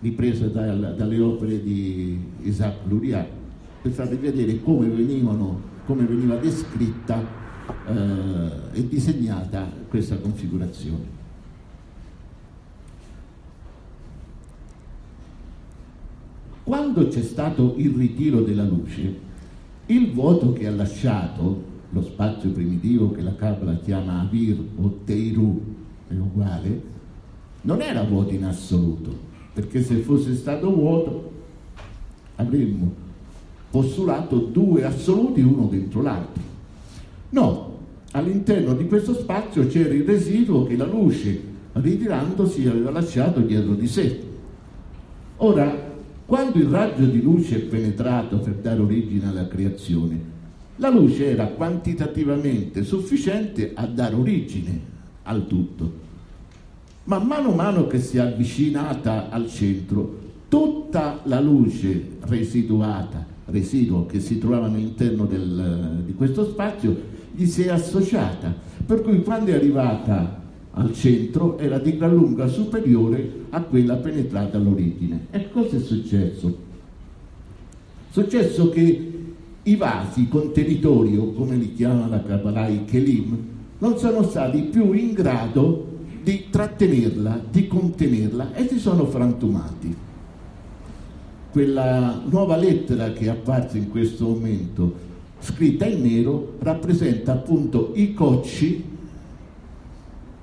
ripresa 0.00 0.46
dal, 0.46 0.94
dalle 0.96 1.20
opere 1.20 1.62
di 1.62 2.18
Isaac 2.44 2.76
Luria 2.88 3.28
per 3.82 3.92
farvi 3.92 4.16
vedere 4.16 4.62
come, 4.62 4.88
venivano, 4.88 5.60
come 5.84 6.04
veniva 6.04 6.36
descritta 6.36 7.22
eh, 7.88 8.78
e 8.78 8.88
disegnata 8.88 9.70
questa 9.88 10.16
configurazione. 10.16 11.11
Quando 16.64 17.08
c'è 17.08 17.22
stato 17.22 17.74
il 17.78 17.90
ritiro 17.90 18.40
della 18.40 18.62
luce, 18.62 19.30
il 19.86 20.12
vuoto 20.12 20.52
che 20.52 20.68
ha 20.68 20.70
lasciato 20.70 21.70
lo 21.90 22.02
spazio 22.02 22.50
primitivo 22.50 23.10
che 23.10 23.20
la 23.20 23.34
Kabbalah 23.34 23.80
chiama 23.80 24.20
Avir 24.20 24.56
o 24.80 25.00
Teiru, 25.04 25.60
è 26.06 26.14
uguale, 26.14 26.82
non 27.62 27.82
era 27.82 28.04
vuoto 28.04 28.32
in 28.32 28.44
assoluto, 28.44 29.12
perché 29.52 29.82
se 29.82 29.96
fosse 29.96 30.36
stato 30.36 30.72
vuoto 30.72 31.32
avremmo 32.36 32.94
postulato 33.70 34.36
due 34.36 34.84
assoluti 34.84 35.40
uno 35.40 35.66
dentro 35.66 36.00
l'altro. 36.00 36.42
No, 37.30 37.78
all'interno 38.12 38.74
di 38.74 38.86
questo 38.86 39.14
spazio 39.14 39.66
c'era 39.66 39.92
il 39.94 40.04
residuo 40.04 40.64
che 40.64 40.76
la 40.76 40.86
luce, 40.86 41.40
ritirandosi, 41.72 42.68
aveva 42.68 42.90
lasciato 42.92 43.40
dietro 43.40 43.74
di 43.74 43.86
sé. 43.88 44.22
Ora, 45.38 45.90
quando 46.32 46.56
il 46.56 46.68
raggio 46.68 47.04
di 47.04 47.20
luce 47.20 47.56
è 47.56 47.58
penetrato 47.58 48.38
per 48.38 48.54
dare 48.54 48.80
origine 48.80 49.28
alla 49.28 49.46
creazione, 49.46 50.18
la 50.76 50.88
luce 50.88 51.26
era 51.26 51.48
quantitativamente 51.48 52.84
sufficiente 52.84 53.72
a 53.74 53.84
dare 53.84 54.14
origine 54.14 54.80
al 55.24 55.46
tutto. 55.46 55.92
Ma 57.04 57.18
mano 57.18 57.52
a 57.52 57.54
mano 57.54 57.86
che 57.86 58.00
si 58.00 58.16
è 58.16 58.20
avvicinata 58.20 59.28
al 59.28 59.46
centro, 59.46 60.20
tutta 60.48 61.20
la 61.24 61.38
luce 61.38 62.12
residuata, 62.20 63.26
residuo 63.44 64.06
che 64.06 64.18
si 64.18 64.38
trovava 64.38 64.68
all'interno 64.68 65.26
del, 65.26 66.02
di 66.06 66.14
questo 66.14 66.46
spazio, 66.46 66.96
gli 67.32 67.44
si 67.44 67.64
è 67.64 67.68
associata. 67.68 68.54
Per 68.86 69.02
cui 69.02 69.22
quando 69.22 69.50
è 69.50 69.54
arrivata 69.54 70.41
al 70.74 70.94
centro 70.94 71.58
era 71.58 71.78
di 71.78 71.96
gran 71.96 72.14
lunga 72.14 72.46
superiore 72.46 73.46
a 73.50 73.60
quella 73.62 73.96
penetrata 73.96 74.56
all'origine. 74.56 75.26
E 75.30 75.50
cosa 75.50 75.76
è 75.76 75.80
successo? 75.80 76.70
Successo 78.10 78.68
che 78.70 79.10
i 79.62 79.76
vasi, 79.76 80.28
contenitori, 80.28 81.16
o 81.16 81.32
come 81.32 81.56
li 81.56 81.74
chiama 81.74 82.08
la 82.08 82.22
Kabbalah, 82.22 82.68
i 82.68 82.84
Kelim, 82.84 83.36
non 83.78 83.98
sono 83.98 84.22
stati 84.22 84.62
più 84.62 84.92
in 84.92 85.12
grado 85.12 85.88
di 86.22 86.46
trattenerla, 86.50 87.44
di 87.50 87.66
contenerla 87.66 88.54
e 88.54 88.66
si 88.68 88.78
sono 88.78 89.06
frantumati. 89.06 89.94
Quella 91.50 92.22
nuova 92.28 92.56
lettera 92.56 93.12
che 93.12 93.26
è 93.26 93.28
apparsa 93.28 93.76
in 93.76 93.90
questo 93.90 94.26
momento, 94.26 94.94
scritta 95.40 95.84
in 95.84 96.02
nero, 96.02 96.54
rappresenta 96.60 97.32
appunto 97.32 97.92
i 97.94 98.14
cocci 98.14 98.91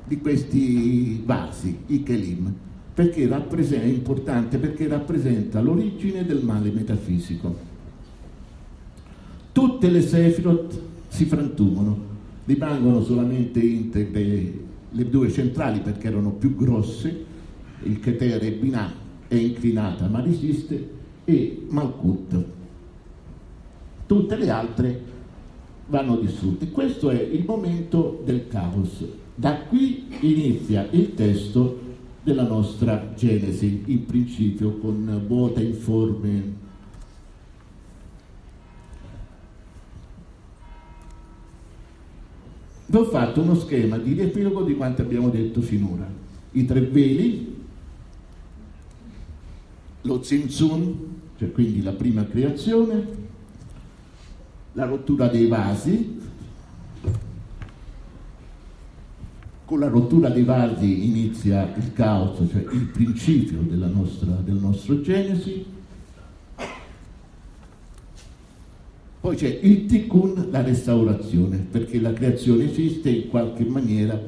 di 0.09 0.19
questi 0.19 1.21
vasi, 1.23 1.77
i 1.85 2.01
Kelim, 2.01 2.51
perché 2.95 3.29
è 3.29 3.83
importante 3.85 4.57
perché 4.57 4.87
rappresenta 4.87 5.61
l'origine 5.61 6.25
del 6.25 6.43
male 6.43 6.71
metafisico. 6.71 7.55
Tutte 9.51 9.87
le 9.87 10.01
Sefirot 10.01 10.81
si 11.09 11.25
frantumano, 11.25 12.07
rimangono 12.45 13.03
solamente 13.03 13.59
integre 13.59 14.53
le 14.89 15.09
due 15.09 15.29
centrali 15.29 15.79
perché 15.81 16.07
erano 16.07 16.31
più 16.31 16.55
grosse, 16.55 17.25
il 17.83 17.99
Keter 17.99 18.43
e 18.43 18.51
Binah 18.53 18.91
è 19.27 19.35
inclinata 19.35 20.07
ma 20.07 20.21
resiste, 20.21 20.89
e 21.23 21.67
Malkut. 21.69 22.43
Tutte 24.07 24.35
le 24.35 24.49
altre 24.49 25.01
vanno 25.85 26.17
distrutte. 26.17 26.71
Questo 26.71 27.11
è 27.11 27.21
il 27.21 27.43
momento 27.45 28.23
del 28.25 28.47
caos. 28.47 29.05
Da 29.39 29.55
qui 29.55 30.05
inizia 30.19 30.85
il 30.91 31.13
testo 31.13 31.79
della 32.21 32.43
nostra 32.43 33.13
Genesi, 33.15 33.83
in 33.85 34.05
principio 34.05 34.73
con 34.79 35.23
vuota 35.25 35.61
informe. 35.61 36.55
Vi 42.85 42.97
ho 42.97 43.05
fatto 43.05 43.39
uno 43.39 43.55
schema 43.55 43.97
di 43.97 44.11
riepilogo 44.11 44.63
di 44.63 44.75
quanto 44.75 45.03
abbiamo 45.03 45.29
detto 45.29 45.61
finora. 45.61 46.05
I 46.51 46.65
tre 46.65 46.81
veli, 46.81 47.55
lo 50.01 50.21
Zinzun, 50.21 51.21
cioè 51.37 51.49
quindi 51.53 51.81
la 51.81 51.93
prima 51.93 52.25
creazione, 52.25 53.07
la 54.73 54.83
rottura 54.83 55.29
dei 55.29 55.47
vasi, 55.47 56.17
con 59.69 59.79
la 59.79 59.87
rottura 59.87 60.29
dei 60.29 60.41
vasi 60.41 61.05
inizia 61.05 61.71
il 61.77 61.93
caos, 61.93 62.39
cioè 62.51 62.65
il 62.71 62.89
principio 62.91 63.59
nostra, 63.85 64.31
del 64.43 64.55
nostro 64.55 64.99
Genesi. 64.99 65.63
Poi 69.21 69.35
c'è 69.35 69.59
il 69.61 69.85
tikkun, 69.85 70.47
la 70.49 70.63
restaurazione, 70.63 71.67
perché 71.69 72.01
la 72.01 72.13
creazione 72.13 72.71
esiste 72.71 73.11
in 73.11 73.29
qualche 73.29 73.63
maniera 73.63 74.19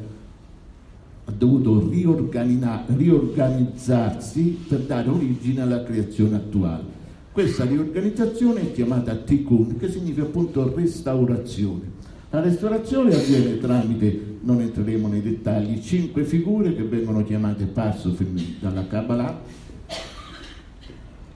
ha 1.26 1.32
dovuto 1.32 1.90
riorganizzarsi 1.90 4.60
per 4.68 4.82
dare 4.82 5.10
origine 5.10 5.62
alla 5.62 5.84
creazione 5.84 6.36
attuale. 6.36 6.84
Questa 7.32 7.66
riorganizzazione 7.66 8.62
è 8.62 8.72
chiamata 8.74 9.16
tikkun, 9.16 9.78
che 9.78 9.90
significa 9.90 10.22
appunto 10.22 10.72
restaurazione. 10.76 11.82
La 12.30 12.42
restaurazione 12.42 13.16
avviene 13.16 13.58
tramite, 13.58 14.31
non 14.42 14.62
entreremo 14.62 15.08
nei 15.08 15.22
dettagli, 15.22 15.82
cinque 15.82 16.24
figure 16.24 16.76
che 16.76 16.84
vengono 16.84 17.24
chiamate 17.24 17.66
Parsofim 17.66 18.60
dalla 18.60 18.88
Kabbalah, 18.88 19.40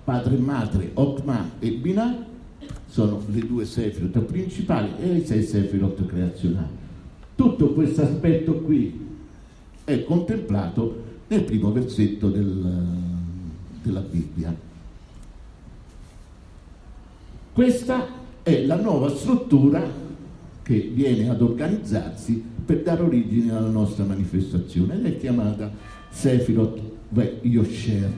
padre 0.04 0.36
e 0.36 0.40
madre, 0.40 0.92
Okma 0.94 1.52
e 1.60 1.72
Binah, 1.72 2.26
sono 2.88 3.22
le 3.28 3.40
due 3.40 3.66
Sefirot 3.66 4.20
principali 4.20 4.92
e 5.00 5.16
i 5.18 5.26
sei 5.26 5.44
Sefirot 5.44 6.06
creazionali. 6.06 6.84
Tutto 7.36 7.74
questo 7.74 8.04
aspetto 8.04 8.62
qui 8.62 9.04
è 9.84 10.04
contemplato 10.04 11.04
nel 11.28 11.44
primo 11.44 11.72
versetto 11.72 12.30
del, 12.30 12.88
della 13.84 14.00
Bibbia. 14.00 14.56
Questa 17.52 18.08
è 18.42 18.66
la 18.66 18.80
nuova 18.80 19.10
struttura 19.10 19.84
che 20.62 20.92
viene 20.94 21.30
ad 21.30 21.42
organizzarsi 21.42 22.54
per 22.66 22.82
dare 22.82 23.04
origine 23.04 23.52
alla 23.52 23.70
nostra 23.70 24.04
manifestazione 24.04 24.96
ed 24.96 25.06
è 25.06 25.18
chiamata 25.18 25.72
Sefirot 26.10 26.82
Yosher, 27.42 28.12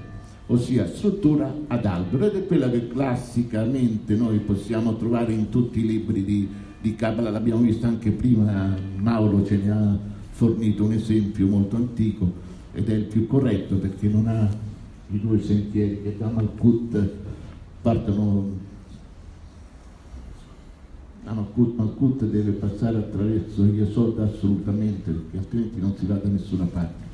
ossia 0.48 0.88
struttura 0.88 1.53
ad 1.68 1.86
albero 1.86 2.28
ed 2.28 2.36
è 2.36 2.48
quella 2.48 2.69
che 2.69 2.88
classicamente 2.88 4.15
noi 4.15 4.40
possiamo 4.40 4.95
trovare 4.95 5.34
in 5.34 5.49
tutti 5.49 5.80
i 5.80 5.86
libri 5.86 6.24
di, 6.24 6.48
di 6.80 6.95
Kabbalah, 6.95 7.30
l'abbiamo 7.30 7.61
visto 7.61 7.86
anche 7.86 8.11
prima, 8.11 8.76
Mauro 8.95 9.45
ce 9.45 9.57
ne 9.57 9.72
ha 9.72 9.98
fornito 10.30 10.86
un 10.86 10.94
esempio 10.94 11.48
molto 11.48 11.76
antico 11.76 12.32
ed 12.74 12.90
è 12.90 12.94
il 12.94 13.03
più 13.03 13.28
corretto 13.28 13.76
perché 13.76 14.07
non 14.07 14.28
ha 14.28 14.48
i 15.11 15.19
due 15.19 15.41
sentieri 15.41 16.02
che 16.03 16.15
da 16.18 16.30
Malkut 16.30 17.10
partono 17.82 18.65
Malkut, 21.34 21.76
Malkut 21.76 22.24
deve 22.26 22.52
passare 22.52 22.98
attraverso 22.98 23.64
Yesod 23.66 24.20
assolutamente 24.20 25.12
perché 25.12 25.38
altrimenti 25.38 25.80
non 25.80 25.95
si 25.98 26.06
va 26.06 26.16
da 26.16 26.30
nessuna 26.30 26.66
parte. 26.66 27.06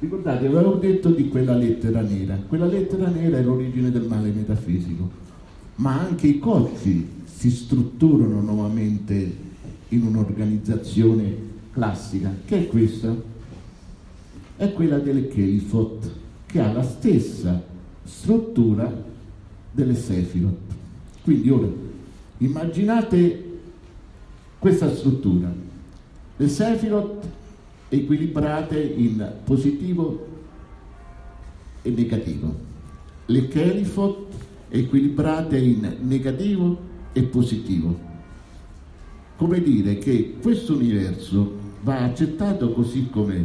Ricordate 0.00 0.46
avevo 0.46 0.74
detto 0.74 1.10
di 1.10 1.28
quella 1.28 1.56
lettera 1.56 2.00
nera. 2.00 2.36
Quella 2.36 2.66
lettera 2.66 3.08
nera 3.08 3.38
è 3.38 3.42
l'origine 3.42 3.90
del 3.90 4.06
male 4.06 4.30
metafisico. 4.30 5.22
Ma 5.76 5.98
anche 5.98 6.26
i 6.26 6.38
cozzi 6.38 7.08
si 7.24 7.50
strutturano 7.50 8.40
nuovamente 8.40 9.36
in 9.88 10.02
un'organizzazione 10.02 11.36
classica. 11.72 12.34
Che 12.44 12.58
è 12.58 12.66
questa? 12.66 13.14
È 14.56 14.72
quella 14.72 14.98
delle 14.98 15.28
Kelifot 15.28 16.10
che 16.46 16.60
ha 16.60 16.72
la 16.72 16.82
stessa 16.82 17.62
struttura 18.04 18.92
delle 19.70 19.94
Sefirot. 19.94 20.58
Quindi 21.22 21.50
ora 21.50 21.66
immaginate 22.44 23.42
questa 24.58 24.94
struttura, 24.94 25.52
le 26.36 26.48
Sefirot 26.48 27.28
equilibrate 27.88 28.80
in 28.80 29.32
positivo 29.44 30.26
e 31.82 31.90
negativo, 31.90 32.54
le 33.26 33.48
Kelifot 33.48 34.32
equilibrate 34.68 35.58
in 35.58 35.96
negativo 36.00 36.78
e 37.12 37.22
positivo. 37.22 38.12
Come 39.36 39.62
dire 39.62 39.98
che 39.98 40.36
questo 40.40 40.74
universo 40.74 41.58
va 41.82 42.00
accettato 42.00 42.72
così 42.72 43.08
com'è, 43.10 43.42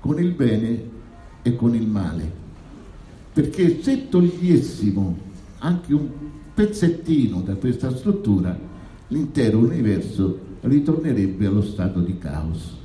con 0.00 0.18
il 0.18 0.32
bene 0.32 0.82
e 1.42 1.56
con 1.56 1.74
il 1.74 1.86
male. 1.86 2.38
Perché 3.32 3.82
se 3.82 4.08
togliessimo 4.08 5.16
anche 5.58 5.94
un 5.94 6.08
pezzettino 6.60 7.40
da 7.40 7.54
questa 7.54 7.96
struttura, 7.96 8.54
l'intero 9.08 9.56
universo 9.56 10.58
ritornerebbe 10.60 11.46
allo 11.46 11.62
stato 11.62 12.00
di 12.00 12.18
caos. 12.18 12.76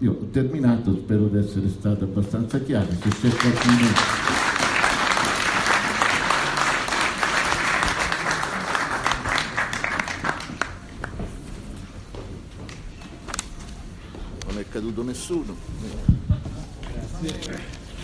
Io 0.00 0.12
ho 0.12 0.28
terminato, 0.30 0.94
spero 0.94 1.26
di 1.28 1.38
essere 1.38 1.70
stato 1.70 2.04
abbastanza 2.04 2.60
chiaro. 2.60 2.90
Se 2.90 3.08
c'è 3.08 3.34
qualcuno... 3.34 3.86
Non 14.46 14.58
è 14.58 14.68
caduto 14.68 15.02
nessuno. 15.02 15.56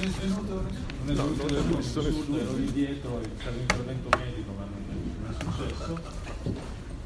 Non 0.03 0.11
è 0.11 1.15
venuto 1.15 1.77
nessuno, 1.77 2.37
ero 2.37 2.57
lì 2.57 2.73
dietro, 2.73 3.21
c'era 3.39 3.53
l'intervento 3.53 4.09
medico 4.19 4.53
ma 4.59 4.65
non 4.65 5.31
è 5.31 5.45
successo. 5.45 6.01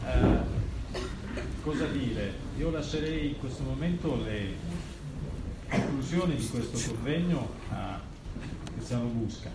Eh, 0.02 0.38
cosa 1.60 1.86
dire? 1.88 2.32
Io 2.56 2.70
lascerei 2.70 3.28
in 3.28 3.38
questo 3.38 3.64
momento 3.64 4.16
le 4.16 4.54
conclusioni 5.68 6.36
di 6.36 6.48
questo 6.48 6.90
convegno 6.90 7.50
a 7.68 8.00
Cristiano 8.72 9.08
Busca, 9.08 9.50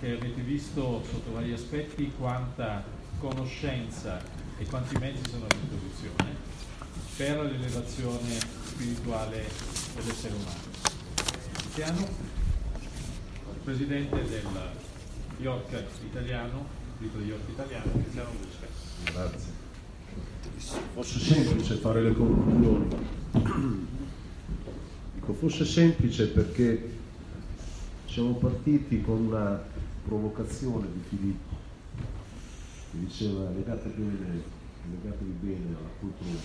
che 0.00 0.12
avete 0.12 0.40
visto 0.40 1.04
sotto 1.10 1.32
vari 1.32 1.52
aspetti 1.52 2.10
quanta 2.18 2.82
conoscenza 3.18 4.22
e 4.56 4.64
quanti 4.64 4.96
mezzi 4.96 5.28
sono 5.28 5.44
a 5.44 5.48
disposizione 5.48 6.34
per 7.14 7.40
l'elevazione 7.40 8.38
spirituale 8.64 9.50
dell'essere 9.96 10.34
umano. 10.34 10.78
Cristiano, 11.52 12.29
presidente 13.62 14.16
del 14.16 14.46
York 15.38 15.84
italiano, 16.04 16.66
dico 16.98 17.18
di 17.18 17.28
York 17.28 17.48
italiano, 17.48 17.90
Cristiano 17.92 18.30
Busca. 18.38 18.66
Grazie. 19.12 19.68
Fosse 20.94 21.18
semplice 21.18 21.74
fare 21.76 22.02
le 22.02 22.12
conclusioni. 22.12 22.88
Dico, 25.14 25.32
fosse 25.34 25.64
semplice 25.64 26.28
perché 26.28 26.98
siamo 28.06 28.34
partiti 28.34 29.00
con 29.00 29.26
una 29.26 29.62
provocazione 30.04 30.86
di 30.92 31.02
Filippo 31.08 31.56
che 32.90 32.98
diceva 32.98 33.48
legate 33.50 33.88
bene, 33.90 34.42
legatevi 34.90 35.36
bene 35.40 35.76
alla 35.78 35.88
cultura, 36.00 36.40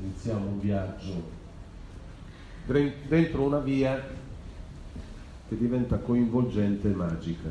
iniziamo 0.00 0.46
un 0.46 0.60
viaggio 0.60 1.42
dentro 2.66 3.42
una 3.42 3.58
via 3.58 4.02
che 5.48 5.56
diventa 5.56 5.98
coinvolgente 5.98 6.90
e 6.90 6.94
magica. 6.94 7.48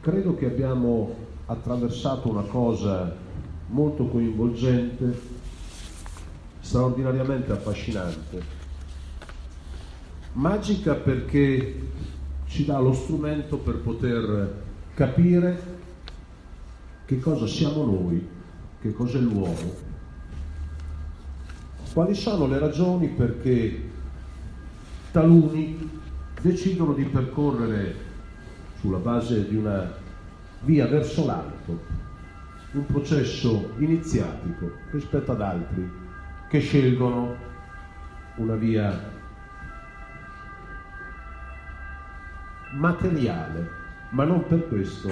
Credo 0.00 0.34
che 0.34 0.46
abbiamo 0.46 1.14
attraversato 1.46 2.30
una 2.30 2.42
cosa 2.42 3.14
molto 3.68 4.06
coinvolgente, 4.08 5.20
straordinariamente 6.60 7.52
affascinante, 7.52 8.42
magica 10.32 10.94
perché 10.94 11.80
ci 12.46 12.64
dà 12.64 12.78
lo 12.78 12.92
strumento 12.92 13.58
per 13.58 13.78
poter 13.78 14.62
capire 14.94 15.72
che 17.04 17.18
cosa 17.18 17.46
siamo 17.46 17.84
noi, 17.84 18.26
che 18.80 18.92
cos'è 18.92 19.18
l'uomo, 19.18 19.92
quali 21.94 22.14
sono 22.14 22.48
le 22.48 22.58
ragioni 22.58 23.06
perché 23.06 23.80
taluni 25.12 25.88
decidono 26.42 26.92
di 26.92 27.04
percorrere 27.04 27.94
sulla 28.80 28.98
base 28.98 29.48
di 29.48 29.54
una 29.54 29.90
via 30.62 30.88
verso 30.88 31.24
l'alto 31.24 32.02
un 32.72 32.84
processo 32.86 33.74
iniziatico 33.78 34.72
rispetto 34.90 35.30
ad 35.30 35.40
altri 35.40 35.88
che 36.48 36.58
scelgono 36.58 37.36
una 38.38 38.56
via 38.56 39.12
materiale, 42.72 43.70
ma 44.10 44.24
non 44.24 44.44
per 44.48 44.66
questo 44.66 45.08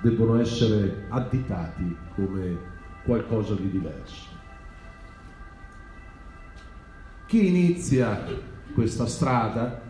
debbono 0.00 0.38
essere 0.38 1.06
additati 1.08 1.96
come 2.14 2.56
qualcosa 3.04 3.54
di 3.54 3.68
diverso. 3.68 4.35
Chi 7.26 7.48
inizia 7.48 8.24
questa 8.72 9.06
strada, 9.06 9.82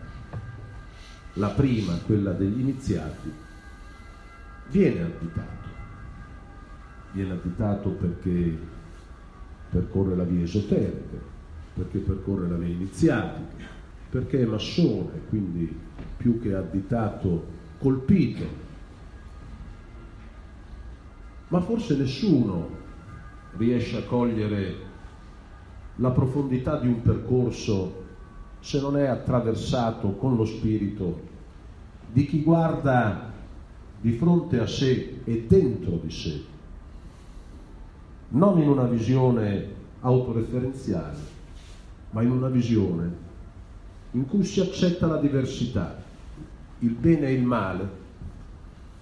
la 1.33 1.49
prima, 1.49 1.93
quella 2.05 2.31
degli 2.31 2.59
iniziati, 2.59 3.31
viene 4.69 5.01
additato. 5.01 5.67
Viene 7.11 7.33
additato 7.33 7.89
perché 7.89 8.57
percorre 9.69 10.15
la 10.15 10.23
via 10.23 10.43
esoterica, 10.43 11.17
perché 11.75 11.99
percorre 11.99 12.47
la 12.47 12.55
via 12.55 12.73
iniziatica, 12.73 13.65
perché 14.09 14.41
è 14.41 14.45
massone, 14.45 15.21
quindi 15.29 15.79
più 16.17 16.41
che 16.41 16.55
additato, 16.55 17.45
colpito. 17.77 18.45
Ma 21.49 21.61
forse 21.61 21.95
nessuno 21.95 22.69
riesce 23.57 23.97
a 23.97 24.03
cogliere 24.03 24.86
la 25.97 26.11
profondità 26.11 26.79
di 26.79 26.87
un 26.87 27.01
percorso 27.01 28.05
se 28.59 28.79
non 28.79 28.97
è 28.97 29.05
attraversato 29.05 30.13
con 30.13 30.35
lo 30.35 30.45
spirito 30.45 31.25
di 32.11 32.25
chi 32.25 32.41
guarda 32.41 33.31
di 33.99 34.11
fronte 34.13 34.59
a 34.59 34.67
sé 34.67 35.21
e 35.23 35.45
dentro 35.47 35.99
di 36.01 36.11
sé, 36.11 36.41
non 38.29 38.59
in 38.59 38.69
una 38.69 38.85
visione 38.85 39.75
autoreferenziale, 40.01 41.17
ma 42.11 42.21
in 42.21 42.31
una 42.31 42.49
visione 42.49 43.25
in 44.11 44.25
cui 44.27 44.43
si 44.43 44.61
accetta 44.61 45.07
la 45.07 45.17
diversità, 45.17 46.01
il 46.79 46.91
bene 46.91 47.27
e 47.27 47.33
il 47.33 47.43
male 47.43 48.05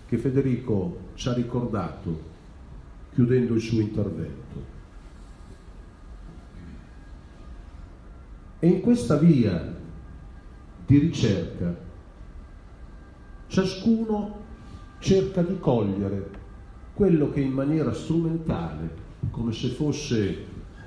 che 0.07 0.17
Federico 0.17 0.97
ci 1.13 1.29
ha 1.29 1.33
ricordato 1.33 2.33
chiudendo 3.13 3.53
il 3.53 3.61
suo 3.61 3.79
intervento. 3.79 4.74
E 8.59 8.67
in 8.67 8.81
questa 8.81 9.17
via 9.17 9.73
di 10.85 10.97
ricerca 10.97 11.75
ciascuno 13.47 14.43
cerca 14.99 15.41
di 15.41 15.59
cogliere 15.59 16.29
quello 16.93 17.29
che 17.29 17.41
in 17.41 17.51
maniera 17.51 17.93
strumentale, 17.93 19.03
come 19.29 19.51
se 19.51 19.69
fosse 19.69 20.45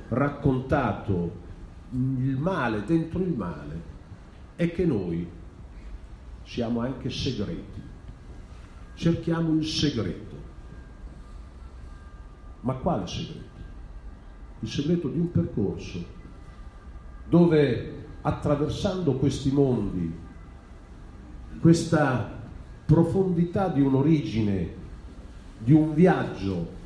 raccontato 0.09 1.47
il 1.91 2.37
male 2.39 2.85
dentro 2.85 3.21
il 3.21 3.35
male, 3.35 3.83
è 4.57 4.73
che 4.73 4.87
noi 4.87 5.29
siamo 6.45 6.81
anche 6.81 7.11
segreti. 7.11 7.83
Cerchiamo 8.95 9.55
il 9.55 9.67
segreto. 9.67 10.37
Ma 12.63 12.75
quale 12.75 13.07
segreto? 13.07 13.47
Il 14.61 14.69
segreto 14.69 15.09
di 15.09 15.19
un 15.19 15.31
percorso 15.31 16.17
dove 17.29 17.95
attraversando 18.23 19.15
questi 19.15 19.51
mondi, 19.51 20.13
questa 21.61 22.37
profondità 22.85 23.69
di 23.69 23.81
un'origine, 23.81 24.69
di 25.59 25.73
un 25.73 25.95
viaggio 25.95 26.77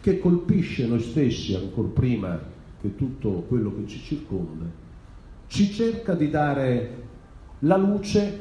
che 0.00 0.18
colpisce 0.18 0.86
noi 0.86 1.00
stessi 1.00 1.54
ancora 1.54 1.88
prima 1.88 2.38
che 2.80 2.94
tutto 2.94 3.44
quello 3.48 3.74
che 3.74 3.86
ci 3.88 3.98
circonda, 4.00 4.66
ci 5.46 5.72
cerca 5.72 6.14
di 6.14 6.28
dare 6.28 7.02
la 7.60 7.76
luce 7.76 8.40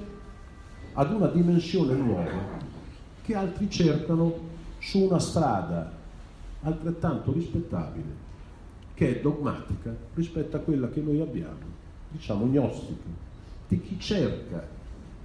ad 0.93 1.11
una 1.14 1.27
dimensione 1.27 1.95
nuova 1.95 2.61
che 3.23 3.35
altri 3.35 3.69
cercano 3.69 4.51
su 4.80 4.99
una 4.99 5.19
strada 5.19 5.91
altrettanto 6.61 7.31
rispettabile, 7.31 8.31
che 8.93 9.17
è 9.17 9.21
dogmatica 9.21 9.95
rispetto 10.13 10.57
a 10.57 10.59
quella 10.59 10.89
che 10.89 11.01
noi 11.01 11.19
abbiamo, 11.19 11.71
diciamo 12.09 12.49
gnostica, 12.49 13.09
di 13.67 13.81
chi 13.81 13.99
cerca 13.99 14.67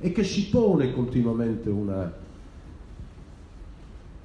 e 0.00 0.12
che 0.12 0.24
si 0.24 0.48
pone 0.48 0.92
continuamente 0.92 1.68
una 1.68 2.26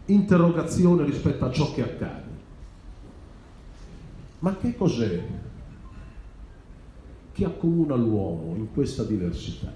interrogazione 0.05 1.05
rispetto 1.05 1.45
a 1.45 1.51
ciò 1.51 1.73
che 1.73 1.81
accade. 1.81 2.31
Ma 4.39 4.55
che 4.57 4.75
cos'è 4.75 5.23
che 7.31 7.45
accomuna 7.45 7.95
l'uomo 7.95 8.55
in 8.55 8.71
questa 8.71 9.03
diversità? 9.03 9.73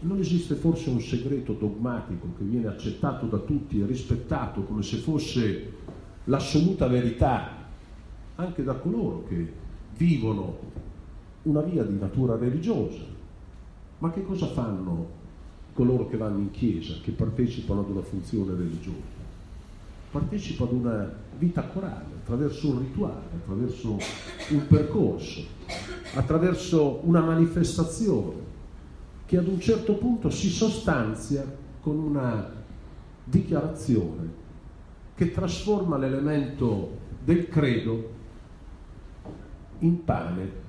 Non 0.00 0.18
esiste 0.18 0.54
forse 0.56 0.90
un 0.90 1.00
segreto 1.00 1.54
dogmatico 1.54 2.28
che 2.36 2.44
viene 2.44 2.66
accettato 2.66 3.26
da 3.26 3.38
tutti 3.38 3.80
e 3.80 3.86
rispettato 3.86 4.62
come 4.64 4.82
se 4.82 4.98
fosse 4.98 5.72
l'assoluta 6.24 6.86
verità 6.88 7.63
anche 8.36 8.62
da 8.62 8.74
coloro 8.74 9.24
che 9.28 9.52
vivono 9.96 10.58
una 11.42 11.60
via 11.60 11.84
di 11.84 11.98
natura 11.98 12.36
religiosa. 12.36 13.02
Ma 13.98 14.10
che 14.10 14.24
cosa 14.24 14.46
fanno 14.46 15.22
coloro 15.72 16.08
che 16.08 16.16
vanno 16.16 16.38
in 16.38 16.50
chiesa, 16.50 16.94
che 17.02 17.12
partecipano 17.12 17.80
ad 17.80 17.90
una 17.90 18.02
funzione 18.02 18.54
religiosa? 18.54 19.22
Partecipano 20.10 20.70
ad 20.70 20.76
una 20.76 21.12
vita 21.38 21.62
corale, 21.62 22.14
attraverso 22.22 22.70
un 22.70 22.78
rituale, 22.80 23.24
attraverso 23.34 23.98
un 24.50 24.66
percorso, 24.68 25.42
attraverso 26.14 27.00
una 27.02 27.20
manifestazione 27.20 28.52
che 29.26 29.38
ad 29.38 29.48
un 29.48 29.58
certo 29.58 29.94
punto 29.94 30.30
si 30.30 30.48
sostanzia 30.48 31.44
con 31.80 31.98
una 31.98 32.50
dichiarazione 33.24 34.42
che 35.14 35.30
trasforma 35.30 35.96
l'elemento 35.96 37.02
del 37.24 37.48
credo 37.48 38.13
in 39.80 40.04
pane, 40.04 40.62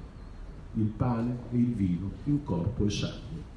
il 0.74 0.86
pane 0.86 1.38
e 1.52 1.58
il 1.58 1.74
vino 1.74 2.12
in 2.26 2.44
corpo 2.44 2.86
e 2.86 2.90
sangue. 2.90 3.54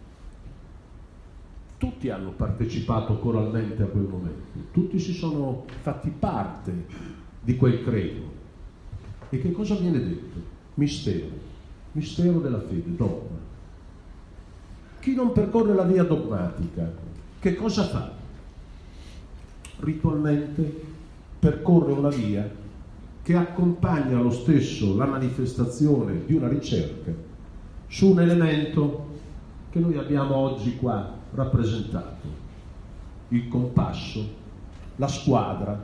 Tutti 1.78 2.10
hanno 2.10 2.30
partecipato 2.30 3.18
coralmente 3.18 3.82
a 3.82 3.86
quel 3.86 4.04
momento, 4.04 4.58
tutti 4.72 4.98
si 4.98 5.12
sono 5.12 5.64
fatti 5.80 6.10
parte 6.10 6.86
di 7.40 7.56
quel 7.56 7.82
credo. 7.84 8.36
E 9.30 9.40
che 9.40 9.52
cosa 9.52 9.74
viene 9.74 9.98
detto? 9.98 10.56
Mistero, 10.74 11.28
mistero 11.92 12.40
della 12.40 12.60
fede, 12.60 12.96
dogma. 12.96 13.36
Chi 15.00 15.14
non 15.14 15.32
percorre 15.32 15.74
la 15.74 15.84
via 15.84 16.02
dogmatica, 16.02 16.92
che 17.38 17.54
cosa 17.54 17.84
fa? 17.84 18.12
Ritualmente 19.80 20.86
percorre 21.38 21.92
una 21.92 22.08
via 22.08 22.50
che 23.28 23.36
accompagna 23.36 24.18
lo 24.18 24.30
stesso 24.30 24.96
la 24.96 25.04
manifestazione 25.04 26.24
di 26.24 26.32
una 26.32 26.48
ricerca 26.48 27.12
su 27.86 28.12
un 28.12 28.20
elemento 28.20 29.18
che 29.68 29.80
noi 29.80 29.98
abbiamo 29.98 30.34
oggi 30.34 30.76
qua 30.78 31.14
rappresentato, 31.32 32.26
il 33.28 33.46
compasso, 33.48 34.26
la 34.96 35.08
squadra, 35.08 35.78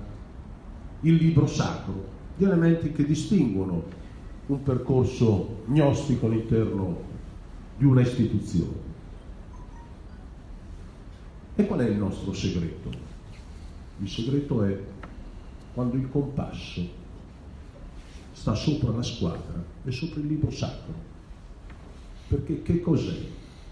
il 1.03 1.17
libro 1.17 1.47
sacro, 1.47 2.07
gli 2.35 2.45
elementi 2.45 2.93
che 2.93 3.05
distinguono 3.05 3.83
un 4.47 4.63
percorso 4.63 5.65
gnostico 5.67 6.25
all'interno 6.25 6.97
di 7.77 7.85
una 7.85 8.01
istituzione. 8.01 8.73
E 11.57 11.67
qual 11.67 11.81
è 11.81 11.89
il 11.91 11.99
nostro 11.99 12.33
segreto? 12.33 12.89
Il 13.99 14.09
segreto 14.09 14.63
è 14.63 14.83
quando 15.75 15.97
il 15.97 16.09
compasso 16.09 17.03
sta 18.45 18.55
sopra 18.55 18.91
la 18.91 19.03
squadra 19.03 19.65
e 19.85 19.91
sopra 19.91 20.21
il 20.21 20.27
libro 20.27 20.51
sacro. 20.51 20.93
Perché 22.29 22.61
che 22.61 22.83
cos'è? 22.83 23.17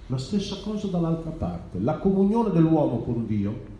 La 0.07 0.17
stessa 0.17 0.57
cosa 0.63 0.87
dall'altra 0.87 1.31
parte, 1.31 1.79
la 1.79 1.99
comunione 1.99 2.51
dell'uomo 2.51 3.01
con 3.01 3.27
Dio 3.27 3.71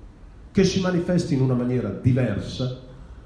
che 0.53 0.65
si 0.65 0.83
manifesta 0.83 1.33
in 1.33 1.41
una 1.41 1.55
maniera 1.55 1.89
diversa, 1.89 2.79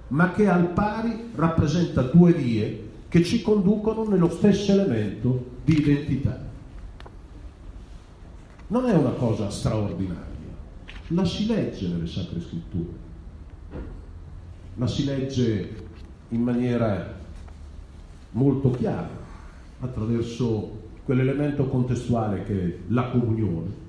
ma 0.09 0.31
che 0.31 0.47
al 0.47 0.69
pari 0.69 1.31
rappresenta 1.35 2.03
due 2.03 2.33
vie 2.33 2.89
che 3.09 3.25
ci 3.25 3.43
conducono 3.43 4.07
nello 4.07 4.31
stesso 4.31 4.71
elemento 4.71 5.47
di 5.65 5.79
identità. 5.79 6.41
Non 8.69 8.87
è 8.87 8.95
una 8.95 9.11
cosa 9.11 9.51
straordinaria 9.51 10.35
la 11.09 11.25
si 11.25 11.47
legge 11.47 11.89
nelle 11.89 12.07
sacre 12.07 12.41
scritture, 12.41 12.91
la 14.75 14.87
si 14.87 15.05
legge 15.05 15.85
in 16.29 16.43
maniera 16.43 17.16
molto 18.37 18.71
chiara 18.71 19.09
attraverso 19.81 20.85
quell'elemento 21.05 21.69
contestuale 21.69 22.43
che 22.45 22.63
è 22.65 22.77
la 22.89 23.09
comunione, 23.11 23.85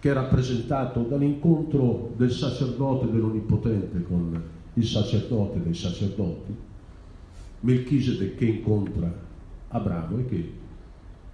che 0.00 0.10
è 0.10 0.12
rappresentato 0.12 1.02
dall'incontro 1.02 2.12
del 2.16 2.30
sacerdote 2.30 3.10
dell'Onnipotente 3.10 4.02
con 4.02 4.42
il 4.74 4.84
sacerdote 4.84 5.62
dei 5.62 5.74
sacerdoti, 5.74 6.54
Melchizedek 7.60 8.36
che 8.36 8.44
incontra 8.44 9.12
Abramo 9.68 10.18
e 10.18 10.24
che, 10.26 10.52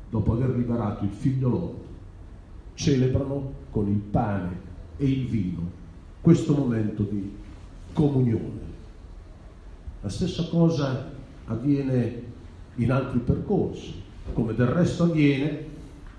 dopo 0.09 0.33
aver 0.33 0.57
liberato 0.57 1.05
il 1.05 1.11
figlio 1.11 1.49
Lot, 1.49 1.83
celebrano 2.75 3.53
con 3.71 3.89
il 3.89 3.99
pane 3.99 4.61
e 4.97 5.05
il 5.07 5.27
vino 5.27 5.83
questo 6.21 6.55
momento 6.55 7.03
di 7.03 7.31
comunione. 7.93 8.73
La 10.01 10.09
stessa 10.09 10.47
cosa 10.49 11.13
avviene 11.47 12.33
in 12.77 12.91
altri 12.91 13.21
percorsi, 13.21 13.95
come 14.33 14.55
del 14.55 14.67
resto 14.67 15.05
avviene 15.05 15.73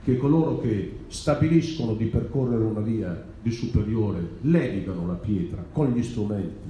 che 0.03 0.17
coloro 0.17 0.59
che 0.59 0.99
stabiliscono 1.07 1.95
di 1.95 2.05
percorrere 2.05 2.63
una 2.63 2.81
via 2.81 3.23
di 3.41 3.51
superiore 3.51 4.37
levigano 4.41 5.07
la 5.07 5.13
pietra 5.13 5.63
con 5.71 5.91
gli 5.91 6.03
strumenti 6.03 6.69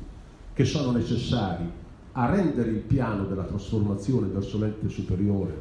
che 0.53 0.63
sono 0.63 0.91
necessari 0.91 1.65
a 2.13 2.33
rendere 2.33 2.69
il 2.69 2.79
piano 2.79 3.25
della 3.25 3.43
trasformazione 3.43 4.27
verso 4.27 4.57
l'ente 4.57 4.87
superiore 4.87 5.53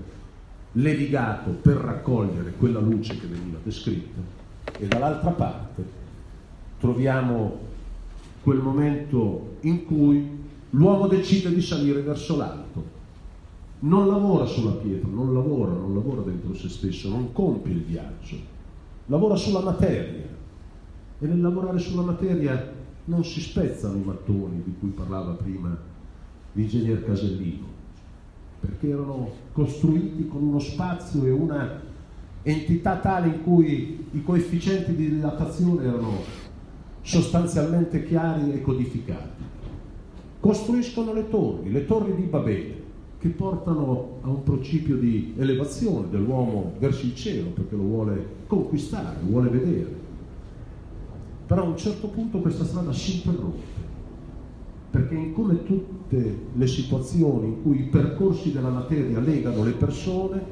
levigato 0.72 1.50
per 1.50 1.76
raccogliere 1.76 2.54
quella 2.56 2.78
luce 2.78 3.18
che 3.18 3.26
veniva 3.26 3.58
descritta 3.62 4.20
e 4.78 4.86
dall'altra 4.86 5.30
parte 5.30 5.84
troviamo 6.78 7.58
quel 8.42 8.58
momento 8.58 9.56
in 9.62 9.84
cui 9.84 10.42
l'uomo 10.70 11.06
decide 11.06 11.52
di 11.52 11.62
salire 11.62 12.02
verso 12.02 12.36
l'alto. 12.36 12.93
Non 13.84 14.08
lavora 14.08 14.46
sulla 14.46 14.72
pietra, 14.72 15.08
non 15.10 15.34
lavora, 15.34 15.72
non 15.72 15.92
lavora 15.92 16.22
dentro 16.22 16.54
se 16.54 16.70
stesso, 16.70 17.10
non 17.10 17.32
compie 17.32 17.74
il 17.74 17.82
viaggio, 17.82 18.36
lavora 19.06 19.36
sulla 19.36 19.60
materia. 19.60 20.22
E 21.18 21.26
nel 21.26 21.42
lavorare 21.42 21.78
sulla 21.78 22.00
materia 22.00 22.72
non 23.04 23.22
si 23.24 23.42
spezzano 23.42 23.98
i 23.98 24.02
mattoni 24.02 24.62
di 24.64 24.74
cui 24.80 24.88
parlava 24.88 25.32
prima 25.32 25.78
l'ingegner 26.52 27.04
Casellino, 27.04 27.66
perché 28.60 28.88
erano 28.88 29.30
costruiti 29.52 30.28
con 30.28 30.42
uno 30.42 30.60
spazio 30.60 31.22
e 31.26 31.30
una 31.30 31.82
entità 32.42 32.96
tale 33.00 33.26
in 33.26 33.42
cui 33.42 34.06
i 34.12 34.22
coefficienti 34.22 34.94
di 34.94 35.10
dilatazione 35.10 35.84
erano 35.84 36.20
sostanzialmente 37.02 38.02
chiari 38.04 38.50
e 38.54 38.62
codificati. 38.62 39.42
Costruiscono 40.40 41.12
le 41.12 41.28
torri, 41.28 41.70
le 41.70 41.84
torri 41.84 42.14
di 42.14 42.22
Babele, 42.22 42.83
che 43.24 43.30
portano 43.30 44.18
a 44.20 44.28
un 44.28 44.42
principio 44.42 44.96
di 44.96 45.32
elevazione 45.38 46.10
dell'uomo 46.10 46.74
verso 46.78 47.06
il 47.06 47.14
cielo, 47.14 47.48
perché 47.52 47.74
lo 47.74 47.84
vuole 47.84 48.26
conquistare, 48.46 49.16
lo 49.22 49.30
vuole 49.30 49.48
vedere. 49.48 49.96
Però 51.46 51.62
a 51.62 51.68
un 51.68 51.76
certo 51.78 52.08
punto 52.08 52.40
questa 52.40 52.64
strada 52.64 52.92
si 52.92 53.14
interrompe, 53.14 53.62
perché 54.90 55.32
come 55.32 55.64
tutte 55.64 56.38
le 56.52 56.66
situazioni 56.66 57.46
in 57.46 57.62
cui 57.62 57.78
i 57.80 57.84
percorsi 57.84 58.52
della 58.52 58.68
materia 58.68 59.18
legano 59.20 59.64
le 59.64 59.72
persone, 59.72 60.44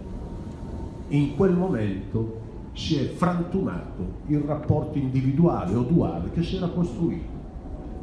in 1.08 1.36
quel 1.36 1.52
momento 1.52 2.40
si 2.72 2.96
è 2.96 3.04
frantumato 3.04 4.02
il 4.28 4.38
rapporto 4.38 4.96
individuale 4.96 5.74
o 5.74 5.82
duale 5.82 6.30
che 6.30 6.42
si 6.42 6.56
era 6.56 6.68
costruito. 6.68 7.28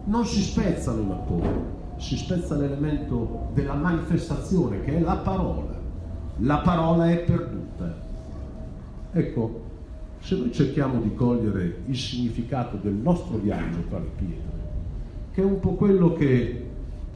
Non 0.03 0.27
si 0.27 0.41
spezza 0.41 0.93
l'ematore, 0.93 1.77
si 1.99 2.15
spezza 2.15 2.55
l'elemento 2.55 3.49
della 3.53 3.73
manifestazione 3.73 4.81
che 4.81 4.97
è 4.97 4.99
la 5.01 5.17
parola. 5.17 5.77
La 6.37 6.59
parola 6.59 7.09
è 7.11 7.17
perduta. 7.19 7.93
Ecco, 9.11 9.61
se 10.21 10.37
noi 10.37 10.51
cerchiamo 10.51 11.01
di 11.01 11.13
cogliere 11.13 11.81
il 11.85 11.97
significato 11.97 12.77
del 12.77 12.93
nostro 12.93 13.37
viaggio 13.37 13.81
tra 13.89 13.99
le 13.99 14.11
pietre, 14.15 14.57
che 15.33 15.41
è 15.41 15.43
un 15.43 15.59
po' 15.59 15.73
quello 15.73 16.13
che 16.13 16.67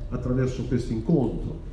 attraverso 0.10 0.65
questo 0.65 0.91
incontro 0.91 1.72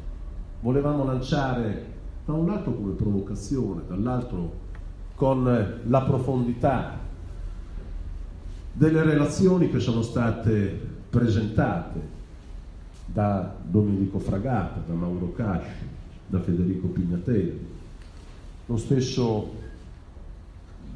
volevamo 0.60 1.04
lanciare 1.04 1.86
da 2.24 2.32
un 2.32 2.46
lato 2.46 2.72
come 2.72 2.92
provocazione, 2.92 3.82
dall'altro 3.88 4.68
con 5.16 5.80
la 5.84 6.02
profondità 6.02 6.98
delle 8.72 9.02
relazioni 9.02 9.68
che 9.68 9.80
sono 9.80 10.02
state 10.02 10.88
presentate 11.10 12.18
da 13.12 13.56
Domenico 13.62 14.18
Fragata, 14.18 14.82
da 14.86 14.94
Mauro 14.94 15.32
Casci, 15.32 15.86
da 16.26 16.40
Federico 16.40 16.88
Pignatelli. 16.88 17.66
Lo 18.66 18.76
stesso 18.76 19.52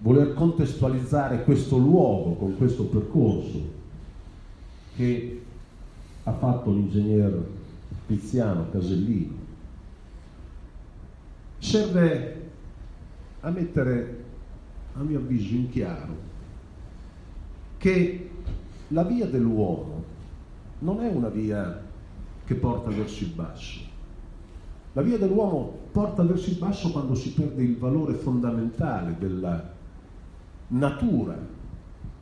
voler 0.01 0.35
contestualizzare 0.35 1.43
questo 1.45 1.77
luogo 1.77 2.35
con 2.35 2.57
questo 2.57 2.85
percorso 2.85 3.83
che 4.97 5.43
ha 6.23 6.33
fatto 6.33 6.71
l'ingegner 6.71 7.47
Tiziano 8.07 8.69
Casellino 8.71 9.43
serve 11.59 12.51
a 13.41 13.51
mettere, 13.51 14.25
a 14.95 15.03
mio 15.03 15.19
avviso, 15.19 15.55
in 15.55 15.71
chiaro 15.71 16.33
che 17.79 18.31
la 18.89 19.03
via 19.05 19.27
dell'uomo 19.27 20.05
non 20.81 21.03
è 21.03 21.11
una 21.11 21.29
via 21.29 21.84
che 22.45 22.55
porta 22.55 22.91
verso 22.91 23.25
il 23.25 23.31
basso. 23.31 23.81
La 24.93 25.03
via 25.03 25.19
dell'uomo 25.19 25.77
porta 25.91 26.23
verso 26.23 26.51
il 26.51 26.57
basso 26.57 26.91
quando 26.91 27.15
si 27.15 27.33
perde 27.33 27.63
il 27.63 27.77
valore 27.77 28.15
fondamentale 28.15 29.17
della 29.19 29.73
natura 30.69 31.37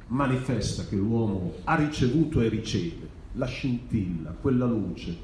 manifesta 0.06 0.84
che 0.84 0.96
l'uomo 0.96 1.52
ha 1.64 1.74
ricevuto 1.74 2.40
e 2.40 2.48
riceve, 2.48 3.08
la 3.32 3.46
scintilla, 3.46 4.34
quella 4.38 4.66
luce, 4.66 5.16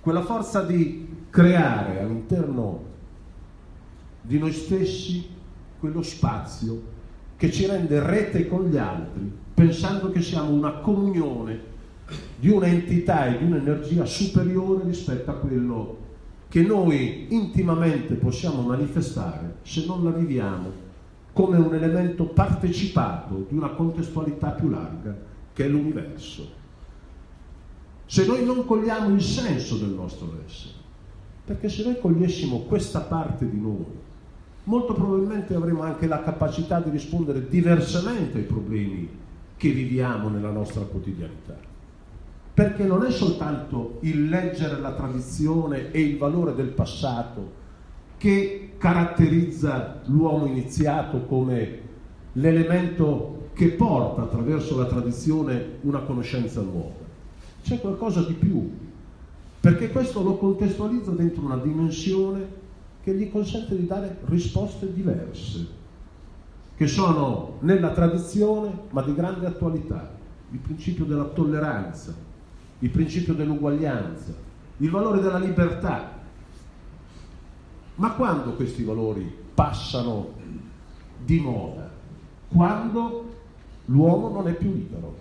quella 0.00 0.22
forza 0.22 0.62
di 0.62 1.24
creare 1.30 2.00
all'interno 2.00 2.84
di 4.20 4.38
noi 4.38 4.52
stessi 4.52 5.26
quello 5.78 6.02
spazio 6.02 6.94
che 7.36 7.50
ci 7.50 7.66
rende 7.66 8.02
rete 8.02 8.46
con 8.48 8.68
gli 8.68 8.76
altri, 8.76 9.30
pensando 9.54 10.10
che 10.10 10.22
siamo 10.22 10.50
una 10.50 10.72
comunione 10.78 11.74
di 12.38 12.48
un'entità 12.48 13.26
e 13.26 13.38
di 13.38 13.44
un'energia 13.44 14.04
superiore 14.04 14.84
rispetto 14.84 15.30
a 15.30 15.34
quello 15.34 16.04
che 16.48 16.62
noi 16.62 17.26
intimamente 17.30 18.14
possiamo 18.14 18.62
manifestare 18.62 19.56
se 19.62 19.84
non 19.86 20.04
la 20.04 20.10
viviamo 20.10 20.84
come 21.32 21.58
un 21.58 21.74
elemento 21.74 22.24
partecipato 22.24 23.44
di 23.48 23.56
una 23.56 23.70
contestualità 23.70 24.50
più 24.50 24.70
larga 24.70 25.14
che 25.52 25.64
è 25.64 25.68
l'universo. 25.68 26.48
Se 28.06 28.24
noi 28.24 28.44
non 28.44 28.64
cogliamo 28.64 29.12
il 29.14 29.20
senso 29.20 29.76
del 29.76 29.90
nostro 29.90 30.40
essere, 30.46 30.74
perché 31.44 31.68
se 31.68 31.82
noi 31.82 31.98
cogliessimo 32.00 32.60
questa 32.60 33.00
parte 33.00 33.48
di 33.50 33.60
noi, 33.60 33.84
molto 34.64 34.94
probabilmente 34.94 35.54
avremo 35.54 35.82
anche 35.82 36.06
la 36.06 36.22
capacità 36.22 36.80
di 36.80 36.90
rispondere 36.90 37.48
diversamente 37.48 38.38
ai 38.38 38.44
problemi 38.44 39.08
che 39.56 39.70
viviamo 39.70 40.28
nella 40.28 40.50
nostra 40.50 40.82
quotidianità. 40.82 41.74
Perché 42.56 42.84
non 42.84 43.04
è 43.04 43.10
soltanto 43.10 43.98
il 44.00 44.30
leggere 44.30 44.80
la 44.80 44.92
tradizione 44.92 45.90
e 45.90 46.00
il 46.00 46.16
valore 46.16 46.54
del 46.54 46.68
passato 46.68 47.52
che 48.16 48.70
caratterizza 48.78 50.00
l'uomo 50.06 50.46
iniziato 50.46 51.26
come 51.26 51.80
l'elemento 52.32 53.50
che 53.52 53.72
porta 53.72 54.22
attraverso 54.22 54.78
la 54.78 54.86
tradizione 54.86 55.80
una 55.82 55.98
conoscenza 55.98 56.62
nuova. 56.62 57.04
C'è 57.62 57.78
qualcosa 57.78 58.22
di 58.22 58.32
più, 58.32 58.70
perché 59.60 59.90
questo 59.90 60.22
lo 60.22 60.38
contestualizza 60.38 61.10
dentro 61.10 61.44
una 61.44 61.58
dimensione 61.58 62.48
che 63.02 63.14
gli 63.14 63.30
consente 63.30 63.76
di 63.76 63.86
dare 63.86 64.16
risposte 64.28 64.90
diverse, 64.94 65.66
che 66.74 66.86
sono 66.86 67.58
nella 67.60 67.90
tradizione 67.90 68.70
ma 68.92 69.02
di 69.02 69.14
grande 69.14 69.44
attualità. 69.44 70.14
Il 70.52 70.58
principio 70.60 71.04
della 71.04 71.24
tolleranza, 71.24 72.14
il 72.80 72.90
principio 72.90 73.34
dell'uguaglianza, 73.34 74.34
il 74.78 74.90
valore 74.90 75.20
della 75.20 75.38
libertà. 75.38 76.14
Ma 77.96 78.12
quando 78.12 78.52
questi 78.52 78.82
valori 78.82 79.34
passano 79.54 80.34
di 81.24 81.40
moda? 81.40 81.90
Quando 82.48 83.34
l'uomo 83.86 84.28
non 84.28 84.48
è 84.48 84.54
più 84.54 84.72
libero, 84.72 85.16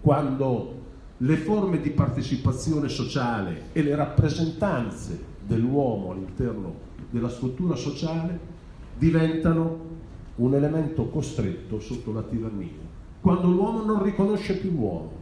quando 0.00 0.74
le 1.18 1.36
forme 1.38 1.80
di 1.80 1.90
partecipazione 1.90 2.88
sociale 2.88 3.70
e 3.72 3.82
le 3.82 3.94
rappresentanze 3.94 5.18
dell'uomo 5.46 6.10
all'interno 6.10 6.74
della 7.08 7.30
struttura 7.30 7.74
sociale 7.74 8.38
diventano 8.98 9.94
un 10.36 10.54
elemento 10.54 11.06
costretto 11.08 11.80
sotto 11.80 12.12
la 12.12 12.22
tirannia. 12.22 12.84
Quando 13.20 13.48
l'uomo 13.48 13.82
non 13.82 14.02
riconosce 14.02 14.58
più 14.58 14.70
l'uomo, 14.72 15.15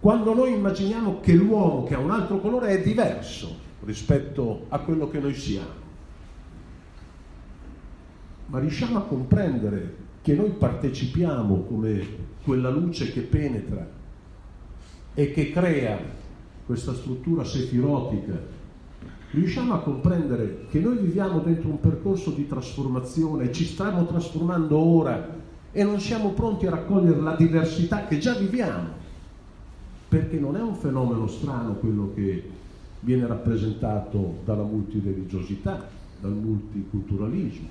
quando 0.00 0.34
noi 0.34 0.54
immaginiamo 0.54 1.20
che 1.20 1.34
l'uomo 1.34 1.84
che 1.84 1.94
ha 1.94 1.98
un 1.98 2.10
altro 2.10 2.40
colore 2.40 2.68
è 2.68 2.82
diverso 2.82 3.68
rispetto 3.84 4.66
a 4.68 4.78
quello 4.80 5.08
che 5.08 5.20
noi 5.20 5.34
siamo, 5.34 5.88
ma 8.46 8.58
riusciamo 8.58 8.98
a 8.98 9.02
comprendere 9.02 9.96
che 10.22 10.34
noi 10.34 10.50
partecipiamo 10.50 11.62
come 11.64 12.28
quella 12.42 12.70
luce 12.70 13.12
che 13.12 13.20
penetra 13.20 13.88
e 15.14 15.32
che 15.32 15.50
crea 15.50 15.98
questa 16.64 16.94
struttura 16.94 17.44
sefirotica 17.44 18.58
riusciamo 19.32 19.74
a 19.74 19.80
comprendere 19.80 20.66
che 20.70 20.80
noi 20.80 20.96
viviamo 20.98 21.40
dentro 21.40 21.68
un 21.68 21.80
percorso 21.80 22.30
di 22.30 22.46
trasformazione, 22.48 23.52
ci 23.52 23.64
stiamo 23.64 24.04
trasformando 24.06 24.76
ora 24.76 25.38
e 25.72 25.84
non 25.84 26.00
siamo 26.00 26.30
pronti 26.30 26.66
a 26.66 26.70
raccogliere 26.70 27.20
la 27.20 27.36
diversità 27.36 28.06
che 28.06 28.18
già 28.18 28.34
viviamo, 28.34 28.99
perché 30.10 30.40
non 30.40 30.56
è 30.56 30.60
un 30.60 30.74
fenomeno 30.74 31.28
strano 31.28 31.74
quello 31.74 32.10
che 32.16 32.42
viene 32.98 33.28
rappresentato 33.28 34.38
dalla 34.44 34.64
multireligiosità, 34.64 35.88
dal 36.20 36.32
multiculturalismo, 36.32 37.68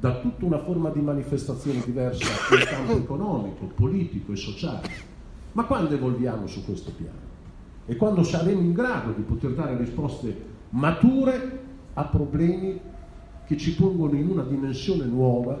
da 0.00 0.18
tutta 0.18 0.46
una 0.46 0.58
forma 0.58 0.90
di 0.90 1.00
manifestazione 1.00 1.80
diversa 1.84 2.28
in 2.54 2.64
campo 2.66 2.96
economico, 2.96 3.66
politico 3.66 4.32
e 4.32 4.36
sociale. 4.36 4.88
Ma 5.52 5.62
quando 5.62 5.94
evolviamo 5.94 6.48
su 6.48 6.64
questo 6.64 6.90
piano? 6.90 7.24
E 7.86 7.94
quando 7.94 8.24
saremo 8.24 8.60
in 8.60 8.72
grado 8.72 9.12
di 9.12 9.22
poter 9.22 9.52
dare 9.52 9.76
risposte 9.76 10.36
mature 10.70 11.60
a 11.94 12.04
problemi 12.06 12.80
che 13.46 13.56
ci 13.56 13.76
pongono 13.76 14.16
in 14.16 14.28
una 14.28 14.42
dimensione 14.42 15.04
nuova 15.04 15.56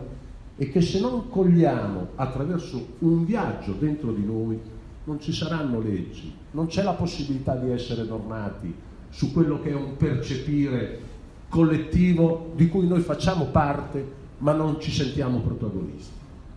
e 0.56 0.70
che 0.70 0.80
se 0.80 0.98
non 0.98 1.28
cogliamo 1.28 2.08
attraverso 2.16 2.94
un 2.98 3.24
viaggio 3.24 3.74
dentro 3.78 4.10
di 4.10 4.24
noi 4.24 4.60
non 5.06 5.20
ci 5.20 5.32
saranno 5.32 5.80
leggi, 5.80 6.32
non 6.50 6.66
c'è 6.66 6.82
la 6.82 6.92
possibilità 6.92 7.54
di 7.54 7.70
essere 7.70 8.02
normati 8.04 8.74
su 9.08 9.32
quello 9.32 9.60
che 9.60 9.70
è 9.70 9.74
un 9.74 9.96
percepire 9.96 11.00
collettivo 11.48 12.52
di 12.56 12.68
cui 12.68 12.86
noi 12.88 13.00
facciamo 13.00 13.46
parte 13.46 14.24
ma 14.38 14.52
non 14.52 14.80
ci 14.80 14.90
sentiamo 14.90 15.38
protagonisti. 15.38 16.12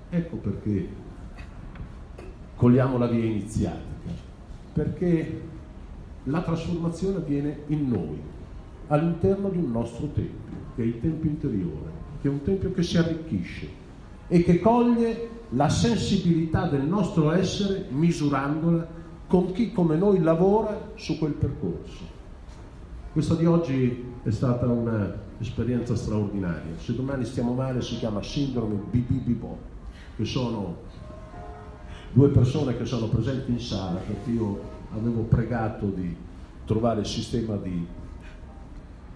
Ecco 0.10 0.38
perché 0.38 0.88
cogliamo 2.56 2.98
la 2.98 3.08
via 3.08 3.24
iniziatica, 3.24 4.12
perché 4.74 5.42
la 6.24 6.42
trasformazione 6.42 7.18
avviene 7.18 7.60
in 7.68 7.88
noi, 7.88 8.20
all'interno 8.88 9.50
di 9.50 9.58
un 9.58 9.72
nostro 9.72 10.08
tempio, 10.08 10.58
che 10.76 10.82
è 10.82 10.86
il 10.86 11.00
tempio 11.00 11.30
interiore, 11.30 11.92
che 12.22 12.28
è 12.28 12.32
un 12.32 12.42
tempio 12.42 12.72
che 12.72 12.82
si 12.82 12.98
arricchisce 12.98 13.68
e 14.28 14.44
che 14.44 14.60
coglie 14.60 15.30
la 15.50 15.70
sensibilità 15.70 16.68
del 16.68 16.84
nostro 16.84 17.32
essere 17.32 17.88
misurandola 17.90 18.88
con 19.28 19.52
chi 19.52 19.72
come 19.72 19.96
noi 19.96 20.22
lavora 20.22 20.92
su 20.96 21.18
quel 21.18 21.34
percorso. 21.34 22.18
Questa 23.12 23.36
di 23.36 23.46
oggi 23.46 24.06
è 24.24 24.30
stata 24.30 24.68
un'esperienza 24.68 25.96
straordinaria. 25.96 26.78
Se 26.78 26.94
domani 26.94 27.26
stiamo 27.26 27.54
male 27.54 27.82
si 27.82 27.98
chiama 27.98 28.22
sindrome 28.22 28.76
BBBO, 28.92 29.58
che 30.16 30.26
sono 30.26 30.78
due 32.12 32.30
persone 32.30 32.76
che 32.78 32.86
sono 32.86 33.08
presenti 33.08 33.52
in 33.52 33.60
sala 33.60 34.00
perché 34.00 34.32
io 34.32 34.60
avevo 34.96 35.22
pregato 35.22 35.88
di 35.88 36.16
trovare 36.66 37.02
il 37.02 37.06
sistema 37.06 37.56
di 37.56 37.86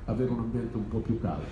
avere 0.05 0.31
un 0.31 0.39
ambiente 0.39 0.77
un 0.77 0.87
po' 0.87 0.99
più 0.99 1.19
caldo. 1.19 1.45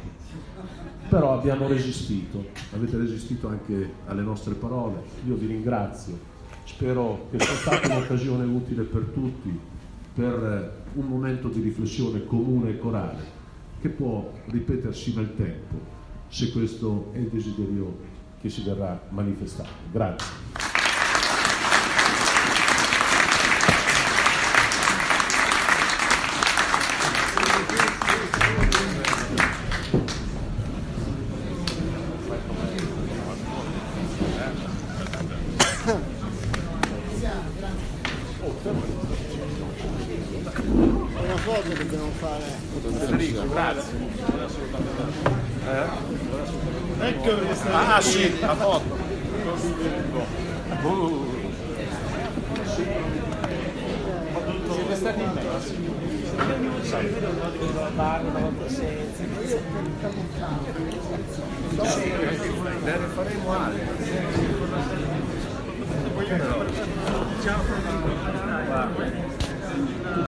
Però 1.09 1.33
abbiamo 1.33 1.67
resistito, 1.67 2.45
avete 2.73 2.97
resistito 2.97 3.47
anche 3.47 3.93
alle 4.07 4.21
nostre 4.21 4.53
parole, 4.53 5.01
io 5.25 5.35
vi 5.35 5.47
ringrazio, 5.47 6.17
spero 6.65 7.27
che 7.31 7.39
sia 7.39 7.55
stata 7.55 7.93
un'occasione 7.93 8.43
utile 8.45 8.83
per 8.83 9.03
tutti, 9.13 9.59
per 10.13 10.83
un 10.93 11.05
momento 11.05 11.47
di 11.47 11.61
riflessione 11.61 12.25
comune 12.25 12.71
e 12.71 12.79
corale 12.79 13.39
che 13.79 13.89
può 13.89 14.31
ripetersi 14.45 15.15
nel 15.15 15.35
tempo 15.35 15.99
se 16.27 16.51
questo 16.51 17.09
è 17.13 17.17
il 17.17 17.27
desiderio 17.27 17.97
che 18.39 18.49
si 18.49 18.63
verrà 18.63 18.99
manifestato. 19.09 19.69
Grazie. 19.91 20.70